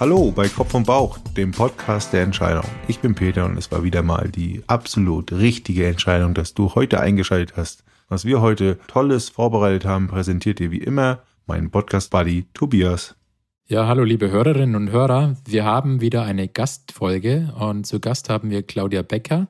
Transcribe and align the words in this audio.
Hallo 0.00 0.30
bei 0.30 0.48
Kopf 0.48 0.74
und 0.74 0.86
Bauch, 0.86 1.18
dem 1.36 1.50
Podcast 1.50 2.12
der 2.12 2.22
Entscheidung. 2.22 2.62
Ich 2.86 3.00
bin 3.00 3.16
Peter 3.16 3.44
und 3.44 3.58
es 3.58 3.72
war 3.72 3.82
wieder 3.82 4.04
mal 4.04 4.28
die 4.28 4.62
absolut 4.68 5.32
richtige 5.32 5.88
Entscheidung, 5.88 6.34
dass 6.34 6.54
du 6.54 6.72
heute 6.76 7.00
eingeschaltet 7.00 7.56
hast. 7.56 7.82
Was 8.08 8.24
wir 8.24 8.40
heute 8.40 8.78
Tolles 8.86 9.28
vorbereitet 9.28 9.86
haben, 9.86 10.06
präsentiert 10.06 10.60
dir 10.60 10.70
wie 10.70 10.78
immer 10.78 11.24
mein 11.46 11.72
Podcast-Buddy 11.72 12.46
Tobias. 12.54 13.16
Ja, 13.66 13.88
hallo 13.88 14.04
liebe 14.04 14.30
Hörerinnen 14.30 14.76
und 14.76 14.92
Hörer. 14.92 15.34
Wir 15.44 15.64
haben 15.64 16.00
wieder 16.00 16.22
eine 16.22 16.46
Gastfolge 16.46 17.52
und 17.58 17.84
zu 17.84 17.98
Gast 17.98 18.28
haben 18.28 18.50
wir 18.50 18.62
Claudia 18.62 19.02
Becker. 19.02 19.48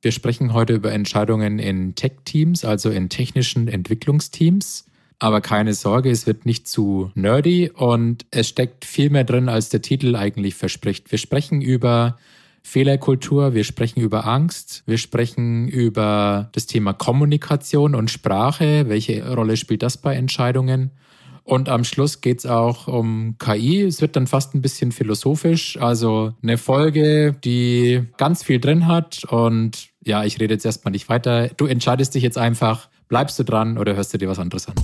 Wir 0.00 0.12
sprechen 0.12 0.52
heute 0.52 0.74
über 0.74 0.92
Entscheidungen 0.92 1.58
in 1.58 1.96
Tech-Teams, 1.96 2.64
also 2.64 2.88
in 2.88 3.08
technischen 3.08 3.66
Entwicklungsteams. 3.66 4.86
Aber 5.22 5.40
keine 5.40 5.72
Sorge, 5.72 6.10
es 6.10 6.26
wird 6.26 6.46
nicht 6.46 6.66
zu 6.66 7.12
nerdy 7.14 7.70
und 7.72 8.26
es 8.32 8.48
steckt 8.48 8.84
viel 8.84 9.08
mehr 9.08 9.22
drin, 9.22 9.48
als 9.48 9.68
der 9.68 9.80
Titel 9.80 10.16
eigentlich 10.16 10.56
verspricht. 10.56 11.12
Wir 11.12 11.18
sprechen 11.18 11.62
über 11.62 12.18
Fehlerkultur, 12.64 13.54
wir 13.54 13.62
sprechen 13.62 14.00
über 14.00 14.26
Angst, 14.26 14.82
wir 14.84 14.98
sprechen 14.98 15.68
über 15.68 16.50
das 16.50 16.66
Thema 16.66 16.92
Kommunikation 16.92 17.94
und 17.94 18.10
Sprache. 18.10 18.88
Welche 18.88 19.32
Rolle 19.32 19.56
spielt 19.56 19.84
das 19.84 19.96
bei 19.96 20.16
Entscheidungen? 20.16 20.90
Und 21.44 21.68
am 21.68 21.84
Schluss 21.84 22.20
geht 22.20 22.40
es 22.40 22.46
auch 22.46 22.88
um 22.88 23.36
KI. 23.38 23.82
Es 23.82 24.00
wird 24.00 24.16
dann 24.16 24.26
fast 24.26 24.56
ein 24.56 24.60
bisschen 24.60 24.90
philosophisch. 24.90 25.76
Also 25.80 26.32
eine 26.42 26.58
Folge, 26.58 27.36
die 27.44 28.02
ganz 28.16 28.42
viel 28.42 28.58
drin 28.58 28.88
hat. 28.88 29.22
Und 29.28 29.90
ja, 30.04 30.24
ich 30.24 30.40
rede 30.40 30.54
jetzt 30.54 30.66
erstmal 30.66 30.90
nicht 30.90 31.08
weiter. 31.08 31.46
Du 31.56 31.66
entscheidest 31.66 32.16
dich 32.16 32.24
jetzt 32.24 32.38
einfach, 32.38 32.88
bleibst 33.12 33.38
du 33.38 33.42
dran 33.42 33.76
oder 33.76 33.94
hörst 33.94 34.14
du 34.14 34.16
dir 34.16 34.30
was 34.30 34.38
anderes 34.38 34.66
an? 34.68 34.74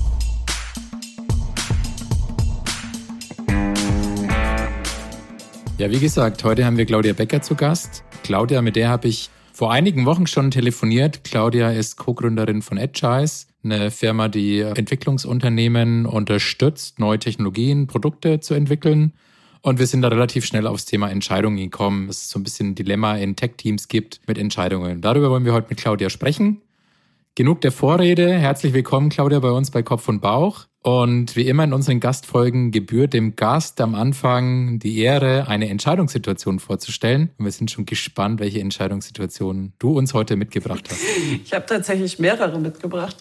Ja, 5.79 5.91
wie 5.91 5.99
gesagt, 5.99 6.45
heute 6.45 6.67
haben 6.67 6.77
wir 6.77 6.85
Claudia 6.85 7.15
Becker 7.15 7.41
zu 7.41 7.55
Gast. 7.55 8.05
Claudia, 8.25 8.61
mit 8.61 8.77
der 8.77 8.91
habe 8.91 9.09
ich 9.09 9.31
vor 9.55 9.73
einigen 9.73 10.05
Wochen 10.05 10.27
schon 10.27 10.51
telefoniert. 10.51 11.25
Claudia 11.25 11.71
ist 11.71 11.97
Co-Gründerin 11.97 12.61
von 12.61 12.77
Edgeice, 12.77 13.47
eine 13.65 13.91
Firma, 13.91 14.29
die 14.29 14.61
Entwicklungsunternehmen 14.61 16.05
unterstützt, 16.05 16.99
neue 16.99 17.19
Technologien, 17.19 17.87
Produkte 17.87 18.41
zu 18.41 18.53
entwickeln. 18.53 19.15
Und 19.63 19.79
wir 19.79 19.87
sind 19.87 20.03
da 20.03 20.09
relativ 20.09 20.45
schnell 20.45 20.67
aufs 20.67 20.85
Thema 20.85 21.11
Entscheidungen 21.11 21.57
gekommen. 21.57 22.11
Es 22.11 22.25
ist 22.25 22.29
so 22.29 22.39
ein 22.39 22.43
bisschen 22.43 22.73
ein 22.73 22.75
Dilemma 22.75 23.17
in 23.17 23.37
Tech-Teams 23.37 23.89
gibt 23.89 24.21
mit 24.29 24.37
Entscheidungen. 24.37 25.01
Darüber 25.01 25.31
wollen 25.31 25.47
wir 25.47 25.55
heute 25.55 25.69
mit 25.71 25.79
Claudia 25.79 26.11
sprechen. 26.11 26.61
Genug 27.39 27.61
der 27.61 27.71
Vorrede. 27.71 28.33
Herzlich 28.33 28.73
willkommen, 28.73 29.11
Claudia, 29.11 29.39
bei 29.39 29.53
uns 29.53 29.71
bei 29.71 29.85
Kopf 29.85 30.09
und 30.09 30.21
Bauch. 30.21 30.67
Und 30.83 31.37
wie 31.37 31.47
immer 31.47 31.63
in 31.63 31.73
unseren 31.73 32.01
Gastfolgen 32.01 32.73
gebührt 32.73 33.13
dem 33.13 33.37
Gast 33.37 33.81
am 33.81 33.95
Anfang 33.95 34.81
die 34.81 34.99
Ehre, 34.99 35.47
eine 35.47 35.69
Entscheidungssituation 35.69 36.59
vorzustellen. 36.59 37.31
Und 37.39 37.45
wir 37.45 37.53
sind 37.53 37.71
schon 37.71 37.87
gespannt, 37.87 38.41
welche 38.41 38.59
Entscheidungssituation 38.59 39.73
du 39.79 39.97
uns 39.97 40.15
heute 40.15 40.35
mitgebracht 40.35 40.89
hast. 40.91 41.01
Ich 41.45 41.53
habe 41.53 41.65
tatsächlich 41.65 42.19
mehrere 42.19 42.59
mitgebracht. 42.59 43.17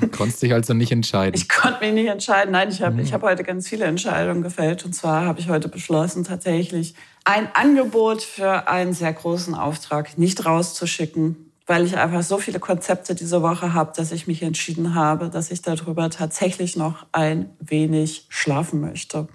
Du 0.00 0.08
konntest 0.08 0.42
dich 0.42 0.52
also 0.52 0.74
nicht 0.74 0.90
entscheiden. 0.90 1.40
Ich 1.40 1.48
konnte 1.48 1.84
mich 1.84 1.94
nicht 1.94 2.08
entscheiden. 2.08 2.50
Nein, 2.50 2.70
ich 2.70 2.82
habe 2.82 3.00
mhm. 3.00 3.12
hab 3.12 3.22
heute 3.22 3.44
ganz 3.44 3.68
viele 3.68 3.84
Entscheidungen 3.84 4.42
gefällt. 4.42 4.84
Und 4.84 4.96
zwar 4.96 5.24
habe 5.24 5.38
ich 5.38 5.48
heute 5.48 5.68
beschlossen, 5.68 6.24
tatsächlich 6.24 6.94
ein 7.24 7.46
Angebot 7.54 8.20
für 8.20 8.66
einen 8.66 8.94
sehr 8.94 9.12
großen 9.12 9.54
Auftrag 9.54 10.18
nicht 10.18 10.44
rauszuschicken, 10.44 11.47
weil 11.68 11.84
ich 11.84 11.98
einfach 11.98 12.22
so 12.22 12.38
viele 12.38 12.58
Konzepte 12.58 13.14
diese 13.14 13.42
Woche 13.42 13.74
habe, 13.74 13.92
dass 13.94 14.10
ich 14.10 14.26
mich 14.26 14.42
entschieden 14.42 14.94
habe, 14.94 15.28
dass 15.28 15.50
ich 15.50 15.60
darüber 15.60 16.08
tatsächlich 16.08 16.76
noch 16.76 17.06
ein 17.12 17.50
wenig 17.60 18.24
schlafen 18.30 18.80
möchte. 18.80 19.28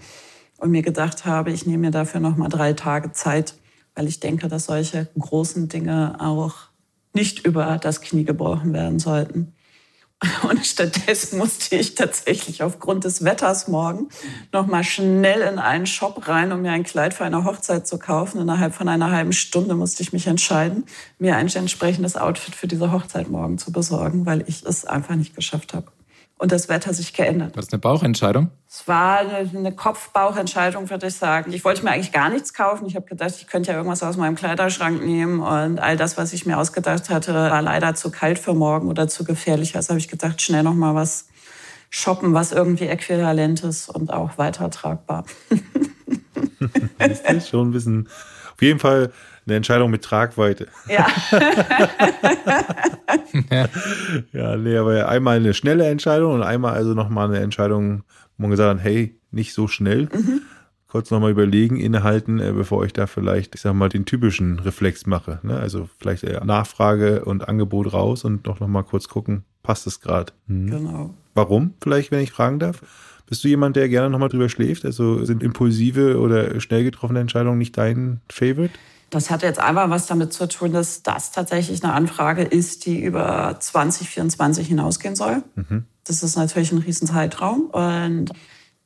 Und 0.58 0.72
mir 0.72 0.82
gedacht 0.82 1.26
habe, 1.26 1.52
ich 1.52 1.68
nehme 1.68 1.86
mir 1.86 1.92
dafür 1.92 2.20
noch 2.20 2.36
mal 2.36 2.50
drei 2.50 2.74
Tage 2.74 3.12
Zeit, 3.12 3.54
weil 3.94 4.08
ich 4.08 4.20
denke, 4.20 4.48
dass 4.48 4.66
solche 4.66 5.08
großen 5.18 5.70
Dinge 5.70 6.16
auch 6.20 6.56
nicht 7.14 7.46
über 7.46 7.78
das 7.78 8.02
Knie 8.02 8.24
gebrochen 8.24 8.74
werden 8.74 8.98
sollten. 8.98 9.54
Und 10.50 10.66
stattdessen 10.66 11.38
musste 11.38 11.76
ich 11.76 11.96
tatsächlich 11.96 12.64
aufgrund 12.64 13.04
des 13.04 13.24
Wetters 13.24 13.68
morgen 13.68 14.10
noch 14.52 14.68
mal 14.68 14.84
schnell 14.84 15.42
in 15.42 15.60
einen 15.60 15.86
Shop 15.86 16.28
rein, 16.28 16.52
um 16.52 16.62
mir 16.62 16.72
ein 16.72 16.84
Kleid 16.84 17.14
für 17.14 17.26
eine 17.26 17.44
Hochzeit 17.44 17.88
zu 17.88 17.98
kaufen. 17.98 18.42
Innerhalb 18.42 18.74
von 18.74 18.88
einer 18.88 19.12
halben 19.12 19.34
Stunde 19.34 19.76
musste 19.76 20.04
ich 20.04 20.14
mich 20.14 20.28
entscheiden, 20.28 20.86
mir 21.20 21.36
ein 21.36 21.48
entsprechendes 21.48 22.16
Outfit 22.16 22.56
für 22.56 22.68
diese 22.68 22.92
Hochzeit 22.92 23.30
morgen 23.30 23.58
zu 23.58 23.72
besorgen, 23.72 24.26
weil 24.26 24.44
ich 24.48 24.64
es 24.64 24.86
einfach 24.86 25.16
nicht 25.16 25.36
geschafft 25.36 25.74
habe 25.74 25.93
und 26.44 26.52
das 26.52 26.68
Wetter 26.68 26.94
sich 26.94 27.14
geändert. 27.14 27.56
War 27.56 27.62
das 27.62 27.72
eine 27.72 27.80
Bauchentscheidung? 27.80 28.50
Es 28.68 28.86
war 28.86 29.20
eine 29.20 29.72
Kopf-Bauchentscheidung, 29.72 30.90
würde 30.90 31.08
ich 31.08 31.16
sagen. 31.16 31.54
Ich 31.54 31.64
wollte 31.64 31.86
mir 31.86 31.92
eigentlich 31.92 32.12
gar 32.12 32.30
nichts 32.30 32.54
kaufen. 32.54 32.86
Ich 32.86 32.98
habe 32.98 33.06
gedacht, 33.06 33.36
ich 33.38 33.48
könnte 33.48 33.72
ja 33.72 33.78
irgendwas 33.78 34.04
aus 34.04 34.18
meinem 34.18 34.36
Kleiderschrank 34.36 35.02
nehmen. 35.06 35.40
Und 35.40 35.80
all 35.80 35.96
das, 35.96 36.18
was 36.18 36.34
ich 36.34 36.46
mir 36.46 36.58
ausgedacht 36.58 37.10
hatte, 37.10 37.34
war 37.34 37.62
leider 37.62 37.96
zu 37.96 38.12
kalt 38.12 38.40
für 38.40 38.54
morgen 38.54 38.90
oder 38.90 39.08
zu 39.08 39.24
gefährlich. 39.24 39.78
Also 39.78 39.92
habe 39.92 40.00
ich 40.00 40.10
gedacht, 40.10 40.42
schnell 40.42 40.64
noch 40.64 40.74
mal 40.74 40.94
was 40.96 41.30
shoppen, 41.90 42.34
was 42.34 42.52
irgendwie 42.52 42.88
äquivalent 42.88 43.64
ist 43.64 43.88
und 43.88 44.12
auch 44.12 44.38
weiter 44.38 44.70
tragbar. 44.70 45.24
das 46.98 47.22
ist 47.38 47.48
schon 47.52 47.70
ein 47.70 47.72
bisschen, 47.72 48.10
auf 48.54 48.62
jeden 48.62 48.80
Fall 48.80 49.14
eine 49.46 49.56
Entscheidung 49.56 49.92
mit 49.92 50.04
Tragweite. 50.04 50.68
Ja. 50.88 51.08
ja, 54.32 54.58
nee, 54.58 54.78
aber 54.78 55.10
einmal 55.10 55.38
eine 55.38 55.54
schnelle 55.54 55.88
Entscheidung 55.88 56.34
und 56.34 56.44
einmal 56.44 56.74
also 56.74 56.94
nochmal 56.94 57.28
eine 57.28 57.40
Entscheidung, 57.40 58.04
wo 58.38 58.44
man 58.44 58.52
gesagt 58.52 58.80
hat, 58.80 58.84
hey, 58.84 59.20
nicht 59.32 59.54
so 59.54 59.68
schnell. 59.68 60.10
Mhm. 60.14 60.42
Kurz 60.88 61.10
nochmal 61.10 61.32
überlegen, 61.32 61.78
innehalten, 61.78 62.40
äh, 62.40 62.52
bevor 62.52 62.86
ich 62.86 62.94
da 62.94 63.08
vielleicht, 63.08 63.56
ich 63.56 63.62
sag 63.62 63.74
mal, 63.74 63.90
den 63.90 64.06
typischen 64.06 64.60
Reflex 64.60 65.08
mache. 65.08 65.40
Ne? 65.42 65.58
Also 65.58 65.90
vielleicht 65.98 66.24
Nachfrage 66.46 67.26
und 67.26 67.48
Angebot 67.48 67.94
raus 67.94 68.26
und 68.26 68.46
doch 68.46 68.60
nochmal 68.60 68.84
kurz 68.84 69.08
gucken, 69.08 69.44
passt 69.64 69.88
es 69.88 70.02
gerade. 70.02 70.34
Mhm. 70.46 70.70
Genau. 70.70 71.14
Warum, 71.34 71.74
vielleicht, 71.82 72.12
wenn 72.12 72.22
ich 72.22 72.32
fragen 72.32 72.60
darf? 72.60 72.82
Bist 73.26 73.44
du 73.44 73.48
jemand, 73.48 73.76
der 73.76 73.90
gerne 73.90 74.12
nochmal 74.12 74.30
drüber 74.30 74.50
schläft? 74.50 74.86
Also 74.86 75.26
sind 75.26 75.42
impulsive 75.42 76.20
oder 76.20 76.60
schnell 76.60 76.84
getroffene 76.84 77.20
Entscheidungen 77.20 77.58
nicht 77.58 77.76
dein 77.76 78.22
Favorite? 78.30 78.74
Das 79.14 79.30
hat 79.30 79.44
jetzt 79.44 79.60
einfach 79.60 79.92
was 79.92 80.08
damit 80.08 80.34
zu 80.34 80.48
tun, 80.48 80.74
dass 80.74 81.04
das 81.04 81.32
tatsächlich 81.32 81.84
eine 81.84 81.94
Anfrage 81.94 82.42
ist, 82.42 82.88
die 82.88 83.00
über 83.00 83.56
2024 83.60 84.68
hinausgehen 84.68 85.16
soll. 85.16 85.44
Mhm. 85.54 85.86
Das 86.04 86.24
ist 86.24 86.36
natürlich 86.36 86.72
ein 86.72 86.80
Riesenzeitraum. 86.80 87.68
Und 87.68 88.32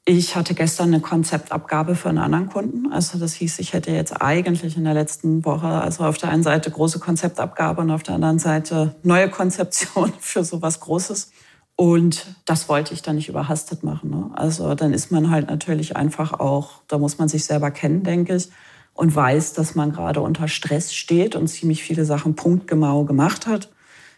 ich 0.04 0.36
hatte 0.36 0.54
gestern 0.54 0.90
eine 0.90 1.00
Konzeptabgabe 1.00 1.96
für 1.96 2.10
einen 2.10 2.18
anderen 2.18 2.50
Kunden. 2.50 2.92
Also 2.92 3.18
das 3.18 3.36
hieß, 3.36 3.60
ich 3.60 3.72
hätte 3.72 3.92
jetzt 3.92 4.22
eigentlich 4.22 4.76
in 4.76 4.84
der 4.84 4.94
letzten 4.94 5.46
Woche, 5.46 5.68
also 5.68 6.04
auf 6.04 6.18
der 6.18 6.30
einen 6.30 6.44
Seite 6.44 6.72
große 6.72 7.00
Konzeptabgabe 7.00 7.82
und 7.82 7.90
auf 7.90 8.04
der 8.04 8.16
anderen 8.16 8.40
Seite 8.40 8.96
neue 9.04 9.30
Konzeption 9.30 10.12
für 10.20 10.44
sowas 10.44 10.82
Großes. 10.82 11.32
Und 11.78 12.26
das 12.44 12.68
wollte 12.68 12.94
ich 12.94 13.02
dann 13.02 13.16
nicht 13.16 13.30
überhastet 13.30 13.84
machen. 13.84 14.10
Ne? 14.10 14.30
Also 14.34 14.76
dann 14.76 14.92
ist 14.92 15.10
man 15.10 15.32
halt 15.32 15.48
natürlich 15.48 15.96
einfach 15.96 16.34
auch, 16.34 16.82
da 16.90 16.98
muss 16.98 17.18
man 17.18 17.30
sich 17.30 17.46
selber 17.46 17.72
kennen, 17.72 18.04
denke 18.04 18.36
ich 18.36 18.50
und 18.98 19.16
weiß, 19.16 19.54
dass 19.54 19.76
man 19.76 19.94
gerade 19.94 20.22
unter 20.22 20.48
Stress 20.48 20.94
steht 20.94 21.36
und 21.36 21.48
ziemlich 21.48 21.84
viele 21.84 22.04
Sachen 22.04 22.36
punktgenau 22.36 23.06
gemacht 23.06 23.48
hat. 23.48 23.70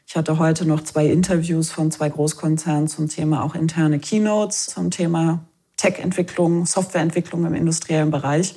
Ich 0.08 0.16
hatte 0.16 0.40
heute 0.40 0.66
noch 0.66 0.84
zwei 0.84 1.06
Interviews 1.06 1.70
von 1.70 1.92
zwei 1.92 2.10
Großkonzernen 2.10 2.88
zum 2.88 3.10
Thema 3.10 3.44
auch 3.44 3.56
interne 3.56 4.00
Keynotes, 4.00 4.68
zum 4.68 4.90
Thema 4.90 5.42
Tech-Entwicklung, 5.76 6.66
Softwareentwicklung 6.66 7.46
im 7.46 7.54
industriellen 7.54 8.10
Bereich. 8.10 8.56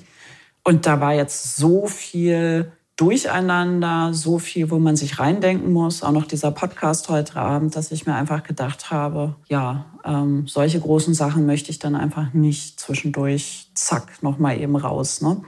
Und 0.65 0.87
da 0.87 1.01
war 1.01 1.13
jetzt 1.13 1.57
so 1.57 1.89
viel 1.89 2.71
Durcheinander, 2.97 4.15
so 4.15 4.39
viel, 4.39 4.71
wo 4.71 4.79
man 4.79 4.95
sich 4.95 5.19
reindenken 5.19 5.73
muss. 5.73 6.05
Auch 6.05 6.13
noch 6.13 6.27
dieser 6.27 6.53
Podcast 6.53 7.09
heute 7.09 7.37
Abend, 7.37 7.75
dass 7.75 7.91
ich 7.91 8.07
mir 8.07 8.15
einfach 8.15 8.45
gedacht 8.45 8.93
habe, 8.93 9.35
ja, 9.49 9.87
ähm, 10.05 10.47
solche 10.47 10.79
großen 10.79 11.15
Sachen 11.15 11.47
möchte 11.47 11.71
ich 11.71 11.81
dann 11.81 11.97
einfach 11.97 12.33
nicht 12.33 12.79
zwischendurch, 12.79 13.71
zack, 13.75 14.23
nochmal 14.23 14.61
eben 14.61 14.77
raus. 14.77 15.21
Ne? 15.21 15.43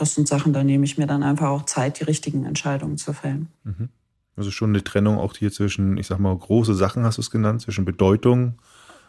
Das 0.00 0.14
sind 0.14 0.26
Sachen, 0.26 0.52
da 0.52 0.64
nehme 0.64 0.84
ich 0.84 0.96
mir 0.96 1.06
dann 1.06 1.22
einfach 1.22 1.48
auch 1.48 1.66
Zeit, 1.66 2.00
die 2.00 2.04
richtigen 2.04 2.46
Entscheidungen 2.46 2.96
zu 2.96 3.12
fällen. 3.12 3.48
Mhm. 3.64 3.90
Also 4.36 4.50
schon 4.50 4.70
eine 4.70 4.82
Trennung 4.82 5.18
auch 5.18 5.36
hier 5.36 5.52
zwischen, 5.52 5.98
ich 5.98 6.06
sag 6.06 6.18
mal, 6.18 6.34
große 6.36 6.74
Sachen 6.74 7.04
hast 7.04 7.18
du 7.18 7.22
es 7.22 7.30
genannt, 7.30 7.60
zwischen 7.60 7.84
Bedeutung, 7.84 8.54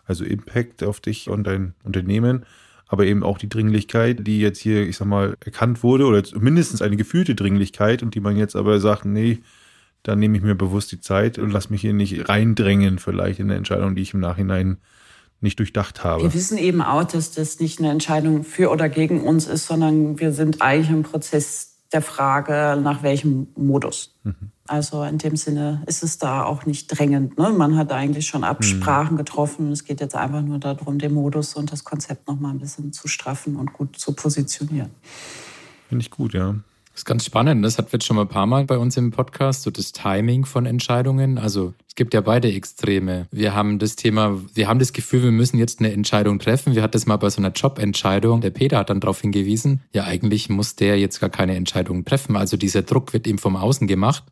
also 0.06 0.26
Impact 0.26 0.84
auf 0.84 1.00
dich 1.00 1.30
und 1.30 1.46
dein 1.46 1.74
Unternehmen, 1.84 2.46
aber 2.88 3.06
eben 3.06 3.24
auch 3.24 3.38
die 3.38 3.48
Dringlichkeit, 3.48 4.28
die 4.28 4.42
jetzt 4.42 4.60
hier, 4.60 4.86
ich 4.86 4.98
sag 4.98 5.08
mal, 5.08 5.38
erkannt 5.46 5.84
wurde 5.84 6.06
oder 6.06 6.22
mindestens 6.38 6.82
eine 6.82 6.98
gefühlte 6.98 7.36
Dringlichkeit 7.36 8.04
und 8.04 8.14
die 8.14 8.20
man 8.20 8.36
jetzt 8.36 8.58
aber 8.58 8.82
sagt, 8.82 9.06
nee, 9.06 9.40
dann 10.04 10.20
nehme 10.20 10.36
ich 10.36 10.44
mir 10.44 10.56
bewusst 10.56 10.92
die 10.92 11.00
Zeit 11.00 11.38
und 11.38 11.52
lass 11.52 11.70
mich 11.70 11.82
hier 11.82 11.94
nicht 11.94 12.28
reindrängen, 12.28 13.00
vielleicht 13.00 13.40
in 13.40 13.46
eine 13.46 13.56
Entscheidung, 13.56 13.96
die 13.96 14.02
ich 14.02 14.14
im 14.14 14.20
Nachhinein 14.20 14.78
nicht 15.42 15.60
durchdacht 15.60 16.04
habe. 16.04 16.24
Wir 16.24 16.34
wissen 16.34 16.58
eben 16.58 16.82
auch, 16.82 17.04
dass 17.04 17.32
das 17.32 17.60
nicht 17.60 17.80
eine 17.80 17.90
Entscheidung 17.90 18.44
für 18.44 18.70
oder 18.70 18.90
gegen 18.90 19.22
uns 19.22 19.48
ist, 19.48 19.66
sondern 19.68 20.20
wir 20.20 20.32
sind 20.32 20.62
eigentlich 20.62 20.90
im 20.90 21.04
Prozess 21.04 21.72
der 21.92 22.02
Frage, 22.02 22.80
nach 22.82 23.04
welchem 23.04 23.48
Modus. 23.56 24.16
Mhm. 24.24 24.52
Also 24.68 25.04
in 25.04 25.18
dem 25.18 25.36
Sinne 25.36 25.84
ist 25.88 26.04
es 26.04 26.18
da 26.18 26.46
auch 26.46 26.66
nicht 26.66 26.88
drängend. 26.88 27.38
Ne? 27.38 27.50
Man 27.50 27.76
hat 27.76 27.92
eigentlich 27.92 28.28
schon 28.28 28.46
Absprachen 28.46 29.16
mhm. 29.16 29.18
getroffen. 29.18 29.72
Es 29.72 29.84
geht 29.84 30.00
jetzt 30.00 30.16
einfach 30.16 30.42
nur 30.42 30.60
darum, 30.60 30.98
den 30.98 31.14
Modus 31.14 31.56
und 31.56 31.72
das 31.72 31.84
Konzept 31.84 32.28
noch 32.28 32.40
mal 32.40 32.52
ein 32.52 32.60
bisschen 32.60 32.94
zu 32.94 33.10
straffen 33.10 33.58
und 33.58 33.74
gut 33.74 33.98
zu 33.98 34.14
positionieren. 34.14 34.92
Finde 35.90 36.04
ich 36.04 36.12
gut, 36.12 36.34
ja. 36.34 36.56
Das 36.94 37.02
ist 37.02 37.06
ganz 37.06 37.26
spannend. 37.26 37.64
Das 37.64 37.78
hatten 37.78 37.92
wir 37.94 38.02
schon 38.02 38.18
mal 38.18 38.24
ein 38.24 38.28
paar 38.28 38.46
Mal 38.46 38.66
bei 38.66 38.78
uns 38.78 38.98
im 38.98 39.12
Podcast, 39.12 39.64
so 39.64 39.72
das 39.72 39.94
Timing 39.94 40.44
von 40.44 40.66
Entscheidungen. 40.66 41.38
Also 41.38 41.74
es 41.88 41.96
gibt 41.96 42.14
ja 42.14 42.20
beide 42.20 42.52
Extreme. 42.52 43.28
Wir 43.32 43.56
haben 43.56 43.80
das 43.80 43.96
Thema, 43.96 44.38
wir 44.54 44.68
haben 44.68 44.80
das 44.80 44.92
Gefühl, 44.92 45.24
wir 45.24 45.32
müssen 45.32 45.58
jetzt 45.58 45.80
eine 45.80 45.94
Entscheidung 45.94 46.40
treffen. 46.40 46.76
Wir 46.76 46.84
hatten 46.84 46.92
das 46.92 47.06
mal 47.06 47.16
bei 47.16 47.30
so 47.30 47.42
einer 47.42 47.52
Jobentscheidung. 47.52 48.42
Der 48.42 48.50
Peter 48.50 48.78
hat 48.78 48.90
dann 48.90 49.00
darauf 49.00 49.22
hingewiesen, 49.22 49.82
ja 49.94 50.04
eigentlich 50.04 50.50
muss 50.50 50.76
der 50.76 51.00
jetzt 51.00 51.22
gar 51.22 51.30
keine 51.30 51.56
Entscheidung 51.56 52.04
treffen. 52.04 52.36
Also 52.36 52.58
dieser 52.58 52.82
Druck 52.82 53.14
wird 53.14 53.26
ihm 53.26 53.38
vom 53.38 53.56
Außen 53.56 53.88
gemacht. 53.88 54.26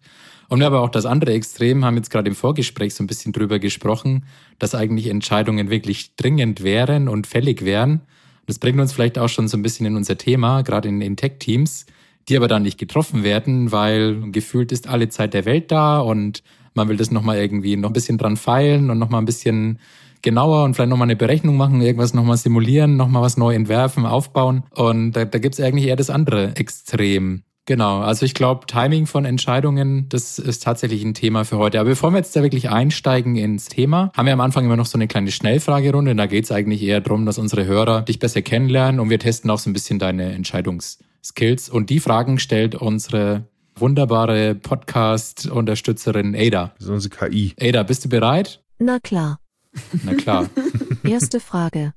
Und 0.50 0.60
wir 0.60 0.68
aber 0.68 0.82
auch 0.82 0.90
das 0.90 1.06
andere 1.06 1.32
Extrem, 1.34 1.86
haben 1.86 1.96
jetzt 1.96 2.10
gerade 2.10 2.28
im 2.28 2.36
Vorgespräch 2.36 2.94
so 2.94 3.04
ein 3.04 3.08
bisschen 3.08 3.32
drüber 3.32 3.60
gesprochen, 3.60 4.26
dass 4.58 4.76
eigentlich 4.76 5.08
Entscheidungen 5.08 5.70
wirklich 5.70 6.16
dringend 6.18 6.62
wären 6.64 7.08
und 7.08 7.26
fällig 7.26 7.64
wären. 7.64 8.02
Das 8.48 8.60
bringt 8.60 8.80
uns 8.80 8.92
vielleicht 8.92 9.18
auch 9.18 9.30
schon 9.30 9.48
so 9.48 9.58
ein 9.58 9.62
bisschen 9.62 9.86
in 9.86 9.96
unser 9.96 10.18
Thema, 10.18 10.64
gerade 10.64 10.90
in, 10.90 11.02
in 11.02 11.16
Tech-Teams 11.16 11.86
die 12.28 12.38
aber 12.38 12.48
dann 12.48 12.64
nicht 12.64 12.78
getroffen 12.78 13.24
werden, 13.24 13.72
weil 13.72 14.32
gefühlt 14.32 14.72
ist 14.72 14.88
alle 14.88 15.10
Zeit 15.10 15.34
der 15.34 15.46
Welt 15.46 15.72
da 15.72 16.00
und 16.00 16.44
man 16.74 16.88
will 16.88 16.98
das 16.98 17.12
nochmal 17.12 17.38
irgendwie 17.38 17.76
noch 17.76 17.90
ein 17.90 17.94
bisschen 17.94 18.18
dran 18.18 18.38
feilen 18.38 18.90
und 18.90 19.00
nochmal 19.00 19.22
ein 19.22 19.26
bisschen 19.26 19.80
genauer 20.22 20.64
und 20.64 20.74
vielleicht 20.74 20.90
nochmal 20.90 21.08
eine 21.08 21.16
Berechnung 21.16 21.58
machen, 21.58 21.82
irgendwas 21.82 22.14
nochmal 22.14 22.38
simulieren, 22.38 22.98
nochmal 22.98 23.22
was 23.22 23.38
neu 23.38 23.56
entwerfen, 23.56 24.06
aufbauen. 24.06 24.64
Und 24.76 25.14
da, 25.14 25.26
da 25.26 25.40
gibt 25.40 25.56
es 25.58 25.62
eigentlich 25.62 25.88
eher 25.88 25.96
das 25.96 26.10
andere 26.10 26.56
Extrem. 26.56 27.44
Genau, 27.66 28.00
also 28.00 28.26
ich 28.26 28.34
glaube, 28.34 28.66
Timing 28.66 29.06
von 29.06 29.26
Entscheidungen, 29.26 30.10
das 30.10 30.40
ist 30.40 30.64
tatsächlich 30.64 31.04
ein 31.04 31.14
Thema 31.14 31.46
für 31.46 31.58
heute. 31.58 31.80
Aber 31.80 31.90
bevor 31.90 32.10
wir 32.10 32.18
jetzt 32.18 32.36
da 32.36 32.42
wirklich 32.42 32.70
einsteigen 32.72 33.36
ins 33.36 33.68
Thema, 33.68 34.12
haben 34.18 34.26
wir 34.26 34.34
am 34.34 34.42
Anfang 34.42 34.66
immer 34.66 34.76
noch 34.76 34.88
so 34.88 34.98
eine 34.98 35.08
kleine 35.08 35.30
Schnellfragerunde. 35.30 36.16
Da 36.16 36.26
geht 36.26 36.46
es 36.46 36.52
eigentlich 36.52 36.82
eher 36.82 37.00
darum, 37.00 37.28
dass 37.28 37.38
unsere 37.38 37.66
Hörer 37.66 38.02
dich 38.02 38.18
besser 38.18 38.42
kennenlernen 38.42 39.00
und 39.00 39.12
wir 39.12 39.20
testen 39.20 39.52
auch 39.52 39.60
so 39.60 39.70
ein 39.70 39.74
bisschen 39.74 40.00
deine 40.00 40.36
Entscheidungs- 40.36 40.98
Skills. 41.24 41.70
Und 41.70 41.90
die 41.90 42.00
Fragen 42.00 42.40
stellt 42.40 42.76
unsere 42.76 43.46
wunderbare 43.76 44.56
Podcast-Unterstützerin 44.56 46.36
Ada. 46.36 46.74
Das 46.78 46.86
ist 46.86 46.90
unsere 46.90 47.30
KI. 47.30 47.56
Ada, 47.60 47.84
bist 47.84 48.06
du 48.06 48.10
bereit? 48.10 48.64
Na 48.78 49.00
klar. 49.00 49.40
Na 50.04 50.14
klar. 50.14 50.50
Erste 51.04 51.40
Frage. 51.40 51.94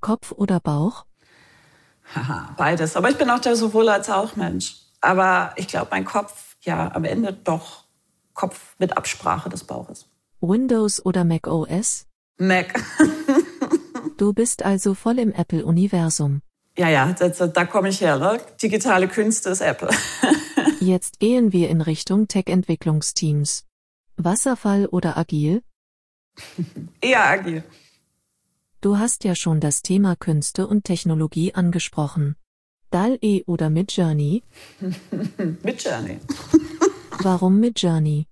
Kopf 0.00 0.32
oder 0.32 0.60
Bauch? 0.60 1.06
Haha, 2.14 2.54
beides. 2.56 2.96
Aber 2.96 3.10
ich 3.10 3.16
bin 3.16 3.30
auch 3.30 3.38
der 3.38 3.56
sowohl 3.56 3.88
als 3.88 4.10
auch 4.10 4.36
Mensch. 4.36 4.76
Aber 5.00 5.52
ich 5.56 5.68
glaube, 5.68 5.88
mein 5.90 6.04
Kopf, 6.04 6.56
ja, 6.62 6.92
am 6.94 7.04
Ende 7.04 7.32
doch 7.32 7.84
Kopf 8.34 8.76
mit 8.78 8.96
Absprache 8.96 9.48
des 9.48 9.64
Bauches. 9.64 10.06
Windows 10.40 11.04
oder 11.04 11.24
Mac 11.24 11.46
OS? 11.46 12.06
Mac. 12.38 12.82
du 14.18 14.32
bist 14.32 14.64
also 14.64 14.94
voll 14.94 15.18
im 15.18 15.32
Apple-Universum. 15.32 16.42
Ja, 16.76 16.88
ja, 16.88 17.12
da, 17.12 17.28
da 17.28 17.64
komme 17.66 17.90
ich 17.90 18.00
her. 18.00 18.18
Ne? 18.18 18.40
Digitale 18.62 19.08
Künste 19.08 19.50
ist 19.50 19.60
Apple. 19.60 19.90
Jetzt 20.80 21.20
gehen 21.20 21.52
wir 21.52 21.68
in 21.68 21.80
Richtung 21.80 22.28
Tech-Entwicklungsteams. 22.28 23.66
Wasserfall 24.16 24.86
oder 24.86 25.16
agil? 25.16 25.62
Eher 27.00 27.24
agil. 27.28 27.64
Du 28.80 28.98
hast 28.98 29.24
ja 29.24 29.34
schon 29.34 29.60
das 29.60 29.82
Thema 29.82 30.16
Künste 30.16 30.66
und 30.66 30.84
Technologie 30.84 31.54
angesprochen. 31.54 32.36
DAL-E 32.90 33.44
oder 33.46 33.70
Midjourney? 33.70 34.42
Midjourney. 35.62 36.18
Warum 37.22 37.60
Midjourney? 37.60 38.26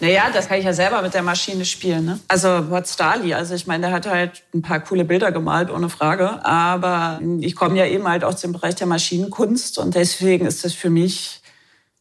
Naja, 0.00 0.30
das 0.32 0.48
kann 0.48 0.58
ich 0.58 0.64
ja 0.64 0.72
selber 0.72 1.02
mit 1.02 1.12
der 1.12 1.22
Maschine 1.22 1.64
spielen. 1.64 2.06
Ne? 2.06 2.20
Also 2.26 2.70
What's 2.70 2.96
Dali? 2.96 3.34
Also 3.34 3.54
ich 3.54 3.66
meine, 3.66 3.86
der 3.86 3.94
hat 3.94 4.06
halt 4.06 4.42
ein 4.54 4.62
paar 4.62 4.80
coole 4.80 5.04
Bilder 5.04 5.30
gemalt, 5.30 5.70
ohne 5.70 5.90
Frage. 5.90 6.44
Aber 6.44 7.20
ich 7.40 7.54
komme 7.54 7.78
ja 7.78 7.86
eben 7.86 8.08
halt 8.08 8.24
aus 8.24 8.40
dem 8.40 8.52
Bereich 8.52 8.74
der 8.76 8.86
Maschinenkunst 8.86 9.78
und 9.78 9.94
deswegen 9.94 10.46
ist 10.46 10.64
das 10.64 10.72
für 10.72 10.88
mich 10.88 11.40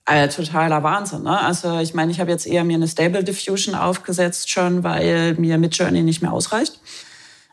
äh, 0.06 0.28
totaler 0.30 0.81
Wahnsinn. 0.81 1.24
Ne? 1.24 1.40
Also 1.40 1.80
ich 1.80 1.94
meine, 1.94 2.12
ich 2.12 2.19
habe 2.19 2.31
jetzt 2.31 2.48
eher 2.48 2.63
mir 2.63 2.75
eine 2.75 2.88
Stable 2.88 3.24
Diffusion 3.24 3.75
aufgesetzt 3.75 4.50
schon, 4.50 4.84
weil 4.84 5.34
mir 5.36 5.57
Midjourney 5.57 6.02
nicht 6.02 6.22
mehr 6.22 6.31
ausreicht. 6.31 6.80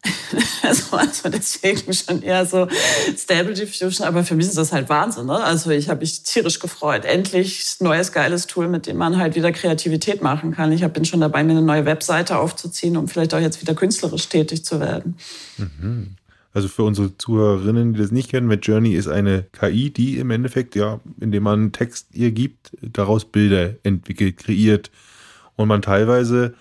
also, 0.62 0.96
also 0.96 1.28
deswegen 1.28 1.92
schon 1.92 2.22
eher 2.22 2.44
so 2.46 2.68
Stable 3.16 3.54
Diffusion, 3.54 4.06
aber 4.06 4.24
für 4.24 4.34
mich 4.34 4.46
ist 4.46 4.58
das 4.58 4.72
halt 4.72 4.88
Wahnsinn. 4.88 5.26
Ne? 5.26 5.42
Also 5.42 5.70
ich 5.70 5.88
habe 5.88 6.00
mich 6.00 6.22
tierisch 6.22 6.58
gefreut. 6.58 7.04
Endlich 7.04 7.76
neues 7.80 8.12
geiles 8.12 8.46
Tool, 8.46 8.68
mit 8.68 8.86
dem 8.86 8.96
man 8.96 9.16
halt 9.16 9.34
wieder 9.34 9.52
Kreativität 9.52 10.22
machen 10.22 10.52
kann. 10.52 10.72
Ich 10.72 10.86
bin 10.86 11.04
schon 11.04 11.20
dabei, 11.20 11.44
mir 11.44 11.52
eine 11.52 11.62
neue 11.62 11.84
Webseite 11.84 12.38
aufzuziehen, 12.38 12.96
um 12.96 13.08
vielleicht 13.08 13.34
auch 13.34 13.40
jetzt 13.40 13.60
wieder 13.60 13.74
künstlerisch 13.74 14.28
tätig 14.28 14.64
zu 14.64 14.80
werden. 14.80 15.16
Mhm. 15.56 16.16
Also 16.56 16.68
für 16.68 16.84
unsere 16.84 17.18
Zuhörerinnen, 17.18 17.92
die 17.92 18.00
das 18.00 18.12
nicht 18.12 18.30
kennen, 18.30 18.46
Mid 18.46 18.66
Journey 18.66 18.94
ist 18.94 19.08
eine 19.08 19.44
KI, 19.52 19.90
die 19.90 20.16
im 20.16 20.30
Endeffekt, 20.30 20.74
ja, 20.74 21.00
indem 21.20 21.42
man 21.42 21.72
Text 21.72 22.08
ihr 22.14 22.30
gibt, 22.30 22.70
daraus 22.80 23.26
Bilder 23.26 23.74
entwickelt, 23.82 24.38
kreiert 24.38 24.90
und 25.56 25.68
man 25.68 25.82
teilweise 25.82 26.54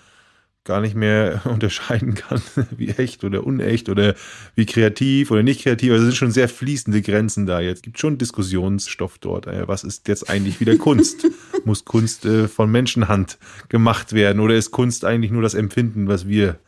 gar 0.66 0.82
nicht 0.82 0.94
mehr 0.94 1.40
unterscheiden 1.44 2.14
kann, 2.14 2.42
wie 2.76 2.90
echt 2.90 3.24
oder 3.24 3.46
unecht 3.46 3.88
oder 3.88 4.14
wie 4.54 4.66
kreativ 4.66 5.30
oder 5.30 5.42
nicht 5.42 5.62
kreativ. 5.62 5.92
Also 5.92 6.04
es 6.04 6.10
sind 6.10 6.18
schon 6.18 6.30
sehr 6.30 6.48
fließende 6.48 7.00
Grenzen 7.00 7.46
da. 7.46 7.60
Jetzt 7.60 7.82
gibt 7.82 7.98
schon 7.98 8.18
Diskussionsstoff 8.18 9.18
dort. 9.18 9.46
Äh, 9.46 9.66
was 9.66 9.84
ist 9.84 10.08
jetzt 10.08 10.28
eigentlich 10.28 10.60
wieder 10.60 10.76
Kunst? 10.76 11.26
Muss 11.64 11.86
Kunst 11.86 12.26
äh, 12.26 12.48
von 12.48 12.70
Menschenhand 12.70 13.38
gemacht 13.70 14.12
werden 14.12 14.40
oder 14.40 14.54
ist 14.54 14.70
Kunst 14.72 15.04
eigentlich 15.04 15.32
nur 15.32 15.42
das 15.42 15.54
Empfinden, 15.54 16.08
was 16.08 16.28
wir 16.28 16.58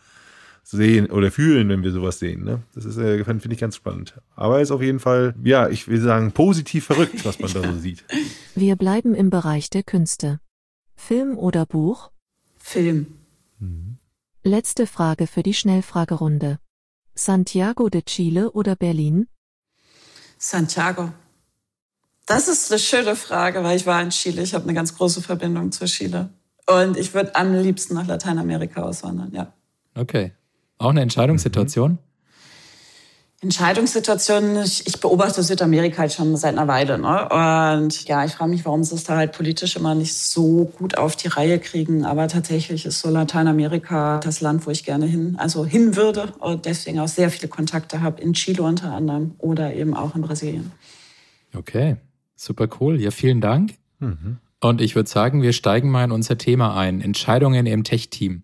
sehen 0.62 1.06
oder 1.10 1.30
fühlen, 1.30 1.68
wenn 1.70 1.82
wir 1.82 1.92
sowas 1.92 2.18
sehen. 2.18 2.44
Ne? 2.44 2.62
Das 2.74 2.84
ist, 2.84 2.98
äh, 2.98 3.24
finde 3.24 3.52
ich 3.52 3.58
ganz 3.58 3.76
spannend. 3.76 4.14
Aber 4.36 4.60
ist 4.60 4.70
auf 4.70 4.82
jeden 4.82 5.00
Fall, 5.00 5.34
ja, 5.42 5.68
ich 5.68 5.88
will 5.88 6.00
sagen, 6.00 6.32
positiv 6.32 6.84
verrückt, 6.84 7.24
was 7.24 7.38
man 7.38 7.52
da 7.52 7.62
so 7.62 7.78
sieht. 7.78 8.04
Wir 8.54 8.76
bleiben 8.76 9.14
im 9.14 9.30
Bereich 9.30 9.70
der 9.70 9.82
Künste. 9.82 10.40
Film 10.94 11.38
oder 11.38 11.64
Buch? 11.64 12.10
Film. 12.58 13.06
Mhm. 13.60 13.87
Letzte 14.44 14.86
Frage 14.86 15.26
für 15.26 15.42
die 15.42 15.52
Schnellfragerunde. 15.52 16.60
Santiago 17.14 17.88
de 17.88 18.02
Chile 18.02 18.52
oder 18.52 18.76
Berlin? 18.76 19.26
Santiago. 20.38 21.12
Das 22.24 22.46
ist 22.46 22.70
eine 22.70 22.78
schöne 22.78 23.16
Frage, 23.16 23.64
weil 23.64 23.76
ich 23.76 23.84
war 23.84 24.00
in 24.00 24.10
Chile. 24.10 24.42
Ich 24.42 24.54
habe 24.54 24.62
eine 24.64 24.74
ganz 24.74 24.96
große 24.96 25.22
Verbindung 25.22 25.72
zu 25.72 25.86
Chile. 25.86 26.30
Und 26.66 26.96
ich 26.96 27.14
würde 27.14 27.34
am 27.34 27.52
liebsten 27.52 27.94
nach 27.94 28.06
Lateinamerika 28.06 28.82
auswandern, 28.82 29.32
ja. 29.32 29.52
Okay. 29.96 30.32
Auch 30.78 30.90
eine 30.90 31.00
Entscheidungssituation? 31.00 31.92
Mhm. 31.92 31.98
Entscheidungssituationen, 33.40 34.64
ich, 34.64 34.84
ich, 34.88 35.00
beobachte 35.00 35.44
Südamerika 35.44 35.98
halt 35.98 36.12
schon 36.12 36.36
seit 36.36 36.58
einer 36.58 36.66
Weile. 36.66 36.98
Ne? 36.98 37.28
Und 37.28 38.04
ja, 38.08 38.24
ich 38.24 38.32
frage 38.32 38.50
mich, 38.50 38.64
warum 38.64 38.82
sie 38.82 38.96
es 38.96 39.04
da 39.04 39.16
halt 39.16 39.30
politisch 39.30 39.76
immer 39.76 39.94
nicht 39.94 40.14
so 40.14 40.64
gut 40.64 40.98
auf 40.98 41.14
die 41.14 41.28
Reihe 41.28 41.60
kriegen. 41.60 42.04
Aber 42.04 42.26
tatsächlich 42.26 42.84
ist 42.84 42.98
so 42.98 43.10
Lateinamerika 43.10 44.18
das 44.18 44.40
Land, 44.40 44.66
wo 44.66 44.72
ich 44.72 44.84
gerne 44.84 45.06
hin, 45.06 45.36
also 45.38 45.64
hin 45.64 45.94
würde 45.94 46.32
und 46.40 46.66
deswegen 46.66 46.98
auch 46.98 47.06
sehr 47.06 47.30
viele 47.30 47.46
Kontakte 47.46 48.02
habe, 48.02 48.20
in 48.20 48.32
Chile 48.32 48.64
unter 48.64 48.92
anderem 48.92 49.36
oder 49.38 49.72
eben 49.72 49.94
auch 49.94 50.16
in 50.16 50.22
Brasilien. 50.22 50.72
Okay, 51.54 51.96
super 52.34 52.66
cool. 52.80 53.00
Ja, 53.00 53.12
vielen 53.12 53.40
Dank. 53.40 53.74
Mhm. 54.00 54.38
Und 54.60 54.80
ich 54.80 54.96
würde 54.96 55.08
sagen, 55.08 55.42
wir 55.42 55.52
steigen 55.52 55.90
mal 55.90 56.02
in 56.02 56.10
unser 56.10 56.38
Thema 56.38 56.76
ein. 56.76 57.00
Entscheidungen 57.00 57.66
im 57.66 57.84
Tech-Team. 57.84 58.42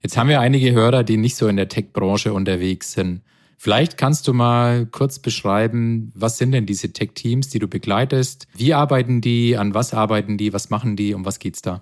Jetzt 0.00 0.16
haben 0.16 0.28
wir 0.28 0.40
einige 0.40 0.72
Hörer, 0.72 1.04
die 1.04 1.16
nicht 1.16 1.36
so 1.36 1.46
in 1.46 1.56
der 1.56 1.68
Tech-Branche 1.68 2.32
unterwegs 2.32 2.92
sind. 2.92 3.20
Vielleicht 3.62 3.96
kannst 3.96 4.26
du 4.26 4.32
mal 4.32 4.86
kurz 4.86 5.20
beschreiben, 5.20 6.10
was 6.16 6.36
sind 6.36 6.50
denn 6.50 6.66
diese 6.66 6.92
Tech-Teams, 6.92 7.48
die 7.48 7.60
du 7.60 7.68
begleitest? 7.68 8.48
Wie 8.54 8.74
arbeiten 8.74 9.20
die? 9.20 9.56
An 9.56 9.72
was 9.72 9.94
arbeiten 9.94 10.36
die? 10.36 10.52
Was 10.52 10.68
machen 10.68 10.96
die? 10.96 11.14
Um 11.14 11.24
was 11.24 11.38
geht's 11.38 11.62
da? 11.62 11.80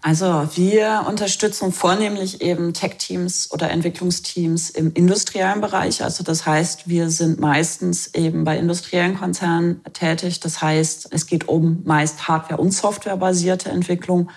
Also 0.00 0.48
wir 0.54 1.04
unterstützen 1.06 1.70
vornehmlich 1.70 2.40
eben 2.40 2.72
Tech-Teams 2.72 3.50
oder 3.52 3.70
Entwicklungsteams 3.70 4.70
im 4.70 4.94
industriellen 4.94 5.60
Bereich. 5.60 6.02
Also 6.02 6.24
das 6.24 6.46
heißt, 6.46 6.88
wir 6.88 7.10
sind 7.10 7.38
meistens 7.38 8.14
eben 8.14 8.44
bei 8.44 8.56
industriellen 8.56 9.18
Konzernen 9.18 9.84
tätig. 9.92 10.40
Das 10.40 10.62
heißt, 10.62 11.08
es 11.10 11.26
geht 11.26 11.46
um 11.46 11.82
meist 11.84 12.26
Hardware- 12.26 12.58
und 12.58 12.72
Softwarebasierte 12.72 13.68
Entwicklung 13.68 14.30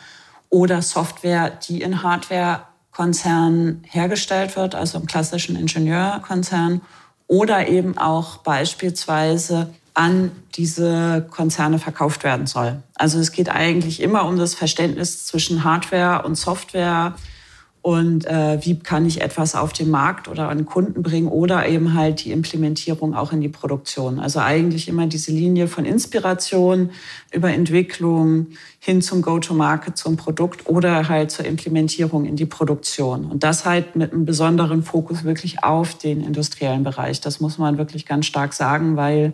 oder 0.50 0.82
Software, 0.82 1.52
die 1.52 1.82
in 1.82 2.04
Hardware 2.04 2.64
Konzern 2.96 3.84
hergestellt 3.84 4.56
wird, 4.56 4.74
also 4.74 4.98
im 4.98 5.06
klassischen 5.06 5.58
Ingenieurkonzern, 5.58 6.82
oder 7.28 7.68
eben 7.68 7.98
auch 7.98 8.38
beispielsweise 8.38 9.74
an 9.94 10.32
diese 10.56 11.28
Konzerne 11.30 11.78
verkauft 11.80 12.24
werden 12.24 12.48
soll. 12.48 12.82
Also 12.96 13.20
es 13.20 13.34
geht 13.34 13.50
eigentlich 13.50 14.02
immer 14.02 14.26
um 14.26 14.38
das 14.38 14.56
Verständnis 14.56 15.26
zwischen 15.26 15.66
Hardware 15.66 16.26
und 16.26 16.36
Software 16.36 17.16
und 17.86 18.26
äh, 18.26 18.58
wie 18.66 18.80
kann 18.80 19.06
ich 19.06 19.22
etwas 19.22 19.54
auf 19.54 19.72
den 19.72 19.92
Markt 19.92 20.28
oder 20.28 20.50
an 20.50 20.66
Kunden 20.66 21.04
bringen 21.04 21.28
oder 21.28 21.68
eben 21.68 21.94
halt 21.94 22.26
die 22.26 22.32
Implementierung 22.32 23.14
auch 23.14 23.32
in 23.32 23.42
die 23.42 23.48
Produktion. 23.48 24.20
Also 24.20 24.40
eigentlich 24.40 24.88
immer 24.88 25.06
diese 25.06 25.32
Linie 25.32 25.68
von 25.68 25.86
Inspiration 25.86 26.90
über 27.32 27.54
Entwicklung 27.54 28.48
hin 28.80 29.04
zum 29.04 29.22
Go-to-Market, 29.22 29.98
zum 29.98 30.18
Produkt 30.18 30.68
oder 30.68 31.10
halt 31.10 31.30
zur 31.30 31.46
Implementierung 31.46 32.26
in 32.26 32.36
die 32.36 32.48
Produktion. 32.48 33.26
Und 33.26 33.44
das 33.44 33.66
halt 33.66 33.96
mit 33.96 34.14
einem 34.14 34.26
besonderen 34.26 34.82
Fokus 34.82 35.24
wirklich 35.24 35.64
auf 35.64 35.96
den 35.96 36.22
industriellen 36.22 36.84
Bereich. 36.84 37.22
Das 37.22 37.40
muss 37.40 37.60
man 37.60 37.78
wirklich 37.78 38.08
ganz 38.08 38.26
stark 38.26 38.54
sagen, 38.54 38.96
weil 38.96 39.34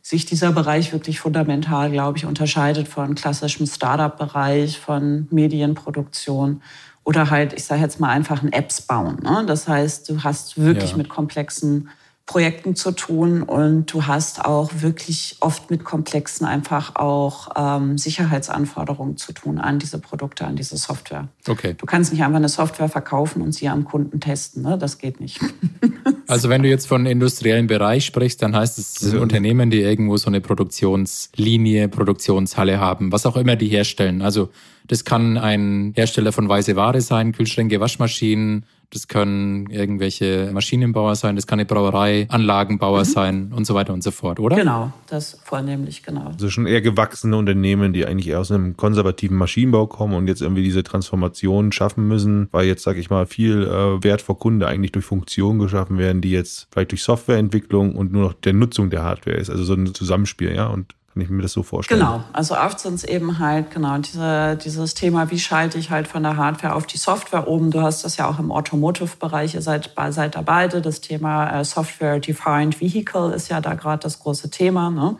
sich 0.00 0.24
dieser 0.24 0.52
Bereich 0.52 0.94
wirklich 0.94 1.20
fundamental, 1.20 1.90
glaube 1.90 2.16
ich, 2.16 2.24
unterscheidet 2.24 2.88
von 2.88 3.14
klassischem 3.14 3.66
Startup-Bereich, 3.66 4.78
von 4.78 5.28
Medienproduktion 5.30 6.62
oder 7.04 7.30
halt, 7.30 7.52
ich 7.52 7.64
sage 7.64 7.80
jetzt 7.80 8.00
mal 8.00 8.10
einfach 8.10 8.42
ein 8.42 8.52
Apps 8.52 8.82
bauen. 8.82 9.18
Ne? 9.22 9.44
Das 9.46 9.66
heißt, 9.68 10.08
du 10.08 10.22
hast 10.22 10.60
wirklich 10.60 10.92
ja. 10.92 10.96
mit 10.96 11.08
komplexen 11.08 11.88
Projekten 12.30 12.76
zu 12.76 12.92
tun 12.92 13.42
und 13.42 13.92
du 13.92 14.06
hast 14.06 14.44
auch 14.44 14.70
wirklich 14.82 15.38
oft 15.40 15.68
mit 15.68 15.82
komplexen 15.82 16.46
einfach 16.46 16.94
auch 16.94 17.48
ähm, 17.56 17.98
Sicherheitsanforderungen 17.98 19.16
zu 19.16 19.32
tun 19.32 19.58
an 19.58 19.80
diese 19.80 19.98
Produkte, 19.98 20.44
an 20.44 20.54
diese 20.54 20.76
Software. 20.76 21.26
Okay. 21.48 21.74
Du 21.76 21.86
kannst 21.86 22.12
nicht 22.12 22.22
einfach 22.22 22.36
eine 22.36 22.48
Software 22.48 22.88
verkaufen 22.88 23.42
und 23.42 23.50
sie 23.50 23.68
am 23.68 23.82
Kunden 23.82 24.20
testen. 24.20 24.62
Ne? 24.62 24.78
Das 24.78 24.98
geht 24.98 25.18
nicht. 25.18 25.40
also 26.28 26.48
wenn 26.48 26.62
du 26.62 26.68
jetzt 26.68 26.86
von 26.86 27.04
industriellen 27.04 27.66
Bereich 27.66 28.06
sprichst, 28.06 28.40
dann 28.42 28.54
heißt 28.54 28.78
es, 28.78 29.02
es 29.02 29.10
sind 29.10 29.18
Unternehmen, 29.18 29.72
die 29.72 29.80
irgendwo 29.80 30.16
so 30.16 30.28
eine 30.28 30.40
Produktionslinie, 30.40 31.88
Produktionshalle 31.88 32.78
haben, 32.78 33.10
was 33.10 33.26
auch 33.26 33.36
immer 33.36 33.56
die 33.56 33.66
herstellen. 33.66 34.22
Also 34.22 34.50
das 34.86 35.04
kann 35.04 35.36
ein 35.36 35.94
Hersteller 35.96 36.30
von 36.30 36.48
weiße 36.48 36.76
Ware 36.76 37.00
sein, 37.00 37.32
Kühlschränke, 37.32 37.80
Waschmaschinen, 37.80 38.66
das 38.92 39.06
können 39.06 39.70
irgendwelche 39.70 40.50
Maschinenbauer 40.52 41.14
sein, 41.14 41.36
das 41.36 41.46
kann 41.46 41.60
eine 41.60 41.66
Brauerei, 41.66 42.26
Anlagenbauer 42.28 43.00
mhm. 43.00 43.04
sein 43.04 43.52
und 43.54 43.64
so 43.64 43.74
weiter 43.74 43.92
und 43.92 44.02
so 44.02 44.10
fort, 44.10 44.40
oder? 44.40 44.56
Genau, 44.56 44.92
das 45.08 45.38
vornehmlich, 45.44 46.02
genau. 46.02 46.26
Also 46.26 46.50
schon 46.50 46.66
eher 46.66 46.80
gewachsene 46.80 47.36
Unternehmen, 47.36 47.92
die 47.92 48.04
eigentlich 48.04 48.28
eher 48.28 48.40
aus 48.40 48.50
einem 48.50 48.76
konservativen 48.76 49.36
Maschinenbau 49.36 49.86
kommen 49.86 50.14
und 50.14 50.26
jetzt 50.26 50.42
irgendwie 50.42 50.62
diese 50.62 50.82
Transformation 50.82 51.72
schaffen 51.72 52.08
müssen, 52.08 52.48
weil 52.50 52.66
jetzt, 52.66 52.82
sage 52.82 53.00
ich 53.00 53.10
mal, 53.10 53.26
viel 53.26 53.62
äh, 53.62 54.02
Wert 54.02 54.22
vor 54.22 54.38
Kunde 54.38 54.66
eigentlich 54.66 54.92
durch 54.92 55.04
Funktionen 55.04 55.60
geschaffen 55.60 55.98
werden, 55.98 56.20
die 56.20 56.30
jetzt 56.30 56.68
vielleicht 56.72 56.90
durch 56.90 57.02
Softwareentwicklung 57.02 57.94
und 57.94 58.12
nur 58.12 58.22
noch 58.22 58.34
der 58.34 58.52
Nutzung 58.52 58.90
der 58.90 59.02
Hardware 59.02 59.36
ist. 59.36 59.50
Also 59.50 59.64
so 59.64 59.74
ein 59.74 59.94
Zusammenspiel, 59.94 60.54
ja. 60.54 60.66
Und 60.66 60.94
kann 61.20 61.26
ich 61.26 61.30
mir 61.30 61.42
das 61.42 61.52
so 61.52 61.62
vorstellen? 61.62 62.00
Genau, 62.00 62.24
also 62.32 62.56
oft 62.56 62.80
sind 62.80 62.94
es 62.94 63.04
eben 63.04 63.38
halt, 63.38 63.70
genau, 63.70 63.98
diese, 63.98 64.56
dieses 64.56 64.94
Thema, 64.94 65.30
wie 65.30 65.38
schalte 65.38 65.78
ich 65.78 65.90
halt 65.90 66.08
von 66.08 66.22
der 66.22 66.38
Hardware 66.38 66.74
auf 66.74 66.86
die 66.86 66.96
Software 66.96 67.46
um. 67.46 67.70
Du 67.70 67.82
hast 67.82 68.04
das 68.04 68.16
ja 68.16 68.26
auch 68.26 68.38
im 68.38 68.50
Automotive-Bereich, 68.50 69.54
ihr 69.54 69.60
seid, 69.60 69.90
seid 70.10 70.34
da 70.34 70.42
beide. 70.42 70.80
Das 70.80 71.02
Thema 71.02 71.60
äh, 71.60 71.64
Software-Defined 71.64 72.80
Vehicle 72.80 73.32
ist 73.34 73.50
ja 73.50 73.60
da 73.60 73.74
gerade 73.74 74.02
das 74.02 74.18
große 74.20 74.50
Thema. 74.50 74.90
Ne? 74.90 75.16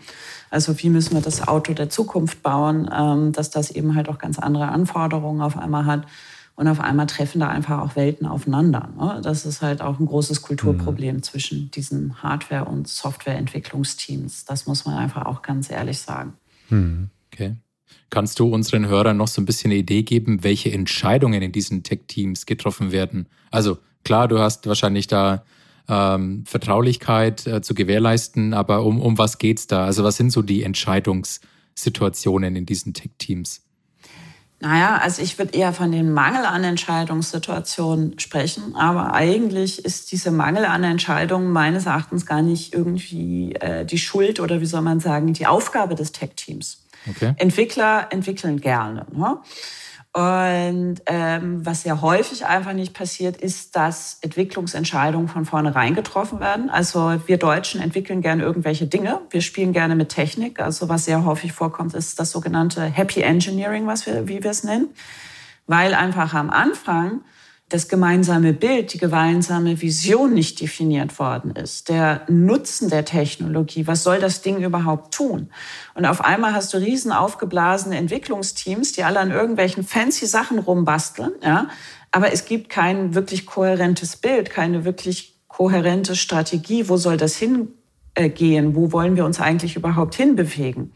Also 0.50 0.78
wie 0.78 0.88
müssen 0.88 1.14
wir 1.14 1.20
das 1.20 1.46
Auto 1.46 1.74
der 1.74 1.90
Zukunft 1.90 2.42
bauen, 2.42 2.90
ähm, 2.92 3.32
dass 3.32 3.50
das 3.50 3.70
eben 3.70 3.94
halt 3.94 4.08
auch 4.08 4.18
ganz 4.18 4.38
andere 4.38 4.68
Anforderungen 4.68 5.42
auf 5.42 5.58
einmal 5.58 5.84
hat. 5.84 6.04
Und 6.60 6.68
auf 6.68 6.78
einmal 6.78 7.06
treffen 7.06 7.40
da 7.40 7.48
einfach 7.48 7.80
auch 7.80 7.96
Welten 7.96 8.26
aufeinander. 8.26 8.90
Ne? 8.94 9.22
Das 9.24 9.46
ist 9.46 9.62
halt 9.62 9.80
auch 9.80 9.98
ein 9.98 10.04
großes 10.04 10.42
Kulturproblem 10.42 11.16
mhm. 11.16 11.22
zwischen 11.22 11.70
diesen 11.70 12.22
Hardware- 12.22 12.66
und 12.66 12.86
Softwareentwicklungsteams. 12.86 14.44
Das 14.44 14.66
muss 14.66 14.84
man 14.84 14.98
einfach 14.98 15.24
auch 15.24 15.40
ganz 15.40 15.70
ehrlich 15.70 16.00
sagen. 16.00 16.34
Mhm. 16.68 17.08
Okay. 17.32 17.56
Kannst 18.10 18.38
du 18.40 18.52
unseren 18.52 18.86
Hörern 18.88 19.16
noch 19.16 19.28
so 19.28 19.40
ein 19.40 19.46
bisschen 19.46 19.70
eine 19.70 19.80
Idee 19.80 20.02
geben, 20.02 20.44
welche 20.44 20.70
Entscheidungen 20.70 21.40
in 21.40 21.50
diesen 21.50 21.82
Tech-Teams 21.82 22.44
getroffen 22.44 22.92
werden? 22.92 23.26
Also 23.50 23.78
klar, 24.04 24.28
du 24.28 24.38
hast 24.38 24.66
wahrscheinlich 24.66 25.06
da 25.06 25.44
ähm, 25.88 26.44
Vertraulichkeit 26.44 27.46
äh, 27.46 27.62
zu 27.62 27.72
gewährleisten, 27.72 28.52
aber 28.52 28.84
um, 28.84 29.00
um 29.00 29.16
was 29.16 29.38
geht's 29.38 29.66
da? 29.66 29.86
Also 29.86 30.04
was 30.04 30.18
sind 30.18 30.30
so 30.30 30.42
die 30.42 30.62
Entscheidungssituationen 30.62 32.54
in 32.54 32.66
diesen 32.66 32.92
Tech-Teams? 32.92 33.62
Naja, 34.62 34.98
also 35.02 35.22
ich 35.22 35.38
würde 35.38 35.56
eher 35.56 35.72
von 35.72 35.90
dem 35.90 36.12
Mangel 36.12 36.44
an 36.44 36.62
Entscheidungssituationen 36.64 38.18
sprechen, 38.18 38.76
aber 38.76 39.14
eigentlich 39.14 39.82
ist 39.86 40.12
diese 40.12 40.30
Mangel 40.30 40.66
an 40.66 40.84
Entscheidungen 40.84 41.50
meines 41.50 41.86
Erachtens 41.86 42.26
gar 42.26 42.42
nicht 42.42 42.74
irgendwie 42.74 43.54
äh, 43.54 43.86
die 43.86 43.96
Schuld 43.96 44.38
oder 44.38 44.60
wie 44.60 44.66
soll 44.66 44.82
man 44.82 45.00
sagen, 45.00 45.32
die 45.32 45.46
Aufgabe 45.46 45.94
des 45.94 46.12
Tech-Teams. 46.12 46.82
Okay. 47.08 47.32
Entwickler 47.38 48.08
entwickeln 48.10 48.60
gerne. 48.60 49.06
Ne? 49.12 49.38
Und 50.12 50.96
ähm, 51.06 51.64
was 51.64 51.82
sehr 51.82 52.00
häufig 52.00 52.44
einfach 52.44 52.72
nicht 52.72 52.94
passiert, 52.94 53.36
ist, 53.36 53.76
dass 53.76 54.18
Entwicklungsentscheidungen 54.22 55.28
von 55.28 55.44
vornherein 55.44 55.94
getroffen 55.94 56.40
werden. 56.40 56.68
Also 56.68 57.20
wir 57.26 57.38
Deutschen 57.38 57.80
entwickeln 57.80 58.20
gerne 58.20 58.42
irgendwelche 58.42 58.88
Dinge. 58.88 59.20
Wir 59.30 59.40
spielen 59.40 59.72
gerne 59.72 59.94
mit 59.94 60.08
Technik. 60.08 60.58
Also 60.58 60.88
was 60.88 61.04
sehr 61.04 61.24
häufig 61.24 61.52
vorkommt, 61.52 61.94
ist 61.94 62.18
das 62.18 62.32
sogenannte 62.32 62.82
Happy 62.82 63.20
Engineering, 63.20 63.86
was 63.86 64.04
wir, 64.04 64.26
wie 64.26 64.42
wir 64.42 64.50
es 64.50 64.64
nennen. 64.64 64.88
Weil 65.68 65.94
einfach 65.94 66.34
am 66.34 66.50
Anfang 66.50 67.20
das 67.70 67.88
gemeinsame 67.88 68.52
Bild, 68.52 68.92
die 68.92 68.98
gemeinsame 68.98 69.80
Vision 69.80 70.34
nicht 70.34 70.60
definiert 70.60 71.18
worden 71.20 71.52
ist, 71.52 71.88
der 71.88 72.22
Nutzen 72.28 72.90
der 72.90 73.04
Technologie, 73.04 73.86
was 73.86 74.02
soll 74.02 74.18
das 74.18 74.42
Ding 74.42 74.62
überhaupt 74.62 75.14
tun? 75.14 75.50
Und 75.94 76.04
auf 76.04 76.22
einmal 76.22 76.52
hast 76.52 76.74
du 76.74 76.78
riesen 76.78 77.12
aufgeblasene 77.12 77.96
Entwicklungsteams, 77.96 78.92
die 78.92 79.04
alle 79.04 79.20
an 79.20 79.30
irgendwelchen 79.30 79.84
fancy 79.84 80.26
Sachen 80.26 80.58
rumbasteln, 80.58 81.32
ja, 81.42 81.68
aber 82.10 82.32
es 82.32 82.44
gibt 82.44 82.70
kein 82.70 83.14
wirklich 83.14 83.46
kohärentes 83.46 84.16
Bild, 84.16 84.50
keine 84.50 84.84
wirklich 84.84 85.38
kohärente 85.46 86.16
Strategie, 86.16 86.88
wo 86.88 86.96
soll 86.96 87.16
das 87.16 87.36
hingehen, 87.36 88.74
wo 88.74 88.90
wollen 88.90 89.14
wir 89.14 89.24
uns 89.24 89.40
eigentlich 89.40 89.76
überhaupt 89.76 90.16
hinbewegen? 90.16 90.92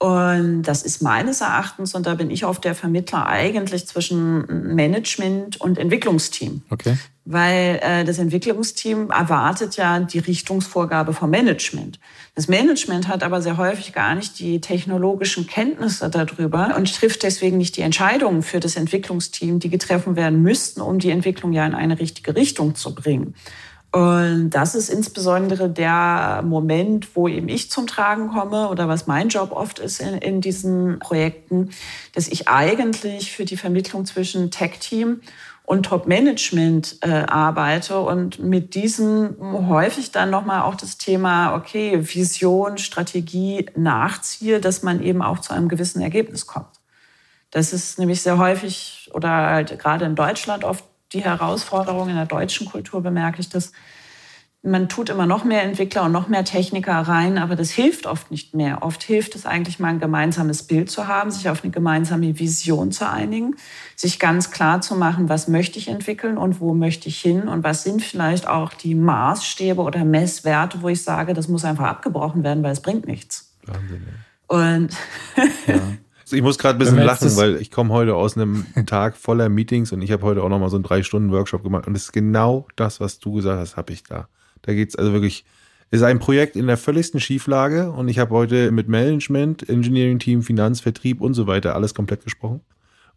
Und 0.00 0.62
das 0.62 0.84
ist 0.84 1.02
meines 1.02 1.40
Erachtens, 1.40 1.92
und 1.94 2.06
da 2.06 2.14
bin 2.14 2.30
ich 2.30 2.44
auf 2.44 2.60
der 2.60 2.76
Vermittler 2.76 3.26
eigentlich 3.26 3.88
zwischen 3.88 4.74
Management 4.74 5.60
und 5.60 5.76
Entwicklungsteam. 5.76 6.62
Okay. 6.70 6.96
Weil 7.24 7.80
äh, 7.82 8.04
das 8.04 8.18
Entwicklungsteam 8.18 9.10
erwartet 9.10 9.76
ja 9.76 9.98
die 9.98 10.20
Richtungsvorgabe 10.20 11.12
vom 11.14 11.30
Management. 11.30 11.98
Das 12.36 12.46
Management 12.46 13.08
hat 13.08 13.24
aber 13.24 13.42
sehr 13.42 13.56
häufig 13.56 13.92
gar 13.92 14.14
nicht 14.14 14.38
die 14.38 14.60
technologischen 14.60 15.48
Kenntnisse 15.48 16.08
darüber 16.08 16.76
und 16.76 16.94
trifft 16.94 17.24
deswegen 17.24 17.58
nicht 17.58 17.76
die 17.76 17.82
Entscheidungen 17.82 18.42
für 18.42 18.60
das 18.60 18.76
Entwicklungsteam, 18.76 19.58
die 19.58 19.68
getroffen 19.68 20.14
werden 20.14 20.42
müssten, 20.42 20.80
um 20.80 21.00
die 21.00 21.10
Entwicklung 21.10 21.52
ja 21.52 21.66
in 21.66 21.74
eine 21.74 21.98
richtige 21.98 22.36
Richtung 22.36 22.76
zu 22.76 22.94
bringen. 22.94 23.34
Und 23.90 24.50
das 24.50 24.74
ist 24.74 24.90
insbesondere 24.90 25.70
der 25.70 26.42
Moment, 26.44 27.16
wo 27.16 27.26
eben 27.26 27.48
ich 27.48 27.70
zum 27.70 27.86
Tragen 27.86 28.28
komme 28.28 28.68
oder 28.68 28.86
was 28.86 29.06
mein 29.06 29.28
Job 29.28 29.50
oft 29.52 29.78
ist 29.78 30.00
in, 30.00 30.18
in 30.18 30.40
diesen 30.42 30.98
Projekten, 30.98 31.70
dass 32.14 32.28
ich 32.28 32.48
eigentlich 32.48 33.32
für 33.32 33.46
die 33.46 33.56
Vermittlung 33.56 34.04
zwischen 34.04 34.50
Tech-Team 34.50 35.22
und 35.64 35.84
Top-Management 35.84 36.98
äh, 37.00 37.24
arbeite 37.26 38.00
und 38.00 38.38
mit 38.38 38.74
diesem 38.74 39.36
häufig 39.68 40.12
dann 40.12 40.30
nochmal 40.30 40.62
auch 40.62 40.74
das 40.74 40.98
Thema, 40.98 41.54
okay, 41.54 41.98
Vision, 42.02 42.76
Strategie 42.76 43.70
nachziehe, 43.74 44.60
dass 44.60 44.82
man 44.82 45.02
eben 45.02 45.22
auch 45.22 45.38
zu 45.40 45.54
einem 45.54 45.68
gewissen 45.68 46.02
Ergebnis 46.02 46.46
kommt. 46.46 46.80
Das 47.50 47.72
ist 47.72 47.98
nämlich 47.98 48.20
sehr 48.20 48.36
häufig 48.36 49.10
oder 49.14 49.28
halt 49.28 49.78
gerade 49.78 50.04
in 50.04 50.14
Deutschland 50.14 50.64
oft 50.64 50.84
die 51.12 51.24
Herausforderung 51.24 52.08
in 52.08 52.16
der 52.16 52.26
deutschen 52.26 52.66
Kultur 52.66 53.02
bemerke 53.02 53.40
ich 53.40 53.48
das. 53.48 53.72
Man 54.60 54.88
tut 54.88 55.08
immer 55.08 55.26
noch 55.26 55.44
mehr 55.44 55.62
Entwickler 55.62 56.02
und 56.02 56.12
noch 56.12 56.26
mehr 56.26 56.44
Techniker 56.44 56.94
rein, 56.94 57.38
aber 57.38 57.54
das 57.54 57.70
hilft 57.70 58.06
oft 58.06 58.32
nicht 58.32 58.54
mehr. 58.54 58.82
Oft 58.82 59.04
hilft 59.04 59.36
es 59.36 59.46
eigentlich 59.46 59.78
mal 59.78 59.88
ein 59.88 60.00
gemeinsames 60.00 60.64
Bild 60.64 60.90
zu 60.90 61.06
haben, 61.06 61.30
sich 61.30 61.48
auf 61.48 61.62
eine 61.62 61.70
gemeinsame 61.70 62.38
Vision 62.40 62.90
zu 62.90 63.08
einigen, 63.08 63.54
sich 63.94 64.18
ganz 64.18 64.50
klar 64.50 64.80
zu 64.80 64.96
machen, 64.96 65.28
was 65.28 65.46
möchte 65.46 65.78
ich 65.78 65.86
entwickeln 65.86 66.36
und 66.36 66.60
wo 66.60 66.74
möchte 66.74 67.08
ich 67.08 67.20
hin 67.20 67.46
und 67.46 67.62
was 67.62 67.84
sind 67.84 68.02
vielleicht 68.02 68.48
auch 68.48 68.74
die 68.74 68.96
Maßstäbe 68.96 69.80
oder 69.80 70.04
Messwerte, 70.04 70.82
wo 70.82 70.88
ich 70.88 71.04
sage, 71.04 71.34
das 71.34 71.46
muss 71.46 71.64
einfach 71.64 71.86
abgebrochen 71.86 72.42
werden, 72.42 72.64
weil 72.64 72.72
es 72.72 72.82
bringt 72.82 73.06
nichts. 73.06 73.54
Wahnsinn. 73.64 74.06
Und 74.48 74.96
ja. 75.66 75.74
Ich 76.32 76.42
muss 76.42 76.58
gerade 76.58 76.76
ein 76.76 76.78
bisschen 76.78 76.98
lachen, 76.98 77.36
weil 77.36 77.56
ich 77.56 77.70
komme 77.70 77.92
heute 77.92 78.14
aus 78.14 78.36
einem 78.36 78.66
Tag 78.86 79.16
voller 79.16 79.48
Meetings 79.48 79.92
und 79.92 80.02
ich 80.02 80.12
habe 80.12 80.22
heute 80.22 80.42
auch 80.42 80.48
noch 80.48 80.58
mal 80.58 80.70
so 80.70 80.76
einen 80.76 80.84
drei 80.84 81.02
Stunden 81.02 81.30
Workshop 81.32 81.62
gemacht 81.62 81.86
und 81.86 81.94
es 81.94 82.04
ist 82.04 82.12
genau 82.12 82.66
das, 82.76 83.00
was 83.00 83.18
du 83.18 83.34
gesagt 83.34 83.58
hast, 83.58 83.76
habe 83.76 83.92
ich 83.92 84.02
da. 84.02 84.28
Da 84.62 84.74
geht 84.74 84.90
es 84.90 84.96
also 84.96 85.12
wirklich, 85.12 85.44
es 85.90 86.00
ist 86.00 86.04
ein 86.04 86.18
Projekt 86.18 86.56
in 86.56 86.66
der 86.66 86.76
völligsten 86.76 87.20
Schieflage 87.20 87.90
und 87.90 88.08
ich 88.08 88.18
habe 88.18 88.34
heute 88.34 88.70
mit 88.70 88.88
Management, 88.88 89.68
Engineering 89.68 90.18
Team, 90.18 90.42
Finanz, 90.42 90.80
Vertrieb 90.80 91.20
und 91.20 91.34
so 91.34 91.46
weiter 91.46 91.74
alles 91.74 91.94
komplett 91.94 92.24
gesprochen 92.24 92.60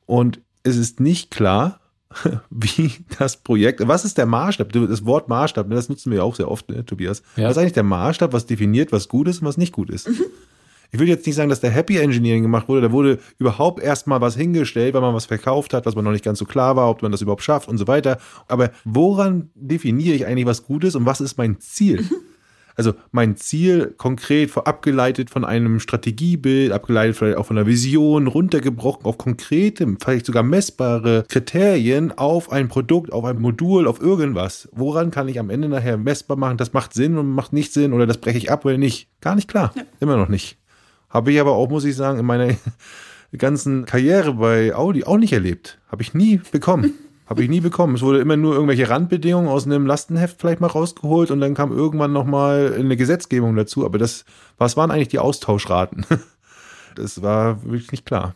und 0.05 0.41
es 0.63 0.77
ist 0.77 0.99
nicht 0.99 1.31
klar, 1.31 1.79
wie 2.49 2.91
das 3.17 3.37
Projekt, 3.37 3.87
was 3.87 4.05
ist 4.05 4.17
der 4.17 4.25
Maßstab? 4.25 4.71
Das 4.71 5.05
Wort 5.05 5.29
Maßstab, 5.29 5.67
ne, 5.67 5.75
das 5.75 5.89
nutzen 5.89 6.11
wir 6.11 6.17
ja 6.17 6.23
auch 6.23 6.35
sehr 6.35 6.51
oft, 6.51 6.69
ne, 6.69 6.85
Tobias. 6.85 7.23
Ja. 7.35 7.45
Was 7.45 7.51
ist 7.51 7.57
eigentlich 7.57 7.73
der 7.73 7.83
Maßstab, 7.83 8.33
was 8.33 8.45
definiert, 8.45 8.91
was 8.91 9.07
gut 9.07 9.27
ist 9.27 9.41
und 9.41 9.47
was 9.47 9.57
nicht 9.57 9.71
gut 9.71 9.89
ist? 9.89 10.09
Mhm. 10.09 10.25
Ich 10.91 10.99
will 10.99 11.07
jetzt 11.07 11.25
nicht 11.25 11.35
sagen, 11.35 11.49
dass 11.49 11.61
der 11.61 11.71
Happy 11.71 11.97
Engineering 11.97 12.43
gemacht 12.43 12.67
wurde, 12.67 12.81
da 12.81 12.91
wurde 12.91 13.19
überhaupt 13.37 13.81
erstmal 13.81 14.19
was 14.21 14.35
hingestellt, 14.35 14.93
weil 14.93 15.01
man 15.01 15.15
was 15.15 15.25
verkauft 15.25 15.73
hat, 15.73 15.85
was 15.85 15.95
man 15.95 16.03
noch 16.03 16.11
nicht 16.11 16.25
ganz 16.25 16.39
so 16.39 16.45
klar 16.45 16.75
war, 16.75 16.89
ob 16.89 17.01
man 17.01 17.11
das 17.11 17.21
überhaupt 17.21 17.43
schafft 17.43 17.69
und 17.69 17.77
so 17.77 17.87
weiter. 17.87 18.17
Aber 18.47 18.71
woran 18.83 19.49
definiere 19.55 20.15
ich 20.15 20.25
eigentlich 20.25 20.45
was 20.45 20.63
Gutes 20.63 20.95
und 20.95 21.05
was 21.05 21.21
ist 21.21 21.37
mein 21.37 21.59
Ziel? 21.59 22.05
Also 22.75 22.93
mein 23.11 23.35
Ziel 23.35 23.93
konkret 23.97 24.55
abgeleitet 24.55 25.29
von 25.29 25.45
einem 25.45 25.79
Strategiebild, 25.79 26.71
abgeleitet 26.71 27.17
vielleicht 27.17 27.37
auch 27.37 27.45
von 27.45 27.57
einer 27.57 27.67
Vision, 27.67 28.27
runtergebrochen 28.27 29.05
auf 29.05 29.17
konkrete, 29.17 29.97
vielleicht 30.01 30.25
sogar 30.25 30.43
messbare 30.43 31.25
Kriterien 31.27 32.11
auf 32.17 32.51
ein 32.51 32.69
Produkt, 32.69 33.11
auf 33.11 33.25
ein 33.25 33.39
Modul, 33.39 33.87
auf 33.87 34.01
irgendwas. 34.01 34.69
Woran 34.71 35.11
kann 35.11 35.27
ich 35.27 35.39
am 35.39 35.49
Ende 35.49 35.69
nachher 35.69 35.97
messbar 35.97 36.37
machen? 36.37 36.57
Das 36.57 36.73
macht 36.73 36.93
Sinn 36.93 37.17
und 37.17 37.29
macht 37.29 37.53
nicht 37.53 37.73
Sinn 37.73 37.93
oder 37.93 38.07
das 38.07 38.19
breche 38.19 38.37
ich 38.37 38.51
ab 38.51 38.65
oder 38.65 38.77
nicht? 38.77 39.09
Gar 39.19 39.35
nicht 39.35 39.47
klar. 39.49 39.73
Ja. 39.75 39.83
Immer 39.99 40.17
noch 40.17 40.29
nicht. 40.29 40.57
Habe 41.11 41.31
ich 41.31 41.39
aber 41.39 41.51
auch, 41.51 41.69
muss 41.69 41.85
ich 41.85 41.95
sagen, 41.95 42.19
in 42.19 42.25
meiner 42.25 42.55
ganzen 43.37 43.85
Karriere 43.85 44.33
bei 44.33 44.73
Audi 44.73 45.03
auch 45.03 45.17
nicht 45.17 45.33
erlebt. 45.33 45.77
Habe 45.89 46.01
ich 46.01 46.13
nie 46.13 46.41
bekommen. 46.51 46.93
Habe 47.27 47.43
ich 47.43 47.49
nie 47.49 47.61
bekommen. 47.61 47.95
Es 47.95 48.01
wurde 48.01 48.19
immer 48.19 48.35
nur 48.35 48.53
irgendwelche 48.53 48.89
Randbedingungen 48.89 49.47
aus 49.47 49.65
einem 49.65 49.85
Lastenheft 49.85 50.41
vielleicht 50.41 50.59
mal 50.59 50.67
rausgeholt 50.67 51.31
und 51.31 51.39
dann 51.39 51.53
kam 51.53 51.71
irgendwann 51.71 52.11
nochmal 52.11 52.75
eine 52.77 52.97
Gesetzgebung 52.97 53.55
dazu. 53.55 53.85
Aber 53.85 53.97
das, 53.97 54.25
was 54.57 54.75
waren 54.75 54.91
eigentlich 54.91 55.07
die 55.09 55.19
Austauschraten? 55.19 56.05
Das 56.95 57.21
war 57.21 57.63
wirklich 57.63 57.93
nicht 57.93 58.05
klar. 58.05 58.35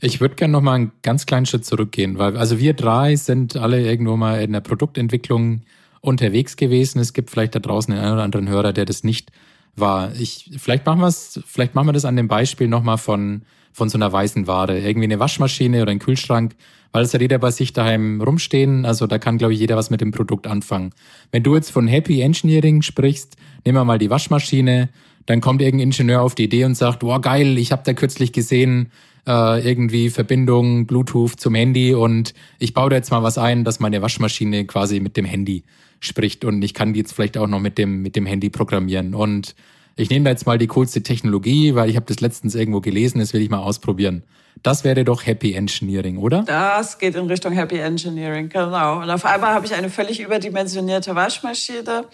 Ich 0.00 0.20
würde 0.20 0.34
gerne 0.34 0.52
noch 0.52 0.62
mal 0.62 0.76
einen 0.76 0.92
ganz 1.02 1.26
kleinen 1.26 1.44
Schritt 1.44 1.66
zurückgehen, 1.66 2.16
weil 2.18 2.38
also 2.38 2.58
wir 2.58 2.72
drei 2.72 3.16
sind 3.16 3.56
alle 3.56 3.82
irgendwo 3.82 4.16
mal 4.16 4.40
in 4.40 4.52
der 4.52 4.60
Produktentwicklung 4.60 5.60
unterwegs 6.00 6.56
gewesen. 6.56 7.00
Es 7.00 7.12
gibt 7.12 7.30
vielleicht 7.30 7.54
da 7.54 7.58
draußen 7.58 7.94
den 7.94 8.02
einen 8.02 8.14
oder 8.14 8.22
anderen 8.22 8.48
Hörer, 8.48 8.72
der 8.72 8.84
das 8.84 9.04
nicht 9.04 9.30
war. 9.76 10.12
Ich, 10.14 10.50
vielleicht 10.58 10.86
machen 10.86 11.00
wir 11.00 11.12
vielleicht 11.12 11.74
machen 11.74 11.88
wir 11.88 11.92
das 11.92 12.04
an 12.04 12.16
dem 12.16 12.28
Beispiel 12.28 12.68
nochmal 12.68 12.98
von, 12.98 13.42
von 13.72 13.88
so 13.88 13.98
einer 13.98 14.12
weißen 14.12 14.46
Ware. 14.46 14.78
Irgendwie 14.78 15.06
eine 15.06 15.18
Waschmaschine 15.18 15.82
oder 15.82 15.92
ein 15.92 15.98
Kühlschrank 15.98 16.54
weil 16.92 17.04
es 17.04 17.14
hat 17.14 17.22
jeder 17.22 17.38
bei 17.38 17.50
sich 17.50 17.72
daheim 17.72 18.20
rumstehen. 18.20 18.84
Also 18.84 19.06
da 19.06 19.18
kann, 19.18 19.38
glaube 19.38 19.54
ich, 19.54 19.60
jeder 19.60 19.76
was 19.76 19.90
mit 19.90 20.00
dem 20.00 20.12
Produkt 20.12 20.46
anfangen. 20.46 20.92
Wenn 21.32 21.42
du 21.42 21.54
jetzt 21.54 21.70
von 21.70 21.88
Happy 21.88 22.20
Engineering 22.20 22.82
sprichst, 22.82 23.36
nehmen 23.64 23.78
wir 23.78 23.84
mal 23.84 23.98
die 23.98 24.10
Waschmaschine, 24.10 24.90
dann 25.26 25.40
kommt 25.40 25.62
irgendein 25.62 25.88
Ingenieur 25.88 26.22
auf 26.22 26.34
die 26.34 26.44
Idee 26.44 26.64
und 26.64 26.76
sagt, 26.76 27.02
wow, 27.02 27.20
geil, 27.20 27.56
ich 27.58 27.72
habe 27.72 27.82
da 27.84 27.94
kürzlich 27.94 28.32
gesehen, 28.32 28.90
äh, 29.26 29.66
irgendwie 29.66 30.10
Verbindung, 30.10 30.86
Bluetooth 30.86 31.38
zum 31.38 31.54
Handy 31.54 31.94
und 31.94 32.34
ich 32.58 32.74
baue 32.74 32.90
da 32.90 32.96
jetzt 32.96 33.10
mal 33.10 33.22
was 33.22 33.38
ein, 33.38 33.64
dass 33.64 33.80
meine 33.80 34.02
Waschmaschine 34.02 34.66
quasi 34.66 35.00
mit 35.00 35.16
dem 35.16 35.24
Handy 35.24 35.62
spricht 36.02 36.44
und 36.44 36.62
ich 36.62 36.74
kann 36.74 36.92
die 36.92 37.00
jetzt 37.00 37.12
vielleicht 37.12 37.38
auch 37.38 37.46
noch 37.46 37.60
mit 37.60 37.78
dem, 37.78 38.02
mit 38.02 38.16
dem 38.16 38.26
Handy 38.26 38.50
programmieren. 38.50 39.14
Und 39.14 39.54
ich 39.96 40.10
nehme 40.10 40.24
da 40.24 40.30
jetzt 40.30 40.46
mal 40.46 40.58
die 40.58 40.66
coolste 40.66 41.02
Technologie, 41.02 41.74
weil 41.74 41.88
ich 41.88 41.96
habe 41.96 42.06
das 42.06 42.20
letztens 42.20 42.54
irgendwo 42.54 42.80
gelesen, 42.80 43.20
das 43.20 43.32
will 43.32 43.40
ich 43.40 43.50
mal 43.50 43.58
ausprobieren. 43.58 44.24
Das 44.62 44.84
wäre 44.84 45.04
doch 45.04 45.24
Happy 45.24 45.54
Engineering, 45.54 46.18
oder? 46.18 46.42
Das 46.42 46.98
geht 46.98 47.14
in 47.14 47.26
Richtung 47.26 47.52
Happy 47.52 47.78
Engineering, 47.78 48.48
genau. 48.48 49.00
Und 49.00 49.10
auf 49.10 49.24
einmal 49.24 49.54
habe 49.54 49.64
ich 49.64 49.74
eine 49.74 49.88
völlig 49.88 50.20
überdimensionierte 50.20 51.14
Waschmaschine, 51.14 52.06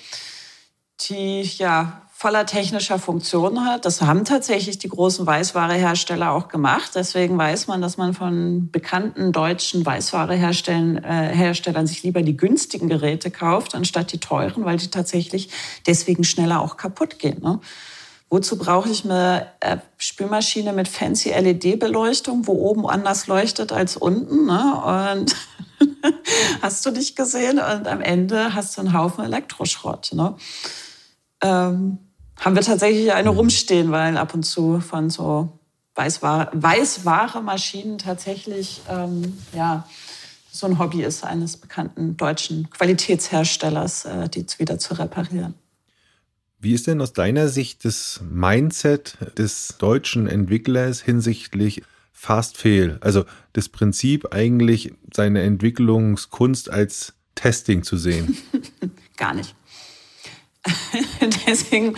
die 1.00 1.42
ja 1.42 2.07
voller 2.18 2.46
technischer 2.46 2.98
Funktionen 2.98 3.64
hat. 3.64 3.84
Das 3.84 4.02
haben 4.02 4.24
tatsächlich 4.24 4.76
die 4.76 4.88
großen 4.88 5.24
Weißwarehersteller 5.24 6.32
auch 6.32 6.48
gemacht. 6.48 6.90
Deswegen 6.96 7.38
weiß 7.38 7.68
man, 7.68 7.80
dass 7.80 7.96
man 7.96 8.12
von 8.12 8.72
bekannten 8.72 9.30
deutschen 9.30 9.86
Weißwareherstellern 9.86 11.04
äh, 11.04 11.86
sich 11.86 12.02
lieber 12.02 12.22
die 12.22 12.36
günstigen 12.36 12.88
Geräte 12.88 13.30
kauft, 13.30 13.76
anstatt 13.76 14.10
die 14.10 14.18
teuren, 14.18 14.64
weil 14.64 14.78
die 14.78 14.88
tatsächlich 14.90 15.50
deswegen 15.86 16.24
schneller 16.24 16.60
auch 16.60 16.76
kaputt 16.76 17.20
gehen. 17.20 17.40
Ne? 17.40 17.60
Wozu 18.28 18.58
brauche 18.58 18.88
ich 18.88 19.04
eine 19.04 19.46
äh, 19.60 19.76
Spülmaschine 19.96 20.72
mit 20.72 20.88
fancy 20.88 21.28
LED-Beleuchtung, 21.30 22.48
wo 22.48 22.54
oben 22.54 22.88
anders 22.88 23.28
leuchtet 23.28 23.70
als 23.70 23.96
unten? 23.96 24.46
Ne? 24.46 25.12
Und 25.14 25.36
hast 26.62 26.84
du 26.84 26.90
nicht 26.90 27.14
gesehen? 27.14 27.60
Und 27.60 27.86
am 27.86 28.00
Ende 28.00 28.56
hast 28.56 28.76
du 28.76 28.80
einen 28.80 28.92
Haufen 28.92 29.24
Elektroschrott. 29.24 30.10
Ne? 30.14 30.34
Ähm, 31.42 31.98
haben 32.38 32.54
wir 32.54 32.62
tatsächlich 32.62 33.12
eine 33.12 33.30
mhm. 33.30 33.38
rumstehen, 33.38 33.90
weil 33.90 34.16
ab 34.16 34.34
und 34.34 34.44
zu 34.44 34.80
von 34.80 35.10
so 35.10 35.48
Weißware, 35.94 36.50
Weißware 36.52 37.42
Maschinen 37.42 37.98
tatsächlich 37.98 38.80
ähm, 38.88 39.36
ja, 39.52 39.86
so 40.50 40.66
ein 40.66 40.78
Hobby 40.78 41.02
ist 41.02 41.24
eines 41.24 41.56
bekannten 41.56 42.16
deutschen 42.16 42.70
Qualitätsherstellers, 42.70 44.04
äh, 44.04 44.28
die 44.28 44.46
wieder 44.58 44.78
zu 44.78 44.94
reparieren. 44.94 45.54
Wie 46.60 46.72
ist 46.72 46.86
denn 46.86 47.00
aus 47.00 47.12
deiner 47.12 47.48
Sicht 47.48 47.84
das 47.84 48.20
Mindset 48.28 49.16
des 49.38 49.76
deutschen 49.78 50.26
Entwicklers 50.26 51.00
hinsichtlich 51.00 51.82
Fast 52.12 52.56
Fail? 52.56 52.98
Also 53.00 53.24
das 53.52 53.68
Prinzip 53.68 54.32
eigentlich 54.32 54.92
seine 55.14 55.42
Entwicklungskunst 55.42 56.68
als 56.70 57.14
Testing 57.36 57.84
zu 57.84 57.96
sehen? 57.96 58.36
Gar 59.16 59.34
nicht. 59.34 59.54
Deswegen 61.46 61.94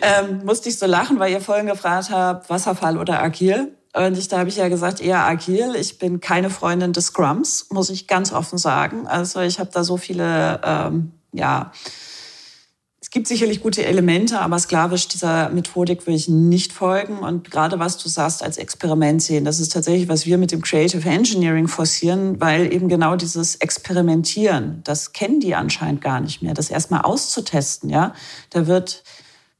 ähm, 0.00 0.44
musste 0.44 0.68
ich 0.68 0.78
so 0.78 0.86
lachen, 0.86 1.18
weil 1.18 1.32
ihr 1.32 1.40
vorhin 1.40 1.66
gefragt 1.66 2.10
habt, 2.10 2.48
Wasserfall 2.48 2.98
oder 2.98 3.22
Agil. 3.22 3.76
Und 3.96 4.18
ich, 4.18 4.28
da 4.28 4.38
habe 4.38 4.50
ich 4.50 4.56
ja 4.56 4.68
gesagt, 4.68 5.00
eher 5.00 5.24
agil. 5.24 5.74
Ich 5.74 5.98
bin 5.98 6.20
keine 6.20 6.50
Freundin 6.50 6.92
des 6.92 7.06
Scrums, 7.06 7.68
muss 7.70 7.88
ich 7.88 8.06
ganz 8.06 8.30
offen 8.30 8.58
sagen. 8.58 9.06
Also 9.06 9.40
ich 9.40 9.58
habe 9.58 9.70
da 9.72 9.84
so 9.84 9.96
viele, 9.96 10.60
ähm, 10.62 11.12
ja, 11.32 11.72
gibt 13.16 13.28
sicherlich 13.28 13.62
gute 13.62 13.82
Elemente, 13.82 14.40
aber 14.40 14.58
sklavisch 14.58 15.08
dieser 15.08 15.48
Methodik 15.48 16.06
will 16.06 16.14
ich 16.14 16.28
nicht 16.28 16.70
folgen. 16.70 17.20
Und 17.20 17.50
gerade 17.50 17.78
was 17.78 17.96
du 17.96 18.10
sagst, 18.10 18.42
als 18.42 18.58
Experiment 18.58 19.22
sehen, 19.22 19.46
das 19.46 19.58
ist 19.58 19.72
tatsächlich, 19.72 20.06
was 20.10 20.26
wir 20.26 20.36
mit 20.36 20.52
dem 20.52 20.60
Creative 20.60 21.08
Engineering 21.08 21.66
forcieren, 21.66 22.38
weil 22.42 22.70
eben 22.70 22.90
genau 22.90 23.16
dieses 23.16 23.56
Experimentieren, 23.56 24.82
das 24.84 25.14
kennen 25.14 25.40
die 25.40 25.54
anscheinend 25.54 26.02
gar 26.02 26.20
nicht 26.20 26.42
mehr, 26.42 26.52
das 26.52 26.68
erstmal 26.68 27.00
auszutesten, 27.00 27.88
ja. 27.88 28.12
Da 28.50 28.66
wird 28.66 29.02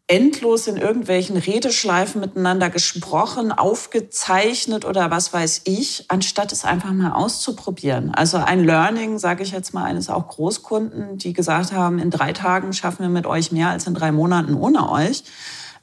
endlos 0.08 0.68
in 0.68 0.76
irgendwelchen 0.76 1.36
Redeschleifen 1.36 2.20
miteinander 2.20 2.70
gesprochen, 2.70 3.50
aufgezeichnet 3.50 4.84
oder 4.84 5.10
was 5.10 5.32
weiß 5.32 5.62
ich, 5.64 6.04
anstatt 6.08 6.52
es 6.52 6.64
einfach 6.64 6.92
mal 6.92 7.12
auszuprobieren. 7.12 8.14
Also 8.14 8.36
ein 8.36 8.64
Learning, 8.64 9.18
sage 9.18 9.42
ich 9.42 9.50
jetzt 9.50 9.74
mal, 9.74 9.84
eines 9.84 10.08
auch 10.08 10.28
Großkunden, 10.28 11.18
die 11.18 11.32
gesagt 11.32 11.72
haben, 11.72 11.98
in 11.98 12.10
drei 12.10 12.32
Tagen 12.32 12.72
schaffen 12.72 13.02
wir 13.02 13.08
mit 13.08 13.26
euch 13.26 13.50
mehr 13.50 13.70
als 13.70 13.88
in 13.88 13.94
drei 13.94 14.12
Monaten 14.12 14.54
ohne 14.54 14.90
euch. 14.90 15.24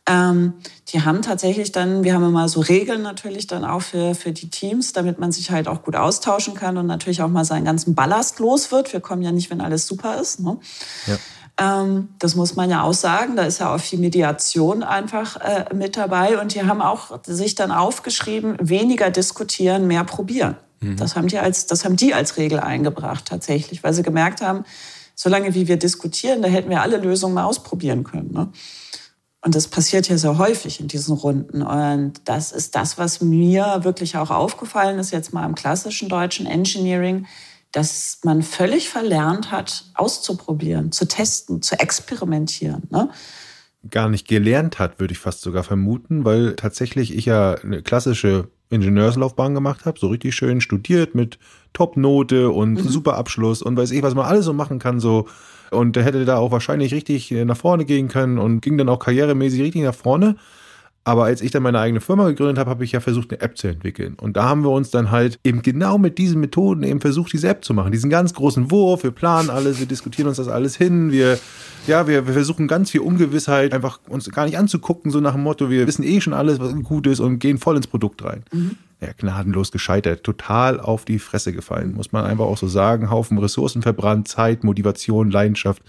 Ähm, 0.05 0.53
die 0.89 1.01
haben 1.01 1.21
tatsächlich 1.21 1.71
dann, 1.71 2.03
wir 2.03 2.13
haben 2.13 2.25
immer 2.25 2.49
so 2.49 2.59
Regeln 2.59 3.01
natürlich 3.01 3.47
dann 3.47 3.63
auch 3.63 3.81
für, 3.81 4.15
für 4.15 4.31
die 4.31 4.49
Teams, 4.49 4.91
damit 4.91 5.17
man 5.17 5.31
sich 5.31 5.51
halt 5.51 5.67
auch 5.67 5.83
gut 5.83 5.95
austauschen 5.95 6.55
kann 6.55 6.77
und 6.77 6.87
natürlich 6.87 7.21
auch 7.21 7.29
mal 7.29 7.45
seinen 7.45 7.63
ganzen 7.63 7.95
Ballast 7.95 8.39
los 8.39 8.71
wird. 8.71 8.91
Wir 8.91 8.99
kommen 8.99 9.21
ja 9.21 9.31
nicht, 9.31 9.49
wenn 9.49 9.61
alles 9.61 9.87
super 9.87 10.19
ist. 10.19 10.41
Ne? 10.41 10.57
Ja. 11.07 11.17
Ähm, 11.57 12.09
das 12.19 12.35
muss 12.35 12.55
man 12.55 12.69
ja 12.69 12.83
auch 12.83 12.93
sagen. 12.93 13.35
Da 13.35 13.43
ist 13.43 13.59
ja 13.59 13.73
auch 13.73 13.79
viel 13.79 13.99
Mediation 13.99 14.83
einfach 14.83 15.37
äh, 15.37 15.65
mit 15.73 15.97
dabei. 15.97 16.39
Und 16.39 16.55
die 16.55 16.63
haben 16.63 16.81
auch 16.81 17.19
sich 17.25 17.55
dann 17.55 17.71
aufgeschrieben, 17.71 18.57
weniger 18.59 19.11
diskutieren, 19.11 19.87
mehr 19.87 20.03
probieren. 20.03 20.57
Mhm. 20.79 20.97
Das, 20.97 21.15
haben 21.15 21.27
die 21.27 21.37
als, 21.37 21.67
das 21.67 21.85
haben 21.85 21.95
die 21.95 22.13
als 22.13 22.37
Regel 22.37 22.59
eingebracht 22.59 23.25
tatsächlich, 23.25 23.83
weil 23.83 23.93
sie 23.93 24.03
gemerkt 24.03 24.41
haben, 24.41 24.65
solange 25.15 25.53
wie 25.53 25.67
wir 25.67 25.77
diskutieren, 25.77 26.41
da 26.41 26.47
hätten 26.47 26.69
wir 26.69 26.81
alle 26.81 26.97
Lösungen 26.97 27.35
mal 27.35 27.45
ausprobieren 27.45 28.03
können. 28.03 28.31
Ne? 28.31 28.49
Und 29.45 29.55
das 29.55 29.67
passiert 29.67 30.07
ja 30.07 30.17
sehr 30.17 30.37
häufig 30.37 30.79
in 30.79 30.87
diesen 30.87 31.15
Runden. 31.15 31.61
Und 31.61 32.13
das 32.25 32.51
ist 32.51 32.75
das, 32.75 32.97
was 32.97 33.21
mir 33.21 33.81
wirklich 33.83 34.15
auch 34.17 34.31
aufgefallen 34.31 34.97
ist, 34.99 35.11
jetzt 35.11 35.33
mal 35.33 35.45
im 35.45 35.53
klassischen 35.53 36.07
deutschen 36.07 36.45
Engineering 36.45 37.25
dass 37.73 38.19
man 38.23 38.43
völlig 38.43 38.87
verlernt 38.87 39.51
hat, 39.51 39.85
auszuprobieren, 39.95 40.91
zu 40.91 41.07
testen, 41.07 41.61
zu 41.61 41.77
experimentieren. 41.79 42.83
Ne? 42.89 43.09
Gar 43.89 44.07
nicht 44.09 44.27
gelernt 44.27 44.79
hat, 44.79 44.99
würde 44.99 45.11
ich 45.11 45.19
fast 45.19 45.41
sogar 45.41 45.63
vermuten, 45.63 46.23
weil 46.23 46.55
tatsächlich 46.55 47.13
ich 47.13 47.25
ja 47.25 47.55
eine 47.55 47.81
klassische 47.81 48.47
Ingenieurslaufbahn 48.69 49.53
gemacht 49.53 49.85
habe, 49.85 49.99
so 49.99 50.07
richtig 50.07 50.35
schön 50.35 50.61
studiert 50.61 51.15
mit 51.15 51.39
Top-Note 51.73 52.51
und 52.51 52.73
mhm. 52.73 52.87
super 52.87 53.17
Abschluss 53.17 53.61
und 53.61 53.75
weiß 53.75 53.91
ich, 53.91 54.03
was 54.03 54.15
man 54.15 54.25
alles 54.25 54.45
so 54.45 54.53
machen 54.53 54.79
kann, 54.79 54.99
so. 54.99 55.27
Und 55.71 55.95
der 55.95 56.03
hätte 56.03 56.23
da 56.25 56.37
auch 56.37 56.51
wahrscheinlich 56.51 56.93
richtig 56.93 57.31
nach 57.31 57.57
vorne 57.57 57.85
gehen 57.85 58.07
können 58.07 58.37
und 58.37 58.61
ging 58.61 58.77
dann 58.77 58.89
auch 58.89 58.99
karrieremäßig 58.99 59.61
richtig 59.61 59.81
nach 59.81 59.95
vorne. 59.95 60.35
Aber 61.05 61.25
als 61.25 61.41
ich 61.41 61.51
dann 61.51 61.63
meine 61.63 61.79
eigene 61.79 61.99
Firma 61.99 62.27
gegründet 62.29 62.57
habe, 62.57 62.69
habe 62.69 62.85
ich 62.85 62.93
ja 62.93 63.01
versucht, 63.01 63.31
eine 63.31 63.41
App 63.41 63.57
zu 63.57 63.67
entwickeln. 63.67 64.15
Und 64.15 64.37
da 64.37 64.43
haben 64.45 64.63
wir 64.63 64.69
uns 64.69 64.89
dann 64.89 65.11
halt 65.11 65.37
eben 65.43 65.61
genau 65.61 65.97
mit 65.97 66.17
diesen 66.17 66.39
Methoden 66.39 66.83
eben 66.83 67.01
versucht, 67.01 67.33
diese 67.33 67.49
App 67.49 67.65
zu 67.65 67.73
machen. 67.73 67.91
Diesen 67.91 68.09
ganz 68.09 68.33
großen 68.33 68.71
Wurf, 68.71 69.03
wir 69.03 69.11
planen 69.11 69.49
alles, 69.49 69.79
wir 69.79 69.85
diskutieren 69.85 70.29
uns 70.29 70.37
das 70.37 70.47
alles 70.47 70.77
hin, 70.77 71.11
wir, 71.11 71.37
ja, 71.87 72.07
wir, 72.07 72.25
wir 72.25 72.33
versuchen 72.33 72.69
ganz 72.69 72.91
viel 72.91 73.01
Ungewissheit 73.01 73.73
einfach 73.73 73.99
uns 74.07 74.31
gar 74.31 74.45
nicht 74.45 74.57
anzugucken, 74.57 75.11
so 75.11 75.19
nach 75.19 75.33
dem 75.33 75.43
Motto, 75.43 75.69
wir 75.69 75.85
wissen 75.87 76.03
eh 76.03 76.21
schon 76.21 76.33
alles, 76.33 76.61
was 76.61 76.73
gut 76.83 77.05
ist 77.07 77.19
und 77.19 77.39
gehen 77.39 77.57
voll 77.57 77.75
ins 77.75 77.87
Produkt 77.87 78.23
rein. 78.23 78.43
Mhm. 78.53 78.77
Ja, 79.01 79.09
gnadenlos 79.17 79.73
gescheitert, 79.73 80.23
total 80.23 80.79
auf 80.79 81.03
die 81.03 81.19
Fresse 81.19 81.51
gefallen, 81.51 81.93
muss 81.93 82.13
man 82.13 82.23
einfach 82.23 82.45
auch 82.45 82.57
so 82.57 82.67
sagen. 82.67 83.09
Haufen 83.09 83.37
Ressourcen 83.37 83.81
verbrannt, 83.81 84.29
Zeit, 84.29 84.63
Motivation, 84.63 85.29
Leidenschaft. 85.29 85.83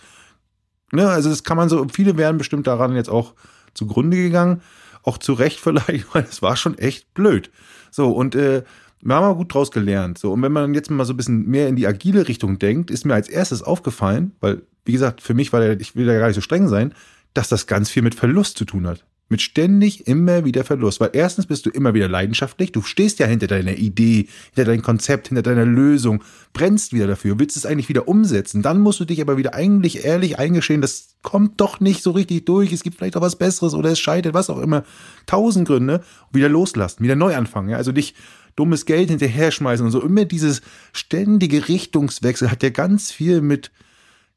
Ne, 0.90 1.08
also 1.08 1.30
das 1.30 1.44
kann 1.44 1.56
man 1.56 1.68
so, 1.68 1.86
viele 1.92 2.16
wären 2.16 2.36
bestimmt 2.36 2.66
daran 2.66 2.96
jetzt 2.96 3.08
auch 3.08 3.34
zugrunde 3.74 4.16
gegangen. 4.16 4.60
Auch 5.04 5.18
zu 5.18 5.34
Recht 5.34 5.60
vielleicht, 5.60 6.06
weil 6.14 6.24
es 6.24 6.42
war 6.42 6.56
schon 6.56 6.78
echt 6.78 7.14
blöd. 7.14 7.50
So, 7.90 8.10
und 8.10 8.34
äh, 8.34 8.64
wir 9.00 9.14
haben 9.14 9.24
aber 9.24 9.36
gut 9.36 9.52
draus 9.52 9.70
gelernt. 9.70 10.18
So, 10.18 10.32
und 10.32 10.42
wenn 10.42 10.52
man 10.52 10.74
jetzt 10.74 10.90
mal 10.90 11.04
so 11.04 11.12
ein 11.12 11.16
bisschen 11.16 11.46
mehr 11.46 11.68
in 11.68 11.76
die 11.76 11.86
agile 11.86 12.26
Richtung 12.26 12.58
denkt, 12.58 12.90
ist 12.90 13.04
mir 13.04 13.14
als 13.14 13.28
erstes 13.28 13.62
aufgefallen, 13.62 14.32
weil, 14.40 14.62
wie 14.84 14.92
gesagt, 14.92 15.20
für 15.20 15.34
mich 15.34 15.52
war 15.52 15.60
der, 15.60 15.78
ich 15.78 15.94
will 15.94 16.06
da 16.06 16.18
gar 16.18 16.26
nicht 16.26 16.36
so 16.36 16.40
streng 16.40 16.68
sein, 16.68 16.94
dass 17.34 17.48
das 17.48 17.66
ganz 17.66 17.90
viel 17.90 18.02
mit 18.02 18.14
Verlust 18.14 18.56
zu 18.56 18.64
tun 18.64 18.86
hat. 18.86 19.04
Mit 19.28 19.40
ständig 19.40 20.06
immer 20.06 20.44
wieder 20.44 20.64
Verlust. 20.64 21.00
Weil 21.00 21.10
erstens 21.12 21.46
bist 21.46 21.64
du 21.66 21.70
immer 21.70 21.94
wieder 21.94 22.08
leidenschaftlich. 22.08 22.72
Du 22.72 22.82
stehst 22.82 23.18
ja 23.18 23.26
hinter 23.26 23.46
deiner 23.46 23.72
Idee, 23.72 24.28
hinter 24.54 24.70
deinem 24.70 24.82
Konzept, 24.82 25.28
hinter 25.28 25.42
deiner 25.42 25.64
Lösung, 25.64 26.22
brennst 26.52 26.92
wieder 26.92 27.06
dafür, 27.06 27.38
willst 27.38 27.56
es 27.56 27.66
eigentlich 27.66 27.88
wieder 27.88 28.06
umsetzen. 28.06 28.62
Dann 28.62 28.80
musst 28.80 29.00
du 29.00 29.04
dich 29.04 29.20
aber 29.20 29.36
wieder 29.36 29.54
eigentlich 29.54 30.04
ehrlich 30.04 30.38
eingestehen, 30.38 30.80
das 30.80 31.16
kommt 31.22 31.60
doch 31.60 31.80
nicht 31.80 32.02
so 32.02 32.10
richtig 32.10 32.44
durch. 32.44 32.72
Es 32.72 32.82
gibt 32.82 32.96
vielleicht 32.96 33.16
auch 33.16 33.22
was 33.22 33.36
Besseres 33.36 33.74
oder 33.74 33.90
es 33.90 33.98
scheitert, 33.98 34.34
was 34.34 34.50
auch 34.50 34.60
immer. 34.60 34.84
Tausend 35.26 35.66
Gründe. 35.66 36.02
Wieder 36.32 36.48
loslassen, 36.48 37.02
wieder 37.02 37.16
neu 37.16 37.34
anfangen. 37.34 37.70
Ja? 37.70 37.78
Also 37.78 37.92
dich 37.92 38.14
dummes 38.56 38.86
Geld 38.86 39.10
hinterher 39.10 39.50
schmeißen 39.50 39.84
und 39.84 39.92
so. 39.92 40.02
Immer 40.02 40.24
dieses 40.24 40.62
ständige 40.92 41.68
Richtungswechsel 41.68 42.50
hat 42.50 42.62
ja 42.62 42.70
ganz 42.70 43.10
viel 43.10 43.40
mit 43.40 43.70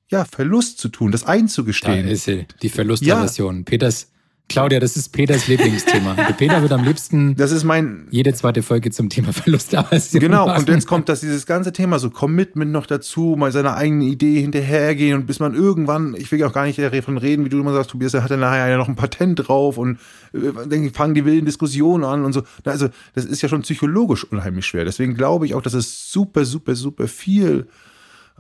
ja, 0.10 0.26
Verlust 0.26 0.80
zu 0.80 0.90
tun, 0.90 1.12
das 1.12 1.26
einzugestehen. 1.26 2.06
Da 2.06 2.12
ist 2.12 2.24
sie, 2.24 2.46
die 2.62 2.70
Verlustaversion. 2.70 3.58
Ja. 3.58 3.64
Peters 3.64 4.08
Claudia, 4.50 4.80
das 4.80 4.96
ist 4.96 5.10
Peters 5.10 5.48
Lieblingsthema. 5.48 6.14
Peter 6.38 6.62
wird 6.62 6.72
am 6.72 6.84
liebsten 6.86 7.36
das 7.36 7.52
ist 7.52 7.66
mein, 7.66 8.08
jede 8.12 8.34
zweite 8.34 8.64
Folge 8.64 8.92
zum 8.92 9.10
Thema 9.10 9.34
Verlust 9.34 9.76
Genau, 10.14 10.48
machen. 10.48 10.60
und 10.60 10.70
jetzt 10.70 10.88
kommt 10.88 11.10
das 11.10 11.20
dieses 11.20 11.46
ganze 11.46 11.74
Thema, 11.74 12.00
so 12.00 12.10
Commitment 12.10 12.72
noch 12.72 12.86
dazu, 12.86 13.36
mal 13.38 13.52
seiner 13.52 13.76
eigenen 13.76 14.04
Idee 14.08 14.40
hinterhergehen 14.42 15.20
und 15.20 15.28
bis 15.28 15.40
man 15.40 15.54
irgendwann, 15.54 16.16
ich 16.18 16.32
will 16.32 16.42
auch 16.46 16.54
gar 16.54 16.66
nicht 16.66 16.80
davon 16.80 17.18
reden, 17.18 17.44
wie 17.44 17.50
du 17.50 17.60
immer 17.60 17.74
sagst, 17.74 17.90
Tobias, 17.92 18.14
er 18.14 18.24
hat 18.24 18.32
dann 18.32 18.40
nachher 18.40 18.70
ja 18.70 18.78
noch 18.78 18.88
ein 18.88 18.96
Patent 18.96 19.48
drauf 19.48 19.78
und 19.78 20.00
äh, 20.34 20.40
dann 20.68 20.92
fangen 20.92 21.14
die 21.14 21.26
wilden 21.26 21.46
Diskussionen 21.46 22.06
an 22.06 22.24
und 22.24 22.32
so. 22.34 22.44
Also, 22.64 22.88
das 23.16 23.26
ist 23.26 23.42
ja 23.42 23.50
schon 23.50 23.64
psychologisch 23.64 24.24
unheimlich 24.24 24.66
schwer. 24.66 24.86
Deswegen 24.86 25.16
glaube 25.16 25.46
ich 25.46 25.56
auch, 25.56 25.62
dass 25.62 25.74
es 25.74 26.12
super, 26.12 26.46
super, 26.46 26.76
super 26.76 27.08
viel 27.08 27.68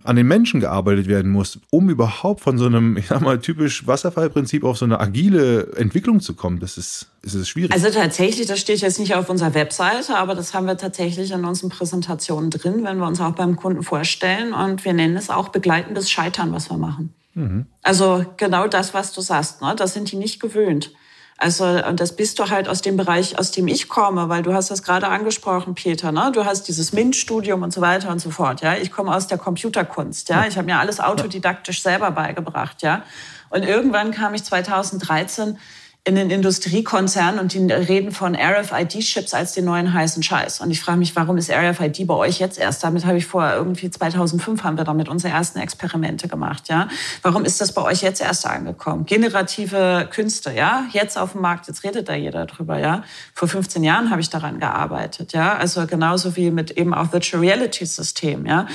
an 0.03 0.15
den 0.15 0.27
Menschen 0.27 0.59
gearbeitet 0.59 1.07
werden 1.07 1.31
muss, 1.31 1.59
um 1.69 1.89
überhaupt 1.89 2.41
von 2.41 2.57
so 2.57 2.65
einem, 2.65 2.97
ich 2.97 3.07
sag 3.07 3.21
mal, 3.21 3.39
typisch 3.39 3.87
Wasserfallprinzip 3.87 4.63
auf 4.63 4.77
so 4.77 4.85
eine 4.85 4.99
agile 4.99 5.73
Entwicklung 5.75 6.21
zu 6.21 6.33
kommen. 6.33 6.59
Das 6.59 6.77
ist, 6.77 7.07
ist 7.23 7.33
es 7.33 7.49
schwierig. 7.49 7.71
Also 7.71 7.89
tatsächlich, 7.89 8.47
das 8.47 8.59
steht 8.59 8.79
jetzt 8.79 8.99
nicht 8.99 9.15
auf 9.15 9.29
unserer 9.29 9.53
Webseite, 9.53 10.17
aber 10.17 10.35
das 10.35 10.53
haben 10.53 10.65
wir 10.65 10.77
tatsächlich 10.77 11.31
in 11.31 11.43
unseren 11.43 11.69
Präsentationen 11.69 12.49
drin, 12.51 12.83
wenn 12.83 12.97
wir 12.97 13.07
uns 13.07 13.19
auch 13.19 13.33
beim 13.33 13.55
Kunden 13.55 13.83
vorstellen. 13.83 14.53
Und 14.53 14.85
wir 14.85 14.93
nennen 14.93 15.17
es 15.17 15.29
auch 15.29 15.49
begleitendes 15.49 16.09
Scheitern, 16.09 16.51
was 16.51 16.69
wir 16.69 16.77
machen. 16.77 17.13
Mhm. 17.33 17.65
Also 17.83 18.25
genau 18.37 18.67
das, 18.67 18.93
was 18.93 19.13
du 19.13 19.21
sagst, 19.21 19.61
ne? 19.61 19.75
das 19.77 19.93
sind 19.93 20.11
die 20.11 20.17
nicht 20.17 20.39
gewöhnt. 20.39 20.91
Also, 21.39 21.65
und 21.65 21.99
das 21.99 22.15
bist 22.15 22.39
du 22.39 22.49
halt 22.49 22.67
aus 22.67 22.81
dem 22.81 22.97
Bereich, 22.97 23.37
aus 23.37 23.51
dem 23.51 23.67
ich 23.67 23.87
komme, 23.87 24.27
weil 24.27 24.41
du 24.41 24.53
hast 24.53 24.71
das 24.71 24.81
gerade 24.81 25.07
angesprochen, 25.07 25.75
Peter, 25.75 26.11
ne? 26.11 26.31
Du 26.33 26.45
hast 26.45 26.67
dieses 26.67 26.93
MINT-Studium 26.93 27.61
und 27.61 27.71
so 27.71 27.79
weiter 27.79 28.09
und 28.09 28.19
so 28.19 28.31
fort, 28.31 28.61
ja. 28.61 28.75
Ich 28.75 28.91
komme 28.91 29.15
aus 29.15 29.27
der 29.27 29.37
Computerkunst, 29.37 30.29
ja. 30.29 30.47
Ich 30.47 30.57
habe 30.57 30.65
mir 30.65 30.79
alles 30.79 30.99
autodidaktisch 30.99 31.83
selber 31.83 32.09
beigebracht, 32.09 32.81
ja. 32.81 33.03
Und 33.49 33.63
irgendwann 33.63 34.11
kam 34.11 34.33
ich 34.33 34.43
2013 34.43 35.59
in 36.07 36.15
den 36.15 36.29
Industriekonzernen 36.29 37.37
und 37.37 37.53
die 37.53 37.59
reden 37.69 38.11
von 38.11 38.33
RFID-Chips 38.33 39.33
als 39.33 39.51
den 39.51 39.65
neuen 39.65 39.91
heißen 39.91 40.23
Scheiß. 40.23 40.61
Und 40.61 40.71
ich 40.71 40.79
frage 40.79 40.97
mich, 40.97 41.17
warum 41.17 41.35
ist 41.37 41.51
RFID 41.51 42.07
bei 42.07 42.13
euch 42.13 42.39
jetzt 42.39 42.57
erst? 42.57 42.81
Damit 42.81 43.05
habe 43.05 43.17
ich 43.17 43.25
vor 43.25 43.51
irgendwie 43.51 43.91
2005 43.91 44.63
haben 44.63 44.77
wir 44.77 44.85
damit 44.85 45.09
unsere 45.09 45.33
ersten 45.33 45.59
Experimente 45.59 46.29
gemacht, 46.29 46.69
ja. 46.69 46.87
Warum 47.23 47.43
ist 47.43 47.59
das 47.59 47.73
bei 47.73 47.81
euch 47.81 48.03
jetzt 48.03 48.21
erst 48.21 48.45
angekommen? 48.45 49.05
Generative 49.05 50.07
Künste, 50.09 50.53
ja, 50.53 50.85
jetzt 50.93 51.17
auf 51.17 51.33
dem 51.33 51.41
Markt, 51.41 51.67
jetzt 51.67 51.83
redet 51.83 52.07
da 52.07 52.13
jeder 52.13 52.45
drüber, 52.45 52.79
ja. 52.79 53.03
Vor 53.33 53.49
15 53.49 53.83
Jahren 53.83 54.09
habe 54.09 54.21
ich 54.21 54.29
daran 54.29 54.59
gearbeitet, 54.59 55.33
ja. 55.33 55.57
Also 55.57 55.85
genauso 55.87 56.37
wie 56.37 56.51
mit 56.51 56.71
eben 56.71 56.93
auch 56.93 57.11
Virtual 57.11 57.43
Reality 57.43 57.85
System, 57.85 58.45
ja. 58.45 58.65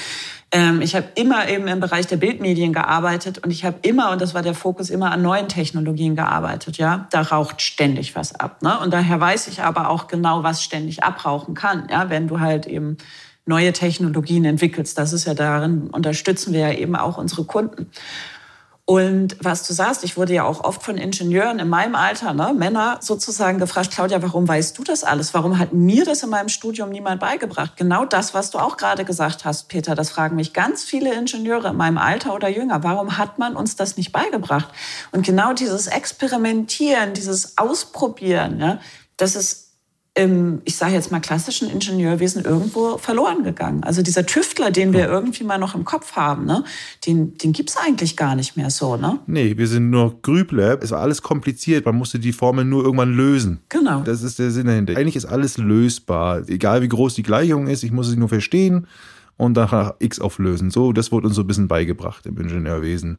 Ähm, 0.52 0.82
ich 0.82 0.94
habe 0.94 1.06
immer 1.14 1.48
eben 1.48 1.66
im 1.66 1.80
Bereich 1.80 2.06
der 2.06 2.18
Bildmedien 2.18 2.74
gearbeitet 2.74 3.38
und 3.38 3.50
ich 3.50 3.64
habe 3.64 3.78
immer, 3.82 4.12
und 4.12 4.20
das 4.20 4.34
war 4.34 4.42
der 4.42 4.54
Fokus, 4.54 4.90
immer 4.90 5.10
an 5.10 5.22
neuen 5.22 5.48
Technologien 5.48 6.14
gearbeitet. 6.14 6.76
Ja, 6.76 7.08
da 7.10 7.22
raucht 7.22 7.62
ständig 7.62 8.14
was 8.14 8.38
ab. 8.38 8.62
Ne? 8.62 8.78
Und 8.78 8.92
daher 8.92 9.18
weiß 9.18 9.48
ich 9.48 9.62
aber 9.62 9.88
auch 9.88 10.08
genau, 10.08 10.42
was 10.42 10.62
ständig 10.62 11.02
abrauchen 11.02 11.54
kann. 11.54 11.88
Ja, 11.90 12.10
wenn 12.10 12.28
du 12.28 12.40
halt 12.40 12.66
eben 12.66 12.98
neue 13.46 13.72
Technologien 13.72 14.44
entwickelst. 14.44 14.96
Das 14.98 15.12
ist 15.12 15.24
ja 15.24 15.34
darin 15.34 15.88
unterstützen 15.90 16.52
wir 16.52 16.60
ja 16.60 16.72
eben 16.72 16.94
auch 16.94 17.18
unsere 17.18 17.44
Kunden. 17.44 17.90
Und 18.84 19.36
was 19.40 19.64
du 19.64 19.72
sagst, 19.72 20.02
ich 20.02 20.16
wurde 20.16 20.34
ja 20.34 20.42
auch 20.42 20.64
oft 20.64 20.82
von 20.82 20.96
Ingenieuren 20.96 21.60
in 21.60 21.68
meinem 21.68 21.94
Alter, 21.94 22.34
ne, 22.34 22.52
Männer 22.52 22.98
sozusagen 23.00 23.58
gefragt, 23.58 23.92
Claudia, 23.92 24.20
warum 24.22 24.48
weißt 24.48 24.76
du 24.76 24.82
das 24.82 25.04
alles? 25.04 25.32
Warum 25.34 25.60
hat 25.60 25.72
mir 25.72 26.04
das 26.04 26.24
in 26.24 26.30
meinem 26.30 26.48
Studium 26.48 26.90
niemand 26.90 27.20
beigebracht? 27.20 27.76
Genau 27.76 28.04
das, 28.04 28.34
was 28.34 28.50
du 28.50 28.58
auch 28.58 28.76
gerade 28.76 29.04
gesagt 29.04 29.44
hast, 29.44 29.68
Peter, 29.68 29.94
das 29.94 30.10
fragen 30.10 30.34
mich 30.34 30.52
ganz 30.52 30.82
viele 30.82 31.14
Ingenieure 31.14 31.68
in 31.68 31.76
meinem 31.76 31.96
Alter 31.96 32.34
oder 32.34 32.48
jünger. 32.48 32.82
Warum 32.82 33.18
hat 33.18 33.38
man 33.38 33.54
uns 33.54 33.76
das 33.76 33.96
nicht 33.96 34.10
beigebracht? 34.10 34.68
Und 35.12 35.24
genau 35.24 35.52
dieses 35.52 35.86
Experimentieren, 35.86 37.14
dieses 37.14 37.58
Ausprobieren, 37.58 38.58
ja, 38.58 38.80
das 39.16 39.36
ist 39.36 39.71
im, 40.14 40.60
ich 40.66 40.76
sage 40.76 40.92
jetzt 40.92 41.10
mal, 41.10 41.20
klassischen 41.20 41.70
Ingenieurwesen 41.70 42.44
irgendwo 42.44 42.98
verloren 42.98 43.44
gegangen. 43.44 43.82
Also 43.82 44.02
dieser 44.02 44.26
Tüftler, 44.26 44.70
den 44.70 44.92
wir 44.92 45.08
irgendwie 45.08 45.42
mal 45.42 45.56
noch 45.56 45.74
im 45.74 45.84
Kopf 45.84 46.12
haben, 46.12 46.44
ne, 46.44 46.64
den, 47.06 47.38
den 47.38 47.52
gibt's 47.52 47.78
eigentlich 47.78 48.16
gar 48.16 48.34
nicht 48.34 48.56
mehr 48.56 48.68
so. 48.68 48.96
Ne? 48.96 49.18
Nee, 49.26 49.56
wir 49.56 49.66
sind 49.66 49.88
nur 49.88 50.20
Grübler. 50.20 50.78
Es 50.82 50.90
war 50.90 51.00
alles 51.00 51.22
kompliziert. 51.22 51.86
Man 51.86 51.96
musste 51.96 52.18
die 52.18 52.32
Formel 52.32 52.66
nur 52.66 52.84
irgendwann 52.84 53.14
lösen. 53.14 53.60
Genau. 53.70 54.02
Das 54.02 54.22
ist 54.22 54.38
der 54.38 54.50
Sinn 54.50 54.66
dahinter. 54.66 54.96
Eigentlich 54.98 55.16
ist 55.16 55.24
alles 55.24 55.56
lösbar. 55.56 56.46
Egal 56.46 56.82
wie 56.82 56.88
groß 56.88 57.14
die 57.14 57.22
Gleichung 57.22 57.66
ist, 57.66 57.82
ich 57.82 57.92
muss 57.92 58.10
sie 58.10 58.16
nur 58.16 58.28
verstehen 58.28 58.86
und 59.38 59.56
nachher 59.56 59.96
X 59.98 60.20
auflösen. 60.20 60.70
So, 60.70 60.92
das 60.92 61.10
wurde 61.10 61.28
uns 61.28 61.36
so 61.36 61.42
ein 61.42 61.46
bisschen 61.46 61.68
beigebracht 61.68 62.26
im 62.26 62.36
Ingenieurwesen. 62.36 63.16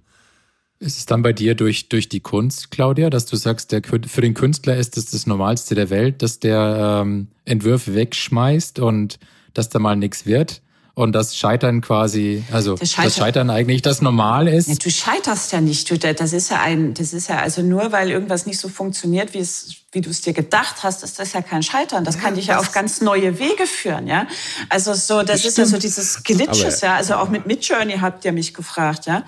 Ist 0.80 0.98
es 0.98 1.06
dann 1.06 1.22
bei 1.22 1.34
dir 1.34 1.56
durch, 1.56 1.88
durch 1.88 2.10
die 2.10 2.20
Kunst, 2.20 2.72
Claudia, 2.72 3.10
dass 3.10 3.26
du 3.26 3.36
sagst, 3.36 3.72
der, 3.72 3.82
für 3.84 4.22
den 4.22 4.34
Künstler 4.34 4.76
ist 4.76 4.98
es 4.98 5.12
das 5.12 5.26
Normalste 5.28 5.76
der 5.76 5.90
Welt, 5.90 6.22
dass 6.22 6.40
der 6.40 7.02
ähm, 7.04 7.28
Entwürfe 7.46 7.96
wegschmeißt 7.96 8.80
und 8.80 9.18
dass 9.54 9.70
da 9.70 9.80
mal 9.80 9.96
nichts 9.96 10.26
wird? 10.26 10.62
Und 10.96 11.14
das 11.14 11.36
Scheitern 11.36 11.82
quasi, 11.82 12.44
also 12.52 12.76
das 12.76 12.92
Scheitern, 12.92 13.06
das 13.06 13.18
Scheitern 13.18 13.50
eigentlich 13.50 13.82
das 13.82 14.02
Normal 14.02 14.48
ist. 14.48 14.86
du 14.86 14.92
scheiterst 14.92 15.52
ja 15.52 15.60
nicht. 15.60 15.90
Du, 15.90 15.98
das 15.98 16.34
ist 16.34 16.52
ja 16.52 16.62
ein, 16.62 16.94
das 16.94 17.14
ist 17.14 17.30
ja 17.30 17.40
also 17.40 17.64
nur, 17.64 17.92
weil 17.92 18.12
irgendwas 18.12 18.46
nicht 18.46 18.60
so 18.60 18.70
funktioniert, 18.70 19.34
wie 19.34 19.40
es, 19.40 19.74
wie 19.92 20.02
du 20.02 20.12
es 20.12 20.22
dir 20.22 20.34
gedacht 20.34 20.84
hast, 20.84 21.04
ist 21.04 21.18
das 21.18 21.34
ja 21.34 21.42
kein 21.42 21.64
Scheitern. 21.64 22.04
Das 22.04 22.20
kann 22.20 22.36
dich 22.36 22.48
ja 22.48 22.60
auf 22.60 22.74
ganz 22.74 23.02
neue 23.02 23.40
Wege 23.40 23.66
führen, 23.66 24.06
ja. 24.06 24.28
Also 24.70 24.94
so, 24.94 25.24
das, 25.24 25.42
das 25.42 25.46
ist 25.46 25.58
ja 25.58 25.66
so 25.66 25.80
dieses 25.80 26.22
Glitches, 26.24 26.82
ja. 26.82 26.96
Also 26.96 27.16
auch 27.16 27.30
mit 27.30 27.48
Midjourney 27.48 27.98
habt 28.00 28.24
ihr 28.24 28.32
mich 28.32 28.54
gefragt, 28.54 29.08
ja. 29.08 29.24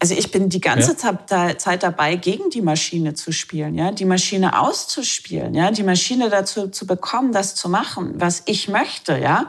Also 0.00 0.14
ich 0.14 0.30
bin 0.30 0.48
die 0.48 0.60
ganze 0.60 0.96
ja. 1.02 1.56
Zeit 1.58 1.82
dabei, 1.82 2.16
gegen 2.16 2.50
die 2.50 2.62
Maschine 2.62 3.14
zu 3.14 3.32
spielen, 3.32 3.74
ja, 3.74 3.90
die 3.90 4.04
Maschine 4.04 4.60
auszuspielen, 4.60 5.54
ja, 5.54 5.70
die 5.70 5.82
Maschine 5.82 6.30
dazu 6.30 6.68
zu 6.68 6.86
bekommen, 6.86 7.32
das 7.32 7.54
zu 7.54 7.68
machen, 7.68 8.14
was 8.16 8.42
ich 8.46 8.68
möchte, 8.68 9.18
ja. 9.18 9.48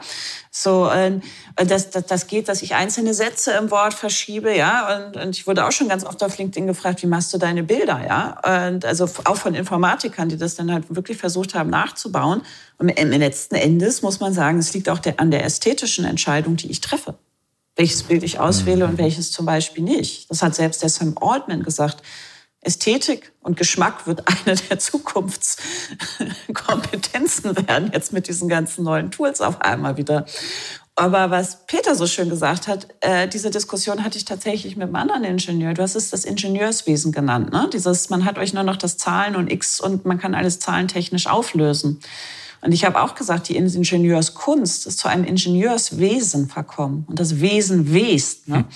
So, 0.50 0.88
äh, 0.88 1.20
das, 1.54 1.90
das, 1.90 2.06
das 2.06 2.26
geht, 2.26 2.48
dass 2.48 2.62
ich 2.62 2.74
einzelne 2.74 3.14
Sätze 3.14 3.52
im 3.52 3.70
Wort 3.70 3.94
verschiebe, 3.94 4.54
ja. 4.56 5.06
Und, 5.06 5.16
und 5.16 5.36
ich 5.36 5.46
wurde 5.46 5.64
auch 5.64 5.72
schon 5.72 5.88
ganz 5.88 6.04
oft 6.04 6.22
auf 6.24 6.36
LinkedIn 6.36 6.66
gefragt, 6.66 7.02
wie 7.02 7.06
machst 7.06 7.32
du 7.32 7.38
deine 7.38 7.62
Bilder, 7.62 8.00
ja. 8.04 8.68
Und 8.68 8.84
also 8.84 9.08
auch 9.24 9.36
von 9.36 9.54
Informatikern, 9.54 10.28
die 10.28 10.36
das 10.36 10.56
dann 10.56 10.72
halt 10.72 10.84
wirklich 10.94 11.18
versucht 11.18 11.54
haben 11.54 11.70
nachzubauen. 11.70 12.42
Und 12.78 12.88
im 12.88 13.10
letzten 13.10 13.54
Endes 13.54 14.02
muss 14.02 14.18
man 14.18 14.32
sagen, 14.32 14.58
es 14.58 14.74
liegt 14.74 14.88
auch 14.88 14.98
der, 14.98 15.20
an 15.20 15.30
der 15.30 15.44
ästhetischen 15.44 16.04
Entscheidung, 16.04 16.56
die 16.56 16.70
ich 16.70 16.80
treffe 16.80 17.14
welches 17.76 18.02
Bild 18.02 18.22
ich 18.22 18.38
auswähle 18.38 18.84
und 18.84 18.94
mhm. 18.94 18.98
welches 18.98 19.32
zum 19.32 19.46
Beispiel 19.46 19.84
nicht. 19.84 20.30
Das 20.30 20.42
hat 20.42 20.54
selbst 20.54 20.82
der 20.82 20.88
Sam 20.88 21.16
Altman 21.20 21.62
gesagt. 21.62 22.02
Ästhetik 22.62 23.32
und 23.40 23.56
Geschmack 23.56 24.06
wird 24.06 24.22
eine 24.26 24.56
der 24.56 24.78
Zukunftskompetenzen 24.78 27.56
werden, 27.66 27.90
jetzt 27.92 28.12
mit 28.12 28.28
diesen 28.28 28.48
ganzen 28.48 28.84
neuen 28.84 29.10
Tools 29.10 29.40
auf 29.40 29.62
einmal 29.62 29.96
wieder. 29.96 30.26
Aber 30.94 31.30
was 31.30 31.64
Peter 31.66 31.94
so 31.94 32.06
schön 32.06 32.28
gesagt 32.28 32.68
hat, 32.68 32.88
äh, 33.00 33.26
diese 33.26 33.50
Diskussion 33.50 34.04
hatte 34.04 34.18
ich 34.18 34.26
tatsächlich 34.26 34.76
mit 34.76 34.88
einem 34.88 34.96
anderen 34.96 35.24
Ingenieur. 35.24 35.72
Du 35.72 35.80
hast 35.80 35.94
es 35.94 36.10
das 36.10 36.26
Ingenieurswesen 36.26 37.12
genannt. 37.12 37.50
Ne? 37.52 37.70
Dieses, 37.72 38.10
man 38.10 38.26
hat 38.26 38.36
euch 38.36 38.52
nur 38.52 38.64
noch 38.64 38.76
das 38.76 38.98
Zahlen 38.98 39.34
und 39.34 39.50
X 39.50 39.80
und 39.80 40.04
man 40.04 40.18
kann 40.18 40.34
alles 40.34 40.58
zahlentechnisch 40.58 41.26
auflösen. 41.26 42.00
Und 42.62 42.72
ich 42.72 42.84
habe 42.84 43.00
auch 43.00 43.14
gesagt, 43.14 43.48
die 43.48 43.56
Ingenieurskunst 43.56 44.86
ist 44.86 44.98
zu 44.98 45.08
einem 45.08 45.24
Ingenieurswesen 45.24 46.48
verkommen. 46.48 47.04
Und 47.08 47.18
das 47.18 47.40
Wesen 47.40 47.92
west. 47.92 48.48
Ne? 48.48 48.66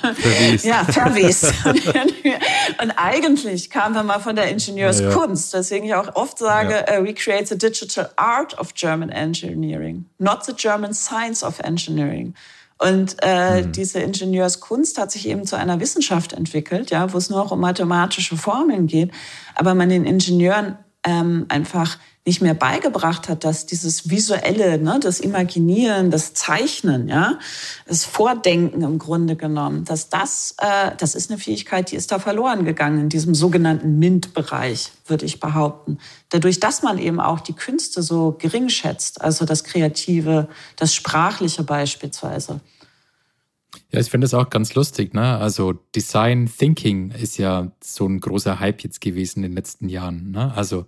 Verwest. 0.00 0.64
ja, 0.64 0.84
verwest. 0.84 1.52
und 1.64 2.90
eigentlich 2.96 3.70
kamen 3.70 3.94
wir 3.94 4.02
mal 4.02 4.20
von 4.20 4.36
der 4.36 4.48
Ingenieurskunst, 4.48 5.52
deswegen 5.54 5.86
ich 5.86 5.94
auch 5.94 6.14
oft 6.14 6.38
sage, 6.38 6.84
ja. 6.88 7.00
uh, 7.00 7.04
we 7.04 7.12
create 7.12 7.48
the 7.48 7.58
digital 7.58 8.10
art 8.16 8.56
of 8.58 8.74
German 8.74 9.10
engineering, 9.10 10.04
not 10.18 10.44
the 10.44 10.52
German 10.52 10.94
science 10.94 11.42
of 11.42 11.58
engineering. 11.60 12.34
Und 12.78 13.16
äh, 13.22 13.62
mhm. 13.62 13.72
diese 13.72 13.98
Ingenieurskunst 13.98 14.98
hat 14.98 15.10
sich 15.12 15.28
eben 15.28 15.44
zu 15.44 15.56
einer 15.56 15.80
Wissenschaft 15.80 16.32
entwickelt, 16.32 16.90
ja, 16.90 17.12
wo 17.12 17.18
es 17.18 17.28
nur 17.28 17.40
noch 17.44 17.50
um 17.50 17.60
mathematische 17.60 18.36
Formeln 18.36 18.86
geht, 18.86 19.10
aber 19.54 19.74
man 19.74 19.90
den 19.90 20.04
Ingenieuren 20.04 20.78
ähm, 21.04 21.46
einfach 21.48 21.98
nicht 22.30 22.42
mehr 22.42 22.54
beigebracht 22.54 23.28
hat, 23.28 23.42
dass 23.42 23.66
dieses 23.66 24.08
visuelle, 24.08 24.78
ne, 24.78 25.00
das 25.02 25.18
Imaginieren, 25.18 26.12
das 26.12 26.32
Zeichnen, 26.32 27.08
ja, 27.08 27.40
das 27.88 28.04
Vordenken 28.04 28.82
im 28.82 29.00
Grunde 29.00 29.34
genommen, 29.34 29.84
dass 29.84 30.10
das, 30.10 30.54
äh, 30.58 30.92
das 30.96 31.16
ist 31.16 31.28
eine 31.28 31.40
Fähigkeit, 31.40 31.90
die 31.90 31.96
ist 31.96 32.12
da 32.12 32.20
verloren 32.20 32.64
gegangen 32.64 33.00
in 33.00 33.08
diesem 33.08 33.34
sogenannten 33.34 33.98
MINT-Bereich, 33.98 34.92
würde 35.08 35.26
ich 35.26 35.40
behaupten. 35.40 35.98
Dadurch, 36.28 36.60
dass 36.60 36.84
man 36.84 36.98
eben 36.98 37.18
auch 37.18 37.40
die 37.40 37.52
Künste 37.52 38.00
so 38.00 38.36
gering 38.38 38.68
schätzt, 38.68 39.20
also 39.20 39.44
das 39.44 39.64
Kreative, 39.64 40.46
das 40.76 40.94
Sprachliche 40.94 41.64
beispielsweise. 41.64 42.60
Ja, 43.90 43.98
ich 43.98 44.08
finde 44.08 44.26
das 44.26 44.34
auch 44.34 44.50
ganz 44.50 44.76
lustig. 44.76 45.14
Ne? 45.14 45.36
Also 45.36 45.72
Design 45.96 46.48
Thinking 46.48 47.10
ist 47.10 47.38
ja 47.38 47.72
so 47.82 48.06
ein 48.06 48.20
großer 48.20 48.60
Hype 48.60 48.84
jetzt 48.84 49.00
gewesen 49.00 49.40
in 49.40 49.50
den 49.50 49.56
letzten 49.56 49.88
Jahren. 49.88 50.30
Ne? 50.30 50.52
Also 50.54 50.86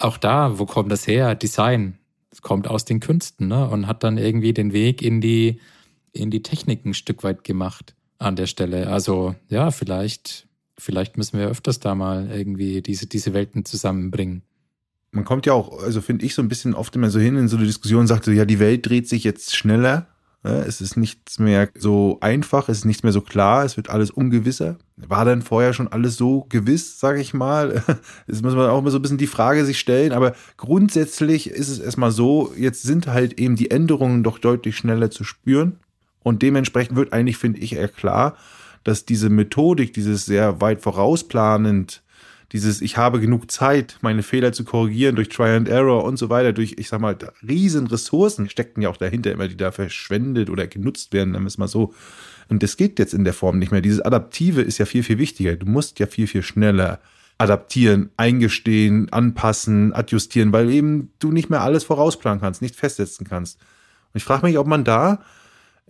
auch 0.00 0.16
da, 0.16 0.58
wo 0.58 0.66
kommt 0.66 0.90
das 0.90 1.06
her? 1.06 1.34
Design. 1.34 1.98
Es 2.30 2.42
kommt 2.42 2.68
aus 2.68 2.84
den 2.84 3.00
Künsten 3.00 3.48
ne? 3.48 3.68
und 3.68 3.86
hat 3.86 4.04
dann 4.04 4.16
irgendwie 4.16 4.52
den 4.52 4.72
Weg 4.72 5.02
in 5.02 5.20
die, 5.20 5.60
in 6.12 6.30
die 6.30 6.42
Technik 6.42 6.84
ein 6.84 6.94
Stück 6.94 7.24
weit 7.24 7.44
gemacht 7.44 7.94
an 8.18 8.36
der 8.36 8.46
Stelle. 8.46 8.88
Also 8.88 9.34
ja, 9.48 9.70
vielleicht, 9.70 10.46
vielleicht 10.78 11.16
müssen 11.16 11.38
wir 11.38 11.48
öfters 11.48 11.80
da 11.80 11.94
mal 11.94 12.30
irgendwie 12.30 12.82
diese, 12.82 13.06
diese 13.06 13.34
Welten 13.34 13.64
zusammenbringen. 13.64 14.42
Man 15.10 15.24
kommt 15.24 15.44
ja 15.46 15.54
auch, 15.54 15.82
also 15.82 16.00
finde 16.00 16.24
ich 16.24 16.34
so 16.34 16.42
ein 16.42 16.48
bisschen 16.48 16.74
oft 16.74 16.94
immer 16.94 17.10
so 17.10 17.18
hin 17.18 17.36
in 17.36 17.48
so 17.48 17.56
eine 17.56 17.66
Diskussion, 17.66 18.06
sagt 18.06 18.24
so, 18.24 18.30
ja, 18.30 18.44
die 18.44 18.60
Welt 18.60 18.88
dreht 18.88 19.08
sich 19.08 19.24
jetzt 19.24 19.56
schneller 19.56 20.06
es 20.42 20.80
ist 20.80 20.96
nichts 20.96 21.38
mehr 21.38 21.68
so 21.76 22.16
einfach, 22.22 22.70
es 22.70 22.78
ist 22.78 22.84
nichts 22.86 23.02
mehr 23.02 23.12
so 23.12 23.20
klar, 23.20 23.64
es 23.64 23.76
wird 23.76 23.90
alles 23.90 24.10
ungewisser. 24.10 24.78
War 24.96 25.26
denn 25.26 25.42
vorher 25.42 25.74
schon 25.74 25.88
alles 25.88 26.16
so 26.16 26.46
gewiss, 26.48 26.98
sage 26.98 27.20
ich 27.20 27.34
mal? 27.34 27.82
Jetzt 28.26 28.42
muss 28.42 28.54
man 28.54 28.70
auch 28.70 28.80
mal 28.80 28.90
so 28.90 28.98
ein 28.98 29.02
bisschen 29.02 29.18
die 29.18 29.26
Frage 29.26 29.66
sich 29.66 29.78
stellen, 29.78 30.12
aber 30.12 30.34
grundsätzlich 30.56 31.50
ist 31.50 31.68
es 31.68 31.78
erstmal 31.78 32.10
so, 32.10 32.52
jetzt 32.56 32.82
sind 32.82 33.06
halt 33.06 33.38
eben 33.38 33.56
die 33.56 33.70
Änderungen 33.70 34.22
doch 34.22 34.38
deutlich 34.38 34.76
schneller 34.76 35.10
zu 35.10 35.24
spüren 35.24 35.78
und 36.22 36.42
dementsprechend 36.42 36.96
wird 36.96 37.12
eigentlich, 37.12 37.36
finde 37.36 37.60
ich, 37.60 37.74
eher 37.74 37.88
klar, 37.88 38.36
dass 38.84 39.04
diese 39.04 39.28
Methodik, 39.28 39.92
dieses 39.92 40.24
sehr 40.24 40.60
weit 40.60 40.80
vorausplanend 40.80 42.02
dieses, 42.52 42.80
ich 42.80 42.96
habe 42.96 43.20
genug 43.20 43.50
Zeit, 43.50 43.98
meine 44.00 44.22
Fehler 44.22 44.52
zu 44.52 44.64
korrigieren 44.64 45.14
durch 45.14 45.28
Try 45.28 45.50
and 45.50 45.68
Error 45.68 46.04
und 46.04 46.16
so 46.16 46.30
weiter, 46.30 46.52
durch, 46.52 46.74
ich 46.78 46.88
sag 46.88 47.00
mal, 47.00 47.16
riesen 47.46 47.86
Ressourcen 47.86 48.48
steckten 48.48 48.82
ja 48.82 48.88
auch 48.88 48.96
dahinter 48.96 49.30
immer, 49.30 49.46
die 49.46 49.56
da 49.56 49.70
verschwendet 49.70 50.50
oder 50.50 50.66
genutzt 50.66 51.12
werden, 51.12 51.32
dann 51.34 51.46
ist 51.46 51.58
mal 51.58 51.68
so. 51.68 51.94
Und 52.48 52.64
das 52.64 52.76
geht 52.76 52.98
jetzt 52.98 53.14
in 53.14 53.24
der 53.24 53.34
Form 53.34 53.60
nicht 53.60 53.70
mehr. 53.70 53.80
Dieses 53.80 54.00
Adaptive 54.00 54.62
ist 54.62 54.78
ja 54.78 54.86
viel, 54.86 55.04
viel 55.04 55.18
wichtiger. 55.18 55.54
Du 55.54 55.66
musst 55.66 56.00
ja 56.00 56.06
viel, 56.06 56.26
viel 56.26 56.42
schneller 56.42 57.00
adaptieren, 57.38 58.10
eingestehen, 58.16 59.10
anpassen, 59.12 59.94
adjustieren, 59.94 60.52
weil 60.52 60.70
eben 60.70 61.12
du 61.20 61.30
nicht 61.30 61.48
mehr 61.48 61.62
alles 61.62 61.84
vorausplanen 61.84 62.40
kannst, 62.40 62.60
nicht 62.60 62.76
festsetzen 62.76 63.26
kannst. 63.26 63.58
Und 64.12 64.18
ich 64.18 64.24
frage 64.24 64.44
mich, 64.44 64.58
ob 64.58 64.66
man 64.66 64.84
da 64.84 65.22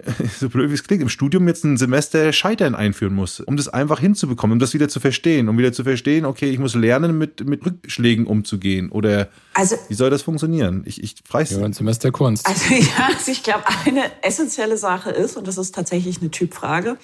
so 0.38 0.48
blöd 0.48 0.70
wie 0.70 0.74
es 0.74 0.84
klingt, 0.84 1.02
im 1.02 1.08
Studium 1.08 1.46
jetzt 1.48 1.64
ein 1.64 1.76
Semester 1.76 2.32
Scheitern 2.32 2.74
einführen 2.74 3.14
muss, 3.14 3.40
um 3.40 3.56
das 3.56 3.68
einfach 3.68 4.00
hinzubekommen, 4.00 4.54
um 4.54 4.58
das 4.58 4.74
wieder 4.74 4.88
zu 4.88 5.00
verstehen, 5.00 5.48
um 5.48 5.58
wieder 5.58 5.72
zu 5.72 5.84
verstehen, 5.84 6.24
okay, 6.24 6.50
ich 6.50 6.58
muss 6.58 6.74
lernen, 6.74 7.18
mit, 7.18 7.46
mit 7.46 7.64
Rückschlägen 7.64 8.26
umzugehen 8.26 8.90
oder 8.90 9.28
also, 9.54 9.76
wie 9.88 9.94
soll 9.94 10.10
das 10.10 10.22
funktionieren? 10.22 10.82
Ich, 10.86 11.02
ich 11.02 11.16
frage 11.28 11.54
Ja, 11.54 11.64
ein 11.64 11.72
Semester 11.72 12.12
Kunst. 12.12 12.46
Also 12.46 12.74
ja, 12.74 13.08
also 13.14 13.30
ich 13.30 13.42
glaube, 13.42 13.64
eine 13.84 14.04
essentielle 14.22 14.76
Sache 14.76 15.10
ist, 15.10 15.36
und 15.36 15.46
das 15.46 15.58
ist 15.58 15.74
tatsächlich 15.74 16.20
eine 16.20 16.30
Typfrage, 16.30 16.96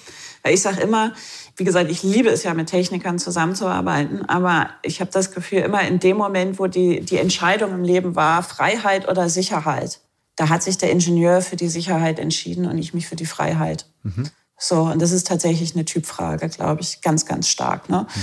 weil 0.43 0.53
ich 0.53 0.61
sage 0.61 0.81
immer, 0.81 1.13
wie 1.57 1.63
gesagt, 1.63 1.91
ich 1.91 2.03
liebe 2.03 2.29
es 2.29 2.43
ja, 2.43 2.53
mit 2.53 2.69
Technikern 2.69 3.19
zusammenzuarbeiten, 3.19 4.23
aber 4.25 4.69
ich 4.83 5.01
habe 5.01 5.11
das 5.11 5.31
Gefühl, 5.31 5.59
immer 5.59 5.87
in 5.87 5.99
dem 5.99 6.17
Moment, 6.17 6.59
wo 6.59 6.67
die, 6.67 7.01
die 7.01 7.17
Entscheidung 7.17 7.73
im 7.73 7.83
Leben 7.83 8.15
war, 8.15 8.43
Freiheit 8.43 9.07
oder 9.07 9.29
Sicherheit, 9.29 9.99
da 10.37 10.49
hat 10.49 10.63
sich 10.63 10.77
der 10.77 10.91
Ingenieur 10.91 11.41
für 11.41 11.57
die 11.57 11.67
Sicherheit 11.67 12.19
entschieden 12.19 12.65
und 12.65 12.77
ich 12.77 12.93
mich 12.93 13.07
für 13.07 13.17
die 13.17 13.25
Freiheit. 13.25 13.87
Mhm. 14.03 14.29
So, 14.57 14.83
und 14.83 15.01
das 15.01 15.11
ist 15.11 15.27
tatsächlich 15.27 15.75
eine 15.75 15.83
Typfrage, 15.83 16.47
glaube 16.47 16.81
ich, 16.81 17.01
ganz, 17.01 17.25
ganz 17.25 17.49
stark. 17.49 17.89
Ne? 17.89 18.07
Mhm. 18.07 18.21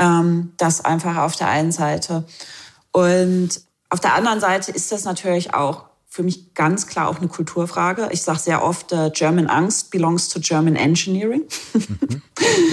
Ähm, 0.00 0.52
das 0.56 0.84
einfach 0.84 1.16
auf 1.18 1.36
der 1.36 1.48
einen 1.48 1.72
Seite. 1.72 2.24
Und 2.92 3.50
auf 3.90 4.00
der 4.00 4.14
anderen 4.14 4.40
Seite 4.40 4.70
ist 4.70 4.92
das 4.92 5.04
natürlich 5.04 5.52
auch 5.52 5.88
für 6.10 6.22
mich 6.22 6.54
ganz 6.54 6.86
klar 6.86 7.08
auch 7.08 7.18
eine 7.18 7.28
Kulturfrage. 7.28 8.08
Ich 8.12 8.22
sage 8.22 8.38
sehr 8.38 8.64
oft, 8.64 8.92
uh, 8.92 9.10
German 9.12 9.46
Angst 9.46 9.90
belongs 9.90 10.28
to 10.28 10.40
German 10.40 10.74
Engineering. 10.74 11.42
Mhm. 11.74 12.22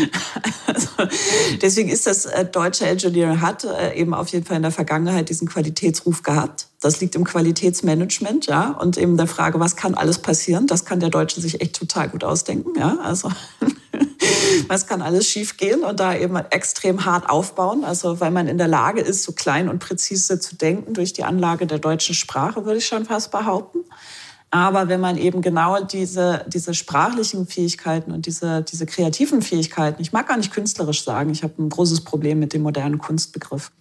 also, 0.68 0.88
deswegen 1.62 1.90
ist 1.90 2.08
das 2.08 2.26
äh, 2.26 2.46
deutsche 2.46 2.86
Engineering 2.86 3.42
hat 3.42 3.66
äh, 3.66 3.94
eben 3.96 4.14
auf 4.14 4.30
jeden 4.30 4.46
Fall 4.46 4.58
in 4.58 4.64
der 4.64 4.72
Vergangenheit 4.72 5.30
diesen 5.30 5.50
Qualitätsruf 5.50 6.24
gehabt. 6.24 6.68
Das 6.82 7.00
liegt 7.00 7.16
im 7.16 7.24
Qualitätsmanagement, 7.24 8.48
ja, 8.48 8.72
und 8.72 8.98
eben 8.98 9.18
der 9.18 9.28
Frage, 9.28 9.60
was 9.60 9.76
kann 9.76 9.96
alles 9.96 10.20
passieren? 10.20 10.68
Das 10.68 10.86
kann 10.86 11.00
der 11.00 11.10
Deutsche 11.10 11.42
sich 11.42 11.62
echt 11.62 11.76
total 11.76 12.10
gut 12.10 12.24
ausdenken, 12.24 12.78
ja. 12.78 12.98
Also 13.02 13.32
was 14.68 14.86
kann 14.86 15.02
alles 15.02 15.28
schiefgehen 15.28 15.84
und 15.84 16.00
da 16.00 16.16
eben 16.16 16.36
extrem 16.36 17.06
hart 17.06 17.30
aufbauen. 17.30 17.84
Also 17.84 18.20
weil 18.20 18.32
man 18.32 18.48
in 18.48 18.58
der 18.58 18.68
Lage 18.68 19.02
ist, 19.02 19.24
so 19.24 19.32
klein 19.32 19.70
und 19.70 19.80
präzise 19.80 20.40
zu 20.40 20.56
denken 20.56 20.94
durch 20.94 21.14
die 21.14 21.24
Anlage 21.24 21.66
der 21.66 21.80
deutschen 21.80 22.16
Sprache, 22.16 22.66
würde 22.66 22.80
ich 22.80 22.86
schon 22.86 23.06
fast 23.06 23.32
behaupten. 23.32 23.80
Aber 24.52 24.88
wenn 24.88 25.02
man 25.02 25.18
eben 25.18 25.42
genau 25.42 25.84
diese, 25.84 26.46
diese 26.48 26.74
sprachlichen 26.74 27.48
Fähigkeiten 27.48 28.12
und 28.12 28.26
diese, 28.26 28.62
diese 28.62 28.86
kreativen 28.86 29.42
Fähigkeiten, 29.42 30.02
ich 30.02 30.14
mag 30.14 30.28
gar 30.28 30.38
nicht 30.38 30.54
künstlerisch 30.54 31.04
sagen, 31.04 31.30
ich 31.32 31.44
habe 31.44 31.62
ein 31.62 31.70
großes 31.70 32.06
Problem 32.06 32.40
mit 32.40 32.54
dem 32.54 32.62
modernen 32.62 32.98
Kunstbegriff 32.98 33.72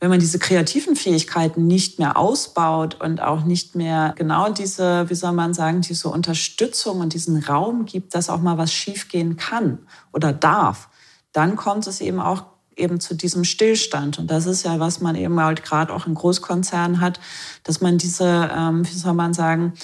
wenn 0.00 0.08
man 0.08 0.18
diese 0.18 0.38
kreativen 0.38 0.96
Fähigkeiten 0.96 1.66
nicht 1.66 1.98
mehr 1.98 2.16
ausbaut 2.16 3.00
und 3.00 3.20
auch 3.20 3.44
nicht 3.44 3.74
mehr 3.74 4.14
genau 4.16 4.50
diese, 4.50 5.08
wie 5.10 5.14
soll 5.14 5.32
man 5.32 5.52
sagen, 5.52 5.82
diese 5.82 6.08
Unterstützung 6.08 7.00
und 7.00 7.12
diesen 7.12 7.42
Raum 7.44 7.84
gibt, 7.84 8.14
dass 8.14 8.30
auch 8.30 8.40
mal 8.40 8.56
was 8.56 8.72
schiefgehen 8.72 9.36
kann 9.36 9.78
oder 10.12 10.32
darf, 10.32 10.88
dann 11.32 11.54
kommt 11.54 11.86
es 11.86 12.00
eben 12.00 12.18
auch 12.18 12.44
eben 12.76 12.98
zu 12.98 13.14
diesem 13.14 13.44
Stillstand. 13.44 14.18
Und 14.18 14.30
das 14.30 14.46
ist 14.46 14.64
ja, 14.64 14.80
was 14.80 15.02
man 15.02 15.16
eben 15.16 15.38
halt 15.38 15.62
gerade 15.62 15.92
auch 15.92 16.06
in 16.06 16.14
Großkonzernen 16.14 17.00
hat, 17.00 17.20
dass 17.64 17.82
man 17.82 17.98
diese, 17.98 18.50
ähm, 18.56 18.86
wie 18.86 18.96
soll 18.96 19.12
man 19.12 19.34
sagen, 19.34 19.74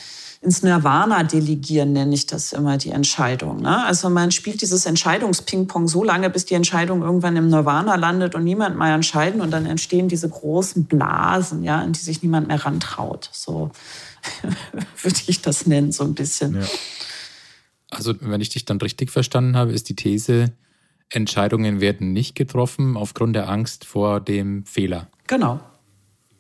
ins 0.40 0.62
Nirvana 0.62 1.22
delegieren, 1.22 1.92
nenne 1.92 2.14
ich 2.14 2.27
das 2.27 2.53
immer, 2.53 2.77
die 2.77 2.90
Entscheidung. 2.90 3.62
Ne? 3.62 3.85
Also 3.85 4.11
man 4.11 4.31
spielt 4.31 4.62
dieses 4.62 4.87
Entscheidungsping-Pong 4.87 5.88
so 5.88 6.05
lange, 6.05 6.31
bis 6.31 6.44
die 6.44 6.55
Entscheidung 6.55 7.03
irgendwann 7.03 7.37
im 7.37 7.49
Nirvana 7.49 7.94
landet 7.96 8.35
und 8.35 8.44
niemand 8.44 8.79
mehr 8.79 8.94
entscheiden 8.94 9.40
und 9.40 9.51
dann 9.51 9.66
entstehen 9.66 10.09
diese 10.09 10.29
großen 10.29 10.85
Blasen, 10.85 11.62
ja, 11.62 11.83
in 11.83 11.92
die 11.92 12.01
sich 12.01 12.22
niemand 12.22 12.49
mehr 12.49 12.64
rantraut. 12.64 13.29
So 13.33 13.70
würde 15.03 15.20
ich 15.27 15.42
das 15.42 15.66
nennen, 15.66 15.92
so 15.92 16.05
ein 16.05 16.14
bisschen. 16.14 16.61
Ja. 16.61 16.66
Also 17.90 18.14
wenn 18.20 18.40
ich 18.40 18.51
dich 18.51 18.64
dann 18.64 18.79
richtig 18.79 19.11
verstanden 19.11 19.57
habe, 19.57 19.72
ist 19.72 19.88
die 19.88 19.96
These, 19.96 20.53
Entscheidungen 21.09 21.81
werden 21.81 22.12
nicht 22.12 22.35
getroffen 22.35 22.96
aufgrund 22.96 23.37
der 23.37 23.49
Angst 23.49 23.85
vor 23.85 24.20
dem 24.20 24.64
Fehler. 24.64 25.09
Genau, 25.29 25.61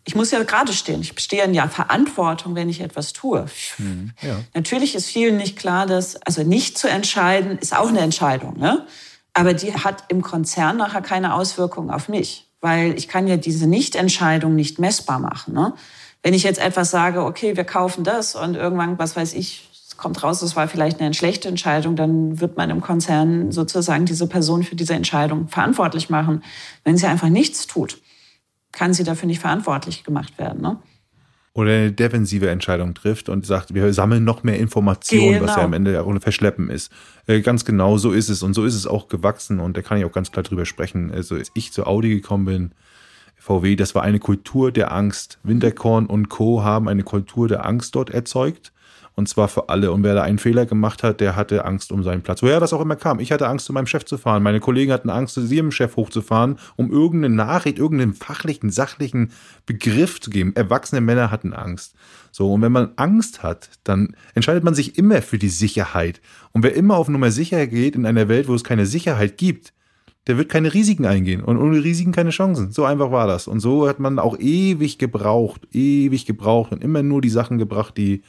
ich 0.06 0.14
muss 0.14 0.30
ja 0.30 0.42
gerade 0.44 0.72
stehen. 0.72 1.00
Ich 1.00 1.12
stehe 1.18 1.42
in 1.44 1.52
ja 1.52 1.66
Verantwortung, 1.66 2.54
wenn 2.54 2.68
ich 2.68 2.80
etwas 2.80 3.12
tue. 3.12 3.46
Mhm, 3.76 4.12
ja. 4.22 4.38
Natürlich 4.54 4.94
ist 4.94 5.08
vielen 5.08 5.36
nicht 5.36 5.58
klar, 5.58 5.86
dass, 5.86 6.14
also 6.22 6.44
nicht 6.44 6.78
zu 6.78 6.88
entscheiden, 6.88 7.58
ist 7.58 7.76
auch 7.76 7.88
eine 7.88 8.00
Entscheidung, 8.00 8.56
ne? 8.56 8.86
Aber 9.34 9.52
die 9.52 9.74
hat 9.74 10.04
im 10.08 10.22
Konzern 10.22 10.78
nachher 10.78 11.02
keine 11.02 11.34
Auswirkungen 11.34 11.90
auf 11.90 12.08
mich, 12.08 12.48
weil 12.60 12.96
ich 12.96 13.08
kann 13.08 13.26
ja 13.26 13.36
diese 13.36 13.66
Nichtentscheidung 13.66 14.54
nicht 14.54 14.78
messbar 14.78 15.18
machen, 15.18 15.52
ne? 15.52 15.74
Wenn 16.22 16.34
ich 16.34 16.44
jetzt 16.44 16.60
etwas 16.60 16.90
sage, 16.90 17.24
okay, 17.24 17.56
wir 17.56 17.64
kaufen 17.64 18.04
das 18.04 18.36
und 18.36 18.54
irgendwann, 18.54 18.98
was 18.98 19.16
weiß 19.16 19.34
ich, 19.34 19.68
kommt 19.96 20.22
raus, 20.22 20.40
das 20.40 20.54
war 20.54 20.68
vielleicht 20.68 21.00
eine 21.00 21.14
schlechte 21.14 21.48
Entscheidung, 21.48 21.96
dann 21.96 22.40
wird 22.40 22.56
man 22.56 22.70
im 22.70 22.80
Konzern 22.80 23.50
sozusagen 23.50 24.06
diese 24.06 24.28
Person 24.28 24.62
für 24.62 24.76
diese 24.76 24.94
Entscheidung 24.94 25.48
verantwortlich 25.48 26.10
machen, 26.10 26.44
wenn 26.84 26.96
sie 26.96 27.06
einfach 27.06 27.28
nichts 27.28 27.66
tut 27.66 27.98
kann 28.76 28.92
sie 28.92 29.04
dafür 29.04 29.26
nicht 29.26 29.40
verantwortlich 29.40 30.04
gemacht 30.04 30.38
werden. 30.38 30.60
Ne? 30.60 30.78
Oder 31.54 31.70
eine 31.70 31.92
defensive 31.92 32.50
Entscheidung 32.50 32.92
trifft 32.94 33.30
und 33.30 33.46
sagt, 33.46 33.72
wir 33.72 33.92
sammeln 33.94 34.22
noch 34.22 34.42
mehr 34.42 34.58
Informationen, 34.58 35.32
genau. 35.32 35.46
was 35.46 35.56
ja 35.56 35.62
am 35.62 35.72
Ende 35.72 36.02
auch 36.02 36.06
ein 36.08 36.20
Verschleppen 36.20 36.68
ist. 36.68 36.92
Äh, 37.26 37.40
ganz 37.40 37.64
genau 37.64 37.96
so 37.96 38.12
ist 38.12 38.28
es 38.28 38.42
und 38.42 38.52
so 38.52 38.64
ist 38.64 38.74
es 38.74 38.86
auch 38.86 39.08
gewachsen 39.08 39.58
und 39.58 39.78
da 39.78 39.82
kann 39.82 39.96
ich 39.96 40.04
auch 40.04 40.12
ganz 40.12 40.30
klar 40.30 40.42
drüber 40.42 40.66
sprechen. 40.66 41.10
Also 41.10 41.36
als 41.36 41.50
ich 41.54 41.72
zu 41.72 41.86
Audi 41.86 42.10
gekommen 42.10 42.44
bin, 42.44 42.72
VW, 43.36 43.76
das 43.76 43.94
war 43.94 44.02
eine 44.02 44.18
Kultur 44.18 44.70
der 44.70 44.92
Angst. 44.92 45.38
Winterkorn 45.42 46.04
und 46.04 46.28
Co. 46.28 46.62
haben 46.62 46.88
eine 46.88 47.02
Kultur 47.02 47.48
der 47.48 47.64
Angst 47.64 47.94
dort 47.94 48.10
erzeugt. 48.10 48.72
Und 49.18 49.30
zwar 49.30 49.48
für 49.48 49.70
alle. 49.70 49.92
Und 49.92 50.02
wer 50.02 50.14
da 50.14 50.22
einen 50.22 50.38
Fehler 50.38 50.66
gemacht 50.66 51.02
hat, 51.02 51.20
der 51.20 51.36
hatte 51.36 51.64
Angst 51.64 51.90
um 51.90 52.02
seinen 52.02 52.20
Platz. 52.20 52.42
Woher 52.42 52.60
das 52.60 52.74
auch 52.74 52.82
immer 52.82 52.96
kam. 52.96 53.18
Ich 53.18 53.32
hatte 53.32 53.48
Angst, 53.48 53.64
zu 53.64 53.72
meinem 53.72 53.86
Chef 53.86 54.04
zu 54.04 54.18
fahren. 54.18 54.42
Meine 54.42 54.60
Kollegen 54.60 54.92
hatten 54.92 55.08
Angst, 55.08 55.34
zu 55.34 55.40
ihrem 55.40 55.72
Chef 55.72 55.96
hochzufahren, 55.96 56.58
um 56.76 56.92
irgendeine 56.92 57.34
Nachricht, 57.34 57.78
irgendeinen 57.78 58.12
fachlichen, 58.12 58.68
sachlichen 58.68 59.32
Begriff 59.64 60.20
zu 60.20 60.28
geben. 60.28 60.54
Erwachsene 60.54 61.00
Männer 61.00 61.30
hatten 61.30 61.54
Angst. 61.54 61.94
So, 62.30 62.52
und 62.52 62.60
wenn 62.60 62.72
man 62.72 62.90
Angst 62.96 63.42
hat, 63.42 63.70
dann 63.84 64.14
entscheidet 64.34 64.64
man 64.64 64.74
sich 64.74 64.98
immer 64.98 65.22
für 65.22 65.38
die 65.38 65.48
Sicherheit. 65.48 66.20
Und 66.52 66.62
wer 66.62 66.74
immer 66.74 66.98
auf 66.98 67.08
Nummer 67.08 67.30
sicher 67.30 67.66
geht 67.66 67.96
in 67.96 68.04
einer 68.04 68.28
Welt, 68.28 68.48
wo 68.48 68.54
es 68.54 68.64
keine 68.64 68.84
Sicherheit 68.84 69.38
gibt, 69.38 69.72
der 70.26 70.36
wird 70.36 70.50
keine 70.50 70.74
Risiken 70.74 71.06
eingehen 71.06 71.42
und 71.42 71.56
ohne 71.56 71.82
Risiken 71.82 72.12
keine 72.12 72.30
Chancen. 72.30 72.72
So 72.72 72.84
einfach 72.84 73.12
war 73.12 73.26
das. 73.26 73.48
Und 73.48 73.60
so 73.60 73.88
hat 73.88 73.98
man 73.98 74.18
auch 74.18 74.38
ewig 74.38 74.98
gebraucht, 74.98 75.66
ewig 75.72 76.26
gebraucht 76.26 76.72
und 76.72 76.84
immer 76.84 77.02
nur 77.02 77.22
die 77.22 77.30
Sachen 77.30 77.56
gebracht, 77.56 77.96
die 77.96 78.22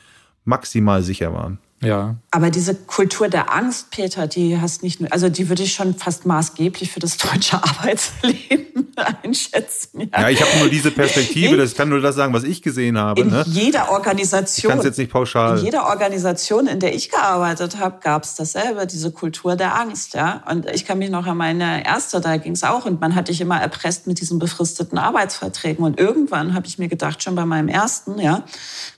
maximal 0.48 1.04
sicher 1.04 1.34
waren. 1.34 1.60
Ja. 1.82 2.16
Aber 2.32 2.50
diese 2.50 2.74
Kultur 2.74 3.30
der 3.30 3.54
Angst, 3.54 3.92
Peter, 3.92 4.26
die 4.28 4.60
hast 4.60 4.82
nicht 4.82 5.00
nur, 5.00 5.14
also 5.14 5.30
die 5.30 5.48
würde 5.48 5.62
ich 5.62 5.74
schon 5.74 5.94
fast 5.94 6.26
maßgeblich 6.26 6.92
für 6.92 7.00
das 7.00 7.18
deutsche 7.18 7.62
Arbeitsleben 7.64 8.94
einschätzen. 9.24 10.10
Ja, 10.12 10.22
ja 10.22 10.30
ich 10.30 10.42
habe 10.42 10.58
nur 10.60 10.70
diese 10.70 10.92
Perspektive, 10.92 11.56
das 11.56 11.76
kann 11.76 11.90
nur 11.90 12.02
das 12.02 12.16
sagen, 12.16 12.34
was 12.34 12.44
ich 12.44 12.62
gesehen 12.62 12.98
habe. 12.98 13.22
In 13.22 13.30
ne? 13.30 13.44
jeder 13.48 13.92
Organisation. 13.92 14.78
Ich 14.80 14.84
jetzt 14.84 14.98
nicht 14.98 15.12
pauschal. 15.12 15.60
In 15.60 15.66
jeder 15.66 15.88
Organisation, 15.88 16.68
in 16.68 16.80
der 16.80 16.96
ich 16.96 17.10
gearbeitet 17.10 17.78
habe, 17.78 18.00
gab 18.02 18.24
es 18.24 18.36
dasselbe, 18.36 18.88
diese 18.88 19.12
Kultur 19.12 19.56
der 19.56 19.80
Angst. 19.80 20.16
Ja? 20.16 20.44
Und 20.50 20.66
ich 20.72 20.86
kann 20.86 20.98
mich 20.98 21.12
noch 21.12 21.28
an 21.28 21.38
meine 21.38 21.86
erste, 21.86 22.22
da 22.22 22.38
ging 22.38 22.54
es 22.54 22.64
auch 22.64 22.86
und 22.86 23.00
man 23.00 23.14
hat 23.14 23.28
dich 23.28 23.40
immer 23.40 23.60
erpresst 23.62 24.08
mit 24.08 24.20
diesen 24.20 24.40
befristeten 24.40 24.98
Arbeitsverträgen. 24.98 25.86
Und 25.86 26.00
irgendwann 26.00 26.56
habe 26.56 26.66
ich 26.66 26.80
mir 26.80 26.88
gedacht, 26.88 27.22
schon 27.22 27.36
bei 27.36 27.46
meinem 27.46 27.68
ersten, 27.68 28.20
ja, 28.20 28.44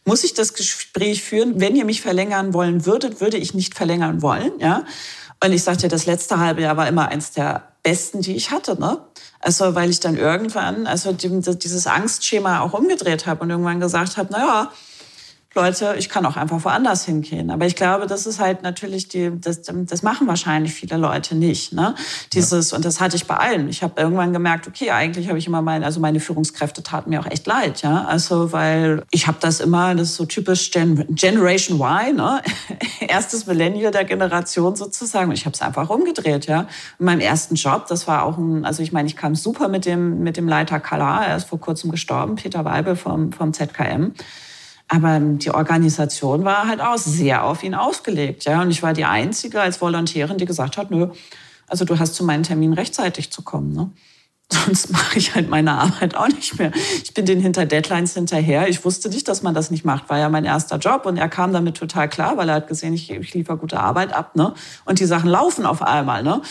muss 0.06 0.24
ich 0.24 0.34
das 0.34 0.54
Gespräch 0.54 1.24
führen, 1.24 1.60
wenn 1.60 1.76
ihr 1.76 1.86
mich 1.86 2.02
verlängern 2.02 2.54
wollen 2.70 2.86
würdet, 2.86 3.22
würde 3.22 3.38
ich 3.38 3.54
nicht 3.54 3.76
verlängern 3.76 4.22
wollen. 4.22 4.52
Ja? 4.60 4.84
Und 5.44 5.54
ich 5.54 5.64
sagte, 5.64 5.88
das 5.88 6.06
letzte 6.06 6.40
halbe 6.40 6.62
Jahr 6.62 6.78
war 6.78 6.88
immer 6.88 7.08
eins 7.10 7.32
der 7.32 7.64
besten, 7.82 8.22
die 8.22 8.36
ich 8.36 8.52
hatte. 8.52 8.80
Ne? 8.80 9.00
Also 9.40 9.74
weil 9.76 9.90
ich 9.90 10.00
dann 10.00 10.18
irgendwann, 10.18 10.86
also 10.86 11.12
dieses 11.14 11.88
Angstschema 11.88 12.60
auch 12.60 12.74
umgedreht 12.74 13.26
habe 13.26 13.44
und 13.44 13.50
irgendwann 13.50 13.80
gesagt 13.80 14.18
habe, 14.18 14.32
naja, 14.32 14.72
Leute, 15.60 15.96
ich 15.98 16.08
kann 16.08 16.26
auch 16.26 16.38
einfach 16.38 16.64
woanders 16.64 17.06
hingehen. 17.06 17.52
Aber 17.52 17.66
ich 17.66 17.76
glaube, 17.76 18.08
das 18.08 18.26
ist 18.26 18.40
halt 18.40 18.64
natürlich 18.64 19.10
die, 19.10 19.32
das, 19.40 19.62
das 19.64 20.04
machen 20.04 20.28
wahrscheinlich 20.28 20.74
viele 20.74 20.96
Leute 20.96 21.36
nicht. 21.36 21.74
Ne? 21.74 21.96
Dieses, 22.32 22.72
ja. 22.72 22.78
und 22.78 22.86
das 22.86 23.02
hatte 23.02 23.18
ich 23.18 23.28
bei 23.28 23.36
allen. 23.36 23.68
Ich 23.68 23.84
habe 23.84 24.00
irgendwann 24.02 24.32
gemerkt, 24.32 24.68
okay, 24.68 24.92
eigentlich 24.92 25.28
habe 25.28 25.38
ich 25.38 25.48
immer 25.48 25.62
meine, 25.62 25.86
also 25.86 26.00
meine 26.00 26.22
Führungskräfte 26.22 26.82
taten 26.82 27.10
mir 27.10 27.20
auch 27.20 27.26
echt 27.26 27.46
leid, 27.46 27.82
ja. 27.82 28.06
Also, 28.06 28.54
weil 28.54 29.04
ich 29.12 29.28
habe 29.28 29.38
das 29.42 29.60
immer, 29.60 29.96
das 29.96 30.12
ist 30.12 30.16
so 30.16 30.26
typisch 30.26 30.72
Gen, 30.72 31.06
Generation 31.10 31.80
Y, 31.80 32.16
ne? 32.16 32.42
Erstes 33.02 33.46
Millennial 33.46 33.92
der 33.92 34.06
Generation 34.06 34.76
sozusagen. 34.78 35.30
Und 35.30 35.38
ich 35.38 35.46
habe 35.46 35.54
es 35.54 35.62
einfach 35.62 35.90
umgedreht, 35.90 36.46
ja. 36.46 36.68
In 37.00 37.06
meinem 37.06 37.20
ersten 37.22 37.56
Job, 37.56 37.88
das 37.88 38.08
war 38.08 38.24
auch 38.24 38.38
ein, 38.38 38.64
also 38.64 38.82
ich 38.82 38.94
meine, 38.94 39.08
ich 39.08 39.18
kam 39.18 39.36
super 39.36 39.68
mit 39.68 39.86
dem, 39.86 40.24
mit 40.24 40.38
dem 40.38 40.48
Leiter 40.48 40.80
Kala, 40.80 41.26
er 41.26 41.36
ist 41.36 41.50
vor 41.50 41.60
kurzem 41.60 41.92
gestorben, 41.92 42.36
Peter 42.36 42.64
Weibel 42.64 42.96
vom, 42.96 43.34
vom 43.34 43.54
ZKM. 43.54 44.14
Aber 44.90 45.20
die 45.20 45.52
Organisation 45.52 46.44
war 46.44 46.68
halt 46.68 46.82
auch 46.82 46.98
sehr 46.98 47.46
auf 47.46 47.64
ihn 47.64 47.76
ausgelegt. 47.76 48.46
Ja? 48.46 48.62
Und 48.62 48.72
ich 48.72 48.82
war 48.82 48.94
die 48.94 49.06
Einzige 49.06 49.62
als 49.62 49.80
Volontärin, 49.80 50.38
die 50.38 50.46
gesagt 50.46 50.78
hat, 50.78 50.90
nö, 50.90 51.10
also 51.68 51.86
du 51.86 52.00
hast 52.00 52.16
zu 52.16 52.24
meinem 52.24 52.42
Termin 52.42 52.74
rechtzeitig 52.74 53.32
zu 53.32 53.44
kommen. 53.44 53.72
Ne? 53.72 53.92
Sonst 54.52 54.92
mache 54.92 55.20
ich 55.20 55.36
halt 55.36 55.48
meine 55.48 55.74
Arbeit 55.74 56.16
auch 56.16 56.28
nicht 56.28 56.58
mehr. 56.58 56.72
Ich 57.04 57.14
bin 57.14 57.28
den 57.28 57.40
hinter 57.40 57.68
Deadlines 57.68 58.16
hinterher. 58.16 58.68
Ich 58.68 58.84
wusste 58.84 59.10
nicht, 59.10 59.28
dass 59.28 59.44
man 59.44 59.54
das 59.54 59.70
nicht 59.70 59.86
macht. 59.86 60.10
War 60.10 60.18
ja 60.18 60.28
mein 60.28 60.44
erster 60.44 60.78
Job 60.78 61.06
und 61.06 61.18
er 61.18 61.30
kam 61.30 61.54
damit 61.54 61.78
total 61.78 62.10
klar, 62.10 62.36
weil 62.38 62.50
er 62.50 62.56
hat 62.56 62.68
gesehen, 62.68 62.96
ich, 62.96 63.12
ich 63.12 63.34
liefere 63.36 63.58
gute 63.58 63.80
Arbeit 63.80 64.12
ab. 64.12 64.36
Ne? 64.36 64.56
Und 64.86 65.00
die 65.00 65.06
Sachen 65.06 65.30
laufen 65.30 65.68
auf 65.68 65.84
einmal, 65.84 66.24
ne? 66.24 66.42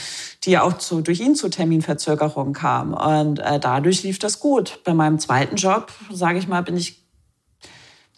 die 0.44 0.53
ja 0.53 0.62
auch 0.62 0.74
zu, 0.74 1.01
durch 1.01 1.18
ihn 1.18 1.35
zu 1.35 1.48
Terminverzögerungen 1.48 2.53
kamen. 2.53 2.94
Und 2.94 3.40
äh, 3.40 3.59
dadurch 3.59 4.05
lief 4.05 4.20
das 4.20 4.38
gut. 4.38 4.79
Bei 4.85 4.94
meinem 4.94 5.18
zweiten 5.18 5.57
Job, 5.57 5.90
sage 6.12 6.38
ich 6.38 6.46
mal, 6.46 6.62
bin 6.62 6.77
ich 6.77 7.08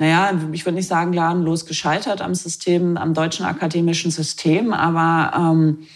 naja, 0.01 0.33
ich 0.53 0.65
würde 0.65 0.77
nicht 0.77 0.89
sagen 0.89 1.13
gnadenlos 1.13 1.67
gescheitert 1.67 2.23
am 2.23 2.35
System, 2.35 2.97
am 2.97 3.13
deutschen 3.13 3.45
akademischen 3.45 4.11
System, 4.11 4.73
aber 4.73 5.37
ähm, 5.37 5.87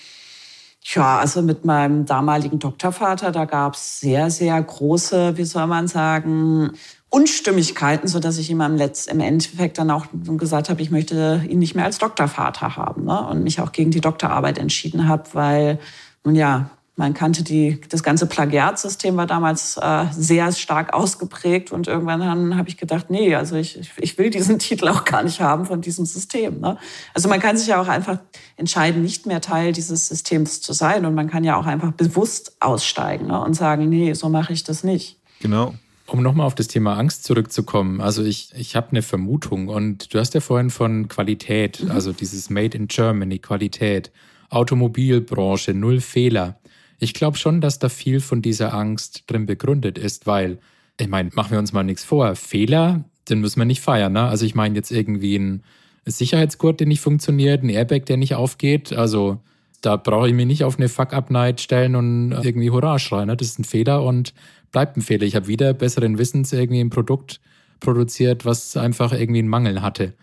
ja, 0.83 1.19
also 1.19 1.41
mit 1.41 1.65
meinem 1.65 2.05
damaligen 2.05 2.59
Doktorvater, 2.59 3.33
da 3.33 3.47
gab 3.47 3.75
es 3.75 4.01
sehr, 4.01 4.31
sehr 4.31 4.63
große, 4.63 5.39
wie 5.39 5.45
soll 5.45 5.67
man 5.67 5.89
sagen, 5.89 6.73
Unstimmigkeiten, 7.09 8.07
so 8.07 8.21
dass 8.21 8.37
ich 8.37 8.51
ihm 8.51 8.61
im, 8.61 8.77
Letz-, 8.77 9.09
im 9.09 9.21
Endeffekt 9.21 9.79
dann 9.79 9.91
auch 9.91 10.05
gesagt 10.13 10.69
habe, 10.69 10.83
ich 10.83 10.91
möchte 10.91 11.43
ihn 11.49 11.59
nicht 11.59 11.75
mehr 11.75 11.87
als 11.87 11.97
Doktorvater 11.97 12.77
haben 12.77 13.05
ne? 13.07 13.27
und 13.27 13.43
mich 13.43 13.59
auch 13.63 13.73
gegen 13.73 13.91
die 13.91 14.03
Doktorarbeit 14.03 14.59
entschieden 14.59 15.09
habe, 15.09 15.25
weil 15.33 15.79
nun 16.25 16.35
ja, 16.35 16.69
man 16.97 17.13
kannte 17.13 17.43
die, 17.43 17.81
das 17.89 18.05
ganze 18.05 18.27
Plagiatsystem 18.27 19.17
war 19.17 19.27
damals 19.27 19.77
äh, 19.77 20.07
sehr 20.13 20.53
stark 20.53 20.95
ausgeprägt 20.95 21.73
und 21.73 21.89
irgendwann 21.89 22.57
habe 22.57 22.69
ich 22.69 22.77
gedacht, 22.77 23.11
nee, 23.11 23.35
also 23.35 23.57
ich, 23.57 23.81
ich 23.97 24.17
will 24.17 24.31
diesen 24.31 24.59
Titel 24.61 24.89
auch 24.89 25.05
gar 25.05 25.25
nicht 25.25 25.41
haben 25.41 25.67
von 25.67 25.81
diesem 25.81 26.07
System. 26.07 26.61
Ne? 26.61 26.79
Also 27.13 27.29
man 27.29 27.41
kann 27.41 27.57
sich 27.57 27.67
ja 27.67 27.81
auch 27.81 27.89
einfach 27.89 28.19
entscheiden, 28.57 29.03
nicht 29.03 29.27
mehr 29.27 29.41
Teil 29.41 29.73
dieses 29.73 30.07
Systems 30.07 30.61
zu 30.61 30.73
sein 30.73 31.05
und 31.05 31.15
man 31.15 31.29
kann 31.29 31.43
ja 31.43 31.57
auch 31.57 31.67
einfach 31.67 31.91
bewusst 31.93 32.57
aussteigen 32.61 33.27
ne? 33.27 33.41
und 33.41 33.55
sagen, 33.55 33.89
nee, 33.89 34.13
so 34.13 34.29
mache 34.29 34.53
ich 34.53 34.63
das 34.63 34.85
nicht. 34.85 35.19
Genau. 35.41 35.75
Um 36.07 36.23
nochmal 36.23 36.47
auf 36.47 36.55
das 36.55 36.69
Thema 36.69 36.97
Angst 36.99 37.25
zurückzukommen, 37.25 38.03
also 38.03 38.23
ich, 38.23 38.53
ich 38.55 38.77
habe 38.77 38.91
eine 38.91 39.03
Vermutung 39.03 39.69
und 39.69 40.13
du 40.13 40.19
hast 40.19 40.35
ja 40.35 40.41
vorhin 40.41 40.69
von 40.71 41.09
Qualität, 41.09 41.83
mhm. 41.83 41.91
also 41.91 42.13
dieses 42.13 42.51
Made 42.51 42.77
in 42.77 42.89
Germany, 42.89 43.39
Qualität, 43.39 44.13
Automobilbranche, 44.51 45.75
null 45.75 46.01
Fehler. 46.01 46.61
Ich 46.99 47.15
glaube 47.15 47.37
schon, 47.37 47.61
dass 47.61 47.79
da 47.79 47.89
viel 47.89 48.21
von 48.21 48.43
dieser 48.43 48.75
Angst 48.75 49.25
drin 49.27 49.47
begründet 49.47 49.99
ist, 49.99 50.27
weil, 50.27 50.59
ich 50.99 51.09
meine, 51.09 51.31
machen 51.35 51.53
wir 51.53 51.59
uns 51.59 51.73
mal 51.73 51.83
nichts 51.83 52.05
vor, 52.05 52.35
Fehler, 52.37 53.05
den 53.29 53.41
müssen 53.41 53.61
wir 53.61 53.65
nicht 53.65 53.81
feiern. 53.81 54.13
Ne? 54.13 54.23
Also 54.23 54.45
ich 54.47 54.55
meine 54.55 54.75
jetzt 54.75 54.91
irgendwie 54.91 55.37
ein 55.37 55.63
Sicherheitsgurt, 56.07 56.81
der 56.81 56.87
nicht 56.87 57.01
funktioniert, 57.01 57.63
ein 57.63 57.71
Airbag, 57.71 58.05
der 58.07 58.17
nicht 58.17 58.35
aufgeht. 58.35 58.93
Also 58.93 59.41
da 59.81 59.97
brauche 59.97 60.29
ich 60.29 60.35
mich 60.35 60.47
nicht 60.47 60.65
auf 60.65 60.79
eine 60.79 60.89
Fuck-Up-Night 60.89 61.61
stellen 61.61 61.95
und 61.95 62.33
irgendwie 62.33 62.71
Hurra 62.71 62.99
schreien. 62.99 63.29
Ne? 63.29 63.37
Das 63.37 63.49
ist 63.49 63.59
ein 63.59 63.65
Fehler 63.65 64.03
und 64.03 64.35
bleibt 64.73 64.97
ein 64.97 65.03
Fehler. 65.03 65.25
Ich 65.25 65.37
habe 65.37 65.47
wieder 65.47 65.73
besseren 65.75 66.19
Wissens 66.19 66.53
irgendwie 66.53 66.81
ein 66.81 66.91
Produkt 66.91 67.41
produziert, 67.81 68.45
was 68.45 68.77
einfach 68.77 69.13
irgendwie 69.13 69.41
einen 69.41 69.49
Mangel 69.49 69.83
hatte. 69.83 70.15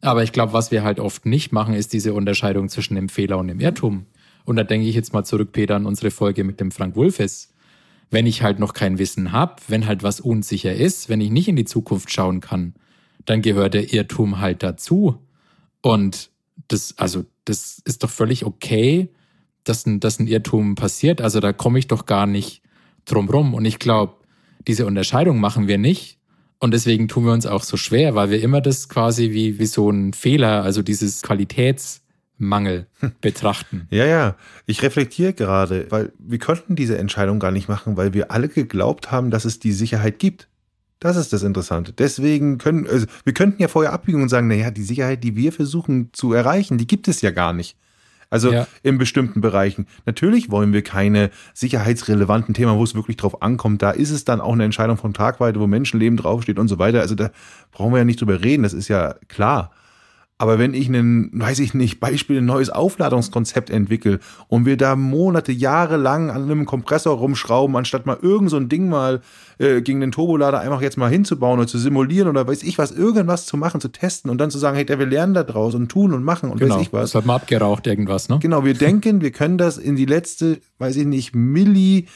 Aber 0.00 0.22
ich 0.22 0.32
glaube, 0.32 0.52
was 0.52 0.70
wir 0.70 0.84
halt 0.84 1.00
oft 1.00 1.26
nicht 1.26 1.52
machen, 1.52 1.74
ist 1.74 1.92
diese 1.92 2.14
Unterscheidung 2.14 2.68
zwischen 2.68 2.94
dem 2.94 3.08
Fehler 3.08 3.38
und 3.38 3.48
dem 3.48 3.60
Irrtum. 3.60 4.06
Und 4.48 4.56
da 4.56 4.64
denke 4.64 4.88
ich 4.88 4.94
jetzt 4.94 5.12
mal 5.12 5.24
zurück, 5.24 5.52
Peter, 5.52 5.76
an 5.76 5.84
unsere 5.84 6.10
Folge 6.10 6.42
mit 6.42 6.58
dem 6.58 6.70
Frank 6.70 6.96
Wulfes. 6.96 7.52
Wenn 8.10 8.24
ich 8.24 8.42
halt 8.42 8.58
noch 8.58 8.72
kein 8.72 8.98
Wissen 8.98 9.30
habe, 9.30 9.56
wenn 9.68 9.86
halt 9.86 10.02
was 10.02 10.20
unsicher 10.20 10.74
ist, 10.74 11.10
wenn 11.10 11.20
ich 11.20 11.30
nicht 11.30 11.48
in 11.48 11.56
die 11.56 11.66
Zukunft 11.66 12.10
schauen 12.10 12.40
kann, 12.40 12.72
dann 13.26 13.42
gehört 13.42 13.74
der 13.74 13.92
Irrtum 13.92 14.38
halt 14.38 14.62
dazu. 14.62 15.18
Und 15.82 16.30
das, 16.68 16.96
also, 16.96 17.26
das 17.44 17.82
ist 17.84 18.02
doch 18.02 18.08
völlig 18.08 18.46
okay, 18.46 19.10
dass 19.64 19.84
ein, 19.84 20.00
dass 20.00 20.18
ein 20.18 20.26
Irrtum 20.26 20.76
passiert. 20.76 21.20
Also 21.20 21.40
da 21.40 21.52
komme 21.52 21.78
ich 21.78 21.86
doch 21.86 22.06
gar 22.06 22.26
nicht 22.26 22.62
drum 23.04 23.28
rum. 23.28 23.52
Und 23.52 23.66
ich 23.66 23.78
glaube, 23.78 24.14
diese 24.66 24.86
Unterscheidung 24.86 25.40
machen 25.40 25.68
wir 25.68 25.76
nicht. 25.76 26.16
Und 26.58 26.72
deswegen 26.72 27.06
tun 27.06 27.26
wir 27.26 27.32
uns 27.34 27.44
auch 27.44 27.64
so 27.64 27.76
schwer, 27.76 28.14
weil 28.14 28.30
wir 28.30 28.42
immer 28.42 28.62
das 28.62 28.88
quasi 28.88 29.32
wie, 29.32 29.58
wie 29.58 29.66
so 29.66 29.90
ein 29.90 30.14
Fehler, 30.14 30.62
also 30.62 30.80
dieses 30.80 31.22
Qualitäts- 31.22 32.00
Mangel 32.38 32.86
betrachten. 33.20 33.86
Ja, 33.90 34.06
ja. 34.06 34.36
Ich 34.66 34.82
reflektiere 34.82 35.32
gerade, 35.32 35.86
weil 35.90 36.12
wir 36.18 36.38
konnten 36.38 36.76
diese 36.76 36.96
Entscheidung 36.96 37.40
gar 37.40 37.50
nicht 37.50 37.68
machen, 37.68 37.96
weil 37.96 38.14
wir 38.14 38.30
alle 38.30 38.48
geglaubt 38.48 39.10
haben, 39.10 39.30
dass 39.30 39.44
es 39.44 39.58
die 39.58 39.72
Sicherheit 39.72 40.18
gibt. 40.18 40.48
Das 41.00 41.16
ist 41.16 41.32
das 41.32 41.42
Interessante. 41.42 41.92
Deswegen 41.92 42.58
können, 42.58 42.86
also 42.86 43.06
wir 43.24 43.32
könnten 43.32 43.62
ja 43.62 43.68
vorher 43.68 43.92
abbiegen 43.92 44.22
und 44.22 44.28
sagen, 44.28 44.48
naja, 44.48 44.70
die 44.70 44.82
Sicherheit, 44.82 45.22
die 45.22 45.36
wir 45.36 45.52
versuchen 45.52 46.10
zu 46.12 46.32
erreichen, 46.32 46.78
die 46.78 46.86
gibt 46.86 47.06
es 47.06 47.20
ja 47.20 47.30
gar 47.30 47.52
nicht. 47.52 47.76
Also 48.30 48.52
ja. 48.52 48.66
in 48.82 48.98
bestimmten 48.98 49.40
Bereichen. 49.40 49.86
Natürlich 50.04 50.50
wollen 50.50 50.72
wir 50.72 50.82
keine 50.82 51.30
sicherheitsrelevanten 51.54 52.52
Themen, 52.52 52.76
wo 52.76 52.84
es 52.84 52.94
wirklich 52.94 53.16
drauf 53.16 53.42
ankommt. 53.42 53.80
Da 53.80 53.90
ist 53.90 54.10
es 54.10 54.24
dann 54.24 54.40
auch 54.40 54.52
eine 54.52 54.64
Entscheidung 54.64 54.98
von 54.98 55.14
Tragweite, 55.14 55.60
wo 55.60 55.66
Menschenleben 55.66 56.18
draufsteht 56.18 56.58
und 56.58 56.68
so 56.68 56.78
weiter. 56.78 57.00
Also 57.00 57.14
da 57.14 57.30
brauchen 57.72 57.92
wir 57.92 57.98
ja 57.98 58.04
nicht 58.04 58.20
drüber 58.20 58.42
reden, 58.42 58.64
das 58.64 58.74
ist 58.74 58.88
ja 58.88 59.14
klar. 59.28 59.70
Aber 60.40 60.60
wenn 60.60 60.72
ich 60.72 60.86
einen, 60.86 61.30
weiß 61.32 61.58
ich 61.58 61.74
nicht, 61.74 61.98
Beispiel 61.98 62.38
ein 62.38 62.44
neues 62.44 62.70
Aufladungskonzept 62.70 63.70
entwickle 63.70 64.20
und 64.46 64.66
wir 64.66 64.76
da 64.76 64.94
Monate, 64.94 65.50
Jahre 65.50 65.96
lang 65.96 66.30
an 66.30 66.44
einem 66.44 66.64
Kompressor 66.64 67.16
rumschrauben, 67.16 67.74
anstatt 67.74 68.06
mal 68.06 68.18
irgend 68.22 68.50
so 68.50 68.56
ein 68.56 68.68
Ding 68.68 68.88
mal 68.88 69.20
äh, 69.58 69.82
gegen 69.82 70.00
den 70.00 70.12
Turbolader 70.12 70.60
einfach 70.60 70.80
jetzt 70.80 70.96
mal 70.96 71.10
hinzubauen 71.10 71.58
oder 71.58 71.66
zu 71.66 71.78
simulieren 71.78 72.28
oder 72.28 72.46
weiß 72.46 72.62
ich 72.62 72.78
was, 72.78 72.92
irgendwas 72.92 73.46
zu 73.46 73.56
machen, 73.56 73.80
zu 73.80 73.88
testen 73.88 74.30
und 74.30 74.38
dann 74.38 74.52
zu 74.52 74.58
sagen, 74.58 74.76
hey, 74.76 74.86
wir 74.86 75.06
lernen 75.06 75.34
da 75.34 75.42
draus 75.42 75.74
und 75.74 75.88
tun 75.88 76.14
und 76.14 76.22
machen 76.22 76.50
und 76.50 76.60
genau, 76.60 76.76
weiß 76.76 76.82
ich 76.82 76.92
was. 76.92 77.10
Das 77.10 77.16
hat 77.16 77.26
mal 77.26 77.34
abgeraucht 77.34 77.88
irgendwas, 77.88 78.28
ne? 78.28 78.38
Genau, 78.40 78.64
wir 78.64 78.74
denken, 78.74 79.20
wir 79.20 79.32
können 79.32 79.58
das 79.58 79.76
in 79.76 79.96
die 79.96 80.06
letzte, 80.06 80.60
weiß 80.78 80.96
ich 80.96 81.06
nicht, 81.06 81.34
Milli 81.34 82.06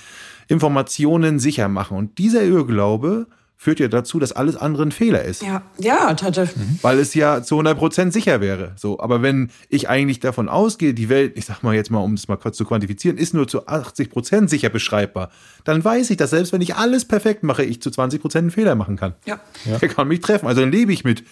Informationen 0.46 1.40
sicher 1.40 1.68
machen. 1.68 1.96
Und 1.96 2.18
dieser 2.18 2.44
Irrglaube, 2.44 3.26
führt 3.62 3.78
ja 3.78 3.86
dazu, 3.86 4.18
dass 4.18 4.32
alles 4.32 4.56
andere 4.56 4.82
ein 4.82 4.90
Fehler 4.90 5.22
ist. 5.22 5.40
Ja, 5.40 5.62
ja, 5.78 6.12
Tate. 6.14 6.50
Mhm. 6.56 6.80
Weil 6.82 6.98
es 6.98 7.14
ja 7.14 7.44
zu 7.44 7.54
100 7.54 7.78
Prozent 7.78 8.12
sicher 8.12 8.40
wäre. 8.40 8.72
So, 8.74 8.98
aber 8.98 9.22
wenn 9.22 9.50
ich 9.68 9.88
eigentlich 9.88 10.18
davon 10.18 10.48
ausgehe, 10.48 10.94
die 10.94 11.08
Welt, 11.08 11.34
ich 11.36 11.44
sag 11.44 11.62
mal 11.62 11.72
jetzt 11.72 11.88
mal, 11.88 12.00
um 12.00 12.14
es 12.14 12.26
mal 12.26 12.36
kurz 12.36 12.56
zu 12.56 12.64
quantifizieren, 12.64 13.18
ist 13.18 13.34
nur 13.34 13.46
zu 13.46 13.68
80 13.68 14.10
Prozent 14.10 14.50
sicher 14.50 14.68
beschreibbar, 14.68 15.30
dann 15.62 15.84
weiß 15.84 16.10
ich, 16.10 16.16
dass 16.16 16.30
selbst 16.30 16.52
wenn 16.52 16.60
ich 16.60 16.74
alles 16.74 17.04
perfekt 17.04 17.44
mache, 17.44 17.62
ich 17.62 17.80
zu 17.80 17.92
20 17.92 18.20
Prozent 18.20 18.42
einen 18.42 18.50
Fehler 18.50 18.74
machen 18.74 18.96
kann. 18.96 19.14
Ja. 19.26 19.38
ja. 19.64 19.78
Der 19.78 19.88
kann 19.88 20.08
mich 20.08 20.18
treffen. 20.18 20.48
Also 20.48 20.62
dann 20.62 20.72
lebe 20.72 20.92
ich 20.92 21.04
mit 21.04 21.22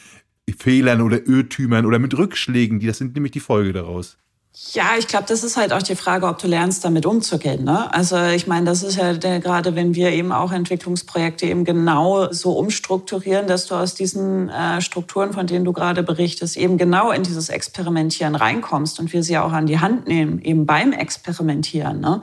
Fehlern 0.57 1.00
oder 1.00 1.26
Irrtümern 1.26 1.84
oder 1.84 1.98
mit 1.98 2.16
Rückschlägen, 2.16 2.78
die 2.78 2.86
das 2.86 2.98
sind 2.98 3.16
nämlich 3.16 3.32
die 3.32 3.40
Folge 3.40 3.72
daraus. 3.72 4.18
Ja, 4.72 4.96
ich 4.98 5.07
glaube, 5.07 5.26
das 5.28 5.44
ist 5.44 5.57
halt 5.57 5.72
auch 5.72 5.82
die 5.82 5.94
Frage, 5.94 6.26
ob 6.26 6.38
du 6.38 6.48
lernst, 6.48 6.84
damit 6.84 7.07
umzugehen. 7.07 7.64
Ne? 7.64 7.92
Also 7.94 8.16
ich 8.16 8.48
meine, 8.48 8.66
das 8.66 8.82
ist 8.82 8.96
ja 8.96 9.14
der, 9.14 9.38
gerade, 9.38 9.76
wenn 9.76 9.94
wir 9.94 10.11
eben 10.11 10.32
auch 10.32 10.51
Entwicklungsprojekte 10.51 11.46
eben 11.46 11.64
genau 11.64 12.32
so 12.32 12.53
umstrukturieren, 12.53 13.46
dass 13.46 13.66
du 13.66 13.76
aus 13.76 13.94
diesen 13.94 14.48
äh, 14.48 14.80
Strukturen, 14.80 15.32
von 15.32 15.46
denen 15.46 15.64
du 15.64 15.72
gerade 15.72 16.03
berichtest, 16.03 16.57
eben 16.57 16.78
genau 16.78 17.12
in 17.12 17.22
dieses 17.22 17.48
Experimentieren 17.48 18.34
reinkommst 18.34 18.98
und 18.98 19.12
wir 19.12 19.22
sie 19.22 19.38
auch 19.38 19.53
an 19.53 19.66
die 19.66 19.78
Hand 19.78 20.09
nehmen, 20.09 20.40
eben 20.42 20.66
beim 20.66 20.92
Experimentieren. 20.92 22.01
Ne? 22.01 22.22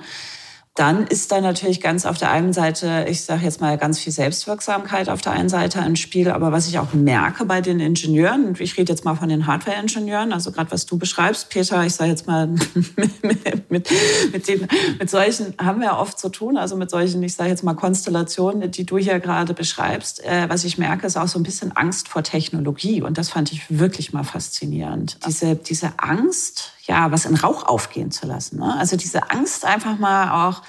Dann 0.77 1.07
ist 1.07 1.31
da 1.31 1.41
natürlich 1.41 1.81
ganz 1.81 2.05
auf 2.05 2.19
der 2.19 2.29
einen 2.29 2.53
Seite, 2.53 3.07
ich 3.09 3.23
sage 3.23 3.43
jetzt 3.43 3.61
mal 3.61 3.79
ganz 3.79 3.97
viel 3.97 4.13
Selbstwirksamkeit 4.13 5.09
auf 5.09 5.21
der 5.21 5.31
einen 5.31 5.49
Seite 5.49 5.79
ein 5.79 5.95
Spiel, 5.95 6.29
aber 6.29 6.51
was 6.51 6.67
ich 6.67 6.77
auch 6.77 6.93
merke 6.93 7.45
bei 7.45 7.61
den 7.61 7.79
Ingenieuren, 7.79 8.45
und 8.45 8.61
ich 8.61 8.77
rede 8.77 8.93
jetzt 8.93 9.03
mal 9.03 9.15
von 9.15 9.27
den 9.27 9.47
Hardware-Ingenieuren, 9.47 10.31
also 10.31 10.51
gerade 10.51 10.69
was 10.69 10.85
du 10.85 10.99
beschreibst, 10.99 11.49
Peter, 11.49 11.83
ich 11.83 11.95
sage 11.95 12.11
jetzt 12.11 12.27
mal, 12.27 12.45
mit, 12.45 12.75
mit, 13.23 13.71
mit, 13.71 13.89
mit, 14.31 14.47
den, 14.47 14.67
mit 14.99 15.09
solchen 15.09 15.55
haben 15.57 15.81
wir 15.81 15.97
oft 15.97 16.19
zu 16.19 16.29
tun, 16.29 16.57
also 16.57 16.75
mit 16.75 16.91
solchen, 16.91 17.23
ich 17.23 17.33
sage 17.33 17.49
jetzt 17.49 17.63
mal 17.63 17.73
Konstellationen, 17.73 18.69
die 18.69 18.85
du 18.85 18.99
hier 18.99 19.19
gerade 19.19 19.55
beschreibst. 19.55 20.23
Äh, 20.23 20.47
was 20.47 20.63
ich 20.63 20.77
merke, 20.77 21.07
ist 21.07 21.17
auch 21.17 21.27
so 21.27 21.39
ein 21.39 21.43
bisschen 21.43 21.75
Angst 21.75 22.07
vor 22.07 22.21
Technologie 22.21 23.01
und 23.01 23.17
das 23.17 23.29
fand 23.29 23.51
ich 23.51 23.63
wirklich 23.79 24.13
mal 24.13 24.23
faszinierend. 24.23 25.17
Diese, 25.25 25.55
diese 25.55 25.93
Angst, 25.97 26.73
ja, 26.87 27.11
was 27.11 27.25
in 27.25 27.35
Rauch 27.35 27.63
aufgehen 27.63 28.11
zu 28.11 28.25
lassen. 28.25 28.59
Ne? 28.59 28.75
Also 28.77 28.97
diese 28.97 29.29
Angst 29.29 29.65
einfach 29.65 29.99
mal 29.99 30.47
auch, 30.47 30.61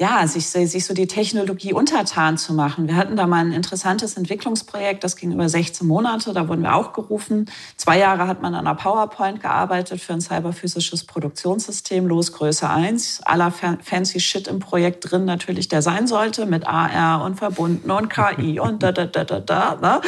ja, 0.00 0.26
sich, 0.26 0.46
sich 0.46 0.86
so 0.86 0.94
die 0.94 1.06
Technologie 1.06 1.74
untertan 1.74 2.38
zu 2.38 2.54
machen. 2.54 2.88
Wir 2.88 2.96
hatten 2.96 3.16
da 3.16 3.26
mal 3.26 3.44
ein 3.44 3.52
interessantes 3.52 4.16
Entwicklungsprojekt, 4.16 5.04
das 5.04 5.14
ging 5.14 5.30
über 5.30 5.46
16 5.46 5.86
Monate, 5.86 6.32
da 6.32 6.48
wurden 6.48 6.62
wir 6.62 6.74
auch 6.74 6.94
gerufen. 6.94 7.50
Zwei 7.76 7.98
Jahre 7.98 8.26
hat 8.26 8.40
man 8.40 8.54
an 8.54 8.66
einer 8.66 8.74
PowerPoint 8.76 9.42
gearbeitet 9.42 10.00
für 10.00 10.14
ein 10.14 10.22
cyberphysisches 10.22 11.04
Produktionssystem, 11.04 12.06
Losgröße 12.06 12.66
1. 12.66 13.20
Aller 13.26 13.52
fancy 13.52 14.20
Shit 14.20 14.48
im 14.48 14.58
Projekt 14.58 15.10
drin 15.10 15.26
natürlich, 15.26 15.68
der 15.68 15.82
sein 15.82 16.06
sollte, 16.06 16.46
mit 16.46 16.66
AR 16.66 17.22
und 17.22 17.36
verbunden 17.36 17.90
und 17.90 18.08
KI 18.08 18.58
und 18.58 18.82
da, 18.82 18.92
da, 18.92 19.04
da, 19.04 19.24
da, 19.24 19.40
da. 19.40 19.74
Ne? 19.82 20.00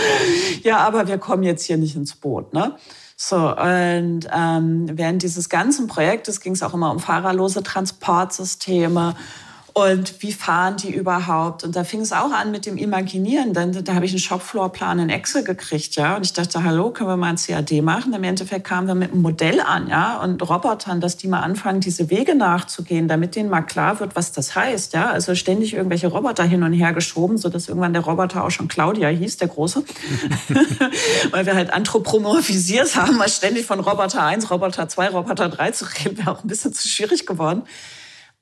Ja, 0.63 0.79
aber 0.79 1.07
wir 1.07 1.19
kommen 1.19 1.43
jetzt 1.43 1.67
hier 1.67 1.77
nicht 1.77 1.97
ins 1.97 2.15
Boot. 2.15 2.55
Ne? 2.55 2.77
So, 3.25 3.37
und 3.57 4.23
ähm, 4.33 4.91
während 4.95 5.23
dieses 5.23 5.49
ganzen 5.49 5.87
Projektes 5.87 6.41
ging 6.41 6.55
es 6.55 6.63
auch 6.65 6.75
immer 6.75 6.91
um 6.91 6.99
fahrerlose 6.99 7.63
Transportsysteme 7.63 9.15
und 9.75 10.23
wie 10.23 10.33
fahren 10.33 10.77
die 10.77 10.95
überhaupt? 10.95 11.65
Und 11.65 11.77
da 11.77 11.85
fing 11.85 12.01
es 12.01 12.13
auch 12.13 12.31
an 12.31 12.51
mit 12.51 12.67
dem 12.67 12.77
Imaginieren. 12.77 13.55
Dann, 13.55 13.73
da 13.85 13.95
habe 13.95 14.05
ich 14.05 14.13
einen 14.13 14.19
Shopfloorplan 14.19 14.99
in 14.99 15.09
Excel 15.09 15.45
gekriegt, 15.45 15.97
ja. 15.97 16.17
Und 16.17 16.27
ich 16.27 16.35
dachte, 16.35 16.63
hallo, 16.63 16.91
können 16.91 17.09
wir 17.09 17.17
mal 17.17 17.31
ein 17.31 17.37
CAD 17.37 17.81
machen? 17.81 18.13
Im 18.13 18.23
Endeffekt 18.23 18.67
kamen 18.67 18.87
wir 18.87 18.95
mit 18.95 19.13
einem 19.13 19.23
Modell 19.23 19.61
an, 19.61 19.89
ja, 19.89 20.21
und 20.21 20.47
Robotern, 20.47 21.01
dass 21.01 21.17
die 21.17 21.27
mal 21.27 21.41
anfangen, 21.41 21.81
diese 21.81 22.11
Wege 22.11 22.35
nachzugehen, 22.35 23.09
damit 23.09 23.35
denen 23.35 23.49
mal 23.49 23.63
klar 23.63 23.99
wird, 24.01 24.15
was 24.15 24.33
das 24.33 24.55
heißt, 24.55 24.93
ja. 24.93 25.11
Also 25.11 25.35
ständig 25.35 25.73
irgendwelche 25.73 26.09
Roboter 26.09 26.45
hin 26.45 26.63
und 26.65 26.75
her 26.75 26.93
geschoben, 26.93 27.39
sodass 27.39 27.69
irgendwann 27.69 27.95
der 27.95 28.03
Roboter 28.03 28.45
auch 28.45 28.51
schon 28.51 28.69
Claudia 28.69 29.09
hieß, 29.09 29.39
der 29.39 29.49
Große. 29.49 29.85
Weil 31.31 31.47
wir 31.47 31.55
halt 31.55 31.73
anthropomorphisiert 31.73 32.95
haben, 32.95 33.17
mal 33.17 33.29
ständig 33.29 33.65
von 33.65 33.81
Roboter 33.81 34.23
1, 34.23 34.51
Roboter 34.51 34.87
2, 34.87 35.09
Roboter 35.09 35.49
3 35.49 35.71
zu 35.71 35.87
reden, 35.87 36.19
wäre 36.19 36.33
auch 36.33 36.45
ein 36.45 36.49
bisschen 36.49 36.75
zu 36.75 36.87
schwierig 36.87 37.25
geworden. 37.25 37.63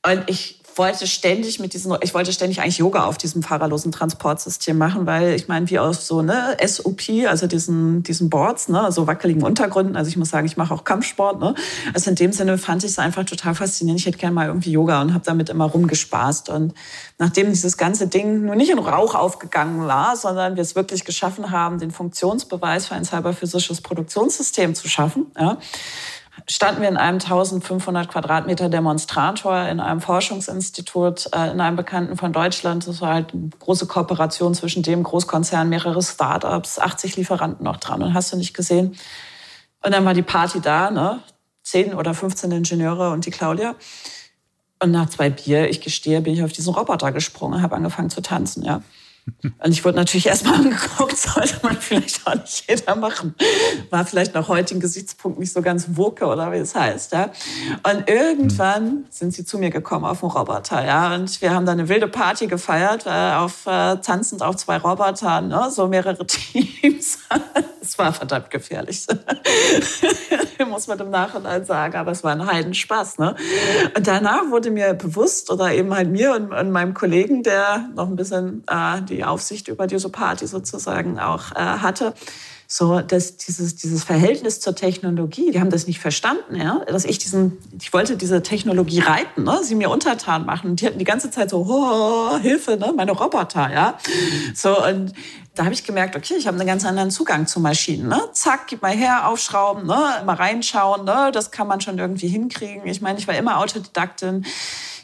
Und 0.02 0.24
ich 0.28 0.59
wollte 0.80 1.06
ständig 1.06 1.60
mit 1.60 1.74
diesen, 1.74 1.94
ich 2.00 2.14
wollte 2.14 2.32
ständig 2.32 2.62
eigentlich 2.62 2.78
Yoga 2.78 3.04
auf 3.04 3.18
diesem 3.18 3.42
fahrerlosen 3.42 3.92
Transportsystem 3.92 4.78
machen, 4.78 5.04
weil 5.04 5.34
ich 5.34 5.46
meine, 5.46 5.68
wie 5.68 5.78
aus 5.78 6.06
so 6.06 6.22
ne 6.22 6.56
SOP, 6.66 7.02
also 7.28 7.46
diesen 7.46 8.02
diesen 8.02 8.30
Boards, 8.30 8.68
ne, 8.68 8.90
so 8.90 9.06
wackeligen 9.06 9.42
Untergründen. 9.42 9.94
Also 9.94 10.08
ich 10.08 10.16
muss 10.16 10.30
sagen, 10.30 10.46
ich 10.46 10.56
mache 10.56 10.72
auch 10.72 10.84
Kampfsport. 10.84 11.38
Ne? 11.38 11.54
Also 11.92 12.08
in 12.08 12.16
dem 12.16 12.32
Sinne 12.32 12.56
fand 12.56 12.82
ich 12.82 12.92
es 12.92 12.98
einfach 12.98 13.24
total 13.24 13.54
faszinierend. 13.54 14.00
Ich 14.00 14.06
hätte 14.06 14.16
gerne 14.16 14.34
mal 14.34 14.46
irgendwie 14.46 14.72
Yoga 14.72 15.02
und 15.02 15.12
habe 15.12 15.24
damit 15.24 15.50
immer 15.50 15.66
rumgespaßt. 15.66 16.48
Und 16.48 16.72
nachdem 17.18 17.50
dieses 17.50 17.76
ganze 17.76 18.06
Ding 18.06 18.46
nur 18.46 18.54
nicht 18.54 18.70
in 18.70 18.78
Rauch 18.78 19.14
aufgegangen 19.14 19.86
war, 19.86 20.16
sondern 20.16 20.56
wir 20.56 20.62
es 20.62 20.74
wirklich 20.74 21.04
geschaffen 21.04 21.50
haben, 21.50 21.78
den 21.78 21.90
Funktionsbeweis 21.90 22.86
für 22.86 22.94
ein 22.94 23.04
cyberphysisches 23.04 23.82
Produktionssystem 23.82 24.74
zu 24.74 24.88
schaffen, 24.88 25.26
ja, 25.38 25.58
standen 26.48 26.82
wir 26.82 26.88
in 26.88 26.96
einem 26.96 27.18
1500 27.18 28.08
Quadratmeter 28.08 28.68
Demonstrator 28.68 29.66
in 29.68 29.80
einem 29.80 30.00
Forschungsinstitut, 30.00 31.28
äh, 31.34 31.50
in 31.50 31.60
einem 31.60 31.76
Bekannten 31.76 32.16
von 32.16 32.32
Deutschland. 32.32 32.86
Das 32.86 33.00
war 33.00 33.14
halt 33.14 33.32
eine 33.32 33.50
große 33.58 33.86
Kooperation 33.86 34.54
zwischen 34.54 34.82
dem 34.82 35.02
Großkonzern, 35.02 35.68
mehrere 35.68 36.02
Startups, 36.02 36.78
80 36.78 37.16
Lieferanten 37.16 37.64
noch 37.64 37.78
dran 37.78 38.02
und 38.02 38.14
hast 38.14 38.32
du 38.32 38.36
nicht 38.36 38.54
gesehen. 38.54 38.96
Und 39.82 39.92
dann 39.92 40.04
war 40.04 40.14
die 40.14 40.22
Party 40.22 40.60
da, 40.60 40.90
ne? 40.90 41.20
Zehn 41.62 41.94
oder 41.94 42.14
15 42.14 42.50
Ingenieure 42.50 43.10
und 43.10 43.26
die 43.26 43.30
Claudia. 43.30 43.74
Und 44.82 44.90
nach 44.92 45.08
zwei 45.08 45.30
Bier, 45.30 45.68
ich 45.68 45.80
gestehe, 45.80 46.20
bin 46.22 46.34
ich 46.34 46.42
auf 46.42 46.52
diesen 46.52 46.74
Roboter 46.74 47.12
gesprungen, 47.12 47.62
habe 47.62 47.76
angefangen 47.76 48.10
zu 48.10 48.22
tanzen, 48.22 48.64
ja. 48.64 48.82
Und 49.42 49.70
ich 49.70 49.84
wurde 49.84 49.96
natürlich 49.96 50.26
erstmal 50.26 50.54
angeguckt, 50.60 51.16
sollte 51.16 51.60
man 51.62 51.76
vielleicht 51.76 52.26
auch 52.26 52.34
nicht 52.34 52.64
jeder 52.68 52.96
machen. 52.96 53.34
War 53.90 54.04
vielleicht 54.04 54.34
nach 54.34 54.48
heutigen 54.48 54.80
Gesichtspunkt 54.80 55.38
nicht 55.38 55.52
so 55.52 55.62
ganz 55.62 55.86
woke 55.90 56.26
oder 56.26 56.52
wie 56.52 56.58
es 56.58 56.74
heißt. 56.74 57.12
Ja. 57.12 57.30
Und 57.82 58.08
irgendwann 58.08 59.04
sind 59.10 59.34
sie 59.34 59.44
zu 59.44 59.58
mir 59.58 59.70
gekommen 59.70 60.04
auf 60.04 60.20
dem 60.20 60.28
Roboter. 60.30 60.84
Ja. 60.84 61.14
Und 61.14 61.40
wir 61.40 61.52
haben 61.52 61.66
da 61.66 61.72
eine 61.72 61.88
wilde 61.88 62.08
Party 62.08 62.46
gefeiert, 62.46 63.06
äh, 63.06 63.34
auf, 63.34 63.66
äh, 63.66 63.96
tanzend 63.96 64.42
auf 64.42 64.56
zwei 64.56 64.78
Robotern, 64.78 65.48
ne? 65.48 65.68
so 65.70 65.88
mehrere 65.88 66.26
Teams. 66.26 67.18
Es 67.82 67.98
war 67.98 68.12
verdammt 68.12 68.50
gefährlich, 68.50 69.06
muss 70.68 70.86
man 70.86 70.98
im 71.00 71.10
Nachhinein 71.10 71.64
sagen. 71.64 71.96
Aber 71.96 72.12
es 72.12 72.22
war 72.22 72.32
ein 72.32 72.46
Heidenspaß. 72.46 73.18
Ne? 73.18 73.34
Und 73.96 74.06
danach 74.06 74.50
wurde 74.50 74.70
mir 74.70 74.94
bewusst, 74.94 75.50
oder 75.50 75.72
eben 75.72 75.94
halt 75.94 76.10
mir 76.10 76.34
und, 76.34 76.52
und 76.52 76.70
meinem 76.70 76.94
Kollegen, 76.94 77.42
der 77.42 77.88
noch 77.94 78.08
ein 78.08 78.16
bisschen 78.16 78.64
äh, 78.68 79.02
die 79.02 79.19
Aufsicht 79.24 79.68
über 79.68 79.86
diese 79.86 80.08
Party 80.08 80.46
sozusagen 80.46 81.18
auch 81.18 81.52
äh, 81.52 81.58
hatte, 81.58 82.14
so 82.72 83.00
dass 83.00 83.36
dieses, 83.36 83.74
dieses 83.74 84.04
Verhältnis 84.04 84.60
zur 84.60 84.76
Technologie, 84.76 85.50
die 85.50 85.58
haben 85.58 85.70
das 85.70 85.88
nicht 85.88 85.98
verstanden, 85.98 86.54
ja, 86.54 86.84
dass 86.86 87.04
ich 87.04 87.18
diesen, 87.18 87.58
ich 87.80 87.92
wollte 87.92 88.16
diese 88.16 88.42
Technologie 88.42 89.00
reiten, 89.00 89.42
ne, 89.42 89.58
sie 89.64 89.74
mir 89.74 89.90
untertan 89.90 90.46
machen. 90.46 90.76
Die 90.76 90.86
hatten 90.86 91.00
die 91.00 91.04
ganze 91.04 91.32
Zeit 91.32 91.50
so, 91.50 91.66
oh, 91.68 92.38
Hilfe, 92.38 92.76
ne, 92.76 92.92
meine 92.96 93.10
Roboter, 93.10 93.72
ja. 93.72 93.98
So, 94.54 94.86
und 94.86 95.12
da 95.56 95.64
habe 95.64 95.74
ich 95.74 95.82
gemerkt, 95.82 96.14
okay, 96.14 96.34
ich 96.38 96.46
habe 96.46 96.58
einen 96.58 96.66
ganz 96.66 96.84
anderen 96.84 97.10
Zugang 97.10 97.48
zu 97.48 97.58
Maschinen. 97.58 98.08
Ne? 98.08 98.20
Zack, 98.32 98.68
gib 98.68 98.82
mal 98.82 98.92
her, 98.92 99.28
aufschrauben, 99.28 99.84
ne? 99.84 100.22
mal 100.24 100.36
reinschauen, 100.36 101.04
ne? 101.04 101.30
das 101.32 101.50
kann 101.50 101.66
man 101.66 101.80
schon 101.80 101.98
irgendwie 101.98 102.28
hinkriegen. 102.28 102.86
Ich 102.86 103.00
meine, 103.00 103.18
ich 103.18 103.26
war 103.26 103.36
immer 103.36 103.58
Autodidaktin 103.58 104.46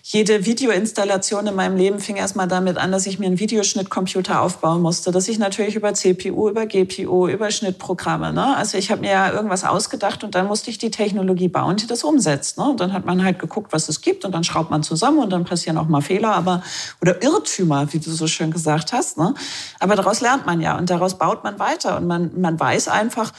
jede 0.09 0.47
Videoinstallation 0.47 1.49
in 1.49 1.57
meinem 1.57 1.77
Leben 1.77 1.99
fing 1.99 2.15
erstmal 2.15 2.47
damit 2.47 2.79
an, 2.79 2.93
dass 2.93 3.07
ich 3.07 3.19
mir 3.19 3.27
einen 3.27 3.41
Videoschnittcomputer 3.41 4.41
aufbauen 4.41 4.81
musste. 4.81 5.11
Dass 5.11 5.27
ich 5.27 5.41
natürlich 5.41 5.75
über 5.75 5.95
CPU, 5.95 6.49
über 6.49 6.67
GPU, 6.67 7.27
über 7.27 7.51
Schnittprogramme, 7.51 8.33
ne? 8.33 8.57
Also 8.57 8.79
ich 8.79 8.93
habe 8.93 9.01
mir 9.01 9.11
ja 9.11 9.33
irgendwas 9.33 9.65
ausgedacht 9.65 10.23
und 10.23 10.37
dann 10.37 10.47
musste 10.47 10.71
ich 10.71 10.79
die 10.79 10.93
Technologie 10.93 11.49
bauen, 11.49 11.77
die 11.77 11.89
das 11.89 12.05
umsetzt. 12.05 12.57
Ne? 12.57 12.71
Und 12.71 12.79
dann 12.79 12.93
hat 12.93 13.05
man 13.05 13.25
halt 13.25 13.41
geguckt, 13.41 13.73
was 13.73 13.89
es 13.89 14.01
gibt 14.01 14.25
und 14.25 14.33
dann 14.33 14.45
schraubt 14.45 14.71
man 14.71 14.85
zusammen 14.85 15.19
und 15.19 15.31
dann 15.31 15.45
passieren 15.45 15.77
auch 15.77 15.89
mal 15.89 16.03
Fehler, 16.03 16.37
aber 16.37 16.63
oder 17.03 17.21
Irrtümer, 17.21 17.93
wie 17.93 17.99
du 17.99 18.13
so 18.13 18.29
schön 18.29 18.53
gesagt 18.53 18.93
hast. 18.93 19.19
Ne? 19.19 19.35
Aber 19.81 19.97
daraus 19.97 20.21
lernt 20.21 20.47
man 20.47 20.61
ja 20.61 20.79
und 20.79 20.89
daraus 20.89 21.19
baut 21.19 21.43
man 21.43 21.59
weiter 21.59 21.97
und 21.97 22.07
man, 22.07 22.31
man 22.41 22.61
weiß 22.61 22.87
einfach, 22.87 23.33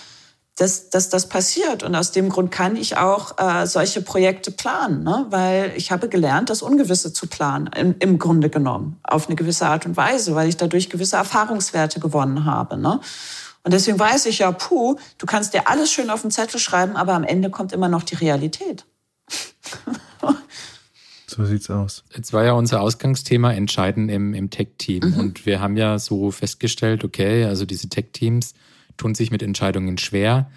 dass, 0.58 0.89
dass 0.89 1.10
das 1.10 1.30
passiert. 1.30 1.84
Und 1.84 1.95
aus 1.95 2.12
dem 2.12 2.30
Grund 2.30 2.51
kann 2.51 2.76
ich 2.76 2.97
auch 2.97 3.38
äh, 3.38 3.66
solche 3.68 4.01
Projekte 4.01 4.51
planen, 4.51 5.03
ne? 5.03 5.28
weil 5.30 5.72
ich 5.76 5.91
habe 5.91 6.10
gelernt, 6.10 6.49
das 6.49 6.62
Ungewisse 6.62 7.14
zu 7.14 7.28
planen, 7.28 7.70
im, 7.76 7.95
im 7.99 8.20
Grunde 8.20 8.49
genommen, 8.49 8.99
auf 9.03 9.28
eine 9.28 9.36
gewisse 9.36 9.68
Art 9.68 9.86
und 9.86 9.95
Weise, 9.95 10.36
weil 10.36 10.49
ich 10.49 10.58
dadurch 10.58 10.89
gewisse 10.89 11.16
Erfahrungswerte 11.16 11.99
gewonnen 11.99 12.45
habe. 12.45 12.76
Ne? 12.76 12.99
Und 13.64 13.74
deswegen 13.74 13.99
weiß 13.99 14.26
ich 14.26 14.39
ja, 14.39 14.51
puh, 14.51 14.97
du 15.20 15.26
kannst 15.28 15.53
dir 15.53 15.68
alles 15.68 15.91
schön 15.91 16.10
auf 16.10 16.24
den 16.24 16.32
Zettel 16.32 16.60
schreiben, 16.60 16.95
aber 16.95 17.14
am 17.14 17.24
Ende 17.24 17.51
kommt 17.51 17.72
immer 17.72 17.88
noch 17.88 18.03
die 18.03 18.16
Realität. 18.16 18.86
So 21.30 21.45
sieht's 21.45 21.70
aus. 21.70 22.03
Jetzt 22.16 22.34
war 22.34 22.45
ja 22.45 22.53
unser 22.53 22.82
Ausgangsthema 22.82 23.51
Entscheiden 23.51 24.10
im, 24.10 24.34
im 24.34 24.49
Tech-Team. 24.49 25.12
Mhm. 25.12 25.20
Und 25.20 25.45
wir 25.45 25.60
haben 25.60 25.78
ja 25.78 25.99
so 25.99 26.32
festgestellt, 26.32 27.03
okay, 27.03 27.43
also 27.43 27.66
diese 27.66 27.89
Tech-Teams, 27.89 28.55
tun 28.97 29.15
sich 29.15 29.31
mit 29.31 29.43
Entscheidungen 29.43 29.97
schwer. 29.97 30.49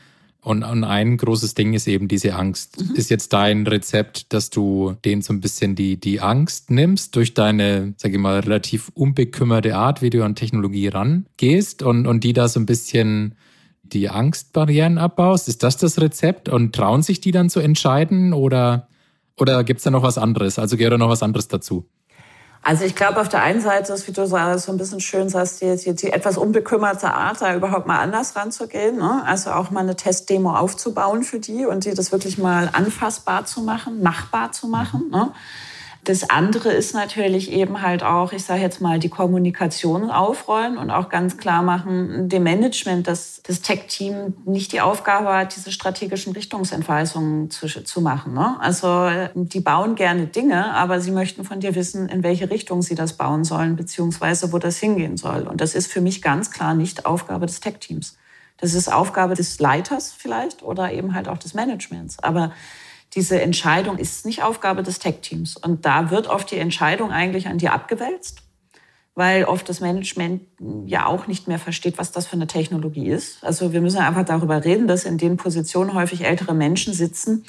Und, 0.42 0.62
und 0.62 0.84
ein 0.84 1.18
großes 1.18 1.52
Ding 1.54 1.74
ist 1.74 1.86
eben 1.86 2.08
diese 2.08 2.34
Angst. 2.34 2.80
Mhm. 2.80 2.94
Ist 2.94 3.10
jetzt 3.10 3.32
dein 3.34 3.66
Rezept, 3.66 4.32
dass 4.32 4.48
du 4.48 4.94
denen 5.04 5.20
so 5.20 5.34
ein 5.34 5.40
bisschen 5.40 5.74
die, 5.74 5.98
die 5.98 6.20
Angst 6.20 6.70
nimmst 6.70 7.14
durch 7.14 7.34
deine, 7.34 7.92
sag 7.98 8.12
ich 8.12 8.18
mal, 8.18 8.40
relativ 8.40 8.90
unbekümmerte 8.94 9.76
Art, 9.76 10.00
wie 10.00 10.10
du 10.10 10.24
an 10.24 10.34
Technologie 10.34 10.88
rangehst 10.88 11.82
und, 11.82 12.06
und 12.06 12.24
die 12.24 12.32
da 12.32 12.48
so 12.48 12.58
ein 12.58 12.66
bisschen 12.66 13.34
die 13.82 14.08
Angstbarrieren 14.08 14.96
abbaust? 14.96 15.46
Ist 15.48 15.62
das 15.62 15.76
das 15.76 16.00
Rezept? 16.00 16.48
Und 16.48 16.74
trauen 16.74 17.02
sich 17.02 17.20
die 17.20 17.32
dann 17.32 17.50
zu 17.50 17.60
entscheiden 17.60 18.32
oder, 18.32 18.88
oder 19.38 19.62
gibt's 19.62 19.84
da 19.84 19.90
noch 19.90 20.02
was 20.02 20.16
anderes? 20.16 20.58
Also 20.58 20.78
gehört 20.78 20.94
da 20.94 20.98
noch 20.98 21.10
was 21.10 21.22
anderes 21.22 21.48
dazu? 21.48 21.86
Also 22.62 22.84
ich 22.84 22.94
glaube, 22.94 23.20
auf 23.20 23.28
der 23.28 23.42
einen 23.42 23.62
Seite 23.62 23.92
ist, 23.94 24.06
wie 24.06 24.12
du 24.12 24.26
sagst, 24.26 24.66
so 24.66 24.72
ein 24.72 24.76
bisschen 24.76 25.00
schön 25.00 25.30
sagst, 25.30 25.62
die, 25.62 25.76
die, 25.76 25.94
die 25.94 26.12
etwas 26.12 26.36
unbekümmerte 26.36 27.10
Art, 27.10 27.40
da 27.40 27.54
überhaupt 27.54 27.86
mal 27.86 27.98
anders 27.98 28.36
ranzugehen. 28.36 28.96
Ne? 28.96 29.22
Also 29.24 29.50
auch 29.52 29.70
mal 29.70 29.80
eine 29.80 29.96
Testdemo 29.96 30.54
aufzubauen 30.54 31.22
für 31.22 31.38
die 31.38 31.64
und 31.64 31.86
die 31.86 31.94
das 31.94 32.12
wirklich 32.12 32.36
mal 32.36 32.68
anfassbar 32.72 33.46
zu 33.46 33.62
machen, 33.62 34.02
machbar 34.02 34.52
zu 34.52 34.68
machen. 34.68 35.08
Ne? 35.10 35.32
Das 36.04 36.30
andere 36.30 36.72
ist 36.72 36.94
natürlich 36.94 37.52
eben 37.52 37.82
halt 37.82 38.02
auch, 38.02 38.32
ich 38.32 38.44
sage 38.44 38.62
jetzt 38.62 38.80
mal, 38.80 38.98
die 38.98 39.10
Kommunikation 39.10 40.10
aufrollen 40.10 40.78
und 40.78 40.90
auch 40.90 41.10
ganz 41.10 41.36
klar 41.36 41.62
machen, 41.62 42.30
dem 42.30 42.42
Management, 42.42 43.06
dass 43.06 43.42
das 43.42 43.60
Tech-Team 43.60 44.34
nicht 44.46 44.72
die 44.72 44.80
Aufgabe 44.80 45.34
hat, 45.34 45.54
diese 45.54 45.70
strategischen 45.70 46.32
Richtungsentweisungen 46.32 47.50
zu, 47.50 47.66
zu 47.66 48.00
machen. 48.00 48.32
Ne? 48.32 48.56
Also 48.60 49.10
die 49.34 49.60
bauen 49.60 49.94
gerne 49.94 50.26
Dinge, 50.26 50.72
aber 50.74 51.00
sie 51.00 51.10
möchten 51.10 51.44
von 51.44 51.60
dir 51.60 51.74
wissen, 51.74 52.08
in 52.08 52.22
welche 52.22 52.50
Richtung 52.50 52.80
sie 52.80 52.94
das 52.94 53.18
bauen 53.18 53.44
sollen, 53.44 53.76
beziehungsweise 53.76 54.54
wo 54.54 54.58
das 54.58 54.78
hingehen 54.78 55.18
soll. 55.18 55.42
Und 55.42 55.60
das 55.60 55.74
ist 55.74 55.92
für 55.92 56.00
mich 56.00 56.22
ganz 56.22 56.50
klar 56.50 56.72
nicht 56.72 57.04
Aufgabe 57.04 57.44
des 57.44 57.60
Tech-Teams. 57.60 58.16
Das 58.56 58.72
ist 58.72 58.90
Aufgabe 58.90 59.34
des 59.34 59.58
Leiters 59.58 60.14
vielleicht 60.16 60.62
oder 60.62 60.92
eben 60.92 61.14
halt 61.14 61.28
auch 61.28 61.38
des 61.38 61.52
Managements. 61.52 62.18
Aber 62.22 62.52
diese 63.14 63.40
Entscheidung 63.40 63.98
ist 63.98 64.24
nicht 64.24 64.42
Aufgabe 64.42 64.82
des 64.82 64.98
Tech-Teams. 64.98 65.56
Und 65.56 65.84
da 65.84 66.10
wird 66.10 66.28
oft 66.28 66.50
die 66.50 66.58
Entscheidung 66.58 67.10
eigentlich 67.10 67.48
an 67.48 67.58
dir 67.58 67.72
abgewälzt, 67.72 68.42
weil 69.14 69.44
oft 69.44 69.68
das 69.68 69.80
Management 69.80 70.42
ja 70.86 71.06
auch 71.06 71.26
nicht 71.26 71.48
mehr 71.48 71.58
versteht, 71.58 71.98
was 71.98 72.12
das 72.12 72.26
für 72.26 72.34
eine 72.34 72.46
Technologie 72.46 73.08
ist. 73.08 73.42
Also 73.42 73.72
wir 73.72 73.80
müssen 73.80 73.98
einfach 73.98 74.24
darüber 74.24 74.64
reden, 74.64 74.86
dass 74.86 75.04
in 75.04 75.18
den 75.18 75.36
Positionen 75.36 75.94
häufig 75.94 76.24
ältere 76.24 76.54
Menschen 76.54 76.94
sitzen 76.94 77.44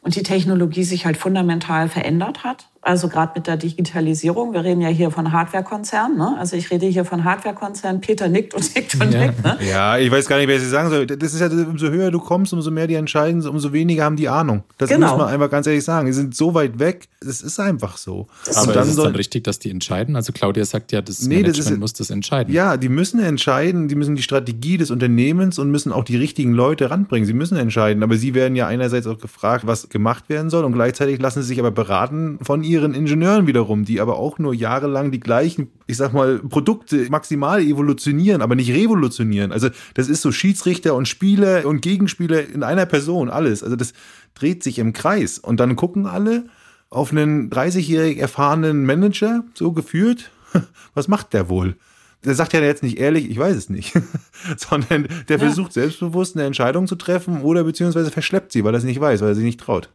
und 0.00 0.16
die 0.16 0.22
Technologie 0.22 0.84
sich 0.84 1.04
halt 1.04 1.16
fundamental 1.16 1.88
verändert 1.88 2.42
hat. 2.42 2.68
Also 2.84 3.06
gerade 3.06 3.30
mit 3.36 3.46
der 3.46 3.56
Digitalisierung. 3.56 4.52
Wir 4.52 4.64
reden 4.64 4.80
ja 4.80 4.88
hier 4.88 5.12
von 5.12 5.30
Hardwarekonzernen. 5.30 6.18
Ne? 6.18 6.34
Also 6.36 6.56
ich 6.56 6.68
rede 6.72 6.86
hier 6.86 7.04
von 7.04 7.22
Hardwarekonzernen. 7.22 8.00
Peter 8.00 8.28
nickt 8.28 8.54
und 8.54 8.74
nickt 8.74 9.00
und 9.00 9.14
ja. 9.14 9.26
nickt. 9.26 9.44
Ne? 9.44 9.56
Ja, 9.70 9.98
ich 9.98 10.10
weiß 10.10 10.26
gar 10.26 10.38
nicht, 10.38 10.48
wer 10.48 10.58
sie 10.58 10.68
sagen 10.68 10.90
soll. 10.90 11.06
Das 11.06 11.32
ist 11.32 11.40
ja, 11.40 11.46
umso 11.46 11.90
höher 11.90 12.10
du 12.10 12.18
kommst, 12.18 12.52
umso 12.52 12.72
mehr 12.72 12.88
die 12.88 12.96
entscheiden, 12.96 13.46
umso 13.46 13.72
weniger 13.72 14.02
haben 14.02 14.16
die 14.16 14.28
Ahnung. 14.28 14.64
Das 14.78 14.90
genau. 14.90 15.10
muss 15.10 15.18
man 15.18 15.28
einfach 15.28 15.48
ganz 15.48 15.68
ehrlich 15.68 15.84
sagen. 15.84 16.06
Die 16.06 16.12
sind 16.12 16.34
so 16.34 16.54
weit 16.54 16.80
weg. 16.80 17.06
Es 17.20 17.40
ist 17.40 17.60
einfach 17.60 17.96
so. 17.96 18.26
Das 18.46 18.56
Aber 18.56 18.72
dann 18.72 18.82
ist 18.82 18.96
es 18.96 18.96
dann 18.96 19.14
richtig, 19.14 19.44
dass 19.44 19.60
die 19.60 19.70
entscheiden? 19.70 20.16
Also 20.16 20.32
Claudia 20.32 20.64
sagt 20.64 20.90
ja, 20.90 21.02
das 21.02 21.22
nee, 21.22 21.36
Management 21.36 21.58
das 21.58 21.70
ist, 21.70 21.78
muss 21.78 21.92
das 21.92 22.10
entscheiden. 22.10 22.52
Ja, 22.52 22.76
die 22.76 22.88
müssen 22.88 23.20
entscheiden. 23.20 23.86
Die 23.86 23.94
müssen 23.94 24.16
die 24.16 24.24
Strategie 24.24 24.76
des 24.76 24.90
Unternehmens 24.90 25.60
und 25.60 25.70
müssen 25.70 25.92
auch 25.92 26.02
die 26.02 26.16
richtigen 26.16 26.52
Leute 26.52 26.90
ranbringen. 26.90 27.28
Sie 27.28 27.32
müssen 27.32 27.56
entscheiden. 27.56 28.02
Aber 28.02 28.16
sie 28.16 28.34
werden 28.34 28.56
ja 28.56 28.66
einerseits 28.66 29.06
auch 29.06 29.18
gefragt, 29.18 29.68
was 29.68 29.88
gemacht 29.88 30.24
werden 30.28 30.50
soll 30.50 30.64
und 30.64 30.72
gleichzeitig 30.72 31.20
lassen 31.20 31.42
sie 31.42 31.48
sich 31.48 31.60
aber 31.60 31.70
beraten 31.70 32.40
von 32.42 32.64
ihren 32.72 32.94
Ingenieuren 32.94 33.46
wiederum, 33.46 33.84
die 33.84 34.00
aber 34.00 34.16
auch 34.16 34.38
nur 34.38 34.54
jahrelang 34.54 35.10
die 35.10 35.20
gleichen, 35.20 35.68
ich 35.86 35.96
sag 35.96 36.12
mal, 36.12 36.38
Produkte 36.38 37.06
maximal 37.10 37.60
evolutionieren, 37.60 38.42
aber 38.42 38.54
nicht 38.54 38.72
revolutionieren. 38.72 39.52
Also 39.52 39.68
das 39.94 40.08
ist 40.08 40.22
so 40.22 40.32
Schiedsrichter 40.32 40.94
und 40.94 41.06
Spieler 41.06 41.66
und 41.66 41.82
Gegenspieler 41.82 42.48
in 42.48 42.62
einer 42.62 42.86
Person, 42.86 43.28
alles. 43.28 43.62
Also 43.62 43.76
das 43.76 43.92
dreht 44.34 44.62
sich 44.62 44.78
im 44.78 44.92
Kreis. 44.92 45.38
Und 45.38 45.60
dann 45.60 45.76
gucken 45.76 46.06
alle 46.06 46.46
auf 46.88 47.12
einen 47.12 47.50
30-jährig 47.50 48.18
erfahrenen 48.18 48.86
Manager, 48.86 49.44
so 49.54 49.72
geführt. 49.72 50.30
Was 50.94 51.08
macht 51.08 51.34
der 51.34 51.48
wohl? 51.48 51.76
der 52.24 52.34
sagt 52.34 52.52
ja 52.52 52.60
jetzt 52.60 52.82
nicht 52.82 52.98
ehrlich, 52.98 53.28
ich 53.28 53.38
weiß 53.38 53.56
es 53.56 53.68
nicht, 53.68 53.92
sondern 54.56 55.08
der 55.28 55.38
ja. 55.38 55.44
versucht 55.44 55.72
selbstbewusst 55.72 56.36
eine 56.36 56.46
Entscheidung 56.46 56.86
zu 56.86 56.94
treffen 56.94 57.42
oder 57.42 57.64
beziehungsweise 57.64 58.10
verschleppt 58.10 58.52
sie, 58.52 58.62
weil 58.64 58.74
er 58.74 58.78
es 58.78 58.84
nicht 58.84 59.00
weiß, 59.00 59.20
weil 59.22 59.30
er 59.30 59.34
sich 59.34 59.44
nicht 59.44 59.60
traut. 59.60 59.90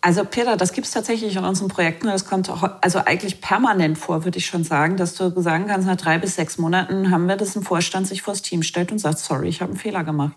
Also 0.00 0.24
Peter, 0.24 0.56
das 0.56 0.72
gibt 0.72 0.86
es 0.86 0.92
tatsächlich 0.92 1.34
in 1.36 1.44
unseren 1.44 1.68
Projekten. 1.68 2.06
Das 2.06 2.26
kommt 2.26 2.50
also 2.80 3.00
eigentlich 3.00 3.40
permanent 3.40 3.98
vor, 3.98 4.24
würde 4.24 4.38
ich 4.38 4.46
schon 4.46 4.62
sagen, 4.62 4.96
dass 4.96 5.14
du 5.14 5.40
sagen 5.40 5.66
kannst, 5.66 5.86
nach 5.86 5.96
drei 5.96 6.18
bis 6.18 6.36
sechs 6.36 6.58
Monaten 6.58 7.10
haben 7.10 7.26
wir, 7.26 7.36
dass 7.36 7.56
ein 7.56 7.62
Vorstand 7.62 8.06
sich 8.06 8.22
vors 8.22 8.42
Team 8.42 8.62
stellt 8.62 8.92
und 8.92 8.98
sagt, 8.98 9.18
sorry, 9.18 9.48
ich 9.48 9.62
habe 9.62 9.72
einen 9.72 9.80
Fehler 9.80 10.04
gemacht. 10.04 10.36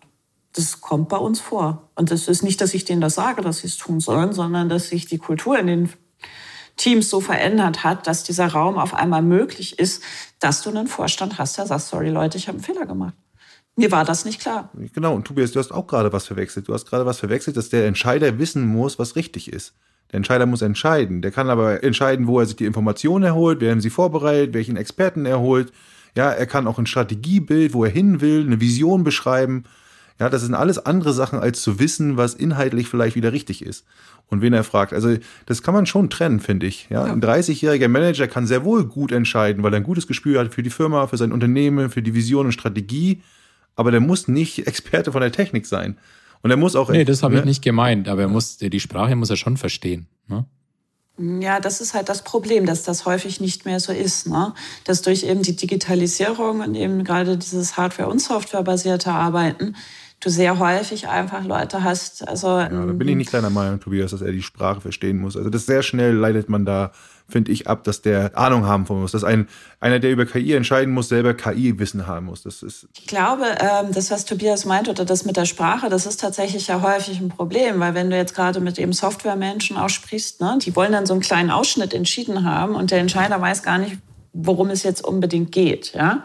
Das 0.54 0.82
kommt 0.82 1.10
bei 1.10 1.18
uns 1.18 1.40
vor. 1.40 1.90
Und 1.96 2.10
das 2.10 2.28
ist 2.28 2.42
nicht, 2.42 2.60
dass 2.62 2.74
ich 2.74 2.86
denen 2.86 3.02
das 3.02 3.16
sage, 3.16 3.42
dass 3.42 3.60
sie 3.60 3.68
es 3.68 3.78
tun 3.78 4.00
sollen, 4.00 4.34
sondern 4.34 4.70
dass 4.70 4.90
sich 4.90 5.06
die 5.06 5.20
Kultur 5.20 5.60
in 5.60 5.68
den 5.68 5.90
Teams 6.76 7.10
so 7.10 7.20
verändert 7.20 7.84
hat, 7.84 8.08
dass 8.08 8.24
dieser 8.24 8.48
Raum 8.48 8.78
auf 8.78 8.94
einmal 8.94 9.22
möglich 9.22 9.78
ist, 9.78 10.02
dass 10.40 10.62
du 10.62 10.70
einen 10.70 10.88
Vorstand 10.88 11.38
hast, 11.38 11.58
der 11.58 11.68
sagt, 11.68 11.82
sorry 11.82 12.10
Leute, 12.10 12.38
ich 12.38 12.48
habe 12.48 12.58
einen 12.58 12.64
Fehler 12.64 12.86
gemacht. 12.86 13.14
Mir 13.80 13.92
war 13.92 14.04
das 14.04 14.26
nicht 14.26 14.42
klar. 14.42 14.70
Genau, 14.94 15.16
und 15.16 15.26
Tobias, 15.26 15.54
du 15.54 15.60
hast 15.60 15.72
auch 15.72 15.88
gerade 15.88 16.12
was 16.12 16.28
verwechselt. 16.28 16.68
Du 16.68 16.74
hast 16.74 16.86
gerade 16.86 17.06
was 17.06 17.20
verwechselt, 17.20 17.56
dass 17.56 17.70
der 17.70 17.88
Entscheider 17.88 18.38
wissen 18.38 18.68
muss, 18.68 19.00
was 19.00 19.16
richtig 19.16 19.52
ist. 19.54 19.74
Der 20.12 20.18
Entscheider 20.18 20.46
muss 20.46 20.62
entscheiden. 20.62 21.22
Der 21.22 21.32
kann 21.32 21.50
aber 21.50 21.82
entscheiden, 21.82 22.28
wo 22.28 22.40
er 22.40 22.46
sich 22.46 22.58
die 22.58 22.66
Informationen 22.66 23.24
erholt, 23.24 23.62
wer 23.62 23.80
sie 23.80 23.90
vorbereitet, 23.90 24.54
welchen 24.54 24.76
Experten 24.76 25.26
er 25.26 25.40
holt. 25.40 25.72
Ja, 26.14 26.30
er 26.30 26.46
kann 26.46 26.68
auch 26.68 26.78
ein 26.78 26.88
Strategiebild, 26.88 27.74
wo 27.74 27.86
er 27.86 27.92
hin 27.92 28.20
will, 28.20 28.42
eine 28.46 28.60
Vision 28.60 29.06
beschreiben. 29.06 29.64
Ja, 30.20 30.30
das 30.30 30.42
sind 30.42 30.56
alles 30.56 30.86
andere 30.86 31.14
Sachen, 31.14 31.40
als 31.40 31.62
zu 31.62 31.80
wissen, 31.80 32.18
was 32.18 32.34
inhaltlich 32.34 32.90
vielleicht 32.90 33.16
wieder 33.16 33.32
richtig 33.32 33.64
ist. 33.64 33.86
Und 34.28 34.42
wen 34.42 34.52
er 34.52 34.66
fragt. 34.66 34.92
Also, 34.92 35.16
das 35.46 35.64
kann 35.64 35.74
man 35.74 35.86
schon 35.86 36.10
trennen, 36.10 36.42
finde 36.42 36.66
ich. 36.66 36.88
Ja, 36.90 37.08
ja. 37.08 37.14
ein 37.14 37.22
30-jähriger 37.22 37.88
Manager 37.88 38.28
kann 38.28 38.46
sehr 38.46 38.66
wohl 38.66 38.86
gut 38.86 39.14
entscheiden, 39.14 39.64
weil 39.64 39.74
er 39.74 39.78
ein 39.78 39.84
gutes 39.84 40.06
Gespür 40.06 40.42
hat 40.42 40.54
für 40.54 40.64
die 40.64 40.70
Firma, 40.70 41.08
für 41.08 41.16
sein 41.16 41.32
Unternehmen, 41.32 41.90
für 41.90 42.02
die 42.02 42.14
Vision 42.14 42.48
und 42.48 42.52
Strategie 42.52 43.22
aber 43.80 43.92
der 43.92 44.02
muss 44.02 44.28
nicht 44.28 44.68
Experte 44.68 45.14
von 45.14 45.22
der 45.22 45.32
Technik 45.32 45.66
sein. 45.66 45.98
Und 46.42 46.52
er 46.52 46.58
muss 46.58 46.76
auch. 46.76 46.90
Nee, 46.90 47.06
das 47.06 47.24
habe 47.24 47.36
ne? 47.36 47.40
ich 47.40 47.46
nicht 47.46 47.64
gemeint, 47.64 48.10
aber 48.10 48.24
er 48.24 48.28
muss, 48.28 48.58
die 48.58 48.80
Sprache 48.82 49.16
muss 49.16 49.30
er 49.30 49.38
schon 49.38 49.56
verstehen. 49.56 50.08
Ne? 50.28 50.46
Ja, 51.42 51.62
das 51.62 51.80
ist 51.80 51.94
halt 51.94 52.10
das 52.10 52.24
Problem, 52.24 52.66
dass 52.66 52.84
das 52.84 53.06
häufig 53.06 53.40
nicht 53.40 53.66
mehr 53.66 53.80
so 53.80 53.94
ist. 53.94 54.28
Ne? 54.28 54.54
Dass 54.84 55.02
durch 55.02 55.24
eben 55.24 55.44
die 55.44 55.56
Digitalisierung 55.56 56.60
und 56.60 56.76
eben 56.76 57.06
gerade 57.06 57.38
dieses 57.38 57.78
Hardware- 57.78 58.10
und 58.10 58.22
Softwarebasierte 58.22 59.12
Arbeiten 59.12 59.76
du 60.22 60.30
sehr 60.30 60.60
häufig 60.60 61.08
einfach 61.08 61.46
Leute 61.46 61.84
hast. 61.84 62.28
Also, 62.28 62.48
ja, 62.48 62.68
da 62.68 62.92
bin 62.92 63.08
ich 63.08 63.16
nicht 63.16 63.34
deiner 63.34 63.50
Meinung, 63.50 63.80
Tobias, 63.80 64.12
dass 64.12 64.22
er 64.22 64.32
die 64.32 64.42
Sprache 64.42 64.82
verstehen 64.82 65.18
muss. 65.18 65.38
Also 65.38 65.50
das 65.50 65.66
sehr 65.66 65.82
schnell 65.82 66.14
leitet 66.14 66.50
man 66.50 66.66
da, 66.66 66.92
finde 67.30 67.52
ich, 67.52 67.68
ab, 67.68 67.84
dass 67.84 68.02
der 68.02 68.38
Ahnung 68.38 68.66
haben 68.66 68.86
muss. 68.88 69.12
Dass 69.12 69.24
ein, 69.24 69.48
einer, 69.80 70.00
der 70.00 70.12
über 70.12 70.26
KI 70.26 70.54
entscheiden 70.54 70.94
muss, 70.94 71.10
selber 71.10 71.34
KI-Wissen 71.34 72.08
haben 72.08 72.26
muss. 72.26 72.44
Das 72.44 72.64
ist 72.64 72.88
ich 72.98 73.08
glaube, 73.08 73.46
ähm, 73.60 73.92
das, 73.94 74.12
was 74.12 74.26
Tobias 74.26 74.66
meint, 74.66 74.90
oder 74.90 75.06
das 75.06 75.26
mit 75.26 75.38
der 75.38 75.46
Sprache, 75.46 75.90
das 75.90 76.06
ist 76.06 76.20
tatsächlich 76.20 76.68
ja 76.68 76.82
häufig 76.82 77.20
ein 77.20 77.30
Problem, 77.30 77.80
weil 77.80 77.94
wenn 77.94 78.10
du 78.10 78.18
jetzt 78.18 78.36
gerade 78.36 78.60
mit 78.60 78.78
eben 78.78 78.94
Softwaremenschen 78.94 79.78
auch 79.78 79.90
sprichst, 79.90 80.42
ne, 80.42 80.58
die 80.62 80.76
wollen 80.76 80.92
dann 80.92 81.06
so 81.06 81.14
einen 81.14 81.22
kleinen 81.22 81.52
Ausschnitt 81.52 81.94
entschieden 81.94 82.44
haben 82.44 82.76
und 82.76 82.92
der 82.92 83.00
Entscheider 83.00 83.40
weiß 83.40 83.64
gar 83.64 83.78
nicht, 83.78 83.98
worum 84.34 84.70
es 84.70 84.84
jetzt 84.84 85.04
unbedingt 85.04 85.52
geht. 85.52 85.94
Ja? 85.94 86.24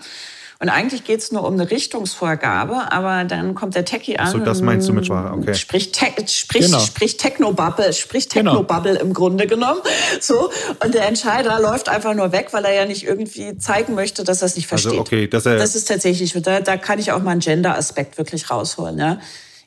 Und 0.64 0.70
eigentlich 0.70 1.04
geht 1.04 1.20
es 1.20 1.30
nur 1.30 1.44
um 1.44 1.52
eine 1.52 1.70
Richtungsvorgabe, 1.70 2.90
aber 2.90 3.24
dann 3.24 3.54
kommt 3.54 3.74
der 3.74 3.84
Techie 3.84 4.18
an. 4.18 4.32
So, 4.32 4.38
das 4.38 4.62
meinst 4.62 4.88
du 4.88 4.94
mit 4.94 5.04
Sprache, 5.04 5.34
okay. 5.34 5.52
Spricht, 5.52 5.94
te 5.94 6.06
spricht, 6.26 6.68
genau. 6.68 6.78
spricht 6.78 7.20
Technobubble, 7.20 7.92
spricht 7.92 8.32
genau. 8.32 8.52
Technobubble 8.52 8.92
genau. 8.92 9.04
im 9.04 9.12
Grunde 9.12 9.46
genommen. 9.46 9.82
So. 10.22 10.50
Und 10.82 10.94
der 10.94 11.06
Entscheider 11.06 11.60
läuft 11.60 11.90
einfach 11.90 12.14
nur 12.14 12.32
weg, 12.32 12.48
weil 12.52 12.64
er 12.64 12.72
ja 12.72 12.86
nicht 12.86 13.04
irgendwie 13.04 13.58
zeigen 13.58 13.94
möchte, 13.94 14.24
dass 14.24 14.40
er 14.40 14.46
es 14.46 14.56
nicht 14.56 14.72
also, 14.72 14.88
versteht. 14.88 14.92
Also, 14.92 15.00
okay, 15.02 15.28
dass 15.28 15.44
er 15.44 15.58
das 15.58 15.76
ist 15.76 15.86
tatsächlich, 15.86 16.32
da, 16.32 16.60
da 16.60 16.78
kann 16.78 16.98
ich 16.98 17.12
auch 17.12 17.22
mal 17.22 17.32
einen 17.32 17.40
Gender-Aspekt 17.40 18.16
wirklich 18.16 18.50
rausholen. 18.50 18.96
Ja. 18.96 19.18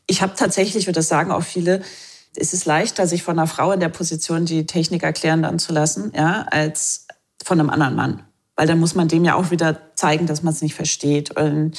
Ich 0.07 0.23
habe 0.23 0.33
tatsächlich, 0.35 0.87
würde 0.87 0.97
das 0.97 1.09
sagen 1.09 1.31
auch 1.31 1.43
viele, 1.43 1.83
es 2.35 2.53
ist 2.53 2.65
leichter, 2.65 3.05
sich 3.05 3.21
von 3.21 3.37
einer 3.37 3.45
Frau 3.45 3.71
in 3.71 3.79
der 3.79 3.89
Position 3.89 4.45
die 4.45 4.65
Technik 4.65 5.03
erklären 5.03 5.43
dann 5.43 5.59
zu 5.59 5.73
lassen, 5.73 6.11
ja, 6.15 6.47
als 6.49 7.05
von 7.43 7.59
einem 7.59 7.69
anderen 7.69 7.95
Mann 7.95 8.23
weil 8.57 8.67
dann 8.67 8.79
muss 8.79 8.95
man 8.95 9.07
dem 9.07 9.23
ja 9.23 9.35
auch 9.35 9.51
wieder 9.51 9.79
zeigen, 9.95 10.25
dass 10.25 10.43
man 10.43 10.53
es 10.53 10.61
nicht 10.61 10.75
versteht. 10.75 11.31
Und 11.37 11.77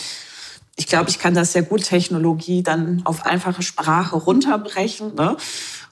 ich 0.76 0.87
glaube, 0.87 1.11
ich 1.11 1.18
kann 1.18 1.35
das 1.35 1.53
sehr 1.53 1.64
gut 1.64 1.83
Technologie 1.83 2.62
dann 2.62 3.03
auf 3.05 3.26
einfache 3.26 3.62
Sprache 3.62 4.16
runterbrechen. 4.16 5.14
Ne? 5.16 5.37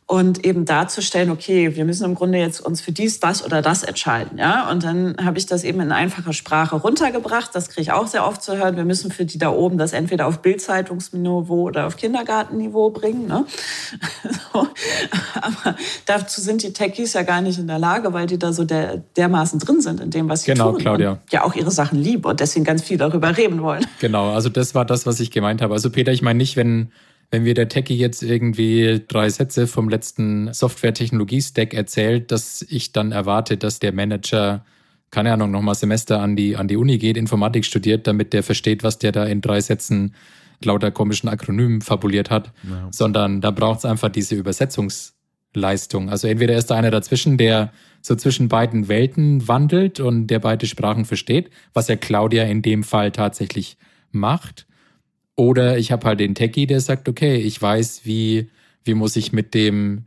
Und 0.08 0.44
eben 0.44 0.64
darzustellen, 0.64 1.30
okay, 1.30 1.74
wir 1.74 1.84
müssen 1.84 2.04
im 2.04 2.14
Grunde 2.14 2.38
jetzt 2.38 2.60
uns 2.60 2.80
für 2.80 2.92
dies, 2.92 3.18
das 3.18 3.44
oder 3.44 3.60
das 3.60 3.82
entscheiden, 3.82 4.38
ja. 4.38 4.70
Und 4.70 4.84
dann 4.84 5.16
habe 5.20 5.36
ich 5.36 5.46
das 5.46 5.64
eben 5.64 5.80
in 5.80 5.90
einfacher 5.90 6.32
Sprache 6.32 6.76
runtergebracht. 6.76 7.50
Das 7.54 7.70
kriege 7.70 7.82
ich 7.82 7.92
auch 7.92 8.06
sehr 8.06 8.24
oft 8.24 8.40
zu 8.40 8.56
hören. 8.56 8.76
Wir 8.76 8.84
müssen 8.84 9.10
für 9.10 9.24
die 9.24 9.38
da 9.38 9.50
oben 9.50 9.78
das 9.78 9.92
entweder 9.92 10.28
auf 10.28 10.42
Bildzeitungsniveau 10.42 11.62
oder 11.62 11.88
auf 11.88 11.96
Kindergartenniveau 11.96 12.90
bringen. 12.90 13.26
Ne? 13.26 13.46
so. 14.52 14.68
Aber 15.40 15.76
dazu 16.06 16.40
sind 16.40 16.62
die 16.62 16.72
Techies 16.72 17.14
ja 17.14 17.22
gar 17.22 17.40
nicht 17.40 17.58
in 17.58 17.66
der 17.66 17.80
Lage, 17.80 18.12
weil 18.12 18.28
die 18.28 18.38
da 18.38 18.52
so 18.52 18.62
der, 18.62 18.98
dermaßen 19.16 19.58
drin 19.58 19.80
sind 19.80 20.00
in 20.00 20.10
dem, 20.10 20.28
was 20.28 20.42
sie 20.42 20.52
genau, 20.52 20.70
tun. 20.70 20.78
Genau, 20.78 20.90
Claudia. 20.90 21.18
ja, 21.32 21.42
auch 21.42 21.56
ihre 21.56 21.72
Sachen 21.72 21.98
lieben 21.98 22.26
und 22.26 22.38
deswegen 22.38 22.64
ganz 22.64 22.82
viel 22.82 22.96
darüber 22.96 23.36
reden 23.36 23.60
wollen. 23.60 23.84
Genau, 24.00 24.32
also 24.32 24.50
das 24.50 24.72
war 24.76 24.84
das, 24.84 25.04
was 25.04 25.18
ich 25.18 25.32
gemeint 25.32 25.62
habe. 25.62 25.74
Also 25.74 25.90
Peter, 25.90 26.12
ich 26.12 26.22
meine 26.22 26.36
nicht, 26.36 26.56
wenn 26.56 26.92
wenn 27.30 27.42
mir 27.42 27.54
der 27.54 27.68
Techie 27.68 27.96
jetzt 27.96 28.22
irgendwie 28.22 29.02
drei 29.06 29.28
Sätze 29.28 29.66
vom 29.66 29.88
letzten 29.88 30.52
Software-Technologie-Stack 30.52 31.74
erzählt, 31.74 32.30
dass 32.30 32.62
ich 32.68 32.92
dann 32.92 33.12
erwarte, 33.12 33.56
dass 33.56 33.78
der 33.78 33.92
Manager, 33.92 34.64
keine 35.10 35.32
Ahnung, 35.32 35.50
nochmal 35.50 35.74
Semester 35.74 36.20
an 36.20 36.36
die, 36.36 36.56
an 36.56 36.68
die 36.68 36.76
Uni 36.76 36.98
geht, 36.98 37.16
Informatik 37.16 37.64
studiert, 37.64 38.06
damit 38.06 38.32
der 38.32 38.42
versteht, 38.42 38.82
was 38.82 38.98
der 38.98 39.12
da 39.12 39.24
in 39.24 39.40
drei 39.40 39.60
Sätzen 39.60 40.14
lauter 40.64 40.90
komischen 40.90 41.28
Akronymen 41.28 41.80
fabuliert 41.80 42.30
hat, 42.30 42.52
ja. 42.68 42.88
sondern 42.90 43.40
da 43.40 43.50
braucht 43.50 43.80
es 43.80 43.84
einfach 43.84 44.08
diese 44.08 44.34
Übersetzungsleistung. 44.36 46.08
Also 46.08 46.28
entweder 46.28 46.56
ist 46.56 46.70
da 46.70 46.76
einer 46.76 46.90
dazwischen, 46.90 47.36
der 47.36 47.72
so 48.00 48.14
zwischen 48.14 48.48
beiden 48.48 48.88
Welten 48.88 49.48
wandelt 49.48 50.00
und 50.00 50.28
der 50.28 50.38
beide 50.38 50.66
Sprachen 50.66 51.04
versteht, 51.04 51.50
was 51.74 51.88
ja 51.88 51.96
Claudia 51.96 52.44
in 52.44 52.62
dem 52.62 52.84
Fall 52.84 53.10
tatsächlich 53.10 53.76
macht. 54.12 54.66
Oder 55.36 55.78
ich 55.78 55.92
habe 55.92 56.06
halt 56.06 56.20
den 56.20 56.34
Techie, 56.34 56.66
der 56.66 56.80
sagt, 56.80 57.08
okay, 57.08 57.36
ich 57.36 57.60
weiß, 57.60 58.02
wie, 58.04 58.48
wie 58.84 58.94
muss 58.94 59.16
ich 59.16 59.32
mit 59.32 59.54
dem 59.54 60.04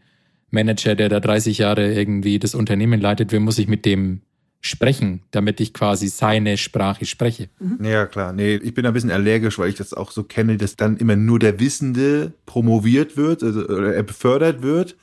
Manager, 0.50 0.96
der 0.96 1.10
da 1.10 1.20
30 1.20 1.60
Jahre 1.60 1.94
irgendwie 1.94 2.40
das 2.40 2.56
Unternehmen 2.56 3.00
leitet, 3.00 3.32
wie 3.32 3.40
muss 3.40 3.60
ich 3.60 3.68
mit 3.68 3.86
dem 3.86 4.22
sprechen, 4.62 5.22
damit 5.32 5.62
ich 5.62 5.74
quasi 5.74 6.10
seine 6.10 6.58
Sprache 6.58 7.06
spreche. 7.06 7.48
Mhm. 7.60 7.86
Ja, 7.86 8.06
klar. 8.08 8.34
Nee, 8.34 8.56
ich 8.56 8.74
bin 8.74 8.86
ein 8.86 8.94
bisschen 8.94 9.12
allergisch, 9.12 9.58
weil 9.58 9.70
ich 9.70 9.76
das 9.76 9.94
auch 9.94 10.12
so 10.12 10.24
kenne, 10.24 10.58
dass 10.58 10.76
dann 10.76 10.98
immer 10.98 11.16
nur 11.16 11.40
der 11.40 11.60
Wissende 11.60 12.34
promoviert 12.46 13.16
wird, 13.16 13.42
also, 13.42 13.66
oder 13.68 13.96
er 13.96 14.04
befördert 14.04 14.62
wird 14.62 14.98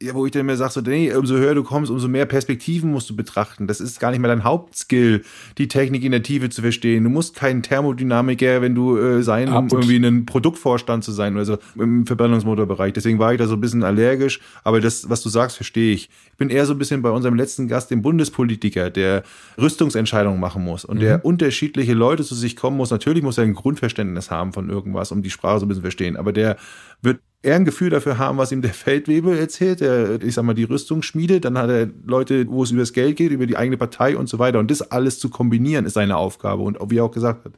ja, 0.00 0.14
wo 0.14 0.26
ich 0.26 0.32
dann 0.32 0.46
mir 0.46 0.56
sage, 0.56 0.72
so, 0.72 0.80
nee, 0.80 1.12
umso 1.12 1.36
höher 1.36 1.54
du 1.54 1.64
kommst, 1.64 1.90
umso 1.90 2.08
mehr 2.08 2.26
Perspektiven 2.26 2.90
musst 2.90 3.10
du 3.10 3.16
betrachten. 3.16 3.66
Das 3.66 3.80
ist 3.80 3.98
gar 3.98 4.10
nicht 4.10 4.20
mehr 4.20 4.30
dein 4.30 4.44
Hauptskill, 4.44 5.22
die 5.58 5.68
Technik 5.68 6.04
in 6.04 6.12
der 6.12 6.22
Tiefe 6.22 6.50
zu 6.50 6.62
verstehen. 6.62 7.04
Du 7.04 7.10
musst 7.10 7.34
kein 7.34 7.62
Thermodynamiker, 7.62 8.62
wenn 8.62 8.74
du 8.74 8.96
äh, 8.96 9.22
sein, 9.22 9.52
um 9.52 9.68
irgendwie 9.68 9.96
ein 9.96 10.24
Produktvorstand 10.26 11.02
zu 11.02 11.12
sein, 11.12 11.36
also 11.36 11.58
im 11.76 12.06
Verbrennungsmotorbereich. 12.06 12.92
Deswegen 12.92 13.18
war 13.18 13.32
ich 13.32 13.38
da 13.38 13.46
so 13.46 13.54
ein 13.54 13.60
bisschen 13.60 13.82
allergisch. 13.82 14.40
Aber 14.62 14.80
das, 14.80 15.10
was 15.10 15.22
du 15.22 15.28
sagst, 15.28 15.56
verstehe 15.56 15.94
ich. 15.94 16.10
Ich 16.30 16.36
bin 16.36 16.50
eher 16.50 16.66
so 16.66 16.74
ein 16.74 16.78
bisschen 16.78 17.02
bei 17.02 17.10
unserem 17.10 17.34
letzten 17.34 17.66
Gast, 17.66 17.90
dem 17.90 18.02
Bundespolitiker, 18.02 18.90
der 18.90 19.24
Rüstungsentscheidungen 19.60 20.38
machen 20.38 20.62
muss 20.62 20.84
und 20.84 20.98
mhm. 20.98 21.02
der 21.02 21.24
unterschiedliche 21.24 21.94
Leute 21.94 22.22
zu 22.22 22.36
sich 22.36 22.54
kommen 22.54 22.76
muss. 22.76 22.90
Natürlich 22.90 23.24
muss 23.24 23.38
er 23.38 23.44
ein 23.44 23.54
Grundverständnis 23.54 24.30
haben 24.30 24.52
von 24.52 24.70
irgendwas, 24.70 25.10
um 25.10 25.22
die 25.22 25.30
Sprache 25.30 25.58
so 25.58 25.66
ein 25.66 25.68
bisschen 25.68 25.82
verstehen. 25.82 26.16
Aber 26.16 26.32
der 26.32 26.56
wird 27.02 27.18
er 27.42 27.56
ein 27.56 27.64
Gefühl 27.64 27.90
dafür 27.90 28.18
haben, 28.18 28.38
was 28.38 28.50
ihm 28.50 28.62
der 28.62 28.74
Feldwebel 28.74 29.38
erzählt, 29.38 29.80
der, 29.80 30.22
ich 30.22 30.34
sag 30.34 30.44
mal, 30.44 30.54
die 30.54 30.64
Rüstung 30.64 31.02
schmiedet. 31.02 31.44
Dann 31.44 31.56
hat 31.56 31.70
er 31.70 31.88
Leute, 32.04 32.48
wo 32.48 32.64
es 32.64 32.70
über 32.70 32.80
das 32.80 32.92
Geld 32.92 33.16
geht, 33.16 33.30
über 33.30 33.46
die 33.46 33.56
eigene 33.56 33.76
Partei 33.76 34.16
und 34.16 34.28
so 34.28 34.38
weiter. 34.38 34.58
Und 34.58 34.70
das 34.70 34.82
alles 34.82 35.20
zu 35.20 35.28
kombinieren, 35.30 35.86
ist 35.86 35.94
seine 35.94 36.16
Aufgabe. 36.16 36.62
Und 36.62 36.78
wie 36.90 36.98
er 36.98 37.04
auch 37.04 37.12
gesagt 37.12 37.44
hat, 37.44 37.52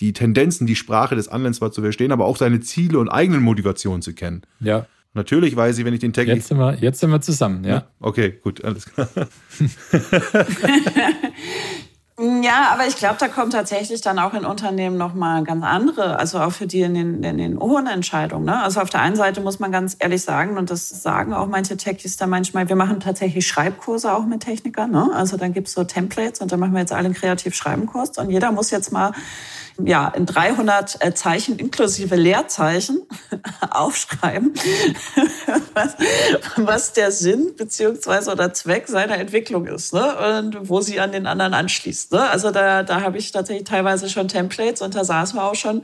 die 0.00 0.12
Tendenzen, 0.12 0.66
die 0.68 0.76
Sprache 0.76 1.16
des 1.16 1.26
anderen 1.28 1.54
zwar 1.54 1.72
zu 1.72 1.82
verstehen, 1.82 2.12
aber 2.12 2.26
auch 2.26 2.36
seine 2.36 2.60
Ziele 2.60 3.00
und 3.00 3.08
eigenen 3.08 3.42
Motivationen 3.42 4.02
zu 4.02 4.14
kennen. 4.14 4.42
Ja. 4.60 4.86
Natürlich 5.14 5.56
weiß 5.56 5.78
ich, 5.78 5.84
wenn 5.84 5.94
ich 5.94 6.00
den 6.00 6.12
Tag. 6.12 6.28
Jetzt 6.28 6.48
sind 6.48 6.58
wir, 6.58 6.76
jetzt 6.76 7.00
sind 7.00 7.10
wir 7.10 7.20
zusammen, 7.20 7.64
ja. 7.64 7.88
Okay, 7.98 8.38
gut, 8.40 8.62
alles 8.62 8.84
klar. 8.84 9.08
Ja, 12.20 12.70
aber 12.72 12.84
ich 12.88 12.96
glaube, 12.96 13.14
da 13.20 13.28
kommt 13.28 13.52
tatsächlich 13.52 14.00
dann 14.00 14.18
auch 14.18 14.34
in 14.34 14.44
Unternehmen 14.44 14.96
nochmal 14.96 15.44
ganz 15.44 15.64
andere, 15.64 16.18
also 16.18 16.40
auch 16.40 16.50
für 16.50 16.66
die 16.66 16.80
in 16.80 16.94
den, 16.94 17.22
in 17.22 17.38
den 17.38 17.60
hohen 17.60 17.86
Entscheidungen. 17.86 18.44
Ne? 18.44 18.60
Also 18.60 18.80
auf 18.80 18.90
der 18.90 19.02
einen 19.02 19.14
Seite 19.14 19.40
muss 19.40 19.60
man 19.60 19.70
ganz 19.70 19.94
ehrlich 20.00 20.22
sagen, 20.22 20.58
und 20.58 20.68
das 20.68 20.88
sagen 20.88 21.32
auch 21.32 21.46
manche 21.46 21.76
Techies 21.76 22.16
da 22.16 22.26
manchmal, 22.26 22.68
wir 22.68 22.74
machen 22.74 22.98
tatsächlich 22.98 23.46
Schreibkurse 23.46 24.12
auch 24.12 24.26
mit 24.26 24.40
Technikern. 24.40 24.90
Ne? 24.90 25.10
Also 25.14 25.36
dann 25.36 25.52
gibt's 25.52 25.74
so 25.74 25.84
Templates 25.84 26.40
und 26.40 26.50
dann 26.50 26.58
machen 26.58 26.72
wir 26.72 26.80
jetzt 26.80 26.92
alle 26.92 27.04
einen 27.04 27.14
Kreativ-Schreiben-Kurs 27.14 28.18
und 28.18 28.30
jeder 28.30 28.50
muss 28.50 28.72
jetzt 28.72 28.90
mal 28.90 29.12
ja, 29.84 30.08
in 30.08 30.26
300 30.26 31.04
äh, 31.04 31.14
Zeichen 31.14 31.58
inklusive 31.58 32.16
Leerzeichen 32.16 33.02
aufschreiben, 33.70 34.52
was, 35.74 35.96
was 36.56 36.92
der 36.92 37.12
Sinn 37.12 37.54
beziehungsweise 37.56 38.32
oder 38.32 38.52
Zweck 38.52 38.88
seiner 38.88 39.18
Entwicklung 39.18 39.66
ist 39.66 39.94
ne? 39.94 40.38
und 40.38 40.68
wo 40.68 40.80
sie 40.80 40.98
an 40.98 41.12
den 41.12 41.26
anderen 41.26 41.54
anschließt. 41.54 42.12
Ne? 42.12 42.28
Also 42.28 42.50
da, 42.50 42.82
da 42.82 43.02
habe 43.02 43.18
ich 43.18 43.30
tatsächlich 43.30 43.68
teilweise 43.68 44.08
schon 44.08 44.26
Templates 44.26 44.82
und 44.82 44.94
da 44.94 45.04
saßen 45.04 45.38
wir 45.38 45.44
auch 45.44 45.54
schon 45.54 45.82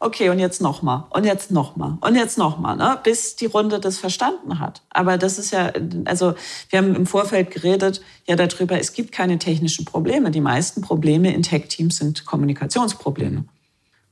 okay, 0.00 0.30
und 0.30 0.38
jetzt 0.38 0.60
nochmal 0.60 1.04
und 1.10 1.24
jetzt 1.24 1.50
nochmal 1.50 1.98
und 2.00 2.16
jetzt 2.16 2.38
nochmal, 2.38 2.76
ne? 2.76 2.98
bis 3.04 3.36
die 3.36 3.46
Runde 3.46 3.78
das 3.78 3.98
verstanden 3.98 4.58
hat. 4.58 4.82
Aber 4.90 5.18
das 5.18 5.38
ist 5.38 5.52
ja, 5.52 5.72
also 6.06 6.34
wir 6.70 6.78
haben 6.78 6.94
im 6.96 7.06
Vorfeld 7.06 7.50
geredet 7.50 8.00
ja 8.26 8.34
darüber, 8.34 8.80
es 8.80 8.94
gibt 8.94 9.12
keine 9.12 9.38
technischen 9.38 9.84
Probleme. 9.84 10.30
Die 10.30 10.40
meisten 10.40 10.80
Probleme 10.80 11.32
in 11.32 11.42
Tech-Teams 11.42 11.98
sind 11.98 12.24
Kommunikationsprobleme. 12.24 13.44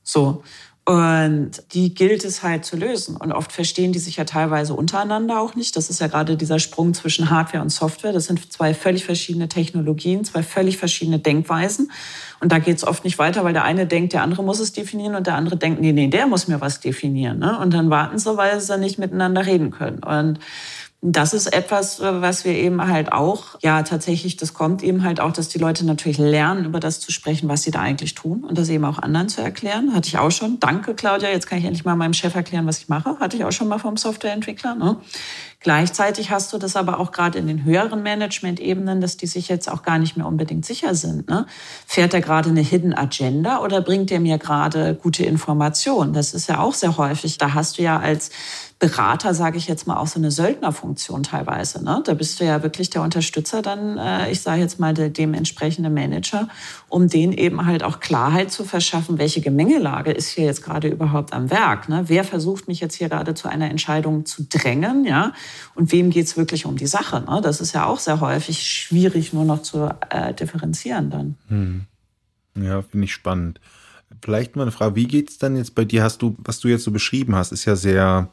So. 0.03 0.43
Und 0.89 1.51
die 1.73 1.93
gilt 1.93 2.25
es 2.25 2.41
halt 2.41 2.65
zu 2.65 2.75
lösen. 2.75 3.15
Und 3.15 3.31
oft 3.31 3.51
verstehen 3.51 3.93
die 3.93 3.99
sich 3.99 4.17
ja 4.17 4.23
teilweise 4.23 4.73
untereinander 4.73 5.39
auch 5.39 5.53
nicht. 5.53 5.75
Das 5.75 5.91
ist 5.91 6.01
ja 6.01 6.07
gerade 6.07 6.35
dieser 6.35 6.57
Sprung 6.57 6.95
zwischen 6.95 7.29
Hardware 7.29 7.61
und 7.61 7.69
Software. 7.69 8.11
Das 8.11 8.25
sind 8.25 8.51
zwei 8.51 8.73
völlig 8.73 9.05
verschiedene 9.05 9.47
Technologien, 9.47 10.23
zwei 10.23 10.41
völlig 10.41 10.77
verschiedene 10.77 11.19
Denkweisen. 11.19 11.91
Und 12.39 12.51
da 12.51 12.57
geht 12.57 12.77
es 12.77 12.83
oft 12.83 13.03
nicht 13.03 13.19
weiter, 13.19 13.43
weil 13.43 13.53
der 13.53 13.65
eine 13.65 13.85
denkt, 13.85 14.13
der 14.13 14.23
andere 14.23 14.43
muss 14.43 14.59
es 14.59 14.71
definieren 14.71 15.13
und 15.13 15.27
der 15.27 15.35
andere 15.35 15.57
denkt, 15.57 15.79
nee, 15.79 15.91
nee, 15.91 16.07
der 16.07 16.25
muss 16.25 16.47
mir 16.47 16.59
was 16.59 16.79
definieren. 16.79 17.37
Ne? 17.37 17.59
Und 17.59 17.71
dann 17.71 17.91
warten 17.91 18.17
sie, 18.17 18.35
weil 18.35 18.59
sie 18.59 18.79
nicht 18.79 18.97
miteinander 18.97 19.45
reden 19.45 19.69
können. 19.69 20.03
Und 20.03 20.39
das 21.01 21.33
ist 21.33 21.53
etwas, 21.53 22.01
was 22.01 22.43
wir 22.43 22.51
eben 22.51 22.85
halt 22.85 23.13
auch, 23.13 23.57
ja, 23.61 23.83
tatsächlich, 23.83 24.35
das 24.35 24.53
kommt 24.53 24.83
eben 24.83 25.03
halt 25.03 25.21
auch, 25.21 25.31
dass 25.31 25.47
die 25.47 25.57
Leute 25.57 25.85
natürlich 25.85 26.17
lernen, 26.17 26.65
über 26.65 26.81
das 26.81 26.99
zu 26.99 27.13
sprechen, 27.13 27.47
was 27.47 27.63
sie 27.63 27.71
da 27.71 27.79
eigentlich 27.79 28.15
tun 28.15 28.43
und 28.43 28.57
das 28.57 28.67
eben 28.67 28.83
auch 28.83 28.99
anderen 28.99 29.29
zu 29.29 29.41
erklären. 29.41 29.93
Hatte 29.95 30.09
ich 30.09 30.17
auch 30.17 30.31
schon. 30.31 30.59
Danke, 30.59 30.95
Claudia. 30.95 31.29
Jetzt 31.29 31.47
kann 31.47 31.57
ich 31.57 31.63
endlich 31.63 31.85
mal 31.85 31.95
meinem 31.95 32.13
Chef 32.13 32.35
erklären, 32.35 32.67
was 32.67 32.79
ich 32.79 32.89
mache. 32.89 33.17
Hatte 33.19 33.37
ich 33.37 33.45
auch 33.45 33.51
schon 33.53 33.69
mal 33.69 33.77
vom 33.77 33.95
Softwareentwickler. 33.95 34.75
Ne? 34.75 34.97
Gleichzeitig 35.61 36.31
hast 36.31 36.53
du 36.53 36.57
das 36.57 36.77
aber 36.77 36.99
auch 36.99 37.11
gerade 37.11 37.37
in 37.37 37.47
den 37.47 37.65
höheren 37.65 38.01
Management-Ebenen, 38.01 39.01
dass 39.01 39.17
die 39.17 39.27
sich 39.27 39.49
jetzt 39.49 39.69
auch 39.69 39.83
gar 39.83 39.99
nicht 39.99 40.15
mehr 40.15 40.25
unbedingt 40.25 40.65
sicher 40.65 40.95
sind. 40.95 41.27
Ne? 41.27 41.47
Fährt 41.85 42.13
er 42.13 42.21
gerade 42.21 42.49
eine 42.49 42.61
Hidden 42.61 42.93
Agenda 42.93 43.59
oder 43.59 43.81
bringt 43.81 44.09
er 44.09 44.21
mir 44.21 44.37
gerade 44.37 44.95
gute 44.95 45.25
Informationen? 45.25 46.13
Das 46.13 46.33
ist 46.33 46.47
ja 46.47 46.59
auch 46.59 46.73
sehr 46.73 46.97
häufig. 46.97 47.37
Da 47.37 47.53
hast 47.53 47.77
du 47.77 47.81
ja 47.81 47.99
als 47.99 48.31
Berater, 48.79 49.33
sage 49.33 49.57
ich 49.57 49.67
jetzt 49.67 49.87
mal, 49.87 49.97
auch 49.97 50.07
so 50.07 50.17
eine 50.17 50.31
Söldnerfunktion 50.31 51.23
teilweise. 51.23 51.83
Ne? 51.83 52.01
Da 52.05 52.13
bist 52.13 52.39
du 52.39 52.45
ja 52.45 52.63
wirklich 52.63 52.89
der 52.89 53.01
Unterstützer 53.01 53.61
dann, 53.61 53.97
äh, 53.97 54.31
ich 54.31 54.39
sage 54.39 54.61
jetzt 54.61 54.79
mal, 54.79 54.93
der 54.93 55.09
dementsprechende 55.09 55.89
Manager, 55.89 56.47
um 56.89 57.07
denen 57.07 57.33
eben 57.33 57.65
halt 57.65 57.83
auch 57.83 57.99
Klarheit 57.99 58.51
zu 58.51 58.65
verschaffen, 58.65 59.17
welche 59.17 59.41
Gemengelage 59.41 60.11
ist 60.11 60.29
hier 60.29 60.45
jetzt 60.45 60.63
gerade 60.63 60.87
überhaupt 60.87 61.33
am 61.33 61.49
Werk. 61.49 61.87
Ne? 61.87 62.03
Wer 62.07 62.23
versucht 62.23 62.67
mich 62.67 62.79
jetzt 62.79 62.95
hier 62.95 63.09
gerade 63.09 63.33
zu 63.33 63.47
einer 63.47 63.69
Entscheidung 63.69 64.25
zu 64.25 64.43
drängen, 64.43 65.05
ja? 65.05 65.33
Und 65.75 65.91
wem 65.91 66.09
geht 66.09 66.25
es 66.25 66.37
wirklich 66.37 66.65
um 66.65 66.77
die 66.77 66.87
Sache? 66.87 67.21
Ne? 67.21 67.39
Das 67.41 67.61
ist 67.61 67.73
ja 67.73 67.85
auch 67.85 67.99
sehr 67.99 68.19
häufig 68.19 68.61
schwierig 68.61 69.33
nur 69.33 69.45
noch 69.45 69.61
zu 69.61 69.89
äh, 70.09 70.33
differenzieren 70.33 71.09
dann. 71.09 71.35
Hm. 71.47 71.85
Ja, 72.55 72.81
finde 72.81 73.05
ich 73.05 73.13
spannend. 73.13 73.59
Vielleicht 74.21 74.55
mal 74.55 74.63
eine 74.63 74.71
Frage, 74.71 74.95
wie 74.95 75.07
geht 75.07 75.29
es 75.29 75.37
dann 75.37 75.55
jetzt 75.55 75.75
bei 75.75 75.85
dir? 75.85 76.03
Hast 76.03 76.21
du, 76.21 76.35
was 76.39 76.59
du 76.59 76.67
jetzt 76.67 76.83
so 76.83 76.91
beschrieben 76.91 77.35
hast, 77.35 77.51
ist 77.51 77.65
ja 77.65 77.75
sehr 77.75 78.29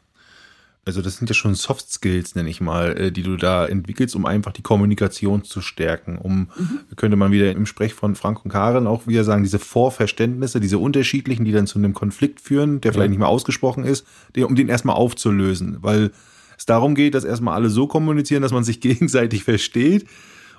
also 0.87 1.03
das 1.03 1.17
sind 1.17 1.29
ja 1.29 1.35
schon 1.35 1.57
Soft 1.57 1.91
Skills, 1.91 2.37
nenne 2.37 2.49
ich 2.49 2.61
mal, 2.61 2.97
äh, 2.97 3.13
die 3.13 3.25
du 3.25 3.37
da 3.37 3.67
entwickelst, 3.67 4.15
um 4.15 4.25
einfach 4.25 4.53
die 4.53 4.63
Kommunikation 4.63 5.43
zu 5.43 5.61
stärken. 5.61 6.17
Um, 6.17 6.49
mhm. 6.57 6.81
könnte 6.95 7.17
man 7.17 7.33
wieder 7.33 7.51
im 7.51 7.67
Sprech 7.67 7.93
von 7.93 8.15
Frank 8.15 8.45
und 8.45 8.53
Karen 8.53 8.87
auch 8.87 9.09
wieder 9.09 9.25
sagen, 9.25 9.43
diese 9.43 9.59
Vorverständnisse, 9.59 10.61
diese 10.61 10.79
unterschiedlichen, 10.79 11.45
die 11.45 11.51
dann 11.51 11.67
zu 11.67 11.81
einem 11.81 11.93
Konflikt 11.93 12.41
führen, 12.41 12.81
der 12.81 12.93
vielleicht 12.93 13.07
ja. 13.07 13.11
nicht 13.11 13.19
mehr 13.19 13.29
ausgesprochen 13.29 13.85
ist, 13.85 14.07
um 14.37 14.55
den 14.55 14.69
erstmal 14.69 14.95
aufzulösen. 14.95 15.79
Weil 15.81 16.13
es 16.57 16.67
darum 16.67 16.95
geht, 16.95 17.15
dass 17.15 17.25
erstmal 17.25 17.55
alle 17.55 17.69
so 17.69 17.89
kommunizieren, 17.89 18.43
dass 18.43 18.53
man 18.53 18.63
sich 18.63 18.81
gegenseitig 18.81 19.43
versteht 19.43 20.07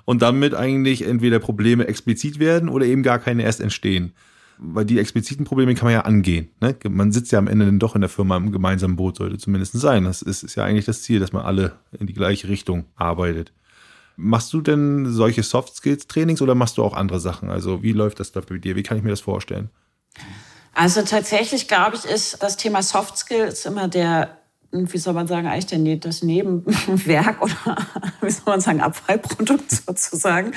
und 0.04 0.20
damit 0.20 0.54
eigentlich 0.54 1.06
entweder 1.06 1.38
Probleme 1.38 1.88
explizit 1.88 2.38
werden 2.38 2.68
oder 2.68 2.84
eben 2.84 3.02
gar 3.02 3.18
keine 3.18 3.44
erst 3.44 3.62
entstehen 3.62 4.12
weil 4.58 4.84
die 4.84 4.98
expliziten 4.98 5.44
Probleme 5.44 5.74
kann 5.74 5.86
man 5.86 5.94
ja 5.94 6.00
angehen. 6.02 6.48
Ne? 6.60 6.76
Man 6.88 7.12
sitzt 7.12 7.32
ja 7.32 7.38
am 7.38 7.48
Ende 7.48 7.66
dann 7.66 7.78
doch 7.78 7.94
in 7.94 8.00
der 8.00 8.10
Firma 8.10 8.36
im 8.36 8.52
gemeinsamen 8.52 8.96
Boot, 8.96 9.16
sollte 9.16 9.38
zumindest 9.38 9.72
sein. 9.74 10.04
Das 10.04 10.22
ist, 10.22 10.42
ist 10.42 10.54
ja 10.56 10.64
eigentlich 10.64 10.84
das 10.84 11.02
Ziel, 11.02 11.20
dass 11.20 11.32
man 11.32 11.44
alle 11.44 11.72
in 11.98 12.06
die 12.06 12.14
gleiche 12.14 12.48
Richtung 12.48 12.86
arbeitet. 12.96 13.52
Machst 14.16 14.52
du 14.52 14.60
denn 14.60 15.06
solche 15.12 15.42
Soft 15.42 15.76
Skills 15.76 16.08
Trainings 16.08 16.42
oder 16.42 16.54
machst 16.54 16.78
du 16.78 16.82
auch 16.82 16.94
andere 16.94 17.20
Sachen? 17.20 17.50
Also 17.50 17.82
wie 17.82 17.92
läuft 17.92 18.18
das 18.20 18.32
da 18.32 18.40
bei 18.40 18.58
dir? 18.58 18.74
Wie 18.74 18.82
kann 18.82 18.96
ich 18.96 19.04
mir 19.04 19.10
das 19.10 19.20
vorstellen? 19.20 19.70
Also 20.74 21.02
tatsächlich 21.02 21.68
glaube 21.68 21.96
ich, 21.96 22.04
ist 22.04 22.42
das 22.42 22.56
Thema 22.56 22.82
Soft 22.82 23.16
Skills 23.16 23.64
immer 23.64 23.88
der 23.88 24.37
wie 24.70 24.98
soll 24.98 25.14
man 25.14 25.26
sagen, 25.26 25.46
eigentlich 25.46 25.66
der, 25.66 25.96
das 25.96 26.22
Nebenwerk 26.22 27.42
oder 27.42 27.54
wie 28.20 28.30
soll 28.30 28.44
man 28.46 28.60
sagen, 28.60 28.80
Abfallprodukt 28.80 29.70
sozusagen. 29.70 30.52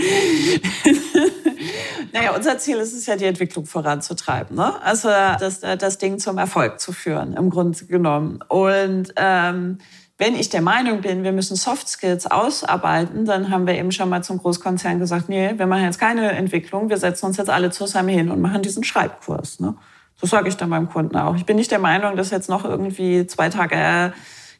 naja, 2.14 2.36
unser 2.36 2.57
Ziel 2.57 2.78
ist 2.78 2.93
es 2.93 3.05
ja, 3.05 3.16
die 3.16 3.26
Entwicklung 3.26 3.66
voranzutreiben. 3.66 4.55
Ne? 4.55 4.82
Also 4.84 5.07
das, 5.07 5.62
das 5.62 5.97
Ding 5.97 6.20
zum 6.20 6.38
Erfolg 6.38 6.80
zu 6.80 6.91
führen, 6.91 7.34
im 7.34 7.49
Grunde 7.49 7.86
genommen. 7.86 8.39
Und 8.49 9.14
ähm, 9.16 9.78
wenn 10.18 10.36
ich 10.36 10.49
der 10.49 10.62
Meinung 10.62 11.01
bin, 11.01 11.24
wir 11.24 11.32
müssen 11.32 11.55
Soft 11.55 11.88
Skills 11.88 12.28
ausarbeiten, 12.28 13.26
dann 13.26 13.49
haben 13.49 13.66
wir 13.66 13.76
eben 13.76 13.91
schon 13.91 14.09
mal 14.09 14.24
zum 14.24 14.38
Großkonzern 14.38 14.99
gesagt, 14.99 15.30
nee, 15.30 15.53
wir 15.57 15.66
machen 15.66 15.86
jetzt 15.86 15.99
keine 15.99 16.32
Entwicklung, 16.34 16.89
wir 16.89 16.97
setzen 16.97 17.26
uns 17.26 17.38
jetzt 17.38 17.49
alle 17.49 17.72
zusammen 17.72 18.09
hin 18.09 18.30
und 18.30 18.41
machen 18.41 18.62
diesen 18.62 18.84
Schreibkurs. 18.84 19.59
Ne? 19.59 19.76
Das 20.22 20.30
sage 20.30 20.47
ich 20.47 20.55
dann 20.55 20.69
beim 20.69 20.89
Kunden 20.89 21.17
auch. 21.17 21.36
Ich 21.36 21.45
bin 21.45 21.57
nicht 21.57 21.72
der 21.72 21.80
Meinung, 21.80 22.15
dass 22.15 22.30
jetzt 22.30 22.49
noch 22.49 22.63
irgendwie 22.63 23.26
zwei 23.28 23.49
Tage 23.49 23.76
äh, 23.76 24.11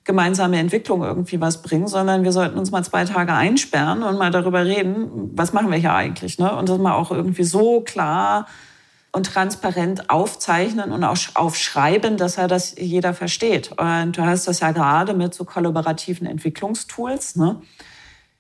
gemeinsame 0.04 0.58
Entwicklung 0.58 1.04
irgendwie 1.04 1.40
was 1.40 1.62
bringen, 1.62 1.88
sondern 1.88 2.24
wir 2.24 2.32
sollten 2.32 2.58
uns 2.58 2.72
mal 2.72 2.84
zwei 2.84 3.06
Tage 3.06 3.34
einsperren 3.34 4.02
und 4.04 4.18
mal 4.18 4.32
darüber 4.32 4.66
reden, 4.66 5.32
was 5.36 5.54
machen 5.54 5.70
wir 5.70 5.78
hier 5.78 5.94
eigentlich. 5.94 6.40
Ne? 6.40 6.56
Und 6.56 6.70
das 6.70 6.80
mal 6.80 6.96
auch 6.96 7.12
irgendwie 7.12 7.44
so 7.44 7.82
klar 7.82 8.48
und 9.12 9.28
transparent 9.28 10.10
aufzeichnen 10.10 10.92
und 10.92 11.04
auch 11.04 11.18
aufschreiben, 11.36 12.18
dass 12.18 12.38
er 12.38 12.48
das 12.48 12.76
jeder 12.78 13.14
versteht. 13.14 13.72
Und 13.78 14.18
du 14.18 14.26
hast 14.26 14.48
das 14.48 14.62
ja 14.62 14.72
gerade 14.72 15.14
mit 15.14 15.34
so 15.34 15.44
kollaborativen 15.44 16.26
Entwicklungstools. 16.26 17.36
Ne? 17.36 17.62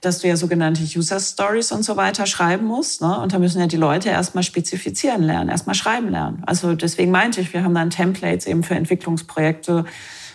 Dass 0.02 0.20
du 0.20 0.28
ja 0.28 0.36
sogenannte 0.36 0.82
User 0.84 1.20
Stories 1.20 1.72
und 1.72 1.84
so 1.84 1.96
weiter 1.96 2.26
schreiben 2.26 2.66
musst. 2.66 3.02
Ne? 3.02 3.20
Und 3.20 3.34
da 3.34 3.40
müssen 3.40 3.60
ja 3.60 3.68
die 3.68 3.78
Leute 3.78 4.10
erstmal 4.10 4.44
spezifizieren 4.44 5.22
lernen, 5.22 5.50
erstmal 5.50 5.76
schreiben 5.76 6.10
lernen. 6.10 6.44
Also 6.48 6.74
deswegen 6.74 7.12
meinte 7.12 7.40
ich, 7.40 7.54
wir 7.54 7.64
haben 7.64 7.76
dann 7.76 7.92
Templates 7.92 8.48
eben 8.48 8.64
für 8.64 8.74
Entwicklungsprojekte, 8.74 9.86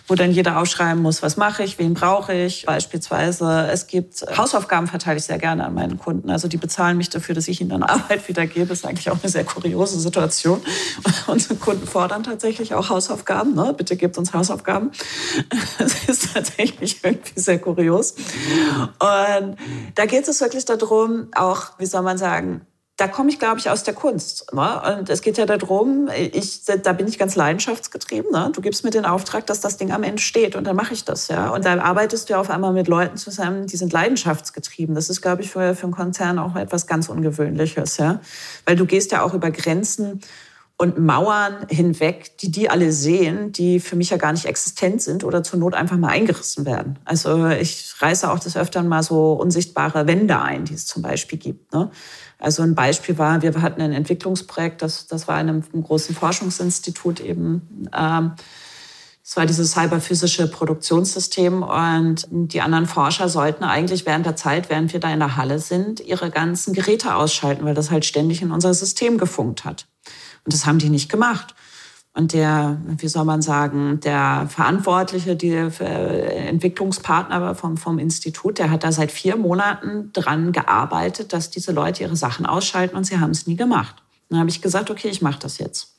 wo 0.07 0.15
dann 0.15 0.31
jeder 0.31 0.59
aufschreiben 0.59 1.01
muss, 1.01 1.21
was 1.21 1.35
mache 1.35 1.63
ich, 1.63 1.77
wen 1.79 1.93
brauche 1.93 2.33
ich. 2.33 2.65
Beispielsweise, 2.65 3.67
es 3.71 3.87
gibt 3.87 4.25
Hausaufgaben, 4.37 4.87
verteile 4.87 5.17
ich 5.17 5.25
sehr 5.25 5.37
gerne 5.37 5.65
an 5.65 5.73
meinen 5.73 5.97
Kunden. 5.99 6.29
Also 6.29 6.47
die 6.47 6.57
bezahlen 6.57 6.97
mich 6.97 7.09
dafür, 7.09 7.35
dass 7.35 7.47
ich 7.47 7.59
ihnen 7.59 7.69
dann 7.69 7.83
Arbeit 7.83 8.27
wiedergebe. 8.27 8.67
Das 8.67 8.79
ist 8.79 8.85
eigentlich 8.85 9.09
auch 9.11 9.21
eine 9.21 9.29
sehr 9.29 9.43
kuriose 9.43 9.99
Situation. 9.99 10.61
Unsere 11.27 11.55
Kunden 11.55 11.85
fordern 11.85 12.23
tatsächlich 12.23 12.73
auch 12.73 12.89
Hausaufgaben. 12.89 13.53
Ne? 13.53 13.73
Bitte 13.77 13.97
gebt 13.97 14.17
uns 14.17 14.33
Hausaufgaben. 14.33 14.91
Das 15.77 16.05
ist 16.07 16.33
tatsächlich 16.33 17.03
irgendwie 17.03 17.39
sehr 17.39 17.59
kurios. 17.59 18.15
Und 18.99 19.55
da 19.95 20.05
geht 20.05 20.27
es 20.27 20.41
wirklich 20.41 20.65
darum, 20.65 21.27
auch, 21.35 21.77
wie 21.77 21.85
soll 21.85 22.01
man 22.01 22.17
sagen, 22.17 22.65
da 22.97 23.07
komme 23.07 23.29
ich, 23.29 23.37
glaube 23.37 23.59
ich, 23.59 23.69
aus 23.69 23.83
der 23.83 23.93
Kunst. 23.93 24.51
Ne? 24.53 24.97
Und 24.97 25.09
es 25.09 25.21
geht 25.21 25.37
ja 25.37 25.45
darum, 25.45 26.09
ich, 26.15 26.63
da 26.65 26.93
bin 26.93 27.07
ich 27.07 27.19
ganz 27.19 27.35
leidenschaftsgetrieben. 27.35 28.31
Ne? 28.31 28.51
Du 28.53 28.59
gibst 28.59 28.83
mir 28.83 28.89
den 28.89 29.05
Auftrag, 29.05 29.45
dass 29.45 29.61
das 29.61 29.77
Ding 29.77 29.91
am 29.91 30.01
Ende 30.01 30.21
steht 30.21 30.55
und 30.55 30.65
dann 30.65 30.75
mache 30.75 30.95
ich 30.95 31.05
das. 31.05 31.27
ja. 31.27 31.51
Und 31.51 31.63
dann 31.65 31.79
arbeitest 31.79 32.29
du 32.29 32.37
auf 32.37 32.49
einmal 32.49 32.73
mit 32.73 32.87
Leuten 32.87 33.15
zusammen, 33.17 33.67
die 33.67 33.77
sind 33.77 33.93
leidenschaftsgetrieben. 33.93 34.95
Das 34.95 35.11
ist, 35.11 35.21
glaube 35.21 35.43
ich, 35.43 35.51
für, 35.51 35.75
für 35.75 35.83
einen 35.83 35.93
Konzern 35.93 36.39
auch 36.39 36.55
etwas 36.55 36.87
ganz 36.87 37.07
Ungewöhnliches. 37.07 37.97
ja. 37.97 38.19
Weil 38.65 38.75
du 38.75 38.87
gehst 38.87 39.11
ja 39.11 39.21
auch 39.21 39.35
über 39.35 39.51
Grenzen 39.51 40.21
und 40.79 40.99
Mauern 40.99 41.67
hinweg, 41.69 42.37
die 42.39 42.51
die 42.51 42.69
alle 42.69 42.91
sehen, 42.91 43.51
die 43.51 43.79
für 43.79 43.95
mich 43.95 44.11
ja 44.11 44.17
gar 44.17 44.31
nicht 44.31 44.45
existent 44.45 45.01
sind 45.01 45.23
oder 45.23 45.43
zur 45.43 45.59
Not 45.59 45.73
einfach 45.73 45.97
mal 45.97 46.09
eingerissen 46.09 46.65
werden. 46.65 46.99
Also 47.03 47.47
ich 47.47 47.93
reiße 47.99 48.31
auch 48.31 48.39
des 48.39 48.55
Öfteren 48.55 48.87
mal 48.87 49.01
so 49.01 49.33
unsichtbare 49.33 50.05
Wände 50.05 50.39
ein, 50.39 50.65
die 50.65 50.75
es 50.75 50.85
zum 50.85 51.01
Beispiel 51.01 51.39
gibt. 51.39 51.73
Ne? 51.73 51.89
Also 52.39 52.61
ein 52.63 52.75
Beispiel 52.75 53.17
war, 53.17 53.41
wir 53.41 53.61
hatten 53.61 53.81
ein 53.81 53.93
Entwicklungsprojekt, 53.93 54.81
das, 54.81 55.07
das 55.07 55.27
war 55.27 55.39
in 55.41 55.49
einem, 55.49 55.63
einem 55.73 55.83
großen 55.83 56.15
Forschungsinstitut 56.15 57.19
eben. 57.19 57.89
Ähm, 57.95 58.33
es 59.23 59.35
war 59.35 59.45
dieses 59.45 59.71
cyberphysische 59.71 60.47
Produktionssystem 60.47 61.61
und 61.61 62.27
die 62.31 62.61
anderen 62.61 62.85
Forscher 62.85 63.27
sollten 63.27 63.65
eigentlich 63.65 64.05
während 64.05 64.25
der 64.25 64.37
Zeit, 64.37 64.69
während 64.69 64.93
wir 64.93 65.01
da 65.01 65.11
in 65.11 65.19
der 65.19 65.35
Halle 65.35 65.59
sind, 65.59 65.99
ihre 65.99 66.29
ganzen 66.29 66.73
Geräte 66.73 67.13
ausschalten, 67.13 67.65
weil 67.65 67.73
das 67.73 67.91
halt 67.91 68.05
ständig 68.05 68.41
in 68.41 68.51
unser 68.51 68.73
System 68.73 69.17
gefunkt 69.17 69.65
hat. 69.65 69.85
Und 70.45 70.53
das 70.53 70.65
haben 70.65 70.79
die 70.79 70.89
nicht 70.89 71.09
gemacht. 71.09 71.55
Und 72.17 72.33
der, 72.33 72.81
wie 72.97 73.07
soll 73.07 73.25
man 73.25 73.43
sagen, 73.43 73.99
der 73.99 74.47
Verantwortliche, 74.49 75.35
der 75.35 76.47
Entwicklungspartner 76.49 77.53
vom, 77.53 77.77
vom 77.77 77.99
Institut, 77.99 78.57
der 78.57 78.71
hat 78.71 78.83
da 78.83 78.91
seit 78.91 79.11
vier 79.11 79.37
Monaten 79.37 80.11
dran 80.13 80.51
gearbeitet, 80.51 81.31
dass 81.31 81.51
diese 81.51 81.73
Leute 81.73 82.01
ihre 82.01 82.15
Sachen 82.15 82.47
ausschalten 82.47 82.97
und 82.97 83.03
sie 83.03 83.19
haben 83.19 83.29
es 83.29 83.45
nie 83.45 83.55
gemacht. 83.55 83.97
Dann 84.29 84.39
habe 84.39 84.49
ich 84.49 84.63
gesagt, 84.63 84.89
okay, 84.89 85.09
ich 85.09 85.21
mache 85.21 85.37
das 85.39 85.59
jetzt. 85.59 85.96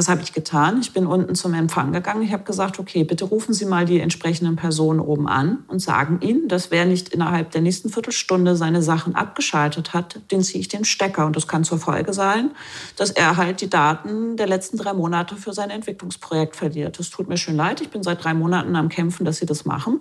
Was 0.00 0.08
habe 0.08 0.22
ich 0.22 0.32
getan? 0.32 0.80
Ich 0.80 0.94
bin 0.94 1.06
unten 1.06 1.34
zum 1.34 1.52
Empfang 1.52 1.92
gegangen. 1.92 2.22
Ich 2.22 2.32
habe 2.32 2.44
gesagt, 2.44 2.78
okay, 2.78 3.04
bitte 3.04 3.26
rufen 3.26 3.52
Sie 3.52 3.66
mal 3.66 3.84
die 3.84 4.00
entsprechenden 4.00 4.56
Personen 4.56 4.98
oben 4.98 5.28
an 5.28 5.58
und 5.68 5.80
sagen 5.80 6.20
ihnen, 6.22 6.48
dass 6.48 6.70
wer 6.70 6.86
nicht 6.86 7.10
innerhalb 7.10 7.50
der 7.50 7.60
nächsten 7.60 7.90
Viertelstunde 7.90 8.56
seine 8.56 8.80
Sachen 8.80 9.14
abgeschaltet 9.14 9.92
hat, 9.92 10.18
den 10.30 10.42
ziehe 10.42 10.58
ich 10.58 10.68
den 10.68 10.86
Stecker. 10.86 11.26
Und 11.26 11.36
das 11.36 11.46
kann 11.46 11.64
zur 11.64 11.76
Folge 11.76 12.14
sein, 12.14 12.52
dass 12.96 13.10
er 13.10 13.36
halt 13.36 13.60
die 13.60 13.68
Daten 13.68 14.38
der 14.38 14.46
letzten 14.46 14.78
drei 14.78 14.94
Monate 14.94 15.36
für 15.36 15.52
sein 15.52 15.68
Entwicklungsprojekt 15.68 16.56
verliert. 16.56 16.98
Das 16.98 17.10
tut 17.10 17.28
mir 17.28 17.36
schön 17.36 17.56
leid. 17.56 17.82
Ich 17.82 17.90
bin 17.90 18.02
seit 18.02 18.24
drei 18.24 18.32
Monaten 18.32 18.76
am 18.76 18.88
Kämpfen, 18.88 19.26
dass 19.26 19.36
Sie 19.36 19.44
das 19.44 19.66
machen. 19.66 20.00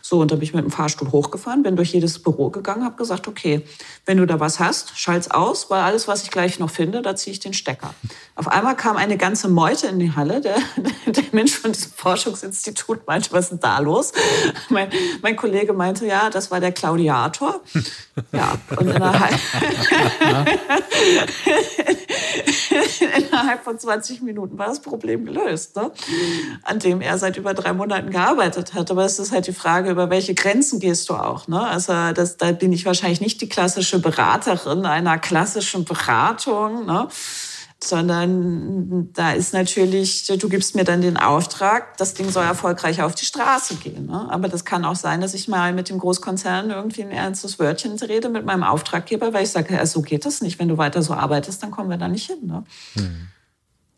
So, 0.00 0.20
und 0.20 0.30
da 0.30 0.36
bin 0.36 0.44
ich 0.44 0.54
mit 0.54 0.62
dem 0.62 0.70
Fahrstuhl 0.70 1.10
hochgefahren, 1.10 1.64
bin 1.64 1.74
durch 1.74 1.92
jedes 1.92 2.20
Büro 2.20 2.50
gegangen, 2.50 2.84
habe 2.84 2.94
gesagt, 2.94 3.26
okay, 3.26 3.64
wenn 4.06 4.18
du 4.18 4.26
da 4.26 4.38
was 4.38 4.60
hast, 4.60 4.96
schalt's 4.96 5.28
aus, 5.28 5.70
weil 5.70 5.82
alles, 5.82 6.06
was 6.06 6.22
ich 6.22 6.30
gleich 6.30 6.60
noch 6.60 6.70
finde, 6.70 7.02
da 7.02 7.16
ziehe 7.16 7.32
ich 7.32 7.40
den 7.40 7.52
Stecker. 7.52 7.94
Auf 8.36 8.46
einmal 8.46 8.76
kam 8.76 8.96
eine 8.96 9.18
ganze 9.40 9.48
Meute 9.48 9.86
in 9.86 9.98
die 9.98 10.14
Halle. 10.14 10.42
Der, 10.42 10.56
der 11.06 11.24
Mensch 11.32 11.52
von 11.52 11.72
diesem 11.72 11.92
Forschungsinstitut 11.92 13.06
meinte, 13.06 13.32
was 13.32 13.44
ist 13.44 13.50
denn 13.52 13.60
da 13.60 13.78
los? 13.78 14.12
Mein, 14.68 14.90
mein 15.22 15.34
Kollege 15.34 15.72
meinte, 15.72 16.06
ja, 16.06 16.28
das 16.28 16.50
war 16.50 16.60
der 16.60 16.72
Claudiator. 16.72 17.60
Ja, 18.32 18.58
und 18.76 18.88
innerhalb, 18.88 19.32
innerhalb 23.16 23.64
von 23.64 23.78
20 23.78 24.20
Minuten 24.22 24.58
war 24.58 24.66
das 24.66 24.82
Problem 24.82 25.24
gelöst, 25.24 25.76
ne? 25.76 25.90
an 26.64 26.78
dem 26.78 27.00
er 27.00 27.16
seit 27.16 27.38
über 27.38 27.54
drei 27.54 27.72
Monaten 27.72 28.10
gearbeitet 28.10 28.74
hat. 28.74 28.90
Aber 28.90 29.06
es 29.06 29.18
ist 29.18 29.32
halt 29.32 29.46
die 29.46 29.54
Frage, 29.54 29.90
über 29.90 30.10
welche 30.10 30.34
Grenzen 30.34 30.80
gehst 30.80 31.08
du 31.08 31.14
auch. 31.14 31.48
Ne? 31.48 31.62
Also 31.62 32.12
das, 32.12 32.36
da 32.36 32.52
bin 32.52 32.74
ich 32.74 32.84
wahrscheinlich 32.84 33.22
nicht 33.22 33.40
die 33.40 33.48
klassische 33.48 34.00
Beraterin 34.00 34.84
einer 34.84 35.18
klassischen 35.18 35.86
Beratung. 35.86 36.84
Ne? 36.84 37.08
Sondern 37.82 39.10
da 39.14 39.32
ist 39.32 39.54
natürlich, 39.54 40.26
du 40.26 40.48
gibst 40.48 40.74
mir 40.74 40.84
dann 40.84 41.00
den 41.00 41.16
Auftrag, 41.16 41.96
das 41.96 42.12
Ding 42.12 42.30
soll 42.30 42.44
erfolgreich 42.44 43.00
auf 43.02 43.14
die 43.14 43.24
Straße 43.24 43.76
gehen. 43.76 44.06
Ne? 44.06 44.26
Aber 44.30 44.48
das 44.48 44.66
kann 44.66 44.84
auch 44.84 44.96
sein, 44.96 45.22
dass 45.22 45.32
ich 45.32 45.48
mal 45.48 45.72
mit 45.72 45.88
dem 45.88 45.98
Großkonzern 45.98 46.70
irgendwie 46.70 47.02
ein 47.02 47.10
ernstes 47.10 47.58
Wörtchen 47.58 47.98
rede 47.98 48.28
mit 48.28 48.44
meinem 48.44 48.64
Auftraggeber, 48.64 49.32
weil 49.32 49.44
ich 49.44 49.50
sage, 49.50 49.74
ja, 49.74 49.86
so 49.86 50.02
geht 50.02 50.26
das 50.26 50.42
nicht. 50.42 50.58
Wenn 50.58 50.68
du 50.68 50.76
weiter 50.76 51.00
so 51.00 51.14
arbeitest, 51.14 51.62
dann 51.62 51.70
kommen 51.70 51.88
wir 51.88 51.96
da 51.96 52.08
nicht 52.08 52.26
hin. 52.26 52.46
Ne? 52.46 52.64
Mhm. 52.96 53.28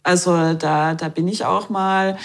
Also 0.05 0.55
da, 0.55 0.95
da 0.95 1.09
bin 1.09 1.27
ich 1.27 1.45
auch 1.45 1.69
mal, 1.69 2.17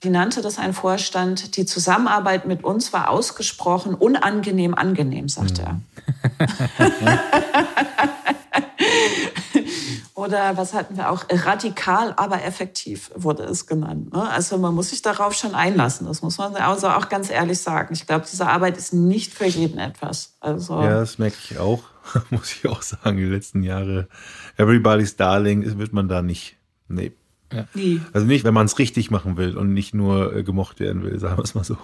wie 0.00 0.10
nannte 0.10 0.42
das 0.42 0.58
ein 0.58 0.74
Vorstand, 0.74 1.56
die 1.56 1.64
Zusammenarbeit 1.64 2.44
mit 2.44 2.64
uns 2.64 2.92
war 2.92 3.08
ausgesprochen 3.08 3.94
unangenehm 3.94 4.74
angenehm, 4.74 5.28
sagt 5.28 5.58
mhm. 5.58 5.64
er. 5.64 5.80
Oder 10.14 10.56
was 10.56 10.74
hatten 10.74 10.96
wir 10.96 11.10
auch? 11.10 11.24
Radikal, 11.28 12.14
aber 12.16 12.44
effektiv 12.44 13.10
wurde 13.14 13.42
es 13.42 13.66
genannt. 13.66 14.12
Ne? 14.12 14.30
Also 14.30 14.58
man 14.58 14.74
muss 14.74 14.90
sich 14.90 15.02
darauf 15.02 15.34
schon 15.34 15.54
einlassen. 15.54 16.06
Das 16.06 16.22
muss 16.22 16.38
man 16.38 16.54
also 16.56 16.88
auch 16.88 17.08
ganz 17.08 17.30
ehrlich 17.30 17.58
sagen. 17.58 17.92
Ich 17.92 18.06
glaube, 18.06 18.24
diese 18.30 18.46
Arbeit 18.46 18.78
ist 18.78 18.94
nicht 18.94 19.34
für 19.34 19.46
jeden 19.46 19.78
etwas. 19.78 20.36
Also 20.40 20.80
ja, 20.80 21.00
das 21.00 21.18
merke 21.18 21.36
ich 21.50 21.58
auch. 21.58 21.82
muss 22.30 22.52
ich 22.52 22.68
auch 22.68 22.82
sagen. 22.82 23.16
Die 23.16 23.24
letzten 23.24 23.62
Jahre, 23.62 24.08
Everybody's 24.56 25.16
Darling 25.16 25.78
wird 25.78 25.92
man 25.92 26.08
da 26.08 26.22
nicht. 26.22 26.56
Nee. 26.88 27.12
Ja. 27.52 27.66
Nie. 27.74 28.00
Also 28.12 28.26
nicht, 28.26 28.44
wenn 28.44 28.54
man 28.54 28.66
es 28.66 28.78
richtig 28.78 29.10
machen 29.10 29.36
will 29.36 29.56
und 29.56 29.72
nicht 29.72 29.94
nur 29.94 30.34
äh, 30.34 30.42
gemocht 30.42 30.80
werden 30.80 31.02
will, 31.02 31.18
sagen 31.18 31.38
wir 31.38 31.44
es 31.44 31.54
mal 31.54 31.64
so. 31.64 31.76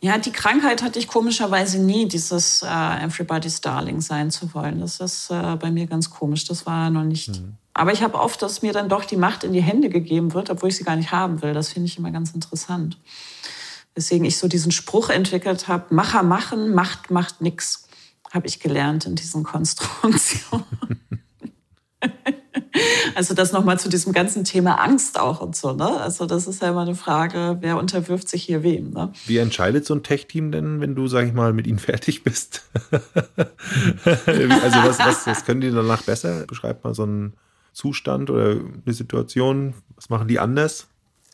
Ja, 0.00 0.18
die 0.18 0.32
Krankheit 0.32 0.82
hatte 0.82 0.98
ich 0.98 1.08
komischerweise 1.08 1.78
nie, 1.78 2.06
dieses 2.06 2.62
äh, 2.62 2.66
Everybody's 2.66 3.62
Darling 3.62 4.00
sein 4.00 4.30
zu 4.30 4.52
wollen. 4.52 4.80
Das 4.80 5.00
ist 5.00 5.30
äh, 5.30 5.56
bei 5.56 5.70
mir 5.70 5.86
ganz 5.86 6.10
komisch. 6.10 6.44
Das 6.44 6.66
war 6.66 6.90
noch 6.90 7.02
nicht. 7.02 7.28
Mhm. 7.28 7.54
Aber 7.72 7.92
ich 7.92 8.02
habe 8.02 8.18
oft, 8.18 8.40
dass 8.42 8.62
mir 8.62 8.72
dann 8.72 8.88
doch 8.88 9.04
die 9.04 9.16
Macht 9.16 9.42
in 9.42 9.52
die 9.52 9.62
Hände 9.62 9.88
gegeben 9.88 10.34
wird, 10.34 10.50
obwohl 10.50 10.68
ich 10.68 10.76
sie 10.76 10.84
gar 10.84 10.96
nicht 10.96 11.12
haben 11.12 11.40
will. 11.42 11.54
Das 11.54 11.70
finde 11.70 11.86
ich 11.86 11.98
immer 11.98 12.10
ganz 12.10 12.32
interessant. 12.32 12.98
Weswegen 13.94 14.26
ich 14.26 14.36
so 14.36 14.48
diesen 14.48 14.70
Spruch 14.70 15.08
entwickelt 15.08 15.66
habe: 15.68 15.94
Macher 15.94 16.22
machen, 16.22 16.74
Macht 16.74 17.10
macht 17.10 17.40
nix. 17.40 17.88
Habe 18.30 18.46
ich 18.46 18.60
gelernt 18.60 19.06
in 19.06 19.14
diesen 19.14 19.44
Konstruktionen. 19.44 20.66
Also 23.14 23.34
das 23.34 23.52
nochmal 23.52 23.78
zu 23.78 23.88
diesem 23.88 24.12
ganzen 24.12 24.44
Thema 24.44 24.80
Angst 24.80 25.18
auch 25.18 25.40
und 25.40 25.56
so. 25.56 25.72
Ne? 25.72 26.00
Also 26.00 26.26
das 26.26 26.46
ist 26.46 26.62
ja 26.62 26.70
immer 26.70 26.82
eine 26.82 26.94
Frage, 26.94 27.58
wer 27.60 27.78
unterwirft 27.78 28.28
sich 28.28 28.42
hier 28.42 28.62
wem. 28.62 28.90
Ne? 28.90 29.12
Wie 29.26 29.38
entscheidet 29.38 29.86
so 29.86 29.94
ein 29.94 30.02
Tech-Team 30.02 30.52
denn, 30.52 30.80
wenn 30.80 30.94
du, 30.94 31.06
sag 31.08 31.26
ich 31.26 31.32
mal, 31.32 31.52
mit 31.52 31.66
ihnen 31.66 31.78
fertig 31.80 32.24
bist? 32.24 32.62
also 32.90 33.08
was, 34.26 34.98
was, 34.98 35.26
was 35.26 35.44
können 35.44 35.60
die 35.60 35.70
danach 35.70 36.02
besser? 36.02 36.44
Beschreibt 36.46 36.84
mal 36.84 36.94
so 36.94 37.04
einen 37.04 37.34
Zustand 37.72 38.30
oder 38.30 38.52
eine 38.52 38.94
Situation. 38.94 39.74
Was 39.96 40.08
machen 40.08 40.28
die 40.28 40.38
anders? 40.38 40.88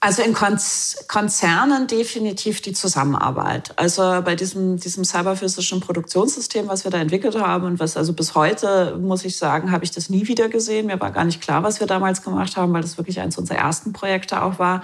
Also 0.04 0.20
in 0.22 0.34
Konzernen 0.34 1.86
definitiv 1.86 2.60
die 2.60 2.72
Zusammenarbeit. 2.72 3.72
Also 3.78 4.02
bei 4.24 4.34
diesem, 4.34 4.76
diesem 4.76 5.04
cyberphysischen 5.04 5.78
Produktionssystem, 5.78 6.66
was 6.66 6.82
wir 6.82 6.90
da 6.90 6.98
entwickelt 6.98 7.40
haben 7.40 7.66
und 7.66 7.78
was 7.78 7.96
also 7.96 8.12
bis 8.12 8.34
heute, 8.34 8.98
muss 9.00 9.24
ich 9.24 9.36
sagen, 9.36 9.70
habe 9.70 9.84
ich 9.84 9.92
das 9.92 10.10
nie 10.10 10.26
wieder 10.26 10.48
gesehen. 10.48 10.86
Mir 10.86 10.98
war 10.98 11.12
gar 11.12 11.22
nicht 11.22 11.40
klar, 11.40 11.62
was 11.62 11.78
wir 11.78 11.86
damals 11.86 12.22
gemacht 12.22 12.56
haben, 12.56 12.72
weil 12.72 12.82
das 12.82 12.98
wirklich 12.98 13.20
eines 13.20 13.38
unserer 13.38 13.58
ersten 13.58 13.92
Projekte 13.92 14.42
auch 14.42 14.58
war. 14.58 14.82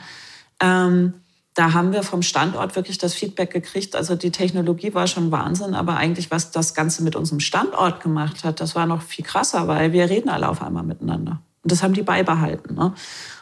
Ähm, 0.61 1.15
da 1.53 1.73
haben 1.73 1.93
wir 1.93 2.05
vom 2.05 2.23
Standort 2.23 2.77
wirklich 2.77 2.99
das 2.99 3.15
Feedback 3.15 3.51
gekriegt. 3.51 3.97
Also 3.97 4.15
die 4.15 4.31
Technologie 4.31 4.95
war 4.95 5.09
schon 5.09 5.33
Wahnsinn, 5.33 5.75
aber 5.75 5.97
eigentlich, 5.97 6.31
was 6.31 6.53
das 6.53 6.75
Ganze 6.75 7.03
mit 7.03 7.17
unserem 7.17 7.41
Standort 7.41 8.01
gemacht 8.05 8.45
hat, 8.45 8.61
das 8.61 8.77
war 8.77 8.87
noch 8.87 9.03
viel 9.03 9.25
krasser, 9.25 9.67
weil 9.67 9.93
wir 9.93 10.09
reden 10.09 10.29
alle 10.29 10.49
auf 10.49 10.63
einmal 10.63 10.85
miteinander. 10.85 11.43
Und 11.69 11.73
das 11.73 11.83
haben 11.83 11.93
die 11.93 12.03
beibehalten. 12.03 12.77
Ne? 12.77 12.95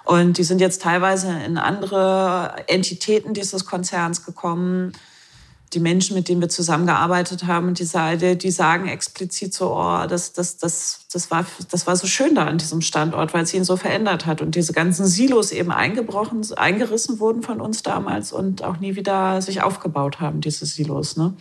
Und 0.04 0.36
die 0.36 0.42
sind 0.42 0.60
jetzt 0.60 0.82
teilweise 0.82 1.30
in 1.46 1.58
andere 1.58 2.64
Entitäten 2.66 3.34
dieses 3.34 3.66
Konzerns 3.66 4.26
gekommen. 4.26 4.94
Die 5.72 5.78
Menschen, 5.78 6.16
mit 6.16 6.28
denen 6.28 6.40
wir 6.40 6.48
zusammengearbeitet 6.48 7.46
haben, 7.46 7.74
die, 7.74 7.86
die 8.36 8.50
sagen 8.50 8.88
explizit 8.88 9.54
so, 9.54 9.76
oh, 9.76 10.06
das, 10.08 10.32
das, 10.32 10.56
das, 10.56 11.06
das, 11.12 11.30
war, 11.30 11.46
das 11.70 11.86
war 11.86 11.94
so 11.94 12.08
schön 12.08 12.34
da 12.34 12.46
an 12.46 12.58
diesem 12.58 12.80
Standort, 12.80 13.32
weil 13.32 13.44
es 13.44 13.54
ihn 13.54 13.62
so 13.62 13.76
verändert 13.76 14.26
hat. 14.26 14.42
Und 14.42 14.56
diese 14.56 14.72
ganzen 14.72 15.06
Silos 15.06 15.52
eben 15.52 15.70
eingebrochen, 15.70 16.44
eingerissen 16.56 17.20
wurden 17.20 17.44
von 17.44 17.60
uns 17.60 17.84
damals 17.84 18.32
und 18.32 18.64
auch 18.64 18.80
nie 18.80 18.96
wieder 18.96 19.40
sich 19.40 19.62
aufgebaut 19.62 20.18
haben, 20.18 20.40
diese 20.40 20.66
Silos. 20.66 21.16
Ne? 21.16 21.34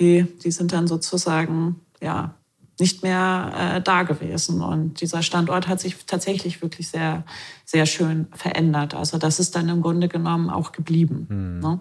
Die, 0.00 0.22
die 0.22 0.50
sind 0.50 0.72
dann 0.72 0.86
sozusagen 0.86 1.82
ja 2.00 2.34
nicht 2.78 3.02
mehr 3.02 3.76
äh, 3.76 3.80
da 3.80 4.02
gewesen. 4.02 4.60
Und 4.60 5.00
dieser 5.00 5.22
Standort 5.22 5.68
hat 5.68 5.80
sich 5.80 5.96
tatsächlich 6.06 6.62
wirklich 6.62 6.88
sehr, 6.88 7.24
sehr 7.64 7.86
schön 7.86 8.26
verändert. 8.32 8.94
Also 8.94 9.18
das 9.18 9.40
ist 9.40 9.56
dann 9.56 9.68
im 9.68 9.82
Grunde 9.82 10.08
genommen 10.08 10.50
auch 10.50 10.72
geblieben. 10.72 11.26
Mhm. 11.28 11.60
Ne? 11.60 11.80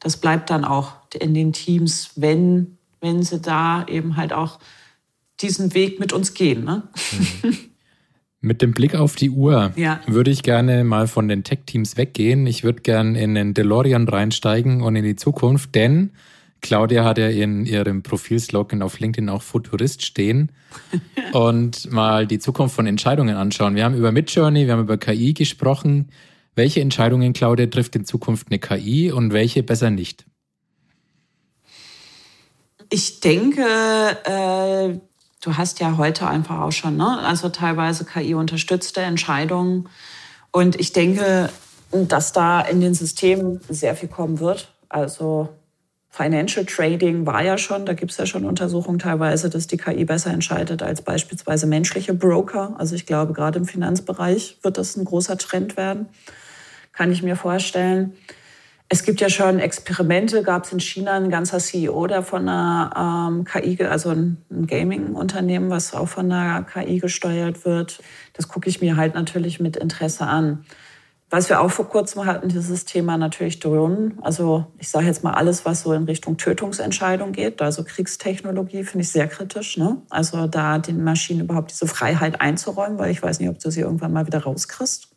Das 0.00 0.16
bleibt 0.16 0.50
dann 0.50 0.64
auch 0.64 0.92
in 1.18 1.34
den 1.34 1.52
Teams, 1.52 2.10
wenn, 2.16 2.78
wenn 3.00 3.22
sie 3.22 3.40
da 3.40 3.86
eben 3.86 4.16
halt 4.16 4.32
auch 4.32 4.58
diesen 5.40 5.74
Weg 5.74 6.00
mit 6.00 6.12
uns 6.12 6.34
gehen. 6.34 6.64
Ne? 6.64 6.82
Mhm. 7.42 7.56
Mit 8.40 8.60
dem 8.60 8.74
Blick 8.74 8.94
auf 8.94 9.16
die 9.16 9.30
Uhr 9.30 9.72
ja. 9.74 10.02
würde 10.06 10.30
ich 10.30 10.42
gerne 10.42 10.84
mal 10.84 11.06
von 11.06 11.28
den 11.28 11.44
Tech-Teams 11.44 11.96
weggehen. 11.96 12.46
Ich 12.46 12.62
würde 12.62 12.82
gerne 12.82 13.18
in 13.18 13.34
den 13.34 13.54
DeLorean 13.54 14.06
reinsteigen 14.06 14.82
und 14.82 14.96
in 14.96 15.02
die 15.04 15.16
Zukunft, 15.16 15.74
denn 15.74 16.10
Claudia 16.60 17.04
hat 17.04 17.18
ja 17.18 17.28
in 17.28 17.66
ihrem 17.66 18.02
Profilslogan 18.02 18.82
auf 18.82 18.98
LinkedIn 18.98 19.28
auch 19.28 19.42
Futurist 19.42 20.02
stehen 20.02 20.52
und 21.32 21.90
mal 21.92 22.26
die 22.26 22.38
Zukunft 22.38 22.74
von 22.74 22.86
Entscheidungen 22.86 23.36
anschauen. 23.36 23.74
Wir 23.74 23.84
haben 23.84 23.96
über 23.96 24.12
Midjourney, 24.12 24.66
wir 24.66 24.72
haben 24.72 24.82
über 24.82 24.96
KI 24.96 25.34
gesprochen. 25.34 26.10
Welche 26.54 26.80
Entscheidungen, 26.80 27.32
Claudia, 27.32 27.66
trifft 27.66 27.96
in 27.96 28.04
Zukunft 28.04 28.48
eine 28.50 28.58
KI 28.58 29.12
und 29.12 29.32
welche 29.32 29.62
besser 29.62 29.90
nicht? 29.90 30.24
Ich 32.90 33.20
denke, 33.20 33.62
äh, 34.24 34.98
du 35.42 35.56
hast 35.56 35.80
ja 35.80 35.96
heute 35.96 36.28
einfach 36.28 36.60
auch 36.60 36.70
schon, 36.70 36.96
ne? 36.96 37.18
also 37.20 37.48
teilweise 37.48 38.04
KI-unterstützte 38.04 39.00
Entscheidungen. 39.00 39.88
Und 40.52 40.78
ich 40.78 40.92
denke, 40.92 41.50
dass 41.90 42.32
da 42.32 42.60
in 42.60 42.80
den 42.80 42.94
Systemen 42.94 43.60
sehr 43.68 43.96
viel 43.96 44.08
kommen 44.08 44.38
wird. 44.38 44.72
Also 44.88 45.48
Financial 46.16 46.64
Trading 46.64 47.26
war 47.26 47.42
ja 47.42 47.58
schon, 47.58 47.86
da 47.86 47.92
gibt 47.92 48.12
es 48.12 48.18
ja 48.18 48.24
schon 48.24 48.44
Untersuchungen 48.44 49.00
teilweise, 49.00 49.50
dass 49.50 49.66
die 49.66 49.76
KI 49.76 50.04
besser 50.04 50.30
entscheidet 50.30 50.80
als 50.80 51.02
beispielsweise 51.02 51.66
menschliche 51.66 52.14
Broker. 52.14 52.76
Also 52.78 52.94
ich 52.94 53.04
glaube, 53.04 53.32
gerade 53.32 53.58
im 53.58 53.64
Finanzbereich 53.64 54.58
wird 54.62 54.78
das 54.78 54.96
ein 54.96 55.04
großer 55.04 55.36
Trend 55.38 55.76
werden, 55.76 56.06
kann 56.92 57.10
ich 57.10 57.24
mir 57.24 57.34
vorstellen. 57.34 58.12
Es 58.88 59.02
gibt 59.02 59.20
ja 59.20 59.28
schon 59.28 59.58
Experimente, 59.58 60.44
gab 60.44 60.66
es 60.66 60.72
in 60.72 60.78
China 60.78 61.14
ein 61.14 61.30
ganzer 61.30 61.58
CEO, 61.58 62.06
der 62.06 62.22
von 62.22 62.48
einer 62.48 63.32
ähm, 63.32 63.44
KI, 63.44 63.82
also 63.82 64.10
ein, 64.10 64.36
Gaming-Unternehmen, 64.68 65.68
was 65.68 65.94
auch 65.94 66.06
von 66.06 66.30
einer 66.30 66.62
KI 66.62 67.00
gesteuert 67.00 67.64
wird. 67.64 68.00
Das 68.34 68.46
gucke 68.46 68.68
ich 68.68 68.80
mir 68.80 68.96
halt 68.96 69.16
natürlich 69.16 69.58
mit 69.58 69.76
Interesse 69.76 70.28
an. 70.28 70.64
Was 71.30 71.48
wir 71.48 71.60
auch 71.60 71.70
vor 71.70 71.88
kurzem 71.88 72.26
hatten, 72.26 72.48
dieses 72.48 72.84
Thema 72.84 73.16
natürlich 73.16 73.58
Drohnen. 73.58 74.18
Also 74.22 74.66
ich 74.78 74.88
sage 74.88 75.06
jetzt 75.06 75.24
mal 75.24 75.32
alles, 75.32 75.64
was 75.64 75.82
so 75.82 75.92
in 75.92 76.04
Richtung 76.04 76.36
Tötungsentscheidung 76.36 77.32
geht. 77.32 77.60
Also 77.60 77.82
Kriegstechnologie 77.82 78.84
finde 78.84 79.02
ich 79.02 79.10
sehr 79.10 79.26
kritisch. 79.26 79.76
Ne? 79.76 80.02
Also 80.10 80.46
da 80.46 80.78
den 80.78 81.02
Maschinen 81.02 81.40
überhaupt 81.40 81.70
diese 81.70 81.86
Freiheit 81.86 82.40
einzuräumen, 82.40 82.98
weil 82.98 83.10
ich 83.10 83.22
weiß 83.22 83.40
nicht, 83.40 83.48
ob 83.48 83.58
du 83.58 83.70
sie 83.70 83.80
irgendwann 83.80 84.12
mal 84.12 84.26
wieder 84.26 84.44
rauskriegst, 84.44 85.08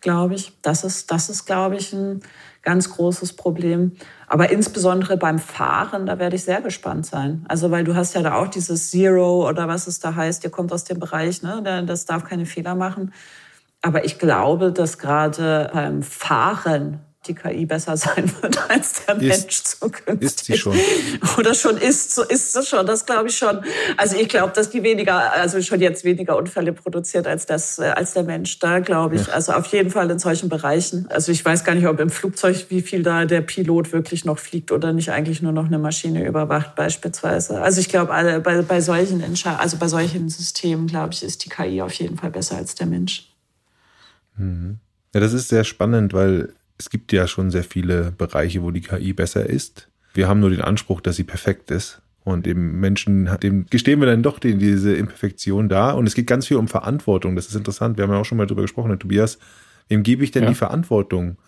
glaube 0.00 0.34
ich. 0.34 0.52
Das 0.62 0.84
ist, 0.84 1.10
das 1.10 1.30
ist, 1.30 1.46
glaube 1.46 1.76
ich, 1.76 1.92
ein 1.92 2.20
ganz 2.62 2.90
großes 2.90 3.32
Problem. 3.32 3.92
Aber 4.26 4.50
insbesondere 4.50 5.16
beim 5.16 5.38
Fahren, 5.38 6.06
da 6.06 6.18
werde 6.18 6.36
ich 6.36 6.44
sehr 6.44 6.60
gespannt 6.60 7.06
sein. 7.06 7.44
Also 7.48 7.70
weil 7.70 7.84
du 7.84 7.94
hast 7.94 8.14
ja 8.14 8.22
da 8.22 8.36
auch 8.36 8.48
dieses 8.48 8.90
Zero 8.90 9.48
oder 9.48 9.66
was 9.66 9.86
es 9.86 9.98
da 9.98 10.14
heißt, 10.14 10.44
ihr 10.44 10.50
kommt 10.50 10.72
aus 10.72 10.84
dem 10.84 11.00
Bereich, 11.00 11.42
ne? 11.42 11.82
das 11.86 12.04
darf 12.04 12.24
keine 12.24 12.46
Fehler 12.46 12.74
machen. 12.74 13.12
Aber 13.82 14.04
ich 14.04 14.18
glaube, 14.18 14.72
dass 14.72 14.98
gerade 14.98 15.70
beim 15.72 16.02
Fahren 16.02 17.00
die 17.26 17.34
KI 17.34 17.66
besser 17.66 17.96
sein 17.98 18.30
wird 18.40 18.70
als 18.70 19.04
der 19.04 19.16
ist, 19.16 19.42
Mensch 19.42 19.62
zukünftig. 19.62 20.22
Ist 20.22 20.44
sie 20.44 20.56
schon. 20.56 20.76
Oder 21.38 21.54
schon 21.54 21.76
ist, 21.76 22.14
so 22.14 22.22
ist 22.22 22.52
sie 22.54 22.62
schon, 22.62 22.86
das 22.86 23.04
glaube 23.04 23.28
ich 23.28 23.36
schon. 23.36 23.60
Also 23.98 24.16
ich 24.16 24.28
glaube, 24.28 24.52
dass 24.54 24.70
die 24.70 24.82
weniger, 24.82 25.32
also 25.34 25.60
schon 25.60 25.80
jetzt 25.80 26.04
weniger 26.04 26.36
Unfälle 26.36 26.72
produziert 26.72 27.26
als 27.26 27.44
das, 27.44 27.78
äh, 27.78 27.92
als 27.94 28.14
der 28.14 28.22
Mensch. 28.22 28.58
Da 28.58 28.78
glaube 28.78 29.16
ich. 29.16 29.26
Ja. 29.26 29.34
Also 29.34 29.52
auf 29.52 29.66
jeden 29.66 29.90
Fall 29.90 30.10
in 30.10 30.18
solchen 30.18 30.48
Bereichen. 30.48 31.06
Also 31.10 31.30
ich 31.30 31.44
weiß 31.44 31.64
gar 31.64 31.74
nicht, 31.74 31.86
ob 31.86 32.00
im 32.00 32.10
Flugzeug, 32.10 32.66
wie 32.70 32.80
viel 32.80 33.02
da 33.02 33.26
der 33.26 33.42
Pilot 33.42 33.92
wirklich 33.92 34.24
noch 34.24 34.38
fliegt 34.38 34.72
oder 34.72 34.92
nicht 34.94 35.10
eigentlich 35.10 35.42
nur 35.42 35.52
noch 35.52 35.66
eine 35.66 35.78
Maschine 35.78 36.26
überwacht 36.26 36.74
beispielsweise. 36.74 37.60
Also 37.60 37.80
ich 37.80 37.90
glaube, 37.90 38.12
bei, 38.42 38.62
bei 38.62 38.80
solchen, 38.80 39.22
also 39.58 39.76
bei 39.76 39.88
solchen 39.88 40.30
Systemen, 40.30 40.86
glaube 40.86 41.12
ich, 41.12 41.22
ist 41.22 41.44
die 41.44 41.50
KI 41.50 41.82
auf 41.82 41.92
jeden 41.94 42.16
Fall 42.16 42.30
besser 42.30 42.56
als 42.56 42.74
der 42.74 42.86
Mensch. 42.86 43.29
Ja, 44.38 45.20
das 45.20 45.32
ist 45.32 45.48
sehr 45.48 45.64
spannend, 45.64 46.12
weil 46.12 46.52
es 46.78 46.88
gibt 46.88 47.12
ja 47.12 47.26
schon 47.26 47.50
sehr 47.50 47.64
viele 47.64 48.12
Bereiche, 48.12 48.62
wo 48.62 48.70
die 48.70 48.80
KI 48.80 49.12
besser 49.12 49.48
ist. 49.48 49.88
Wir 50.14 50.28
haben 50.28 50.40
nur 50.40 50.50
den 50.50 50.62
Anspruch, 50.62 51.00
dass 51.00 51.16
sie 51.16 51.24
perfekt 51.24 51.70
ist. 51.70 52.00
Und 52.22 52.46
dem 52.46 52.80
Menschen, 52.80 53.30
dem 53.42 53.66
gestehen 53.70 54.00
wir 54.00 54.06
dann 54.06 54.22
doch 54.22 54.38
diese 54.38 54.94
Imperfektion 54.94 55.68
da. 55.68 55.92
Und 55.92 56.06
es 56.06 56.14
geht 56.14 56.26
ganz 56.26 56.46
viel 56.46 56.58
um 56.58 56.68
Verantwortung. 56.68 57.34
Das 57.34 57.48
ist 57.48 57.54
interessant. 57.54 57.96
Wir 57.96 58.04
haben 58.04 58.12
ja 58.12 58.18
auch 58.18 58.24
schon 58.24 58.38
mal 58.38 58.46
darüber 58.46 58.62
gesprochen, 58.62 58.98
Tobias. 58.98 59.38
Wem 59.88 60.02
gebe 60.02 60.22
ich 60.22 60.30
denn 60.30 60.44
ja. 60.44 60.50
die 60.50 60.54
Verantwortung, 60.54 61.38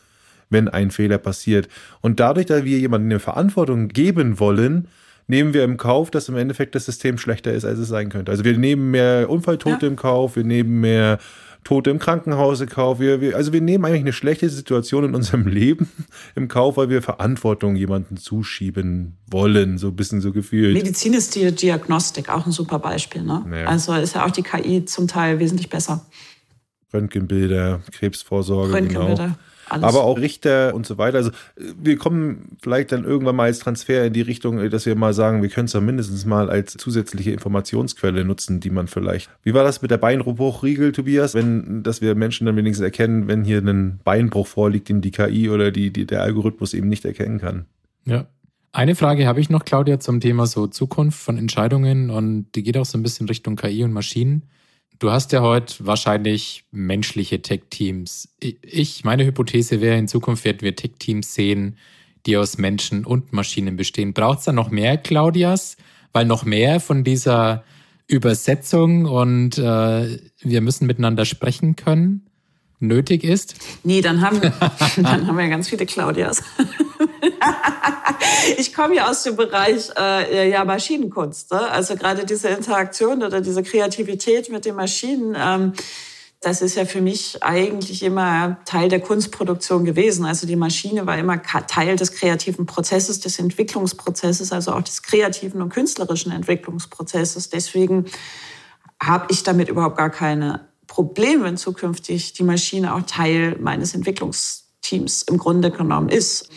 wenn 0.51 0.69
ein 0.69 0.91
Fehler 0.91 1.19
passiert? 1.19 1.69
Und 2.01 2.21
dadurch, 2.21 2.47
dass 2.47 2.65
wir 2.65 2.79
jemandem 2.79 3.11
eine 3.11 3.21
Verantwortung 3.21 3.89
geben 3.89 4.41
wollen, 4.41 4.89
nehmen 5.27 5.55
wir 5.55 5.63
im 5.65 5.77
Kauf, 5.77 6.11
dass 6.11 6.29
im 6.29 6.37
Endeffekt 6.37 6.75
das 6.75 6.87
System 6.87 7.19
schlechter 7.19 7.53
ist, 7.53 7.65
als 7.65 7.79
es 7.79 7.89
sein 7.89 8.09
könnte. 8.09 8.33
Also 8.33 8.45
wir 8.45 8.57
nehmen 8.57 8.91
mehr 8.91 9.31
Unfalltote 9.31 9.87
ja. 9.87 9.91
im 9.91 9.97
Kauf, 9.97 10.37
wir 10.37 10.45
nehmen 10.45 10.81
mehr 10.81 11.19
Tote 11.65 11.91
im 11.91 11.99
Krankenhaus 11.99 12.61
in 12.61 12.69
Kauf. 12.69 12.99
Wir, 12.99 13.21
wir, 13.21 13.37
also 13.37 13.53
wir 13.53 13.61
nehmen 13.61 13.85
eigentlich 13.85 14.01
eine 14.01 14.13
schlechte 14.13 14.49
Situation 14.49 15.05
in 15.05 15.15
unserem 15.15 15.47
Leben 15.47 15.89
im 16.35 16.49
Kauf, 16.49 16.77
weil 16.77 16.89
wir 16.89 17.03
Verantwortung 17.03 17.77
jemandem 17.77 18.17
zuschieben 18.17 19.19
wollen, 19.31 19.79
so 19.79 19.89
ein 19.89 19.97
bisschen 19.97 20.21
so 20.21 20.33
gefühlt. 20.33 20.75
Medizin 20.75 21.15
ist 21.15 21.35
die 21.35 21.51
Diagnostik, 21.53 22.29
auch 22.29 22.47
ein 22.47 22.53
super 22.53 22.79
Beispiel. 22.79 23.23
Ne? 23.23 23.45
Ja. 23.53 23.67
Also 23.67 23.95
ist 23.95 24.15
ja 24.15 24.27
auch 24.27 24.31
die 24.31 24.43
KI 24.43 24.85
zum 24.85 25.09
Teil 25.09 25.39
wesentlich 25.39 25.69
besser. 25.69 26.05
Röntgenbilder, 26.93 27.81
Krebsvorsorge, 27.93 28.75
Röntgenbilder. 28.75 29.25
genau. 29.25 29.37
Alles. 29.73 29.85
Aber 29.85 30.05
auch 30.05 30.19
Richter 30.19 30.75
und 30.75 30.85
so 30.85 30.99
weiter. 30.99 31.17
Also 31.17 31.31
wir 31.57 31.97
kommen 31.97 32.57
vielleicht 32.61 32.93
dann 32.93 33.05
irgendwann 33.05 33.37
mal 33.37 33.45
als 33.45 33.59
Transfer 33.59 34.05
in 34.05 34.13
die 34.13 34.21
Richtung, 34.21 34.69
dass 34.69 34.85
wir 34.85 34.95
mal 34.97 35.15
sagen, 35.15 35.41
wir 35.41 35.49
können 35.49 35.65
es 35.65 35.73
ja 35.73 35.81
mindestens 35.81 36.27
mal 36.27 36.51
als 36.51 36.75
zusätzliche 36.75 37.31
Informationsquelle 37.31 38.23
nutzen, 38.27 38.61
die 38.61 38.69
man 38.69 38.87
vielleicht. 38.87 39.31
Wie 39.43 39.55
war 39.55 39.65
das 39.65 39.81
mit 39.81 39.91
der 39.91 39.97
Beinbruchriegel, 39.97 40.93
Tobias? 40.93 41.35
Wenn, 41.35 41.83
dass 41.83 42.03
wir 42.03 42.15
Menschen 42.15 42.45
dann 42.45 42.57
wenigstens 42.57 42.85
erkennen, 42.85 43.29
wenn 43.29 43.45
hier 43.45 43.61
ein 43.61 43.99
Beinbruch 44.05 44.47
vorliegt, 44.47 44.91
den 44.91 45.01
die 45.01 45.11
KI 45.11 45.49
oder 45.49 45.71
die, 45.71 45.91
die 45.91 46.05
der 46.05 46.23
Algorithmus 46.23 46.75
eben 46.75 46.89
nicht 46.89 47.07
erkennen 47.07 47.41
kann. 47.41 47.65
Ja. 48.05 48.27
Eine 48.73 48.95
Frage 48.95 49.27
habe 49.27 49.41
ich 49.41 49.49
noch, 49.49 49.65
Claudia, 49.65 50.01
zum 50.01 50.21
Thema 50.21 50.47
so 50.47 50.67
Zukunft 50.67 51.19
von 51.19 51.39
Entscheidungen 51.39 52.11
und 52.11 52.47
die 52.55 52.63
geht 52.63 52.77
auch 52.77 52.87
so 52.87 52.99
ein 52.99 53.03
bisschen 53.03 53.27
Richtung 53.29 53.57
KI 53.57 53.85
und 53.85 53.93
Maschinen. 53.93 54.43
Du 54.99 55.11
hast 55.11 55.33
ja 55.33 55.43
heute 55.43 55.75
wahrscheinlich 55.87 56.65
menschliche 56.71 57.43
Tech-Teams. 57.43 58.29
Ich, 58.41 59.05
meine 59.05 59.25
Hypothese 59.25 59.81
wäre, 59.81 59.99
in 59.99 60.09
Zukunft 60.09 60.45
werden 60.45 60.61
wir 60.61 60.77
Tech-Teams 60.77 61.35
sehen, 61.35 61.77
die 62.27 62.37
aus 62.37 62.59
Menschen 62.59 63.05
und 63.05 63.33
Maschinen 63.33 63.77
bestehen. 63.77 64.13
Braucht 64.13 64.41
es 64.41 64.45
da 64.45 64.53
noch 64.53 64.71
mehr, 64.71 64.97
Claudias? 64.97 65.77
Weil 66.13 66.27
noch 66.27 66.45
mehr 66.45 66.79
von 66.79 67.05
dieser 67.05 67.65
Übersetzung 68.07 69.07
und 69.07 69.59
äh, 69.59 70.19
wir 70.41 70.61
müssen 70.61 70.87
miteinander 70.87 71.25
sprechen 71.25 71.75
können 71.75 72.27
nötig 72.83 73.25
ist? 73.25 73.55
Nee, 73.85 74.01
dann 74.03 74.21
haben, 74.21 74.41
dann 74.97 75.27
haben 75.27 75.39
wir 75.39 75.49
ganz 75.49 75.69
viele 75.69 75.87
Claudias. 75.87 76.43
ich 78.57 78.75
komme 78.75 78.97
ja 78.97 79.11
aus 79.11 79.23
dem 79.23 79.37
Bereich 79.37 79.91
äh, 79.99 80.51
ja, 80.51 80.65
Maschinenkunst. 80.65 81.53
Ne? 81.53 81.61
Also 81.71 81.97
gerade 81.97 82.25
diese 82.25 82.49
Interaktion 82.49 83.23
oder 83.23 83.41
diese 83.41 83.63
Kreativität 83.63 84.51
mit 84.51 84.65
den 84.65 84.77
Maschinen. 84.77 85.37
Ähm, 85.39 85.73
das 86.41 86.61
ist 86.61 86.75
ja 86.75 86.85
für 86.85 87.01
mich 87.01 87.41
eigentlich 87.43 88.03
immer 88.03 88.59
Teil 88.65 88.89
der 88.89 89.01
Kunstproduktion 89.01 89.85
gewesen. 89.85 90.25
Also 90.25 90.47
die 90.47 90.57
Maschine 90.57 91.07
war 91.07 91.17
immer 91.17 91.41
Teil 91.41 91.95
des 91.95 92.13
kreativen 92.13 92.67
Prozesses, 92.67 93.21
des 93.21 93.39
Entwicklungsprozesses, 93.39 94.53
also 94.53 94.73
auch 94.73 94.83
des 94.83 95.03
kreativen 95.03 95.63
und 95.63 95.69
künstlerischen 95.69 96.33
Entwicklungsprozesses. 96.33 97.51
Deswegen 97.51 98.07
habe 99.01 99.27
ich 99.31 99.45
damit 99.45 99.69
überhaupt 99.69 99.97
gar 99.97 100.11
keine 100.11 100.67
Probleme, 100.89 101.45
wenn 101.45 101.57
zukünftig 101.57 102.33
die 102.33 102.43
Maschine 102.43 102.95
auch 102.95 103.03
Teil 103.03 103.57
meines 103.61 103.95
Entwicklungsteams 103.95 105.23
im 105.23 105.39
Grunde 105.39 105.71
genommen 105.71 106.09
ist 106.09 106.51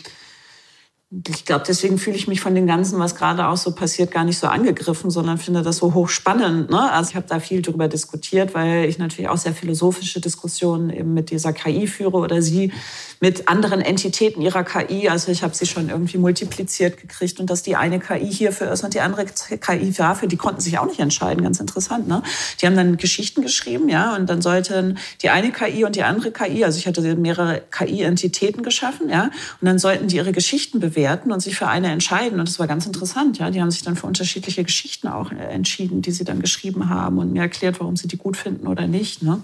ich 1.28 1.44
glaube, 1.44 1.64
deswegen 1.66 1.98
fühle 1.98 2.16
ich 2.16 2.28
mich 2.28 2.40
von 2.40 2.54
dem 2.54 2.66
Ganzen, 2.66 2.98
was 2.98 3.14
gerade 3.14 3.46
auch 3.48 3.56
so 3.56 3.72
passiert, 3.72 4.10
gar 4.10 4.24
nicht 4.24 4.38
so 4.38 4.48
angegriffen, 4.48 5.10
sondern 5.10 5.38
finde 5.38 5.62
das 5.62 5.78
so 5.78 5.94
hochspannend. 5.94 6.70
Ne? 6.70 6.92
Also 6.92 7.10
ich 7.10 7.16
habe 7.16 7.26
da 7.28 7.40
viel 7.40 7.62
darüber 7.62 7.88
diskutiert, 7.88 8.54
weil 8.54 8.84
ich 8.86 8.98
natürlich 8.98 9.28
auch 9.28 9.36
sehr 9.36 9.54
philosophische 9.54 10.20
Diskussionen 10.20 10.90
eben 10.90 11.14
mit 11.14 11.30
dieser 11.30 11.52
KI 11.52 11.86
führe 11.86 12.16
oder 12.18 12.42
sie 12.42 12.72
mit 13.20 13.48
anderen 13.48 13.80
Entitäten 13.80 14.42
ihrer 14.42 14.64
KI. 14.64 15.08
Also 15.08 15.32
ich 15.32 15.42
habe 15.42 15.54
sie 15.54 15.66
schon 15.66 15.88
irgendwie 15.88 16.18
multipliziert 16.18 16.98
gekriegt 16.98 17.40
und 17.40 17.48
dass 17.48 17.62
die 17.62 17.76
eine 17.76 17.98
KI 17.98 18.30
hierfür 18.30 18.70
ist 18.70 18.84
und 18.84 18.94
die 18.94 19.00
andere 19.00 19.26
KI 19.26 19.92
dafür, 19.92 20.28
die 20.28 20.36
konnten 20.36 20.60
sich 20.60 20.78
auch 20.78 20.86
nicht 20.86 21.00
entscheiden. 21.00 21.42
Ganz 21.42 21.60
interessant, 21.60 22.08
ne? 22.08 22.22
Die 22.60 22.66
haben 22.66 22.76
dann 22.76 22.96
Geschichten 22.96 23.42
geschrieben, 23.42 23.88
ja, 23.88 24.14
und 24.14 24.28
dann 24.28 24.42
sollten 24.42 24.98
die 25.22 25.30
eine 25.30 25.50
KI 25.52 25.84
und 25.84 25.96
die 25.96 26.02
andere 26.02 26.30
KI, 26.30 26.64
also 26.64 26.78
ich 26.78 26.86
hatte 26.86 27.02
mehrere 27.16 27.62
KI-Entitäten 27.70 28.62
geschaffen, 28.62 29.08
ja, 29.08 29.24
und 29.60 29.66
dann 29.66 29.78
sollten 29.78 30.08
die 30.08 30.16
ihre 30.16 30.32
Geschichten 30.32 30.80
bewerten 30.80 31.32
und 31.32 31.40
sich 31.40 31.56
für 31.56 31.68
eine 31.68 31.90
entscheiden. 31.90 32.38
Und 32.38 32.48
das 32.48 32.58
war 32.58 32.66
ganz 32.66 32.86
interessant, 32.86 33.38
ja. 33.38 33.50
Die 33.50 33.60
haben 33.60 33.70
sich 33.70 33.82
dann 33.82 33.96
für 33.96 34.06
unterschiedliche 34.06 34.64
Geschichten 34.64 35.08
auch 35.08 35.32
äh, 35.32 35.36
entschieden, 35.36 36.02
die 36.02 36.12
sie 36.12 36.24
dann 36.24 36.40
geschrieben 36.40 36.88
haben 36.88 37.18
und 37.18 37.32
mir 37.32 37.42
erklärt, 37.42 37.80
warum 37.80 37.96
sie 37.96 38.08
die 38.08 38.16
gut 38.16 38.36
finden 38.36 38.66
oder 38.66 38.86
nicht. 38.86 39.22
Ne? 39.22 39.40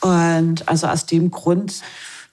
Und 0.00 0.68
also 0.68 0.86
aus 0.86 1.06
dem 1.06 1.30
Grund 1.30 1.74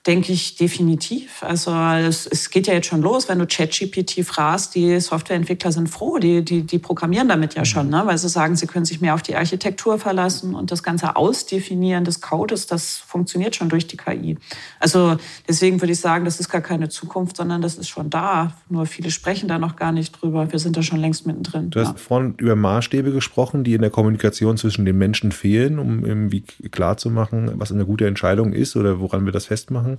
denke 0.06 0.32
ich 0.32 0.56
definitiv. 0.56 1.42
Also 1.42 1.72
es, 1.74 2.26
es, 2.26 2.50
geht 2.50 2.66
ja 2.66 2.74
jetzt 2.74 2.88
schon 2.88 3.00
los, 3.00 3.28
wenn 3.28 3.38
du 3.38 3.46
ChatGPT 3.46 4.22
fragst, 4.24 4.74
die 4.74 5.00
Softwareentwickler 5.00 5.72
sind 5.72 5.88
froh, 5.88 6.18
die, 6.18 6.44
die, 6.44 6.62
die 6.62 6.78
programmieren 6.78 7.28
damit 7.28 7.54
ja 7.54 7.62
mhm. 7.62 7.66
schon, 7.66 7.88
ne? 7.88 8.02
weil 8.04 8.18
sie 8.18 8.28
sagen, 8.28 8.54
sie 8.54 8.66
können 8.66 8.84
sich 8.84 9.00
mehr 9.00 9.14
auf 9.14 9.22
die 9.22 9.34
Architektur 9.34 9.98
verlassen 9.98 10.54
und 10.54 10.70
das 10.70 10.82
ganze 10.82 11.16
Ausdefinieren 11.16 12.04
des 12.04 12.20
Codes, 12.20 12.66
das 12.66 12.98
funktioniert 12.98 13.56
schon 13.56 13.70
durch 13.70 13.86
die 13.86 13.96
KI. 13.96 14.36
Also 14.78 15.16
deswegen 15.48 15.80
würde 15.80 15.92
ich 15.92 16.00
sagen, 16.00 16.26
das 16.26 16.38
ist 16.38 16.50
gar 16.50 16.60
keine 16.60 16.90
Zukunft, 16.90 17.38
sondern 17.38 17.62
das 17.62 17.76
ist 17.76 17.88
schon 17.88 18.10
da. 18.10 18.52
Nur 18.68 18.84
viele 18.84 19.10
sprechen 19.10 19.48
da 19.48 19.58
noch 19.58 19.76
gar 19.76 19.92
nicht 19.92 20.20
drüber. 20.20 20.52
Wir 20.52 20.58
sind 20.58 20.76
da 20.76 20.82
schon 20.82 21.00
längst 21.00 21.26
mittendrin. 21.26 21.70
Du 21.70 21.80
hast 21.80 21.92
ja. 21.92 21.94
vorhin 21.94 22.34
über 22.36 22.56
Maßstäbe 22.56 23.10
gesprochen, 23.10 23.64
die 23.64 23.72
in 23.72 23.80
der 23.80 23.90
Kommunikation 23.90 24.58
zwischen 24.58 24.84
den 24.84 24.98
Menschen 24.98 25.32
fehlen, 25.32 25.78
um 25.78 26.04
irgendwie 26.04 26.42
klarzumachen, 26.70 27.52
was 27.54 27.72
eine 27.72 27.86
gute 27.86 28.06
Entscheidung 28.06 28.52
ist 28.52 28.76
oder 28.76 29.00
woran 29.00 29.24
wir 29.24 29.32
das 29.32 29.46
festmachen. 29.46 29.93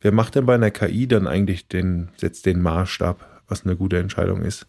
Wer 0.00 0.12
macht 0.12 0.34
denn 0.34 0.46
bei 0.46 0.54
einer 0.54 0.70
KI 0.70 1.08
dann 1.08 1.26
eigentlich 1.26 1.68
den, 1.68 2.10
setzt 2.16 2.46
den 2.46 2.60
Maßstab, 2.60 3.42
was 3.48 3.64
eine 3.64 3.76
gute 3.76 3.98
Entscheidung 3.98 4.42
ist? 4.42 4.66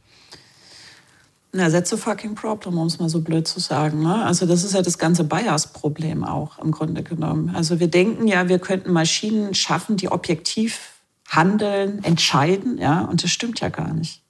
Na, 1.57 1.69
that's 1.69 1.93
a 1.93 1.97
fucking 1.97 2.35
problem, 2.35 2.77
um 2.77 2.87
es 2.87 2.99
mal 2.99 3.07
so 3.07 3.21
blöd 3.21 3.47
zu 3.47 3.61
sagen. 3.61 4.03
Ne? 4.03 4.25
Also 4.25 4.45
das 4.45 4.65
ist 4.65 4.73
ja 4.73 4.81
das 4.81 4.97
ganze 4.97 5.23
Bias-Problem 5.23 6.25
auch 6.25 6.59
im 6.59 6.71
Grunde 6.71 7.01
genommen. 7.01 7.55
Also 7.55 7.79
wir 7.79 7.87
denken 7.87 8.27
ja, 8.27 8.49
wir 8.49 8.59
könnten 8.59 8.91
Maschinen 8.91 9.53
schaffen, 9.53 9.95
die 9.95 10.09
objektiv 10.09 10.95
handeln, 11.29 12.03
entscheiden, 12.03 12.77
ja, 12.77 13.05
und 13.05 13.23
das 13.23 13.31
stimmt 13.31 13.61
ja 13.61 13.69
gar 13.69 13.93
nicht. 13.93 14.24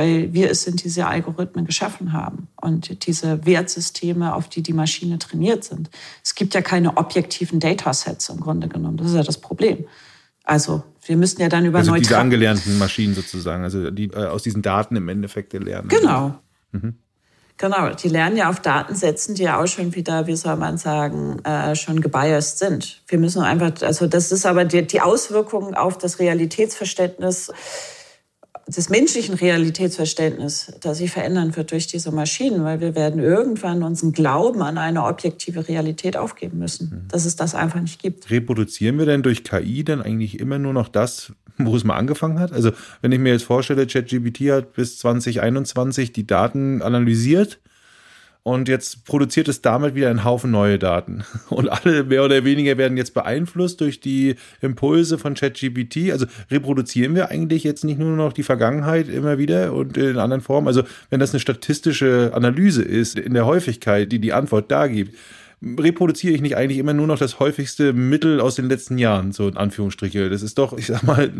Weil 0.00 0.32
wir 0.32 0.50
es 0.50 0.62
sind, 0.62 0.82
diese 0.82 1.06
Algorithmen 1.06 1.66
geschaffen 1.66 2.14
haben 2.14 2.48
und 2.58 3.06
diese 3.06 3.44
Wertsysteme, 3.44 4.34
auf 4.34 4.48
die 4.48 4.62
die 4.62 4.72
Maschine 4.72 5.18
trainiert 5.18 5.62
sind. 5.62 5.90
Es 6.24 6.34
gibt 6.34 6.54
ja 6.54 6.62
keine 6.62 6.96
objektiven 6.96 7.60
Datasets 7.60 8.30
im 8.30 8.40
Grunde 8.40 8.68
genommen. 8.68 8.96
Das 8.96 9.08
ist 9.08 9.14
ja 9.14 9.22
das 9.22 9.36
Problem. 9.36 9.84
Also 10.42 10.82
wir 11.04 11.18
müssten 11.18 11.42
ja 11.42 11.50
dann 11.50 11.66
über 11.66 11.80
also 11.80 11.94
diese 11.96 12.16
angelernten 12.16 12.78
Maschinen 12.78 13.14
sozusagen, 13.14 13.62
also 13.62 13.90
die 13.90 14.06
äh, 14.06 14.24
aus 14.24 14.42
diesen 14.42 14.62
Daten 14.62 14.96
im 14.96 15.06
Endeffekt 15.10 15.52
lernen. 15.52 15.88
Genau. 15.88 16.34
Mhm. 16.72 16.94
Genau, 17.58 17.90
die 17.90 18.08
lernen 18.08 18.38
ja 18.38 18.48
auf 18.48 18.60
Datensätzen, 18.60 19.34
die 19.34 19.42
ja 19.42 19.60
auch 19.60 19.66
schon 19.66 19.94
wieder, 19.94 20.26
wie 20.26 20.36
soll 20.36 20.56
man 20.56 20.78
sagen, 20.78 21.44
äh, 21.44 21.76
schon 21.76 22.00
gebiased 22.00 22.56
sind. 22.56 23.02
Wir 23.06 23.18
müssen 23.18 23.42
einfach, 23.42 23.72
also 23.82 24.06
das 24.06 24.32
ist 24.32 24.46
aber 24.46 24.64
die, 24.64 24.86
die 24.86 25.02
Auswirkungen 25.02 25.74
auf 25.74 25.98
das 25.98 26.20
Realitätsverständnis 26.20 27.52
des 28.76 28.88
menschlichen 28.88 29.34
Realitätsverständnisses, 29.34 30.74
das 30.80 30.98
sich 30.98 31.10
verändern 31.10 31.56
wird 31.56 31.72
durch 31.72 31.86
diese 31.86 32.12
Maschinen, 32.12 32.64
weil 32.64 32.80
wir 32.80 32.94
werden 32.94 33.20
irgendwann 33.20 33.82
unseren 33.82 34.12
Glauben 34.12 34.62
an 34.62 34.78
eine 34.78 35.04
objektive 35.04 35.68
Realität 35.68 36.16
aufgeben 36.16 36.58
müssen, 36.58 36.90
mhm. 36.90 37.08
dass 37.08 37.24
es 37.24 37.36
das 37.36 37.54
einfach 37.54 37.80
nicht 37.80 38.00
gibt. 38.00 38.30
Reproduzieren 38.30 38.98
wir 38.98 39.06
denn 39.06 39.22
durch 39.22 39.44
KI 39.44 39.84
dann 39.84 40.02
eigentlich 40.02 40.38
immer 40.38 40.58
nur 40.58 40.72
noch 40.72 40.88
das, 40.88 41.32
wo 41.58 41.76
es 41.76 41.84
mal 41.84 41.96
angefangen 41.96 42.38
hat? 42.38 42.52
Also 42.52 42.70
wenn 43.02 43.12
ich 43.12 43.18
mir 43.18 43.32
jetzt 43.32 43.44
vorstelle, 43.44 43.86
ChatGPT 43.86 44.50
hat 44.50 44.72
bis 44.72 44.98
2021 44.98 46.12
die 46.12 46.26
Daten 46.26 46.82
analysiert 46.82 47.60
und 48.50 48.68
jetzt 48.68 49.04
produziert 49.04 49.46
es 49.46 49.62
damit 49.62 49.94
wieder 49.94 50.10
einen 50.10 50.24
Haufen 50.24 50.50
neue 50.50 50.78
Daten. 50.78 51.22
Und 51.50 51.68
alle 51.68 52.02
mehr 52.02 52.24
oder 52.24 52.44
weniger 52.44 52.76
werden 52.78 52.96
jetzt 52.96 53.14
beeinflusst 53.14 53.80
durch 53.80 54.00
die 54.00 54.34
Impulse 54.60 55.18
von 55.18 55.34
ChatGPT. 55.34 56.10
Also 56.10 56.26
reproduzieren 56.50 57.14
wir 57.14 57.30
eigentlich 57.30 57.62
jetzt 57.62 57.84
nicht 57.84 58.00
nur 58.00 58.16
noch 58.16 58.32
die 58.32 58.42
Vergangenheit 58.42 59.08
immer 59.08 59.38
wieder 59.38 59.72
und 59.72 59.96
in 59.96 60.18
anderen 60.18 60.40
Formen. 60.40 60.66
Also 60.66 60.82
wenn 61.10 61.20
das 61.20 61.32
eine 61.32 61.38
statistische 61.38 62.32
Analyse 62.34 62.82
ist 62.82 63.18
in 63.18 63.34
der 63.34 63.46
Häufigkeit, 63.46 64.10
die 64.10 64.18
die 64.18 64.32
Antwort 64.32 64.70
da 64.70 64.88
gibt, 64.88 65.14
reproduziere 65.62 66.34
ich 66.34 66.40
nicht 66.40 66.56
eigentlich 66.56 66.78
immer 66.78 66.94
nur 66.94 67.06
noch 67.06 67.18
das 67.18 67.38
häufigste 67.38 67.92
Mittel 67.92 68.40
aus 68.40 68.56
den 68.56 68.68
letzten 68.68 68.98
Jahren, 68.98 69.30
so 69.30 69.46
in 69.46 69.56
Anführungsstriche. 69.56 70.28
Das 70.28 70.42
ist 70.42 70.58
doch, 70.58 70.76
ich 70.76 70.86
sag 70.86 71.04
mal, 71.04 71.30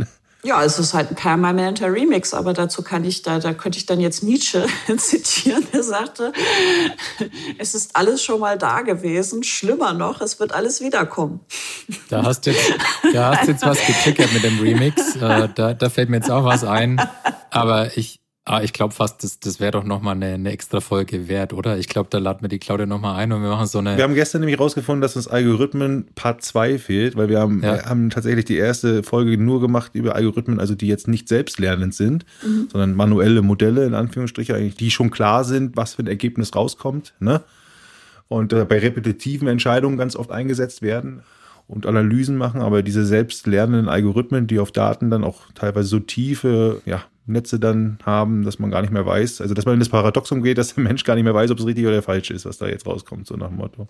ja, 0.43 0.65
es 0.65 0.79
ist 0.79 0.95
halt 0.95 1.11
ein 1.11 1.15
permanenter 1.17 1.93
Remix, 1.93 2.33
aber 2.33 2.55
dazu 2.55 2.83
kann 2.83 3.05
ich 3.05 3.23
da, 3.23 3.39
da 3.39 3.53
könnte 3.53 3.79
ich 3.79 3.87
dann 3.87 4.01
jetzt 4.01 4.23
Nietzsche 4.23 4.67
zitieren, 4.97 5.67
der 5.73 5.83
sagte, 5.83 6.33
es 7.59 7.75
ist 7.75 7.95
alles 7.95 8.23
schon 8.23 8.41
mal 8.41 8.57
da 8.57 8.81
gewesen, 8.81 9.43
schlimmer 9.43 9.93
noch, 9.93 10.21
es 10.21 10.41
wird 10.41 10.53
alles 10.53 10.81
wiederkommen. 10.81 11.41
Da 12.09 12.25
hast 12.25 12.47
du 12.47 12.51
jetzt, 12.53 12.73
da 13.13 13.37
hast 13.37 13.49
jetzt 13.49 13.67
was 13.67 13.85
getriggert 13.87 14.33
mit 14.33 14.43
dem 14.43 14.59
Remix, 14.61 15.17
äh, 15.17 15.49
da, 15.55 15.75
da 15.75 15.91
fällt 15.91 16.09
mir 16.09 16.17
jetzt 16.17 16.31
auch 16.31 16.45
was 16.45 16.65
ein, 16.65 17.01
aber 17.51 17.97
ich, 17.97 18.21
Ah, 18.51 18.63
ich 18.65 18.73
glaube 18.73 18.93
fast, 18.93 19.23
das, 19.23 19.39
das 19.39 19.61
wäre 19.61 19.71
doch 19.71 19.85
nochmal 19.85 20.17
eine, 20.17 20.35
eine 20.35 20.51
extra 20.51 20.81
Folge 20.81 21.29
wert, 21.29 21.53
oder? 21.53 21.79
Ich 21.79 21.89
glaube, 21.89 22.09
da 22.11 22.19
laden 22.19 22.43
wir 22.43 22.49
die 22.49 22.59
Claudia 22.59 22.85
nochmal 22.85 23.15
ein 23.15 23.31
und 23.31 23.43
wir 23.43 23.49
machen 23.49 23.69
so 23.69 23.79
eine. 23.79 23.97
Wir 23.97 24.03
haben 24.03 24.17
gestern 24.17 24.41
nämlich 24.41 24.59
rausgefunden, 24.59 25.01
dass 25.01 25.15
uns 25.15 25.29
Algorithmen 25.29 26.09
Part 26.17 26.43
2 26.43 26.81
fehlt, 26.81 27.15
weil 27.15 27.29
wir 27.29 27.39
haben, 27.39 27.63
ja. 27.63 27.75
wir 27.75 27.85
haben 27.85 28.11
tatsächlich 28.11 28.47
die 28.47 28.57
erste 28.57 29.05
Folge 29.05 29.39
nur 29.39 29.61
gemacht 29.61 29.93
über 29.95 30.17
Algorithmen, 30.17 30.59
also 30.59 30.75
die 30.75 30.89
jetzt 30.89 31.07
nicht 31.07 31.29
selbstlernend 31.29 31.95
sind, 31.95 32.25
mhm. 32.45 32.67
sondern 32.73 32.95
manuelle 32.95 33.43
Modelle, 33.43 33.87
in 33.87 33.95
Anführungsstrichen, 33.95 34.57
eigentlich, 34.57 34.75
die 34.75 34.91
schon 34.91 35.13
klar 35.13 35.45
sind, 35.45 35.77
was 35.77 35.95
für 35.95 36.03
ein 36.03 36.09
Ergebnis 36.09 36.53
rauskommt, 36.53 37.15
ne? 37.21 37.43
Und 38.27 38.53
äh, 38.53 38.65
bei 38.65 38.81
repetitiven 38.81 39.47
Entscheidungen 39.47 39.97
ganz 39.97 40.17
oft 40.17 40.33
eingesetzt 40.33 40.83
werden 40.83 41.23
und 41.69 41.87
Analysen 41.87 42.37
machen, 42.37 42.63
aber 42.63 42.83
diese 42.83 43.07
selbstlernenden 43.07 43.89
Algorithmen, 43.89 44.49
die 44.49 44.59
auf 44.59 44.73
Daten 44.73 45.09
dann 45.09 45.23
auch 45.23 45.43
teilweise 45.55 45.87
so 45.87 46.01
tiefe, 46.01 46.83
ja, 46.85 47.05
Netze 47.31 47.59
dann 47.59 47.99
haben, 48.05 48.45
dass 48.45 48.59
man 48.59 48.71
gar 48.71 48.83
nicht 48.83 48.93
mehr 48.93 49.07
weiß, 49.07 49.41
also 49.41 49.55
dass 49.55 49.65
man 49.65 49.75
in 49.75 49.81
das 49.81 49.89
Paradoxum 49.89 50.43
geht, 50.43 50.59
dass 50.59 50.75
der 50.75 50.85
Mensch 50.85 51.05
gar 51.05 51.15
nicht 51.15 51.25
mehr 51.25 51.35
weiß, 51.35 51.51
ob 51.51 51.59
es 51.59 51.67
richtig 51.67 51.87
oder 51.87 52.03
falsch 52.03 52.31
ist, 52.31 52.45
was 52.45 52.59
da 52.59 52.67
jetzt 52.67 52.87
rauskommt, 52.87 53.27
so 53.27 53.37
nach 53.37 53.49
dem 53.49 53.57
Motto. 53.57 53.87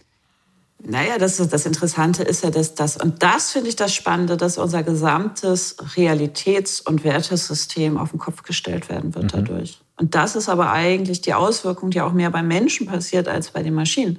Naja, 0.82 1.18
das, 1.18 1.36
das 1.36 1.66
Interessante 1.66 2.22
ist 2.22 2.42
ja, 2.42 2.50
dass 2.50 2.74
das, 2.74 2.96
und 2.96 3.22
das 3.22 3.50
finde 3.50 3.68
ich 3.68 3.76
das 3.76 3.94
Spannende, 3.94 4.38
dass 4.38 4.56
unser 4.56 4.82
gesamtes 4.82 5.76
Realitäts- 5.94 6.80
und 6.80 7.04
Wertesystem 7.04 7.98
auf 7.98 8.10
den 8.10 8.18
Kopf 8.18 8.42
gestellt 8.42 8.88
werden 8.88 9.14
wird 9.14 9.24
mhm. 9.24 9.28
dadurch. 9.44 9.80
Und 9.98 10.14
das 10.14 10.36
ist 10.36 10.48
aber 10.48 10.72
eigentlich 10.72 11.20
die 11.20 11.34
Auswirkung, 11.34 11.90
die 11.90 12.00
auch 12.00 12.12
mehr 12.12 12.30
beim 12.30 12.48
Menschen 12.48 12.86
passiert 12.86 13.28
als 13.28 13.50
bei 13.50 13.62
den 13.62 13.74
Maschinen. 13.74 14.18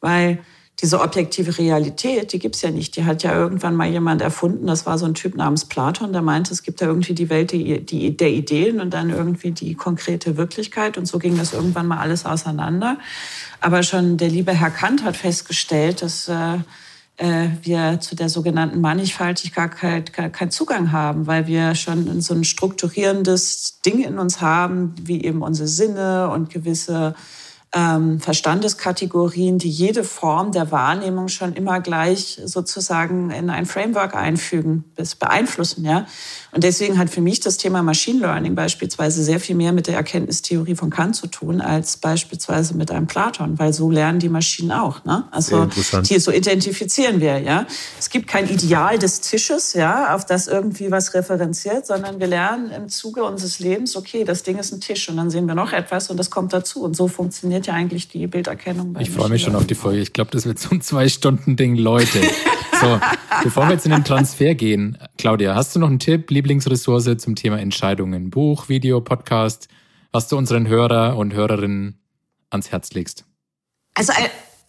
Weil 0.00 0.38
diese 0.80 1.00
objektive 1.00 1.56
Realität, 1.56 2.34
die 2.34 2.38
gibt's 2.38 2.60
ja 2.60 2.70
nicht. 2.70 2.96
Die 2.96 3.04
hat 3.04 3.22
ja 3.22 3.34
irgendwann 3.34 3.76
mal 3.76 3.88
jemand 3.88 4.20
erfunden. 4.20 4.66
Das 4.66 4.84
war 4.84 4.98
so 4.98 5.06
ein 5.06 5.14
Typ 5.14 5.34
namens 5.34 5.64
Platon, 5.64 6.12
der 6.12 6.20
meinte, 6.20 6.52
es 6.52 6.62
gibt 6.62 6.82
ja 6.82 6.86
irgendwie 6.86 7.14
die 7.14 7.30
Welt 7.30 7.52
die, 7.52 7.84
die, 7.84 8.14
der 8.14 8.30
Ideen 8.30 8.80
und 8.80 8.92
dann 8.92 9.08
irgendwie 9.08 9.52
die 9.52 9.74
konkrete 9.74 10.36
Wirklichkeit. 10.36 10.98
Und 10.98 11.06
so 11.06 11.18
ging 11.18 11.38
das 11.38 11.54
irgendwann 11.54 11.86
mal 11.86 11.98
alles 11.98 12.26
auseinander. 12.26 12.98
Aber 13.62 13.82
schon 13.82 14.18
der 14.18 14.28
liebe 14.28 14.52
Herr 14.52 14.70
Kant 14.70 15.02
hat 15.02 15.16
festgestellt, 15.16 16.02
dass 16.02 16.28
äh, 16.28 16.58
äh 17.16 17.48
wir 17.62 17.98
zu 18.00 18.14
der 18.14 18.28
sogenannten 18.28 18.82
Mannigfaltigkeit 18.82 20.12
keinen 20.12 20.50
Zugang 20.50 20.92
haben, 20.92 21.26
weil 21.26 21.46
wir 21.46 21.74
schon 21.74 22.20
so 22.20 22.34
ein 22.34 22.44
strukturierendes 22.44 23.80
Ding 23.80 24.04
in 24.04 24.18
uns 24.18 24.42
haben, 24.42 24.94
wie 25.00 25.24
eben 25.24 25.40
unsere 25.40 25.68
Sinne 25.68 26.28
und 26.28 26.50
gewisse 26.50 27.14
ähm, 27.74 28.20
Verstandeskategorien, 28.20 29.58
die 29.58 29.68
jede 29.68 30.04
Form 30.04 30.52
der 30.52 30.70
Wahrnehmung 30.70 31.28
schon 31.28 31.52
immer 31.52 31.80
gleich 31.80 32.40
sozusagen 32.44 33.30
in 33.30 33.50
ein 33.50 33.66
Framework 33.66 34.14
einfügen, 34.14 34.84
bis 34.94 35.14
beeinflussen. 35.14 35.84
Ja? 35.84 36.06
Und 36.52 36.64
deswegen 36.64 36.96
hat 36.98 37.10
für 37.10 37.20
mich 37.20 37.40
das 37.40 37.56
Thema 37.56 37.82
Machine 37.82 38.20
Learning 38.20 38.54
beispielsweise 38.54 39.22
sehr 39.22 39.40
viel 39.40 39.56
mehr 39.56 39.72
mit 39.72 39.88
der 39.88 39.96
Erkenntnistheorie 39.96 40.76
von 40.76 40.90
Kant 40.90 41.16
zu 41.16 41.26
tun, 41.26 41.60
als 41.60 41.96
beispielsweise 41.96 42.76
mit 42.76 42.90
einem 42.90 43.08
Platon, 43.08 43.58
weil 43.58 43.72
so 43.72 43.90
lernen 43.90 44.20
die 44.20 44.28
Maschinen 44.28 44.72
auch. 44.72 45.04
Ne? 45.04 45.24
Also 45.32 45.68
die, 46.02 46.18
so 46.18 46.30
identifizieren 46.30 47.20
wir. 47.20 47.40
Ja? 47.40 47.66
Es 47.98 48.10
gibt 48.10 48.28
kein 48.28 48.48
Ideal 48.48 48.98
des 48.98 49.20
Tisches, 49.20 49.74
ja, 49.74 50.14
auf 50.14 50.24
das 50.24 50.46
irgendwie 50.46 50.90
was 50.90 51.14
referenziert, 51.14 51.86
sondern 51.86 52.20
wir 52.20 52.28
lernen 52.28 52.70
im 52.70 52.88
Zuge 52.88 53.24
unseres 53.24 53.58
Lebens, 53.58 53.96
okay, 53.96 54.24
das 54.24 54.44
Ding 54.44 54.56
ist 54.58 54.72
ein 54.72 54.80
Tisch 54.80 55.08
und 55.08 55.16
dann 55.16 55.30
sehen 55.30 55.46
wir 55.46 55.54
noch 55.54 55.72
etwas 55.72 56.10
und 56.10 56.16
das 56.16 56.30
kommt 56.30 56.52
dazu. 56.52 56.82
Und 56.82 56.96
so 56.96 57.08
funktioniert 57.08 57.55
ja 57.64 57.72
eigentlich 57.72 58.08
die 58.08 58.26
Bilderkennung. 58.26 58.96
ich 59.00 59.10
freue 59.10 59.30
mich 59.30 59.42
schon 59.42 59.56
auf 59.56 59.66
die 59.66 59.74
Folge. 59.74 60.00
Ich 60.00 60.12
glaube, 60.12 60.30
das 60.32 60.44
wird 60.44 60.58
so 60.58 60.68
ein 60.70 60.82
Zwei-Stunden-Ding, 60.82 61.76
Leute. 61.76 62.20
So, 62.80 63.00
bevor 63.42 63.66
wir 63.66 63.72
jetzt 63.72 63.86
in 63.86 63.92
den 63.92 64.04
Transfer 64.04 64.54
gehen, 64.54 64.98
Claudia, 65.16 65.54
hast 65.54 65.74
du 65.74 65.78
noch 65.78 65.88
einen 65.88 65.98
Tipp, 65.98 66.30
Lieblingsressource 66.30 67.16
zum 67.16 67.34
Thema 67.36 67.58
Entscheidungen? 67.58 68.28
Buch, 68.28 68.68
Video, 68.68 69.00
Podcast, 69.00 69.68
was 70.12 70.28
du 70.28 70.36
unseren 70.36 70.68
Hörer 70.68 71.16
und 71.16 71.32
Hörerinnen 71.32 71.98
ans 72.50 72.70
Herz 72.70 72.92
legst? 72.92 73.24
Also 73.94 74.12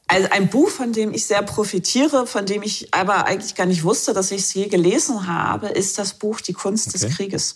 Also 0.08 0.30
ein 0.32 0.48
Buch, 0.48 0.70
von 0.70 0.94
dem 0.94 1.14
ich 1.14 1.26
sehr 1.26 1.42
profitiere, 1.42 2.28
von 2.28 2.46
dem 2.46 2.64
ich 2.64 2.94
aber 2.94 3.26
eigentlich 3.26 3.56
gar 3.56 3.66
nicht 3.66 3.84
wusste, 3.84 4.14
dass 4.14 4.32
ich 4.32 4.40
es 4.40 4.54
je 4.54 4.68
gelesen 4.68 5.28
habe, 5.28 5.68
ist 5.68 6.00
das 6.00 6.14
Buch 6.14 6.40
Die 6.40 6.54
Kunst 6.54 6.90
okay. 6.90 7.00
des 7.00 7.16
Krieges. 7.16 7.56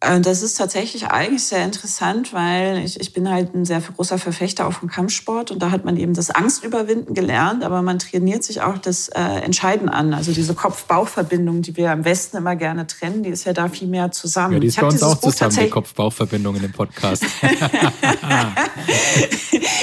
Äh, 0.00 0.20
das 0.20 0.42
ist 0.42 0.58
tatsächlich 0.58 1.06
eigentlich 1.06 1.44
sehr 1.44 1.64
interessant, 1.64 2.34
weil 2.34 2.84
ich, 2.84 3.00
ich 3.00 3.14
bin 3.14 3.30
halt 3.30 3.54
ein 3.54 3.64
sehr 3.64 3.80
großer 3.80 4.18
Verfechter 4.18 4.66
auch 4.66 4.72
vom 4.72 4.90
Kampfsport 4.90 5.50
und 5.50 5.60
da 5.60 5.70
hat 5.70 5.86
man 5.86 5.96
eben 5.96 6.12
das 6.12 6.30
Angstüberwinden 6.30 7.14
gelernt, 7.14 7.64
aber 7.64 7.80
man 7.80 7.98
trainiert 7.98 8.44
sich 8.44 8.60
auch 8.60 8.76
das 8.76 9.08
äh, 9.08 9.20
Entscheiden 9.20 9.88
an. 9.88 10.12
Also 10.12 10.32
diese 10.32 10.54
Kopf-Bauch-Verbindung, 10.54 11.62
die 11.62 11.76
wir 11.76 11.92
im 11.92 12.04
Westen 12.04 12.36
immer 12.36 12.56
gerne 12.56 12.86
trennen, 12.86 13.22
die 13.22 13.30
ist 13.30 13.44
ja 13.44 13.54
da 13.54 13.68
viel 13.68 13.88
mehr 13.88 14.12
zusammen. 14.12 14.54
Ja, 14.54 14.60
die 14.60 14.66
ist 14.66 14.78
bei 14.78 14.86
uns 14.86 15.02
auch 15.02 15.16
Buch 15.16 15.32
zusammen, 15.32 15.56
die 15.56 15.70
Kopf-Bauch-Verbindung 15.70 16.56
in 16.56 16.62
dem 16.62 16.72
Podcast. 16.72 17.24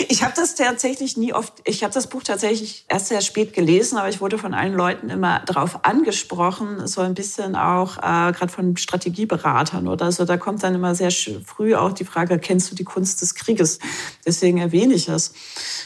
ich 0.09 0.23
habe 0.23 0.33
das 0.35 0.55
tatsächlich 0.55 1.17
nie 1.17 1.33
oft, 1.33 1.53
ich 1.65 1.83
habe 1.83 1.93
das 1.93 2.07
Buch 2.07 2.21
tatsächlich 2.23 2.85
erst 2.87 3.07
sehr 3.07 3.21
spät 3.21 3.53
gelesen, 3.53 3.97
aber 3.97 4.09
ich 4.09 4.21
wurde 4.21 4.37
von 4.37 4.53
allen 4.53 4.73
Leuten 4.73 5.09
immer 5.09 5.39
darauf 5.39 5.85
angesprochen, 5.85 6.85
so 6.87 7.01
ein 7.01 7.15
bisschen 7.15 7.55
auch 7.55 7.97
äh, 7.97 8.31
gerade 8.31 8.49
von 8.49 8.77
Strategieberatern 8.77 9.87
oder 9.87 10.02
also 10.03 10.25
da 10.25 10.37
kommt 10.37 10.63
dann 10.63 10.75
immer 10.75 10.95
sehr 10.95 11.11
früh 11.11 11.75
auch 11.75 11.93
die 11.93 12.05
Frage, 12.05 12.39
kennst 12.39 12.71
du 12.71 12.75
die 12.75 12.83
Kunst 12.83 13.21
des 13.21 13.35
Krieges? 13.35 13.79
Deswegen 14.25 14.59
erwähne 14.59 14.93
ich 14.93 15.09
es. 15.09 15.33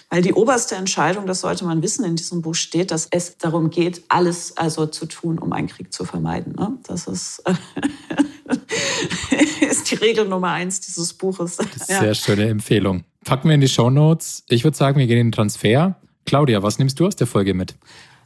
Weil 0.10 0.22
die 0.22 0.34
oberste 0.34 0.76
Entscheidung, 0.76 1.28
das 1.28 1.42
sollte 1.42 1.66
man 1.66 1.82
wissen, 1.82 2.06
in 2.06 2.16
diesem 2.16 2.42
Buch 2.42 2.56
steht, 2.56 2.92
dass 2.92 3.08
es 3.12 3.38
darum 3.38 3.70
geht, 3.70 4.04
alles 4.10 4.58
also 4.58 4.88
zu 4.88 5.06
tun, 5.06 5.40
um 5.40 5.54
einen 5.54 5.68
Krieg 5.68 5.94
zu 5.94 6.06
vermeiden. 6.06 6.56
Ne? 6.58 6.78
Das 6.88 7.08
ist, 7.08 7.44
ist 9.70 9.92
die 9.92 9.96
Regel 9.96 10.28
Nummer 10.28 10.52
eins 10.52 10.82
dieses 10.82 11.14
Buches. 11.14 11.58
Ja. 11.88 12.00
Sehr 12.00 12.16
schöne 12.16 12.50
Empfehlung. 12.50 13.04
Packen 13.24 13.50
wir 13.50 13.56
in 13.56 13.62
die 13.62 13.68
Show 13.68 13.90
Notes. 13.90 14.44
Ich 14.48 14.64
würde 14.64 14.78
sagen, 14.78 15.00
wir 15.00 15.08
gehen 15.08 15.20
in 15.20 15.28
den 15.28 15.34
Transfer. 15.34 15.96
Claudia, 16.26 16.64
was 16.64 16.80
nimmst 16.80 17.00
du 17.00 17.08
aus 17.08 17.16
der 17.16 17.28
Folge 17.28 17.54
mit? 17.54 17.76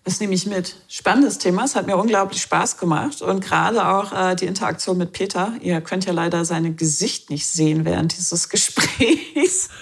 Das 0.03 0.19
nehme 0.19 0.33
ich 0.33 0.47
mit. 0.47 0.77
Spannendes 0.87 1.37
Thema. 1.37 1.63
Es 1.63 1.75
hat 1.75 1.85
mir 1.85 1.95
unglaublich 1.95 2.41
Spaß 2.41 2.77
gemacht. 2.77 3.21
Und 3.21 3.41
gerade 3.41 3.85
auch 3.85 4.11
äh, 4.11 4.35
die 4.35 4.47
Interaktion 4.47 4.97
mit 4.97 5.11
Peter. 5.11 5.53
Ihr 5.61 5.79
könnt 5.81 6.05
ja 6.05 6.11
leider 6.11 6.43
sein 6.43 6.75
Gesicht 6.75 7.29
nicht 7.29 7.45
sehen 7.45 7.85
während 7.85 8.17
dieses 8.17 8.49
Gesprächs. 8.49 9.69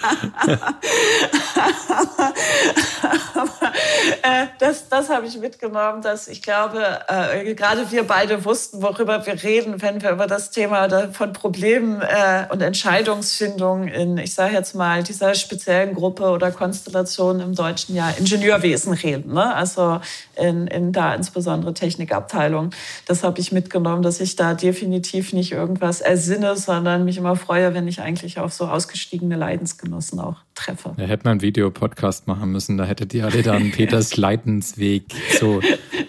Äh, 4.22 4.48
das, 4.60 4.90
das 4.90 5.10
habe 5.10 5.28
ich 5.28 5.38
mitgenommen, 5.38 6.02
dass 6.02 6.28
ich 6.28 6.42
glaube, 6.42 7.00
äh, 7.08 7.54
gerade 7.54 7.90
wir 7.92 8.04
beide 8.04 8.44
wussten, 8.44 8.82
worüber 8.82 9.26
wir 9.26 9.42
reden, 9.44 9.82
wenn 9.82 10.02
wir 10.02 10.12
über 10.12 10.28
das 10.28 10.52
Thema 10.52 11.12
von 11.12 11.34
Problemen 11.34 12.02
äh, 12.02 12.46
und 12.50 12.62
Entscheidungsfindung 12.62 13.88
in, 13.88 14.18
ich 14.18 14.34
sage 14.34 14.54
jetzt 14.54 14.76
mal, 14.76 15.04
dieser 15.04 15.36
speziellen 15.36 15.94
Gruppe 15.94 16.30
oder 16.30 16.52
Konstellation 16.52 17.40
im 17.40 17.56
deutschen 17.56 17.96
Jahr 17.96 18.18
Ingenieurwesen 18.18 18.94
reden. 18.94 19.34
Ne? 19.34 19.54
Also 19.54 20.02
in, 20.36 20.68
in 20.68 20.92
da 20.92 21.14
insbesondere 21.14 21.74
Technikabteilung. 21.74 22.72
Das 23.06 23.24
habe 23.24 23.40
ich 23.40 23.52
mitgenommen, 23.52 24.02
dass 24.02 24.22
ich 24.22 24.36
da 24.36 24.54
definitiv 24.54 25.34
nicht 25.34 25.52
irgendwas 25.52 26.02
ersinne, 26.02 26.56
sondern 26.56 27.06
mich 27.06 27.18
immer 27.18 27.36
freue, 27.36 27.74
wenn 27.74 27.88
ich 27.88 28.02
eigentlich 28.02 28.40
auf 28.40 28.54
so 28.54 28.68
ausgestiegene 28.68 29.36
Leidensgenossen 29.36 30.20
auch 30.20 30.38
treffe. 30.56 30.94
Da 30.98 31.04
hätte 31.04 31.24
man 31.26 31.32
einen 31.32 31.42
Videopodcast 31.42 32.28
machen 32.28 32.52
müssen, 32.52 32.78
da 32.78 32.86
hättet 32.86 33.14
ihr 33.14 33.26
alle 33.26 33.44
dann 33.44 33.72
Peters 33.80 34.18
Leidensweg, 34.18 35.04
so 35.40 35.62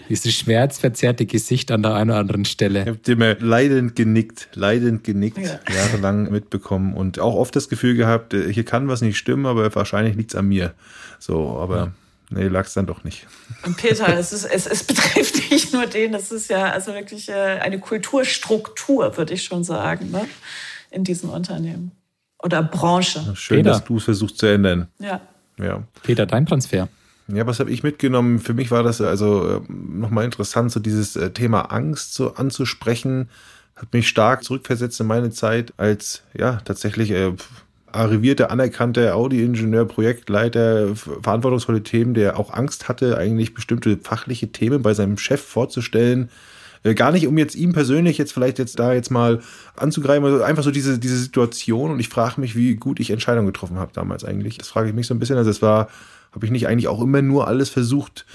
dieses 0.09 0.33
schmerzverzerrte 0.33 1.25
Gesicht 1.25 1.71
an 1.71 1.83
der 1.83 1.95
einen 1.95 2.09
oder 2.09 2.19
anderen 2.19 2.45
Stelle. 2.45 2.81
Ich 2.81 2.87
habe 2.87 3.11
immer 3.11 3.35
leidend 3.35 3.95
genickt, 3.95 4.49
leidend 4.53 5.03
genickt, 5.03 5.37
ja. 5.37 5.59
jahrelang 5.73 6.29
mitbekommen 6.31 6.93
und 6.93 7.19
auch 7.19 7.35
oft 7.35 7.55
das 7.55 7.69
Gefühl 7.69 7.95
gehabt, 7.95 8.33
äh, 8.33 8.51
hier 8.51 8.65
kann 8.65 8.87
was 8.87 9.01
nicht 9.01 9.17
stimmen, 9.17 9.45
aber 9.45 9.73
wahrscheinlich 9.73 10.15
liegt 10.15 10.31
es 10.31 10.35
an 10.35 10.47
mir. 10.47 10.73
So, 11.19 11.57
aber 11.57 11.77
ja. 11.77 11.91
Nee, 12.33 12.47
lag 12.47 12.65
es 12.65 12.73
dann 12.73 12.85
doch 12.85 13.03
nicht. 13.03 13.27
Und 13.65 13.75
Peter, 13.75 14.07
es, 14.17 14.31
ist, 14.31 14.45
es, 14.45 14.65
es 14.65 14.85
betrifft 14.85 15.51
nicht 15.51 15.73
nur 15.73 15.85
den, 15.85 16.13
es 16.13 16.31
ist 16.31 16.49
ja 16.49 16.71
also 16.71 16.93
wirklich 16.93 17.27
äh, 17.27 17.33
eine 17.33 17.77
Kulturstruktur, 17.77 19.17
würde 19.17 19.33
ich 19.33 19.43
schon 19.43 19.65
sagen, 19.65 20.11
ne? 20.11 20.25
in 20.91 21.03
diesen 21.03 21.29
Unternehmen. 21.29 21.91
Oder 22.41 22.63
Branche. 22.63 23.35
Schön, 23.35 23.57
Peter. 23.57 23.71
dass 23.71 23.83
du 23.83 23.97
es 23.97 24.05
versuchst 24.05 24.37
zu 24.37 24.45
ändern. 24.45 24.87
Ja. 24.99 25.19
ja. 25.59 25.83
Peter, 26.03 26.25
dein 26.25 26.45
Transfer. 26.45 26.87
Ja, 27.27 27.45
was 27.45 27.59
habe 27.59 27.69
ich 27.69 27.83
mitgenommen? 27.83 28.39
Für 28.39 28.53
mich 28.53 28.71
war 28.71 28.81
das 28.81 29.01
also 29.01 29.57
äh, 29.57 29.61
nochmal 29.69 30.23
interessant, 30.23 30.71
so 30.71 30.79
dieses 30.79 31.17
äh, 31.17 31.31
Thema 31.31 31.71
Angst 31.71 32.13
so 32.13 32.35
anzusprechen. 32.35 33.29
Hat 33.75 33.91
mich 33.93 34.07
stark 34.07 34.43
zurückversetzt 34.43 34.99
in 35.01 35.07
meine 35.07 35.31
Zeit 35.31 35.73
als, 35.77 36.23
ja, 36.33 36.61
tatsächlich 36.63 37.11
äh, 37.11 37.33
arrivierter, 37.93 38.51
anerkannter 38.51 39.15
Audi-Ingenieur, 39.15 39.85
Projektleiter, 39.85 40.95
verantwortungsvolle 40.95 41.83
Themen, 41.83 42.13
der 42.13 42.39
auch 42.39 42.53
Angst 42.53 42.87
hatte, 42.89 43.17
eigentlich 43.17 43.53
bestimmte 43.53 43.97
fachliche 43.97 44.51
Themen 44.51 44.81
bei 44.81 44.93
seinem 44.93 45.17
Chef 45.17 45.41
vorzustellen. 45.41 46.29
Äh, 46.83 46.93
gar 46.95 47.11
nicht, 47.11 47.27
um 47.27 47.37
jetzt 47.37 47.55
ihm 47.55 47.73
persönlich 47.73 48.17
jetzt 48.17 48.33
vielleicht 48.33 48.59
jetzt 48.59 48.79
da 48.79 48.93
jetzt 48.93 49.11
mal 49.11 49.41
anzugreifen, 49.75 50.25
also 50.25 50.43
einfach 50.43 50.63
so 50.63 50.71
diese, 50.71 50.99
diese 50.99 51.17
Situation 51.17 51.91
und 51.91 51.99
ich 51.99 52.09
frage 52.09 52.41
mich, 52.41 52.55
wie 52.55 52.75
gut 52.75 52.99
ich 52.99 53.11
Entscheidungen 53.11 53.47
getroffen 53.47 53.77
habe 53.77 53.91
damals 53.93 54.23
eigentlich. 54.23 54.57
Das 54.57 54.69
frage 54.69 54.89
ich 54.89 54.95
mich 54.95 55.07
so 55.07 55.13
ein 55.13 55.19
bisschen. 55.19 55.37
Also 55.37 55.49
es 55.49 55.61
war, 55.61 55.89
habe 56.31 56.45
ich 56.45 56.51
nicht 56.51 56.67
eigentlich 56.67 56.87
auch 56.87 57.01
immer 57.01 57.21
nur 57.21 57.47
alles 57.47 57.69
versucht 57.69 58.25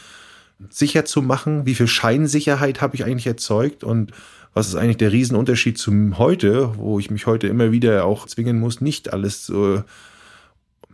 sicher 0.70 1.04
zu 1.04 1.22
machen? 1.22 1.66
Wie 1.66 1.74
viel 1.74 1.86
Scheinsicherheit 1.86 2.80
habe 2.80 2.94
ich 2.94 3.04
eigentlich 3.04 3.26
erzeugt? 3.26 3.84
Und 3.84 4.12
was 4.56 4.68
ist 4.68 4.74
eigentlich 4.74 4.96
der 4.96 5.12
Riesenunterschied 5.12 5.76
zum 5.76 6.16
heute, 6.16 6.78
wo 6.78 6.98
ich 6.98 7.10
mich 7.10 7.26
heute 7.26 7.46
immer 7.46 7.72
wieder 7.72 8.06
auch 8.06 8.24
zwingen 8.24 8.58
muss, 8.58 8.80
nicht 8.80 9.12
alles 9.12 9.44
so 9.44 9.84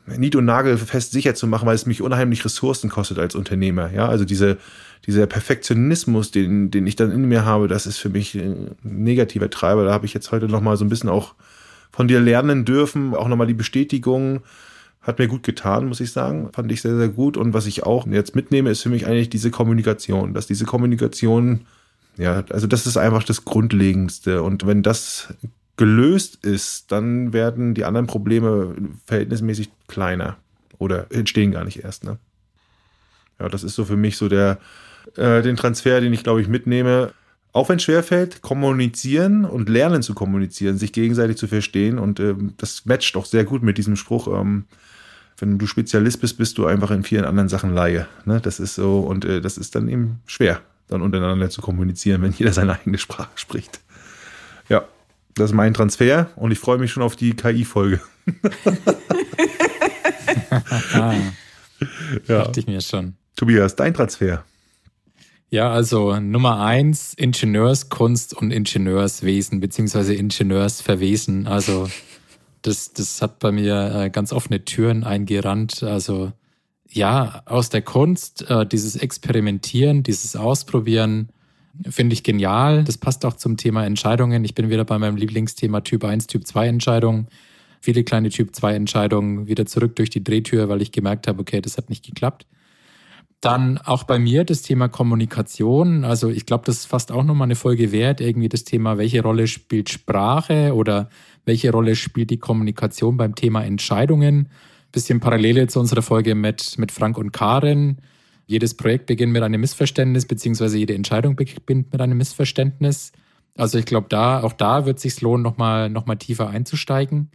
nied- 0.05 0.35
und 0.35 0.47
nagelfest 0.47 1.13
sicher 1.13 1.37
zu 1.37 1.47
machen, 1.47 1.67
weil 1.67 1.77
es 1.77 1.87
mich 1.87 2.03
unheimlich 2.03 2.45
Ressourcen 2.45 2.91
kostet 2.91 3.21
als 3.21 3.37
Unternehmer. 3.37 3.93
Ja, 3.93 4.09
also 4.09 4.25
diese, 4.25 4.59
dieser 5.07 5.29
Perfektionismus, 5.29 6.33
den, 6.33 6.73
den 6.73 6.89
ich 6.89 6.97
dann 6.97 7.13
in 7.13 7.27
mir 7.27 7.45
habe, 7.45 7.69
das 7.69 7.87
ist 7.87 7.99
für 7.99 8.09
mich 8.09 8.35
ein 8.35 8.73
negativer 8.83 9.49
Treiber. 9.49 9.85
Da 9.85 9.93
habe 9.93 10.07
ich 10.07 10.15
jetzt 10.15 10.33
heute 10.33 10.49
nochmal 10.49 10.77
so 10.77 10.85
ein 10.85 10.89
bisschen 10.89 11.09
auch 11.09 11.37
von 11.93 12.09
dir 12.09 12.19
lernen 12.19 12.65
dürfen, 12.65 13.15
auch 13.15 13.29
nochmal 13.29 13.47
die 13.47 13.55
Bestätigung. 13.55 14.41
Hat 15.03 15.21
mir 15.21 15.29
gut 15.29 15.45
getan, 15.45 15.87
muss 15.87 16.01
ich 16.01 16.11
sagen. 16.11 16.51
Fand 16.53 16.73
ich 16.73 16.83
sehr, 16.83 16.97
sehr 16.97 17.11
gut. 17.11 17.37
Und 17.37 17.55
was 17.55 17.67
ich 17.67 17.85
auch 17.85 18.09
jetzt 18.09 18.35
mitnehme, 18.35 18.71
ist 18.71 18.83
für 18.83 18.89
mich 18.89 19.07
eigentlich 19.07 19.31
diese 19.31 19.53
Kommunikation, 19.53 20.35
dass 20.35 20.49
diese 20.49 20.65
Kommunikation 20.65 21.61
ja, 22.17 22.45
also 22.51 22.67
das 22.67 22.87
ist 22.87 22.97
einfach 22.97 23.25
das 23.25 23.45
Grundlegendste. 23.45 24.43
Und 24.43 24.67
wenn 24.67 24.83
das 24.83 25.35
gelöst 25.77 26.45
ist, 26.45 26.93
dann 26.93 27.33
werden 27.33 27.75
die 27.75 27.85
anderen 27.85 28.07
Probleme 28.07 28.75
verhältnismäßig 29.07 29.71
kleiner 29.89 30.37
oder 30.79 31.07
entstehen 31.11 31.53
gar 31.53 31.65
nicht 31.65 31.83
erst. 31.83 32.05
Ne? 32.05 32.19
Ja, 33.41 33.49
das 33.49 33.65
ist 33.65 33.75
so 33.75 33.85
für 33.85 33.97
mich 33.97 34.17
so 34.17 34.29
der 34.29 34.59
äh, 35.17 35.43
den 35.43 35.57
Transfer, 35.57 36.01
den 36.01 36.13
ich 36.13 36.23
glaube 36.23 36.43
ich 36.43 36.49
mitnehme. 36.49 37.13
Auch 37.55 37.69
wenn 37.69 37.77
es 37.77 37.83
schwerfällt, 37.83 38.41
kommunizieren 38.41 39.45
und 39.45 39.69
lernen 39.69 40.03
zu 40.03 40.15
kommunizieren, 40.15 40.79
sich 40.79 40.93
gegenseitig 40.93 41.37
zu 41.37 41.47
verstehen. 41.47 41.99
Und 41.99 42.19
ähm, 42.19 42.55
das 42.57 42.87
matcht 42.87 43.15
auch 43.15 43.27
sehr 43.27 43.45
gut 43.45 43.63
mit 43.63 43.77
diesem 43.77 43.97
Spruch. 43.97 44.27
Ähm, 44.29 44.65
wenn 45.37 45.59
du 45.59 45.67
Spezialist 45.67 46.21
bist, 46.21 46.39
bist 46.39 46.57
du 46.57 46.65
einfach 46.67 46.91
in 46.91 47.03
vielen 47.03 47.25
anderen 47.25 47.51
Sachen 47.51 47.75
Laie. 47.75 48.07
Ne? 48.25 48.41
Das 48.41 48.59
ist 48.59 48.75
so, 48.75 49.01
und 49.01 49.27
äh, 49.27 49.43
das 49.43 49.59
ist 49.59 49.75
dann 49.75 49.89
eben 49.89 50.21
schwer 50.27 50.63
dann 50.93 51.03
untereinander 51.03 51.51
zu 51.51 51.61
kommunizieren, 51.61 52.23
wenn 52.23 52.33
jeder 52.33 52.53
seine 52.53 52.79
eigene 52.79 52.99
Sprache 52.99 53.31
spricht. 53.35 53.81
Ja, 54.69 54.85
das 55.35 55.51
ist 55.51 55.55
mein 55.55 55.75
Transfer 55.75 56.31
und 56.37 56.51
ich 56.53 56.59
freue 56.59 56.79
mich 56.79 56.93
schon 56.93 57.03
auf 57.03 57.17
die 57.17 57.35
KI-Folge. 57.35 58.01
ja. 60.95 61.15
Dachte 62.27 62.61
ich 62.61 62.67
mir 62.67 62.81
schon. 62.81 63.15
Tobias, 63.37 63.75
dein 63.77 63.95
Transfer. 63.95 64.45
Ja, 65.51 65.71
also 65.71 66.19
Nummer 66.19 66.65
eins, 66.65 67.13
Ingenieurskunst 67.15 68.35
und 68.35 68.53
Ingenieurswesen, 68.53 69.61
beziehungsweise 69.61 70.15
Ingenieursverwesen. 70.15 71.47
Also 71.47 71.91
das, 72.63 72.93
das 72.93 73.21
hat 73.21 73.39
bei 73.39 73.53
mir 73.53 73.95
äh, 73.95 74.11
ganz 74.11 74.33
offene 74.33 74.65
Türen 74.65 75.05
eingerannt. 75.05 75.83
Also 75.83 76.33
ja, 76.93 77.43
aus 77.47 77.71
der 77.71 77.83
Kunst, 77.83 78.49
äh, 78.51 78.67
dieses 78.67 78.97
Experimentieren, 78.97 80.03
dieses 80.03 80.37
Ausprobieren, 80.37 81.31
finde 81.89 82.13
ich 82.13 82.23
genial. 82.23 82.85
Das 82.85 82.99
passt 82.99 83.25
auch 83.25 83.35
zum 83.35 83.57
Thema 83.57 83.87
Entscheidungen. 83.87 84.45
Ich 84.45 84.55
bin 84.55 84.69
wieder 84.69 84.85
bei 84.85 84.99
meinem 84.99 85.17
Lieblingsthema 85.17 85.81
Typ 85.81 86.05
1, 86.05 86.27
Typ 86.27 86.47
2 86.47 86.69
Entscheidungen. 86.69 87.29
Viele 87.81 88.05
kleine 88.05 88.29
Typ 88.29 88.55
2 88.55 88.75
Entscheidungen 88.75 89.47
wieder 89.47 89.65
zurück 89.65 89.97
durch 89.97 90.11
die 90.11 90.23
Drehtür, 90.23 90.69
weil 90.69 90.83
ich 90.83 90.93
gemerkt 90.93 91.27
habe, 91.27 91.41
okay, 91.41 91.63
das 91.63 91.79
hat 91.79 91.89
nicht 91.89 92.05
geklappt. 92.05 92.47
Dann 93.41 93.79
auch 93.79 94.05
bei 94.05 94.19
mir 94.19 94.45
das 94.45 94.63
Thema 94.63 94.89
Kommunikation. 94.89 96.05
Also 96.05 96.29
ich 96.29 96.47
glaube, 96.47 96.65
das 96.67 96.77
ist 96.77 96.87
fast 96.87 97.11
auch 97.11 97.25
nochmal 97.25 97.47
eine 97.47 97.57
Folge 97.57 97.91
wert. 97.91 98.21
Irgendwie 98.21 98.49
das 98.51 98.65
Thema, 98.65 98.99
welche 98.99 99.23
Rolle 99.23 99.49
spielt 99.49 99.89
Sprache 99.89 100.75
oder 100.75 101.09
welche 101.45 101.73
Rolle 101.73 101.97
spielt 101.97 102.31
die 102.31 102.39
Kommunikation 102.39 103.17
beim 103.17 103.35
Thema 103.35 103.65
Entscheidungen? 103.65 104.49
Bisschen 104.93 105.21
Parallele 105.21 105.67
zu 105.67 105.81
unserer 105.81 106.03
Folge 106.03 106.35
mit, 106.35 106.79
mit 106.79 106.93
Frank 106.93 107.19
und 107.19 107.33
Karen. 107.33 107.99
Jedes 108.47 108.75
Projekt 108.75 109.07
beginnt 109.07 109.33
mit 109.33 109.43
einem 109.43 109.61
Missverständnis, 109.61 110.27
beziehungsweise 110.27 110.79
jede 110.79 110.95
Entscheidung 110.95 111.37
beginnt 111.37 111.93
mit 111.93 112.01
einem 112.01 112.19
Missverständnis. 112.19 113.13
Also 113.57 113.79
ich 113.79 113.87
glaube, 113.87 114.09
da, 114.09 114.43
auch 114.43 114.53
da 114.53 114.87
wird 114.87 114.97
es 114.97 115.03
sich 115.03 115.21
lohnen, 115.21 115.43
nochmal 115.43 115.91
noch 115.91 116.07
mal 116.07 116.17
tiefer 116.17 116.49
einzusteigen. 116.49 117.31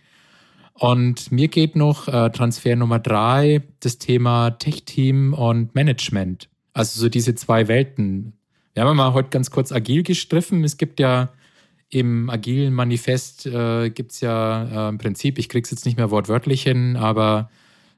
Und 0.73 1.31
mir 1.31 1.47
geht 1.47 1.75
noch 1.75 2.07
äh, 2.07 2.29
Transfer 2.29 2.75
Nummer 2.75 2.99
drei, 2.99 3.63
das 3.79 3.97
Thema 3.97 4.51
Tech-Team 4.51 5.33
und 5.33 5.73
Management. 5.73 6.49
Also 6.73 6.99
so 6.99 7.09
diese 7.09 7.33
zwei 7.33 7.67
Welten. 7.67 8.33
Wir 8.75 8.83
haben 8.83 8.95
mal 8.95 9.13
heute 9.13 9.29
ganz 9.29 9.49
kurz 9.49 9.71
agil 9.71 10.03
gestriffen. 10.03 10.63
Es 10.63 10.77
gibt 10.77 10.99
ja 10.99 11.29
im 11.89 12.29
agilen 12.29 12.73
Manifest 12.73 13.45
äh, 13.45 13.89
gibt 13.89 14.11
es 14.11 14.21
ja 14.21 14.87
äh, 14.87 14.89
im 14.89 14.97
Prinzip, 14.97 15.39
ich 15.39 15.49
krieg's 15.49 15.71
jetzt 15.71 15.85
nicht 15.85 15.97
mehr 15.97 16.11
wortwörtlich 16.11 16.63
hin, 16.63 16.97
aber 16.97 17.49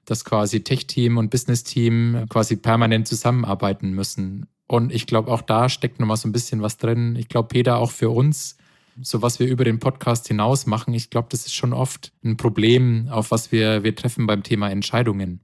dass 0.06 0.26
quasi 0.26 0.64
Tech-Team 0.64 1.18
und 1.18 1.30
Business-Team 1.30 2.26
quasi 2.30 2.56
permanent 2.56 3.08
zusammenarbeiten 3.08 3.92
müssen. 3.92 4.48
Und 4.68 4.94
ich 4.94 5.08
glaube, 5.08 5.32
auch 5.32 5.42
da 5.42 5.70
steckt 5.70 6.00
nochmal 6.00 6.18
so 6.18 6.28
ein 6.28 6.32
bisschen 6.32 6.62
was 6.62 6.78
drin. 6.78 7.16
Ich 7.16 7.28
glaube, 7.28 7.48
Peter, 7.48 7.78
auch 7.78 7.92
für 7.92 8.10
uns, 8.10 8.58
so 9.02 9.22
was 9.22 9.40
wir 9.40 9.48
über 9.48 9.64
den 9.64 9.80
Podcast 9.80 10.28
hinaus 10.28 10.66
machen, 10.68 10.94
ich 10.94 11.10
glaube, 11.10 11.28
das 11.32 11.46
ist 11.46 11.56
schon 11.56 11.74
oft 11.74 12.12
ein 12.24 12.38
Problem, 12.38 13.08
auf 13.10 13.32
was 13.32 13.52
wir, 13.52 13.84
wir 13.84 13.96
treffen 13.96 14.28
beim 14.28 14.44
Thema 14.44 14.70
Entscheidungen. 14.70 15.42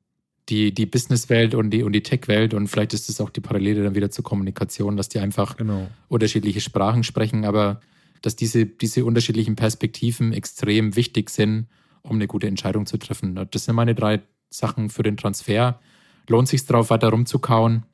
Die, 0.49 0.71
die 0.71 0.85
Businesswelt 0.85 1.55
und 1.55 1.71
die, 1.71 1.81
und 1.81 1.93
die 1.93 2.03
Tech-Welt 2.03 2.53
und 2.53 2.67
vielleicht 2.67 2.93
ist 2.93 3.09
es 3.09 3.19
auch 3.19 3.31
die 3.31 3.41
Parallele 3.41 3.83
dann 3.83 3.95
wieder 3.95 4.11
zur 4.11 4.23
Kommunikation, 4.23 4.95
dass 4.95 5.09
die 5.09 5.17
einfach 5.17 5.57
genau. 5.57 5.87
unterschiedliche 6.07 6.61
Sprachen 6.61 7.03
sprechen, 7.03 7.45
aber 7.45 7.81
dass 8.25 8.35
diese, 8.35 8.65
diese 8.65 9.05
unterschiedlichen 9.05 9.55
Perspektiven 9.55 10.33
extrem 10.33 10.95
wichtig 10.95 11.29
sind, 11.29 11.67
um 12.01 12.15
eine 12.15 12.25
gute 12.25 12.47
Entscheidung 12.47 12.87
zu 12.87 12.97
treffen. 12.97 13.47
Das 13.51 13.65
sind 13.65 13.75
meine 13.75 13.93
drei 13.93 14.23
Sachen 14.49 14.89
für 14.89 15.03
den 15.03 15.15
Transfer. 15.15 15.79
Lohnt 16.27 16.47
sich 16.47 16.65
drauf, 16.65 16.89
weiter 16.89 17.09
rumzukauen? 17.09 17.85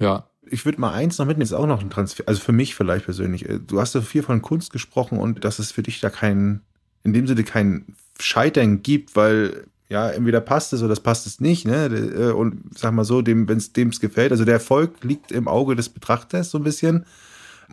Ja. 0.00 0.28
Ich 0.48 0.64
würde 0.64 0.80
mal 0.80 0.92
eins 0.92 1.18
noch 1.18 1.26
mitnehmen, 1.26 1.44
ist 1.44 1.52
auch 1.52 1.66
noch 1.66 1.80
ein 1.80 1.90
Transfer, 1.90 2.24
also 2.26 2.40
für 2.40 2.52
mich 2.52 2.74
vielleicht 2.74 3.04
persönlich. 3.04 3.48
Äh, 3.48 3.60
du 3.60 3.80
hast 3.80 3.92
so 3.92 4.00
viel 4.00 4.24
von 4.24 4.42
Kunst 4.42 4.72
gesprochen 4.72 5.18
und 5.18 5.44
dass 5.44 5.60
es 5.60 5.70
für 5.70 5.82
dich 5.82 6.00
da 6.00 6.10
kein, 6.10 6.62
in 7.04 7.12
dem 7.12 7.28
Sinne 7.28 7.44
kein 7.44 7.96
Scheitern 8.18 8.82
gibt, 8.82 9.14
weil 9.14 9.66
ja, 9.88 10.10
entweder 10.10 10.40
passt 10.40 10.72
es 10.72 10.80
oder 10.80 10.88
das 10.88 11.00
passt 11.00 11.28
es 11.28 11.40
nicht, 11.40 11.64
ne? 11.64 11.86
Äh, 11.86 12.32
und 12.32 12.76
sag 12.76 12.92
mal 12.92 13.04
so, 13.04 13.22
dem, 13.22 13.48
wenn 13.48 13.58
es 13.58 13.72
dem 13.72 13.90
gefällt. 13.90 14.32
Also 14.32 14.44
der 14.44 14.54
Erfolg 14.54 15.04
liegt 15.04 15.30
im 15.30 15.46
Auge 15.46 15.76
des 15.76 15.88
Betrachters 15.90 16.50
so 16.50 16.58
ein 16.58 16.64
bisschen. 16.64 17.06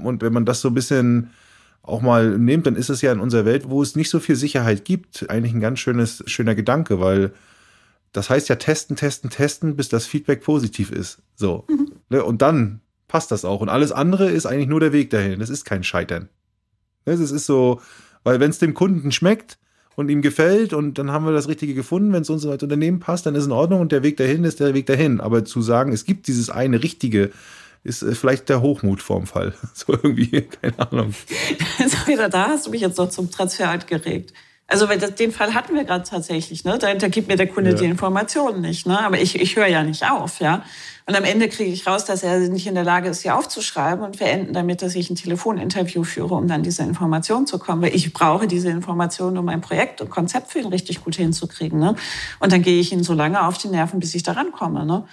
Und 0.04 0.22
wenn 0.22 0.34
man 0.34 0.46
das 0.46 0.62
so 0.62 0.68
ein 0.68 0.76
bisschen 0.76 1.32
auch 1.84 2.02
mal 2.02 2.38
nimmt, 2.38 2.66
dann 2.66 2.76
ist 2.76 2.90
es 2.90 3.02
ja 3.02 3.12
in 3.12 3.20
unserer 3.20 3.46
Welt, 3.46 3.70
wo 3.70 3.82
es 3.82 3.96
nicht 3.96 4.10
so 4.10 4.20
viel 4.20 4.38
Sicherheit 4.38 4.86
gibt, 4.86 5.30
eigentlich 5.30 5.54
ein 5.54 5.60
ganz 5.60 5.80
schönes, 5.80 6.24
schöner 6.28 6.56
Gedanke, 6.56 7.00
weil 7.00 7.34
das 8.14 8.30
heißt 8.30 8.48
ja 8.48 8.56
testen, 8.56 8.96
testen, 8.96 9.30
testen, 9.30 9.76
bis 9.76 9.90
das 9.90 10.06
Feedback 10.06 10.42
positiv 10.44 10.92
ist. 10.92 11.22
So. 11.36 11.66
Mhm. 11.68 11.92
Ne? 12.10 12.24
Und 12.24 12.42
dann 12.42 12.80
passt 13.08 13.32
das 13.32 13.44
auch. 13.44 13.60
Und 13.60 13.70
alles 13.70 13.92
andere 13.92 14.30
ist 14.30 14.46
eigentlich 14.46 14.70
nur 14.70 14.80
der 14.80 14.94
Weg 14.94 15.10
dahin. 15.10 15.40
Das 15.40 15.50
ist 15.50 15.66
kein 15.66 15.84
Scheitern. 15.84 16.30
Es 17.06 17.20
ne? 17.20 17.26
ist 17.26 17.46
so, 17.46 17.82
weil 18.24 18.40
wenn 18.40 18.52
es 18.52 18.60
dem 18.60 18.74
Kunden 18.74 19.12
schmeckt 19.12 19.58
und 19.96 20.10
ihm 20.10 20.22
gefällt 20.22 20.74
und 20.74 20.98
dann 20.98 21.12
haben 21.12 21.26
wir 21.26 21.34
das 21.34 21.50
Richtige 21.50 21.74
gefunden, 21.74 22.14
wenn 22.14 22.22
es 22.22 22.30
uns 22.30 22.46
als 22.46 22.64
Unternehmen 22.64 23.00
passt, 23.00 23.26
dann 23.26 23.36
ist 23.36 23.46
in 23.46 23.52
Ordnung 23.52 23.82
und 23.82 23.92
der 23.92 24.04
Weg 24.04 24.18
dahin 24.18 24.46
ist 24.46 24.60
der 24.60 24.74
Weg 24.74 24.86
dahin. 24.86 25.20
Aber 25.20 25.44
zu 25.44 25.62
sagen, 25.62 25.92
es 25.92 26.06
gibt 26.06 26.28
dieses 26.28 26.50
eine 26.50 26.82
Richtige, 26.82 27.32
ist 27.84 28.02
äh, 28.02 28.16
vielleicht 28.16 28.50
der 28.50 28.62
Hochmut 28.62 29.02
vorm 29.02 29.28
Fall. 29.28 29.54
So 29.74 29.94
irgendwie, 29.94 30.42
keine 30.42 30.80
Ahnung. 30.80 31.14
Also 31.80 31.98
wieder 32.08 32.30
da 32.30 32.50
hast 32.50 32.68
du 32.68 32.72
mich 32.72 32.82
jetzt 32.82 32.98
noch 32.98 33.10
zum 33.10 33.32
Transfer 33.32 33.78
geregt. 33.80 34.34
Also 34.68 34.88
weil 34.88 34.98
das, 34.98 35.16
den 35.16 35.32
Fall 35.32 35.54
hatten 35.54 35.76
wir 35.76 35.84
gerade 35.84 36.04
tatsächlich. 36.04 36.64
Ne? 36.64 36.78
Da, 36.80 36.94
da 36.94 37.08
gibt 37.08 37.28
mir 37.28 37.36
der 37.36 37.48
Kunde 37.48 37.72
ja. 37.72 37.76
die 37.76 37.86
Informationen 37.86 38.62
nicht. 38.62 38.88
Ne? 38.88 39.00
Aber 39.00 39.20
ich, 39.20 39.40
ich 39.40 39.56
höre 39.56 39.68
ja 39.68 39.84
nicht 39.84 40.10
auf. 40.10 40.40
ja. 40.40 40.64
Und 41.06 41.16
am 41.16 41.26
Ende 41.26 41.50
kriege 41.50 41.70
ich 41.70 41.86
raus, 41.86 42.06
dass 42.06 42.24
er 42.24 42.40
nicht 42.40 42.66
in 42.66 42.76
der 42.76 42.86
Lage 42.86 43.10
ist, 43.10 43.22
sie 43.22 43.30
aufzuschreiben. 43.30 44.06
Und 44.06 44.20
wir 44.22 44.28
enden 44.28 44.54
damit, 44.54 44.82
dass 44.82 44.96
ich 44.96 45.10
ein 45.10 45.16
Telefoninterview 45.16 46.04
führe, 46.06 46.34
um 46.36 46.48
dann 46.48 46.64
diese 46.64 46.84
Information 46.84 47.46
zu 47.46 47.60
kommen. 47.60 47.82
Weil 47.82 47.94
ich 47.94 48.14
brauche 48.14 48.48
diese 48.48 48.70
Information, 48.70 49.38
um 49.38 49.46
mein 49.46 49.60
Projekt 49.60 50.00
und 50.00 50.10
Konzept 50.10 50.52
für 50.52 50.60
ihn 50.60 50.68
richtig 50.68 51.04
gut 51.04 51.16
hinzukriegen. 51.16 51.78
Ne? 51.78 51.96
Und 52.40 52.54
dann 52.54 52.62
gehe 52.62 52.80
ich 52.80 52.94
ihn 52.94 53.04
so 53.04 53.14
lange 53.14 53.46
auf 53.46 53.58
die 53.58 53.68
Nerven, 53.68 54.00
bis 54.00 54.16
ich 54.16 54.24
da 54.24 54.32
rankomme. 54.32 54.86
Ne? 54.86 55.04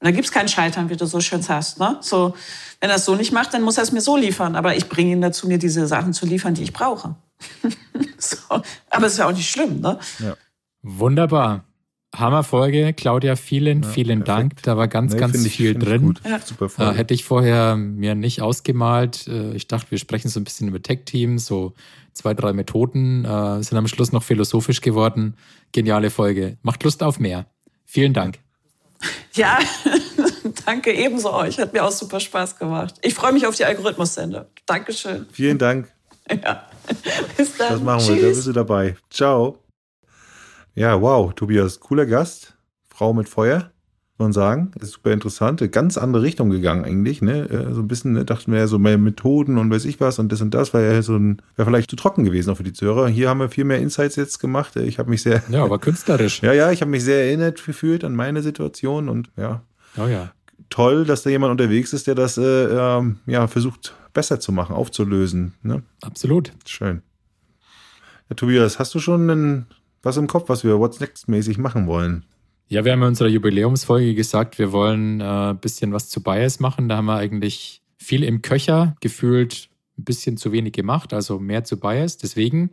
Und 0.00 0.06
da 0.06 0.10
gibt's 0.12 0.32
kein 0.32 0.48
Scheitern, 0.48 0.88
wie 0.88 0.96
du 0.96 1.04
so 1.04 1.20
schön 1.20 1.42
sagst. 1.42 1.78
Ne? 1.78 1.98
So, 2.00 2.34
wenn 2.80 2.88
er 2.88 2.96
es 2.96 3.04
so 3.04 3.14
nicht 3.14 3.32
macht, 3.32 3.52
dann 3.52 3.62
muss 3.62 3.76
er 3.76 3.82
es 3.82 3.92
mir 3.92 4.00
so 4.00 4.16
liefern. 4.16 4.56
Aber 4.56 4.74
ich 4.74 4.88
bringe 4.88 5.12
ihn 5.12 5.20
dazu, 5.20 5.46
mir 5.46 5.58
diese 5.58 5.86
Sachen 5.86 6.14
zu 6.14 6.24
liefern, 6.24 6.54
die 6.54 6.62
ich 6.62 6.72
brauche. 6.72 7.16
so. 8.18 8.62
Aber 8.88 9.06
es 9.06 9.12
ist 9.12 9.18
ja 9.18 9.28
auch 9.28 9.32
nicht 9.32 9.50
schlimm, 9.50 9.80
ne? 9.80 9.98
Ja. 10.18 10.36
Wunderbar. 10.82 11.64
Hammerfolge. 12.16 12.94
Claudia, 12.94 13.36
vielen, 13.36 13.82
ja, 13.82 13.88
vielen 13.88 14.24
perfekt. 14.24 14.28
Dank. 14.28 14.62
Da 14.62 14.76
war 14.78 14.88
ganz, 14.88 15.12
nee, 15.12 15.20
ganz 15.20 15.44
ich, 15.44 15.54
viel 15.54 15.74
drin. 15.74 16.18
Ja. 16.24 16.40
Super 16.40 16.70
Folge. 16.70 16.92
Äh, 16.92 16.94
hätte 16.96 17.12
ich 17.12 17.24
vorher 17.24 17.76
mir 17.76 18.14
nicht 18.14 18.40
ausgemalt. 18.40 19.28
Äh, 19.28 19.52
ich 19.52 19.68
dachte, 19.68 19.90
wir 19.90 19.98
sprechen 19.98 20.28
so 20.28 20.40
ein 20.40 20.44
bisschen 20.44 20.68
über 20.68 20.82
Tech-Teams, 20.82 21.44
so 21.44 21.74
zwei, 22.14 22.32
drei 22.32 22.54
Methoden. 22.54 23.26
Äh, 23.26 23.62
sind 23.62 23.76
am 23.76 23.86
Schluss 23.86 24.12
noch 24.12 24.22
philosophisch 24.22 24.80
geworden. 24.80 25.36
Geniale 25.72 26.08
Folge. 26.08 26.56
Macht 26.62 26.82
Lust 26.82 27.02
auf 27.02 27.20
mehr. 27.20 27.46
Vielen 27.84 28.14
Dank. 28.14 28.38
Ja, 29.32 29.58
danke 30.66 30.92
ebenso 30.92 31.32
euch. 31.32 31.58
Hat 31.58 31.72
mir 31.72 31.84
auch 31.84 31.92
super 31.92 32.20
Spaß 32.20 32.56
gemacht. 32.58 32.94
Ich 33.02 33.14
freue 33.14 33.32
mich 33.32 33.46
auf 33.46 33.54
die 33.56 33.64
Algorithmus-Sende. 33.64 34.48
Dankeschön. 34.66 35.26
Vielen 35.32 35.58
Dank. 35.58 35.90
Ja. 36.44 36.64
Bis 37.36 37.56
dann. 37.56 37.72
Das 37.72 37.80
machen 37.80 38.06
wir, 38.06 38.14
Tschüss. 38.14 38.22
da 38.22 38.28
bist 38.28 38.46
du 38.46 38.52
dabei. 38.52 38.96
Ciao. 39.10 39.58
Ja, 40.76 41.00
wow, 41.00 41.34
Tobias, 41.34 41.80
cooler 41.80 42.06
Gast. 42.06 42.54
Frau 42.88 43.12
mit 43.12 43.28
Feuer, 43.28 43.72
man 44.20 44.32
sagen. 44.32 44.70
Ist 44.80 44.92
super 44.92 45.12
interessant. 45.12 45.60
Ganz 45.72 45.98
andere 45.98 46.22
Richtung 46.22 46.50
gegangen 46.50 46.84
eigentlich, 46.84 47.22
ne? 47.22 47.48
Äh, 47.48 47.74
so 47.74 47.80
ein 47.80 47.88
bisschen, 47.88 48.12
ne, 48.12 48.24
dachten 48.24 48.52
wir 48.52 48.60
ja 48.60 48.66
so 48.66 48.78
mehr 48.78 48.98
Methoden 48.98 49.58
und 49.58 49.70
weiß 49.70 49.84
ich 49.86 50.00
was 50.00 50.18
und 50.18 50.30
das 50.30 50.40
und 50.40 50.52
das 50.54 50.72
war 50.72 50.80
ja 50.80 51.02
so 51.02 51.16
ein, 51.16 51.42
wäre 51.56 51.68
vielleicht 51.68 51.90
zu 51.90 51.96
trocken 51.96 52.24
gewesen 52.24 52.50
auch 52.50 52.56
für 52.56 52.62
die 52.62 52.72
Zuhörer. 52.72 53.08
Hier 53.08 53.28
haben 53.28 53.40
wir 53.40 53.48
viel 53.48 53.64
mehr 53.64 53.78
Insights 53.78 54.16
jetzt 54.16 54.38
gemacht. 54.38 54.76
Ich 54.76 54.98
habe 54.98 55.10
mich 55.10 55.22
sehr. 55.22 55.42
Ja, 55.50 55.64
aber 55.64 55.78
künstlerisch. 55.78 56.40
ja, 56.42 56.52
ja, 56.52 56.70
ich 56.70 56.82
habe 56.82 56.90
mich 56.90 57.02
sehr 57.02 57.24
erinnert 57.24 57.64
gefühlt 57.64 58.04
an 58.04 58.14
meine 58.14 58.42
Situation 58.42 59.08
und 59.08 59.30
ja. 59.36 59.62
Oh 59.96 60.06
ja. 60.06 60.30
Toll, 60.68 61.04
dass 61.04 61.24
da 61.24 61.30
jemand 61.30 61.50
unterwegs 61.50 61.92
ist, 61.92 62.06
der 62.06 62.14
das 62.14 62.38
äh, 62.38 62.42
ähm, 62.42 63.18
ja 63.26 63.48
versucht 63.48 63.94
besser 64.12 64.40
zu 64.40 64.52
machen, 64.52 64.74
aufzulösen. 64.74 65.54
Ne? 65.62 65.82
Absolut. 66.02 66.52
Schön. 66.66 67.02
Ja, 68.28 68.36
Tobias, 68.36 68.78
hast 68.78 68.94
du 68.94 69.00
schon 69.00 69.28
ein, 69.28 69.66
was 70.02 70.16
im 70.16 70.26
Kopf, 70.26 70.48
was 70.48 70.64
wir 70.64 70.78
What's 70.78 71.00
Next 71.00 71.28
mäßig 71.28 71.58
machen 71.58 71.86
wollen? 71.86 72.24
Ja, 72.72 72.84
wir 72.84 72.92
haben 72.92 73.02
in 73.02 73.08
unserer 73.08 73.28
Jubiläumsfolge 73.28 74.14
gesagt, 74.14 74.60
wir 74.60 74.70
wollen 74.70 75.20
ein 75.20 75.56
äh, 75.56 75.58
bisschen 75.60 75.92
was 75.92 76.08
zu 76.08 76.22
Bias 76.22 76.60
machen. 76.60 76.88
Da 76.88 76.98
haben 76.98 77.06
wir 77.06 77.16
eigentlich 77.16 77.82
viel 77.98 78.22
im 78.22 78.42
Köcher 78.42 78.94
gefühlt 79.00 79.68
ein 79.98 80.04
bisschen 80.04 80.36
zu 80.36 80.52
wenig 80.52 80.74
gemacht, 80.74 81.12
also 81.12 81.40
mehr 81.40 81.64
zu 81.64 81.80
Bias. 81.80 82.16
Deswegen, 82.16 82.70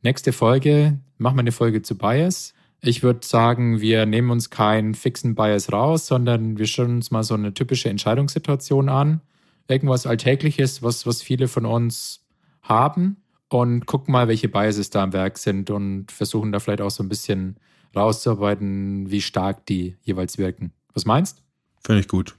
nächste 0.00 0.32
Folge, 0.32 0.98
machen 1.18 1.36
wir 1.36 1.40
eine 1.40 1.52
Folge 1.52 1.82
zu 1.82 1.98
Bias. 1.98 2.54
Ich 2.80 3.02
würde 3.02 3.20
sagen, 3.26 3.82
wir 3.82 4.06
nehmen 4.06 4.30
uns 4.30 4.48
keinen 4.48 4.94
fixen 4.94 5.34
Bias 5.34 5.70
raus, 5.70 6.06
sondern 6.06 6.56
wir 6.56 6.66
schauen 6.66 6.96
uns 6.96 7.10
mal 7.10 7.22
so 7.22 7.34
eine 7.34 7.52
typische 7.52 7.90
Entscheidungssituation 7.90 8.88
an 8.88 9.20
irgendwas 9.68 10.06
Alltägliches, 10.06 10.82
was, 10.82 11.06
was 11.06 11.20
viele 11.20 11.48
von 11.48 11.66
uns 11.66 12.24
haben 12.62 13.18
und 13.50 13.84
gucken 13.84 14.12
mal, 14.12 14.26
welche 14.26 14.48
Biases 14.48 14.88
da 14.88 15.02
am 15.02 15.12
Werk 15.12 15.36
sind 15.36 15.68
und 15.68 16.10
versuchen 16.12 16.50
da 16.50 16.60
vielleicht 16.60 16.80
auch 16.80 16.90
so 16.90 17.02
ein 17.02 17.10
bisschen 17.10 17.56
rauszuarbeiten, 17.96 19.10
wie 19.10 19.20
stark 19.20 19.66
die 19.66 19.96
jeweils 20.02 20.38
wirken. 20.38 20.72
Was 20.92 21.04
meinst? 21.04 21.42
Finde 21.84 22.00
ich 22.00 22.08
gut. 22.08 22.36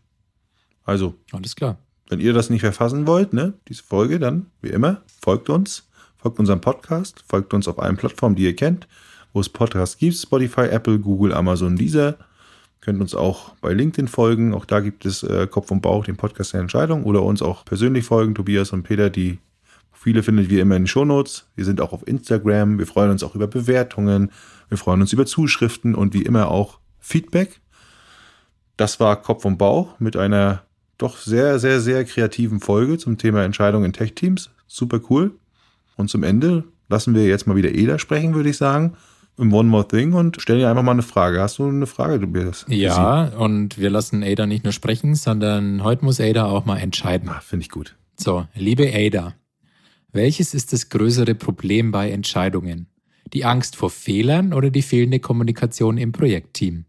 Also. 0.83 1.15
Alles 1.31 1.55
klar. 1.55 1.77
Wenn 2.09 2.19
ihr 2.19 2.33
das 2.33 2.49
nicht 2.49 2.61
verfassen 2.61 3.07
wollt, 3.07 3.33
ne, 3.33 3.53
diese 3.67 3.83
Folge, 3.83 4.19
dann, 4.19 4.47
wie 4.61 4.69
immer, 4.69 5.01
folgt 5.21 5.49
uns, 5.49 5.89
folgt 6.17 6.37
unserem 6.39 6.61
Podcast, 6.61 7.23
folgt 7.27 7.53
uns 7.53 7.67
auf 7.67 7.79
allen 7.79 7.97
Plattformen, 7.97 8.35
die 8.35 8.43
ihr 8.43 8.55
kennt, 8.55 8.87
wo 9.33 9.39
es 9.39 9.49
Podcasts 9.49 9.97
gibt, 9.97 10.15
Spotify, 10.15 10.67
Apple, 10.67 10.99
Google, 10.99 11.33
Amazon, 11.33 11.75
dieser 11.75 12.17
Könnt 12.85 13.01
uns 13.01 13.15
auch 13.15 13.55
bei 13.61 13.73
LinkedIn 13.73 14.07
folgen. 14.07 14.53
Auch 14.53 14.63
da 14.63 14.79
gibt 14.79 15.07
es 15.07 15.23
äh, 15.23 15.47
Kopf 15.47 15.71
und 15.71 15.81
Bauch, 15.81 16.05
den 16.05 16.17
Podcast 16.17 16.53
der 16.53 16.61
Entscheidung. 16.61 17.03
Oder 17.03 17.23
uns 17.23 17.41
auch 17.41 17.65
persönlich 17.65 18.05
folgen, 18.05 18.35
Tobias 18.35 18.73
und 18.73 18.83
Peter. 18.83 19.09
Die 19.09 19.39
Profile 19.89 20.21
findet 20.21 20.51
ihr 20.51 20.61
immer 20.61 20.75
in 20.75 20.83
den 20.83 20.87
Shownotes. 20.87 21.47
Wir 21.55 21.65
sind 21.65 21.81
auch 21.81 21.93
auf 21.93 22.07
Instagram. 22.07 22.77
Wir 22.77 22.85
freuen 22.85 23.09
uns 23.09 23.23
auch 23.23 23.33
über 23.33 23.47
Bewertungen. 23.47 24.29
Wir 24.69 24.77
freuen 24.77 25.01
uns 25.01 25.13
über 25.13 25.25
Zuschriften 25.25 25.95
und 25.95 26.13
wie 26.13 26.23
immer 26.23 26.49
auch 26.49 26.79
Feedback. 26.99 27.61
Das 28.77 28.99
war 28.99 29.21
Kopf 29.21 29.45
und 29.45 29.57
Bauch 29.57 29.99
mit 29.99 30.17
einer 30.17 30.63
doch 30.97 31.17
sehr, 31.17 31.59
sehr, 31.59 31.81
sehr 31.81 32.05
kreativen 32.05 32.59
Folge 32.59 32.97
zum 32.97 33.17
Thema 33.17 33.43
Entscheidung 33.43 33.83
in 33.83 33.93
Tech-Teams. 33.93 34.49
Super 34.67 34.99
cool. 35.09 35.31
Und 35.97 36.09
zum 36.09 36.23
Ende 36.23 36.63
lassen 36.89 37.15
wir 37.15 37.25
jetzt 37.25 37.47
mal 37.47 37.55
wieder 37.55 37.73
Eda 37.73 37.99
sprechen, 37.99 38.33
würde 38.33 38.49
ich 38.49 38.57
sagen 38.57 38.95
im 39.37 39.53
One 39.53 39.67
More 39.67 39.87
Thing 39.87 40.13
und 40.13 40.37
stell 40.39 40.59
dir 40.59 40.69
einfach 40.69 40.83
mal 40.83 40.91
eine 40.91 41.01
Frage. 41.01 41.41
Hast 41.41 41.59
du 41.59 41.67
eine 41.67 41.87
Frage, 41.87 42.19
Tobias? 42.19 42.65
Ja, 42.69 43.25
und 43.37 43.77
wir 43.77 43.89
lassen 43.89 44.23
Ada 44.23 44.45
nicht 44.45 44.63
nur 44.63 44.73
sprechen, 44.73 45.15
sondern 45.15 45.83
heute 45.83 46.05
muss 46.05 46.21
Ada 46.21 46.45
auch 46.45 46.65
mal 46.65 46.77
entscheiden. 46.77 47.29
Ah, 47.29 47.41
Finde 47.41 47.63
ich 47.63 47.69
gut. 47.69 47.95
So, 48.17 48.47
liebe 48.55 48.93
Ada, 48.93 49.35
welches 50.13 50.53
ist 50.53 50.71
das 50.71 50.89
größere 50.89 51.35
Problem 51.35 51.91
bei 51.91 52.11
Entscheidungen? 52.11 52.87
Die 53.33 53.43
Angst 53.43 53.75
vor 53.75 53.89
Fehlern 53.89 54.53
oder 54.53 54.69
die 54.69 54.81
fehlende 54.81 55.19
Kommunikation 55.19 55.97
im 55.97 56.11
Projektteam? 56.11 56.85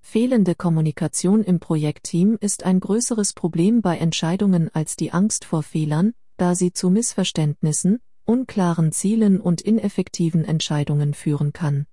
Fehlende 0.00 0.54
Kommunikation 0.54 1.44
im 1.44 1.60
Projektteam 1.60 2.36
ist 2.40 2.64
ein 2.64 2.80
größeres 2.80 3.32
Problem 3.32 3.80
bei 3.80 3.96
Entscheidungen 3.96 4.70
als 4.74 4.96
die 4.96 5.12
Angst 5.12 5.44
vor 5.44 5.62
Fehlern, 5.62 6.14
da 6.36 6.54
sie 6.54 6.72
zu 6.72 6.90
Missverständnissen, 6.90 8.00
unklaren 8.24 8.92
Zielen 8.92 9.40
und 9.40 9.60
ineffektiven 9.60 10.44
Entscheidungen 10.44 11.14
führen 11.14 11.52
kann. 11.52 11.86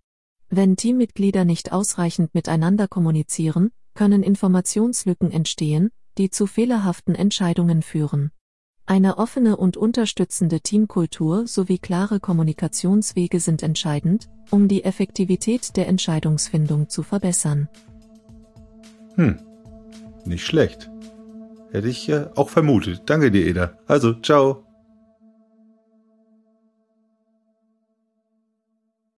Wenn 0.50 0.78
Teammitglieder 0.78 1.46
nicht 1.46 1.72
ausreichend 1.72 2.34
miteinander 2.34 2.88
kommunizieren, 2.88 3.72
können 3.94 4.24
Informationslücken 4.24 5.32
entstehen, 5.32 5.92
die 6.18 6.30
zu 6.30 6.48
fehlerhaften 6.48 7.16
Entscheidungen 7.16 7.82
führen. 7.82 8.32
Eine 8.88 9.18
offene 9.18 9.58
und 9.58 9.78
unterstützende 9.78 10.62
Teamkultur 10.62 11.48
sowie 11.48 11.80
klare 11.80 12.20
Kommunikationswege 12.20 13.40
sind 13.40 13.64
entscheidend, 13.64 14.30
um 14.52 14.68
die 14.68 14.84
Effektivität 14.84 15.76
der 15.76 15.88
Entscheidungsfindung 15.88 16.88
zu 16.88 17.02
verbessern. 17.02 17.68
Hm, 19.16 19.40
nicht 20.26 20.46
schlecht. 20.46 20.92
Hätte 21.72 21.88
ich 21.88 22.06
ja 22.06 22.30
auch 22.36 22.50
vermutet. 22.50 23.02
Danke 23.08 23.32
dir, 23.32 23.48
Eda. 23.48 23.78
Also, 23.88 24.14
ciao. 24.14 24.65